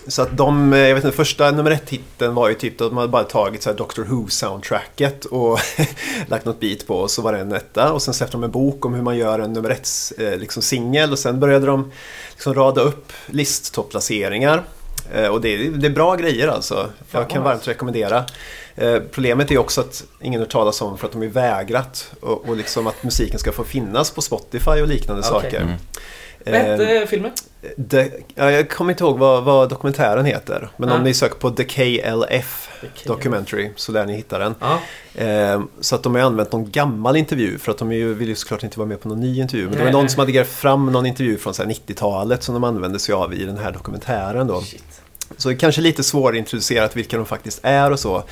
så 0.07 0.21
att 0.21 0.37
de, 0.37 0.73
eh, 0.73 0.79
jag 0.79 0.95
vet 0.95 1.03
inte, 1.03 1.17
första 1.17 1.51
nummer 1.51 1.71
ett-hitten 1.71 2.33
var 2.35 2.49
ju 2.49 2.55
typ 2.55 2.81
att 2.81 2.89
de 2.89 2.97
hade 2.97 3.09
bara 3.09 3.23
tagit 3.23 3.63
så 3.63 3.69
här 3.69 3.77
Doctor 3.77 4.03
Who-soundtracket 4.03 5.25
och 5.25 5.59
lagt 6.27 6.45
något 6.45 6.59
beat 6.59 6.87
på 6.87 6.95
och 6.97 7.11
så 7.11 7.21
var 7.21 7.33
det 7.33 7.39
en 7.39 7.51
etta. 7.53 7.93
Och 7.93 8.01
sen 8.01 8.13
släppte 8.13 8.33
de 8.37 8.43
en 8.43 8.51
bok 8.51 8.85
om 8.85 8.93
hur 8.93 9.01
man 9.01 9.17
gör 9.17 9.39
en 9.39 9.53
nummer 9.53 9.69
ett 9.69 9.87
eh, 10.17 10.37
liksom 10.37 10.61
singel 10.61 11.11
och 11.11 11.19
sen 11.19 11.39
började 11.39 11.65
de 11.65 11.91
liksom 12.31 12.53
rada 12.53 12.81
upp 12.81 13.13
listtopplaceringar. 13.25 14.63
Eh, 15.13 15.27
Och 15.27 15.41
det 15.41 15.49
är, 15.49 15.69
det 15.69 15.87
är 15.87 15.91
bra 15.91 16.15
grejer 16.15 16.47
alltså. 16.47 16.89
Jag 17.11 17.29
kan 17.29 17.43
varmt 17.43 17.67
rekommendera. 17.67 18.25
Eh, 18.75 18.99
Problemet 19.11 19.51
är 19.51 19.57
också 19.57 19.81
att 19.81 20.03
ingen 20.21 20.41
har 20.41 20.47
talas 20.47 20.81
om 20.81 20.97
för 20.97 21.05
att 21.07 21.13
de 21.13 21.23
är 21.23 21.27
vägrat 21.27 22.11
och, 22.19 22.49
och 22.49 22.57
liksom 22.57 22.87
att 22.87 23.03
musiken 23.03 23.39
ska 23.39 23.51
få 23.51 23.63
finnas 23.63 24.11
på 24.11 24.21
Spotify 24.21 24.71
och 24.81 24.87
liknande 24.87 25.23
Okej. 25.31 25.41
saker. 25.41 25.61
Mm. 25.61 25.73
Vad 26.45 26.55
Eh, 26.55 26.61
hette 26.61 27.07
filmen? 27.07 27.31
The, 27.89 28.09
ja, 28.35 28.51
jag 28.51 28.69
kommer 28.69 28.91
inte 28.91 29.03
ihåg 29.03 29.17
vad, 29.19 29.43
vad 29.43 29.69
dokumentären 29.69 30.25
heter. 30.25 30.69
Men 30.77 30.89
Ja. 30.89 30.95
om 30.95 31.03
ni 31.03 31.13
söker 31.13 31.35
på 31.35 31.49
The 31.51 31.63
KLF 31.63 32.69
The 32.81 32.87
KLF. 32.87 33.03
Documentary 33.07 33.69
så 33.75 33.91
lär 33.91 34.05
ni 34.05 34.15
hitta 34.15 34.39
den. 34.39 34.55
Ja. 34.59 34.79
Eh, 35.23 35.61
så 35.79 35.95
att 35.95 36.03
de 36.03 36.15
har 36.15 36.21
använt 36.21 36.51
någon 36.51 36.71
gammal 36.71 37.15
intervju 37.17 37.57
för 37.57 37.71
att 37.71 37.77
de 37.77 37.91
ju, 37.91 38.13
vill 38.13 38.27
ju 38.29 38.35
såklart 38.35 38.63
inte 38.63 38.79
vara 38.79 38.87
med 38.89 39.01
på 39.01 39.07
någon 39.09 39.19
ny 39.19 39.41
intervju. 39.41 39.63
Men 39.63 39.71
det 39.73 39.77
var 39.77 39.83
Nej, 39.85 39.93
någon 39.93 40.03
nej. 40.03 40.09
som 40.11 40.19
hade 40.19 40.31
grävt 40.31 40.51
fram 40.51 40.91
någon 40.91 41.05
intervju 41.05 41.37
från 41.37 41.53
så 41.53 41.63
här 41.63 41.69
90-talet 41.69 42.43
som 42.43 42.53
de 42.53 42.63
använde 42.63 42.99
sig 42.99 43.13
av 43.15 43.33
i 43.33 43.45
den 43.45 43.57
här 43.57 43.71
dokumentären 43.71 44.47
då. 44.47 44.61
Shit. 44.61 45.01
Så 45.37 45.49
det 45.49 45.55
är 45.55 45.57
kanske 45.57 45.81
lite 45.81 46.03
svårintroducerat 46.03 46.95
vilka 46.95 47.17
de 47.17 47.25
faktiskt 47.25 47.59
är 47.63 47.91
och 47.91 47.99
så. 47.99 48.23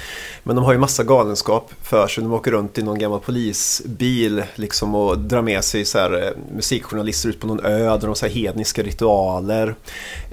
Men 0.44 0.56
de 0.56 0.66
har 0.66 0.74
ju 0.74 0.80
massa 0.80 1.04
galenskap 1.04 1.74
för 1.84 2.08
sig. 2.08 2.24
De 2.24 2.34
åker 2.34 2.52
runt 2.52 2.78
i 2.78 2.84
någon 2.84 3.00
gammal 3.00 3.20
polisbil 3.20 4.44
liksom 4.56 4.96
och 4.96 5.20
drar 5.20 5.42
med 5.42 5.64
sig 5.64 5.86
så 5.86 5.98
här, 5.98 6.24
eh, 6.24 6.56
musikjournalister 6.56 7.30
ut 7.30 7.40
på 7.40 7.48
någon 7.48 7.66
ö 7.66 7.84
där 7.84 8.00
de 8.00 8.08
har 8.08 8.30
hedniska 8.30 8.84
ritualer. 8.84 9.76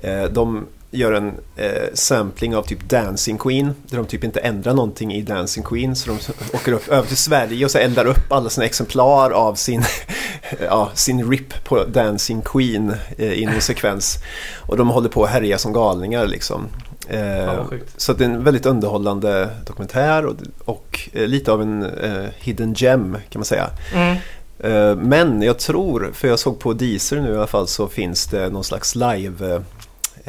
Eh, 0.02 0.24
de 0.24 0.66
gör 0.90 1.12
en 1.12 1.34
eh, 1.56 1.94
sampling 1.94 2.56
av 2.56 2.62
typ 2.62 2.88
Dancing 2.88 3.38
Queen 3.38 3.74
där 3.86 3.96
de 3.96 4.06
typ 4.06 4.24
inte 4.24 4.40
ändrar 4.40 4.74
någonting 4.74 5.14
i 5.14 5.22
Dancing 5.22 5.64
Queen 5.64 5.96
så 5.96 6.10
de 6.10 6.18
åker 6.56 6.72
upp 6.72 6.88
över 6.88 7.08
till 7.08 7.16
Sverige 7.16 7.64
och 7.64 7.70
så 7.70 7.78
eldar 7.78 8.04
upp 8.04 8.32
alla 8.32 8.50
sina 8.50 8.66
exemplar 8.66 9.30
av 9.30 9.54
sin, 9.54 9.84
ja, 10.60 10.90
sin 10.94 11.30
RIP 11.30 11.64
på 11.64 11.84
Dancing 11.84 12.42
Queen 12.42 12.94
eh, 13.18 13.32
i 13.32 13.46
någon 13.46 13.60
sekvens. 13.60 14.16
Och 14.56 14.76
de 14.76 14.88
håller 14.88 15.08
på 15.08 15.24
att 15.24 15.30
härja 15.30 15.58
som 15.58 15.72
galningar 15.72 16.26
liksom. 16.26 16.66
Eh, 17.08 17.66
sjukt. 17.66 18.00
så 18.00 18.12
det 18.12 18.24
är 18.24 18.28
en 18.28 18.44
väldigt 18.44 18.66
underhållande 18.66 19.50
dokumentär 19.66 20.26
och, 20.26 20.36
och 20.64 21.08
eh, 21.12 21.26
lite 21.26 21.52
av 21.52 21.62
en 21.62 21.82
eh, 21.82 22.26
hidden 22.38 22.74
gem 22.74 23.16
kan 23.30 23.40
man 23.40 23.44
säga. 23.44 23.70
Mm. 23.94 24.16
Eh, 24.58 24.96
Men 24.96 25.42
jag 25.42 25.58
tror, 25.58 26.10
för 26.14 26.28
jag 26.28 26.38
såg 26.38 26.58
på 26.58 26.72
Deezer 26.72 27.20
nu 27.20 27.32
i 27.32 27.36
alla 27.36 27.46
fall, 27.46 27.68
så 27.68 27.88
finns 27.88 28.26
det 28.26 28.48
någon 28.48 28.64
slags 28.64 28.94
live 28.94 29.54
eh, 29.54 29.60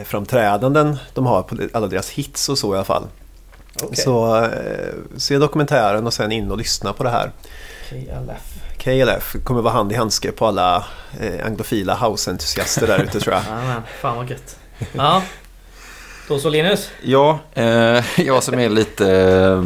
framträdanden 0.06 0.98
de 1.14 1.26
har 1.26 1.44
på 1.44 1.58
alla 1.74 1.88
deras 1.88 2.10
hits 2.10 2.50
och 2.50 2.58
så 2.58 2.74
i 2.74 2.78
alla 2.78 2.86
fall. 2.86 3.08
Okej. 3.84 3.96
Så 4.04 4.44
eh, 4.44 4.94
se 5.18 5.38
dokumentären 5.38 6.08
och 6.08 6.14
sen 6.14 6.32
in 6.32 6.52
och 6.52 6.58
lyssna 6.58 6.94
på 6.94 7.04
det 7.04 7.10
här. 7.10 7.32
KLF. 7.90 8.60
KLF 8.78 9.36
kommer 9.44 9.62
vara 9.62 9.74
hand 9.74 9.92
i 9.92 9.96
handske 9.96 10.32
på 10.32 10.46
alla 10.46 10.86
eh, 11.20 11.46
anglofila 11.46 11.96
house-entusiaster 11.96 12.88
där 12.88 13.00
ute 13.00 13.20
tror 13.20 13.36
jag. 13.36 13.44
Fan 14.02 14.18
vad 14.18 14.30
gött. 14.30 14.58
Ja. 14.94 15.22
Då 16.30 16.40
så 16.40 16.50
Linus. 16.50 16.90
Ja, 17.04 17.40
eh, 17.54 17.66
jag 18.26 18.44
som 18.44 18.60
är 18.60 18.70
lite 18.70 19.12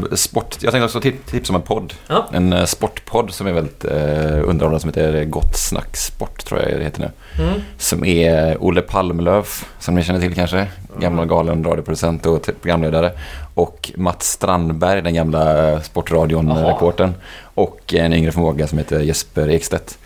eh, 0.09 0.16
sport. 0.16 0.55
Jag 0.59 0.72
tänkte 0.72 0.86
också 0.86 0.99
tip- 1.01 1.26
tipsa 1.26 1.53
om 1.53 1.55
en 1.55 1.61
podd. 1.61 1.93
Ja. 2.07 2.28
En 2.34 2.53
eh, 2.53 2.66
sportpodd 2.66 3.34
som 3.34 3.47
är 3.47 3.51
väldigt 3.51 3.86
eh, 3.86 4.49
underhållande 4.49 4.80
som 4.80 4.89
heter 4.89 5.24
Gott 5.26 5.57
Snack 5.57 5.97
Sport 5.97 6.45
tror 6.45 6.61
jag 6.61 6.80
det 6.80 6.84
heter 6.84 6.99
nu. 7.01 7.43
Mm. 7.43 7.61
Som 7.78 8.05
är 8.05 8.57
Olle 8.64 8.82
Palmlöf, 8.82 9.66
som 9.80 9.95
ni 9.95 10.03
känner 10.03 10.20
till 10.20 10.36
kanske. 10.36 10.68
Gammal 10.99 11.26
galen 11.26 11.64
radioproducent 11.64 12.26
och 12.26 12.43
t- 12.43 12.51
programledare. 12.61 13.11
Och 13.53 13.91
Mats 13.95 14.28
Strandberg, 14.32 15.01
den 15.01 15.14
gamla. 15.14 15.80
Sportradion-reportern. 15.82 17.14
Och 17.55 17.93
en 17.93 18.14
yngre 18.14 18.32
förmåga 18.32 18.68
som 18.68 18.78
heter 18.78 18.99
Jesper 18.99 19.49
Ekstedt. 19.49 19.97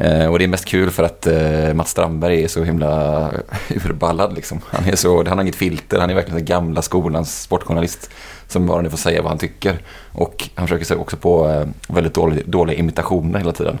Eh, 0.00 0.26
och 0.26 0.38
det 0.38 0.44
är 0.44 0.48
mest 0.48 0.64
kul 0.64 0.90
för 0.90 1.02
att 1.02 1.26
eh, 1.26 1.74
Mats 1.74 1.90
Strandberg 1.90 2.44
är 2.44 2.48
så 2.48 2.64
himla 2.64 3.30
urballad 3.84 4.34
liksom. 4.34 4.60
Han, 4.70 4.84
är 4.84 4.96
så, 4.96 5.16
han 5.16 5.38
har 5.38 5.42
inget 5.42 5.56
filter, 5.56 5.98
han 5.98 6.10
är 6.10 6.14
verkligen 6.14 6.36
den 6.36 6.44
gamla 6.44 6.82
skolans 6.82 7.42
sportjournalist 7.42 8.10
som 8.48 8.66
bara 8.66 8.80
nu 8.80 8.90
får 8.90 8.98
säga 8.98 9.22
vad 9.22 9.30
han 9.30 9.38
tycker. 9.38 9.78
Och 10.12 10.48
han 10.54 10.66
försöker 10.66 10.84
sig 10.84 10.96
också 10.96 11.16
på 11.16 11.48
eh, 11.48 11.66
väldigt 11.94 12.14
dålig, 12.14 12.48
dåliga 12.48 12.76
imitationer 12.76 13.38
hela 13.38 13.52
tiden. 13.52 13.78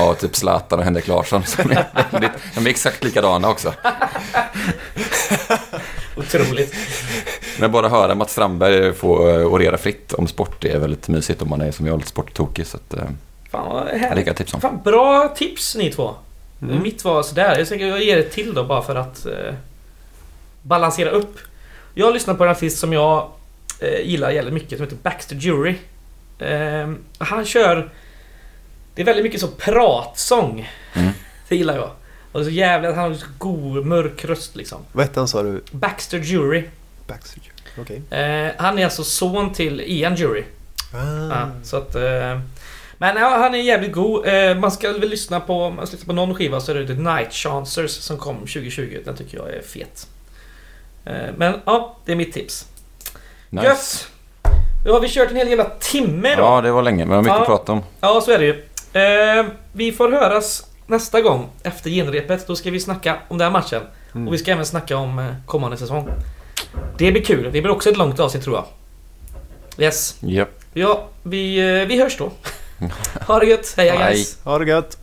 Av 0.00 0.14
typ 0.14 0.36
Zlatan 0.36 0.78
och 0.78 0.84
Henrik 0.84 1.08
Larsson. 1.08 1.44
Som 1.44 1.70
är 1.70 1.86
väldigt, 2.10 2.32
de 2.54 2.66
är 2.66 2.70
exakt 2.70 3.04
likadana 3.04 3.48
också. 3.48 3.74
Otroligt. 6.16 6.74
Men 7.58 7.72
bara 7.72 7.88
höra 7.88 8.14
Mats 8.14 8.32
Strandberg 8.32 8.92
få 8.92 9.28
eh, 9.28 9.46
orera 9.46 9.78
fritt 9.78 10.12
om 10.12 10.26
sport 10.26 10.56
det 10.60 10.72
är 10.72 10.78
väldigt 10.78 11.08
mysigt 11.08 11.42
om 11.42 11.48
man 11.48 11.60
är 11.60 11.70
som 11.70 11.86
jag 11.86 11.96
lite 11.96 12.08
sporttokig. 12.08 12.66
Så 12.66 12.76
att, 12.76 12.94
eh, 12.94 13.04
Fan 13.50 13.68
vad 13.68 13.88
härligt. 13.88 14.36
tips 14.36 14.54
om. 14.54 14.60
Fan, 14.60 14.80
bra 14.84 15.34
tips 15.36 15.76
ni 15.76 15.92
två. 15.92 16.14
Mm. 16.62 16.82
Mitt 16.82 17.04
var 17.04 17.22
sådär. 17.22 17.58
Jag 17.58 17.68
tänker 17.68 17.86
jag 17.86 18.02
ger 18.02 18.18
ett 18.18 18.32
till 18.32 18.54
då 18.54 18.64
bara 18.64 18.82
för 18.82 18.94
att 18.94 19.26
eh, 19.26 19.54
balansera 20.62 21.10
upp. 21.10 21.38
Jag 21.94 22.14
lyssnar 22.14 22.34
på 22.34 22.44
en 22.44 22.50
artist 22.50 22.78
som 22.78 22.92
jag 22.92 23.30
eh, 23.80 24.00
gillar 24.08 24.30
jävligt 24.30 24.54
mycket 24.54 24.78
som 24.78 24.84
heter 24.84 24.96
Baxter 25.02 25.36
Jury. 25.36 25.74
Eh, 26.38 26.90
han 27.18 27.44
kör... 27.44 27.90
Det 28.94 29.02
är 29.02 29.06
väldigt 29.06 29.24
mycket 29.24 29.40
så 29.40 29.48
pratsång. 29.48 30.70
Mm. 30.94 31.10
Det 31.48 31.56
gillar 31.56 31.76
jag. 31.76 31.90
Och 32.32 32.44
så 32.44 32.50
jävla... 32.50 32.92
Han 32.92 33.10
har 33.10 33.14
så 33.14 33.26
god 33.38 33.86
mörk 33.86 34.24
röst 34.24 34.56
liksom. 34.56 34.78
Vad 34.92 35.06
hette 35.06 35.20
han 35.20 35.28
sa 35.28 35.42
du? 35.42 35.62
Baxter 35.70 36.18
Jury. 36.18 36.64
Backstreet? 37.06 37.46
Okej. 37.78 38.02
Eh, 38.10 38.52
han 38.58 38.78
är 38.78 38.84
alltså 38.84 39.04
son 39.04 39.52
till 39.52 39.80
Ian 39.80 40.14
Jury. 40.14 40.44
Ah. 40.94 41.28
Ja, 41.30 41.50
så 41.62 41.76
att... 41.76 41.96
Men 43.02 43.16
ja, 43.16 43.28
han 43.38 43.54
är 43.54 43.58
jävligt 43.58 43.92
god. 43.92 44.26
Eh, 44.26 44.56
man 44.56 44.70
ska 44.70 44.92
väl 44.92 45.08
lyssna 45.10 45.40
på... 45.40 45.62
Om 45.62 45.76
man 45.76 45.86
ska 45.86 45.96
lyssna 45.96 46.06
på 46.06 46.12
någon 46.12 46.34
skiva 46.34 46.60
så 46.60 46.70
är 46.72 46.74
det 46.74 46.86
The 46.86 46.92
Night 47.02 47.32
Chancers 47.32 47.90
som 47.90 48.18
kom 48.18 48.36
2020. 48.38 48.98
Den 49.04 49.16
tycker 49.16 49.38
jag 49.38 49.48
är 49.54 49.62
fet. 49.62 50.06
Eh, 51.04 51.12
men 51.36 51.54
ja, 51.64 51.96
det 52.04 52.12
är 52.12 52.16
mitt 52.16 52.32
tips. 52.32 52.66
Nice. 53.50 53.66
Gött! 53.66 54.08
Nu 54.84 54.90
har 54.90 55.00
vi 55.00 55.08
kört 55.08 55.30
en 55.30 55.36
hel 55.36 55.48
jävla 55.48 55.64
timme 55.64 56.34
då. 56.36 56.42
Ja, 56.42 56.60
det 56.60 56.70
var 56.72 56.82
länge, 56.82 57.06
men 57.06 57.08
det 57.08 57.14
var 57.14 57.22
mycket 57.22 57.34
Ja. 57.36 57.40
att 57.40 57.46
prata 57.46 57.72
om. 57.72 57.82
Ja, 58.00 58.20
så 58.20 58.30
är 58.32 58.38
det 58.38 58.44
ju. 58.44 58.62
Eh, 58.92 59.46
vi 59.72 59.92
får 59.92 60.12
höras 60.12 60.66
nästa 60.86 61.20
gång 61.20 61.48
efter 61.62 61.90
genrepet. 61.90 62.46
Då 62.46 62.56
ska 62.56 62.70
vi 62.70 62.80
snacka 62.80 63.16
om 63.28 63.38
den 63.38 63.44
här 63.52 63.60
matchen. 63.60 63.82
Mm. 64.14 64.28
Och 64.28 64.34
vi 64.34 64.38
ska 64.38 64.50
även 64.50 64.66
snacka 64.66 64.96
om 64.96 65.18
eh, 65.18 65.26
kommande 65.46 65.76
säsong. 65.76 66.08
Det 66.98 67.12
blir 67.12 67.22
kul. 67.24 67.42
Det 67.52 67.60
blir 67.62 67.70
också 67.70 67.90
ett 67.90 67.96
långt 67.96 68.20
avsnitt 68.20 68.44
tror 68.44 68.56
jag. 68.56 68.64
Yes. 69.84 70.16
Japp. 70.20 70.60
Ja, 70.72 71.08
vi, 71.22 71.58
eh, 71.80 71.86
vi 71.88 72.00
hörs 72.02 72.18
då. 72.18 72.30
Ha 73.20 73.38
det 73.38 73.46
gött. 73.46 73.74
Heja 73.76 73.94
Hej. 73.94 74.14
guys. 74.14 74.36
Ha 74.44 74.58
det 74.58 74.64
gött! 74.64 74.99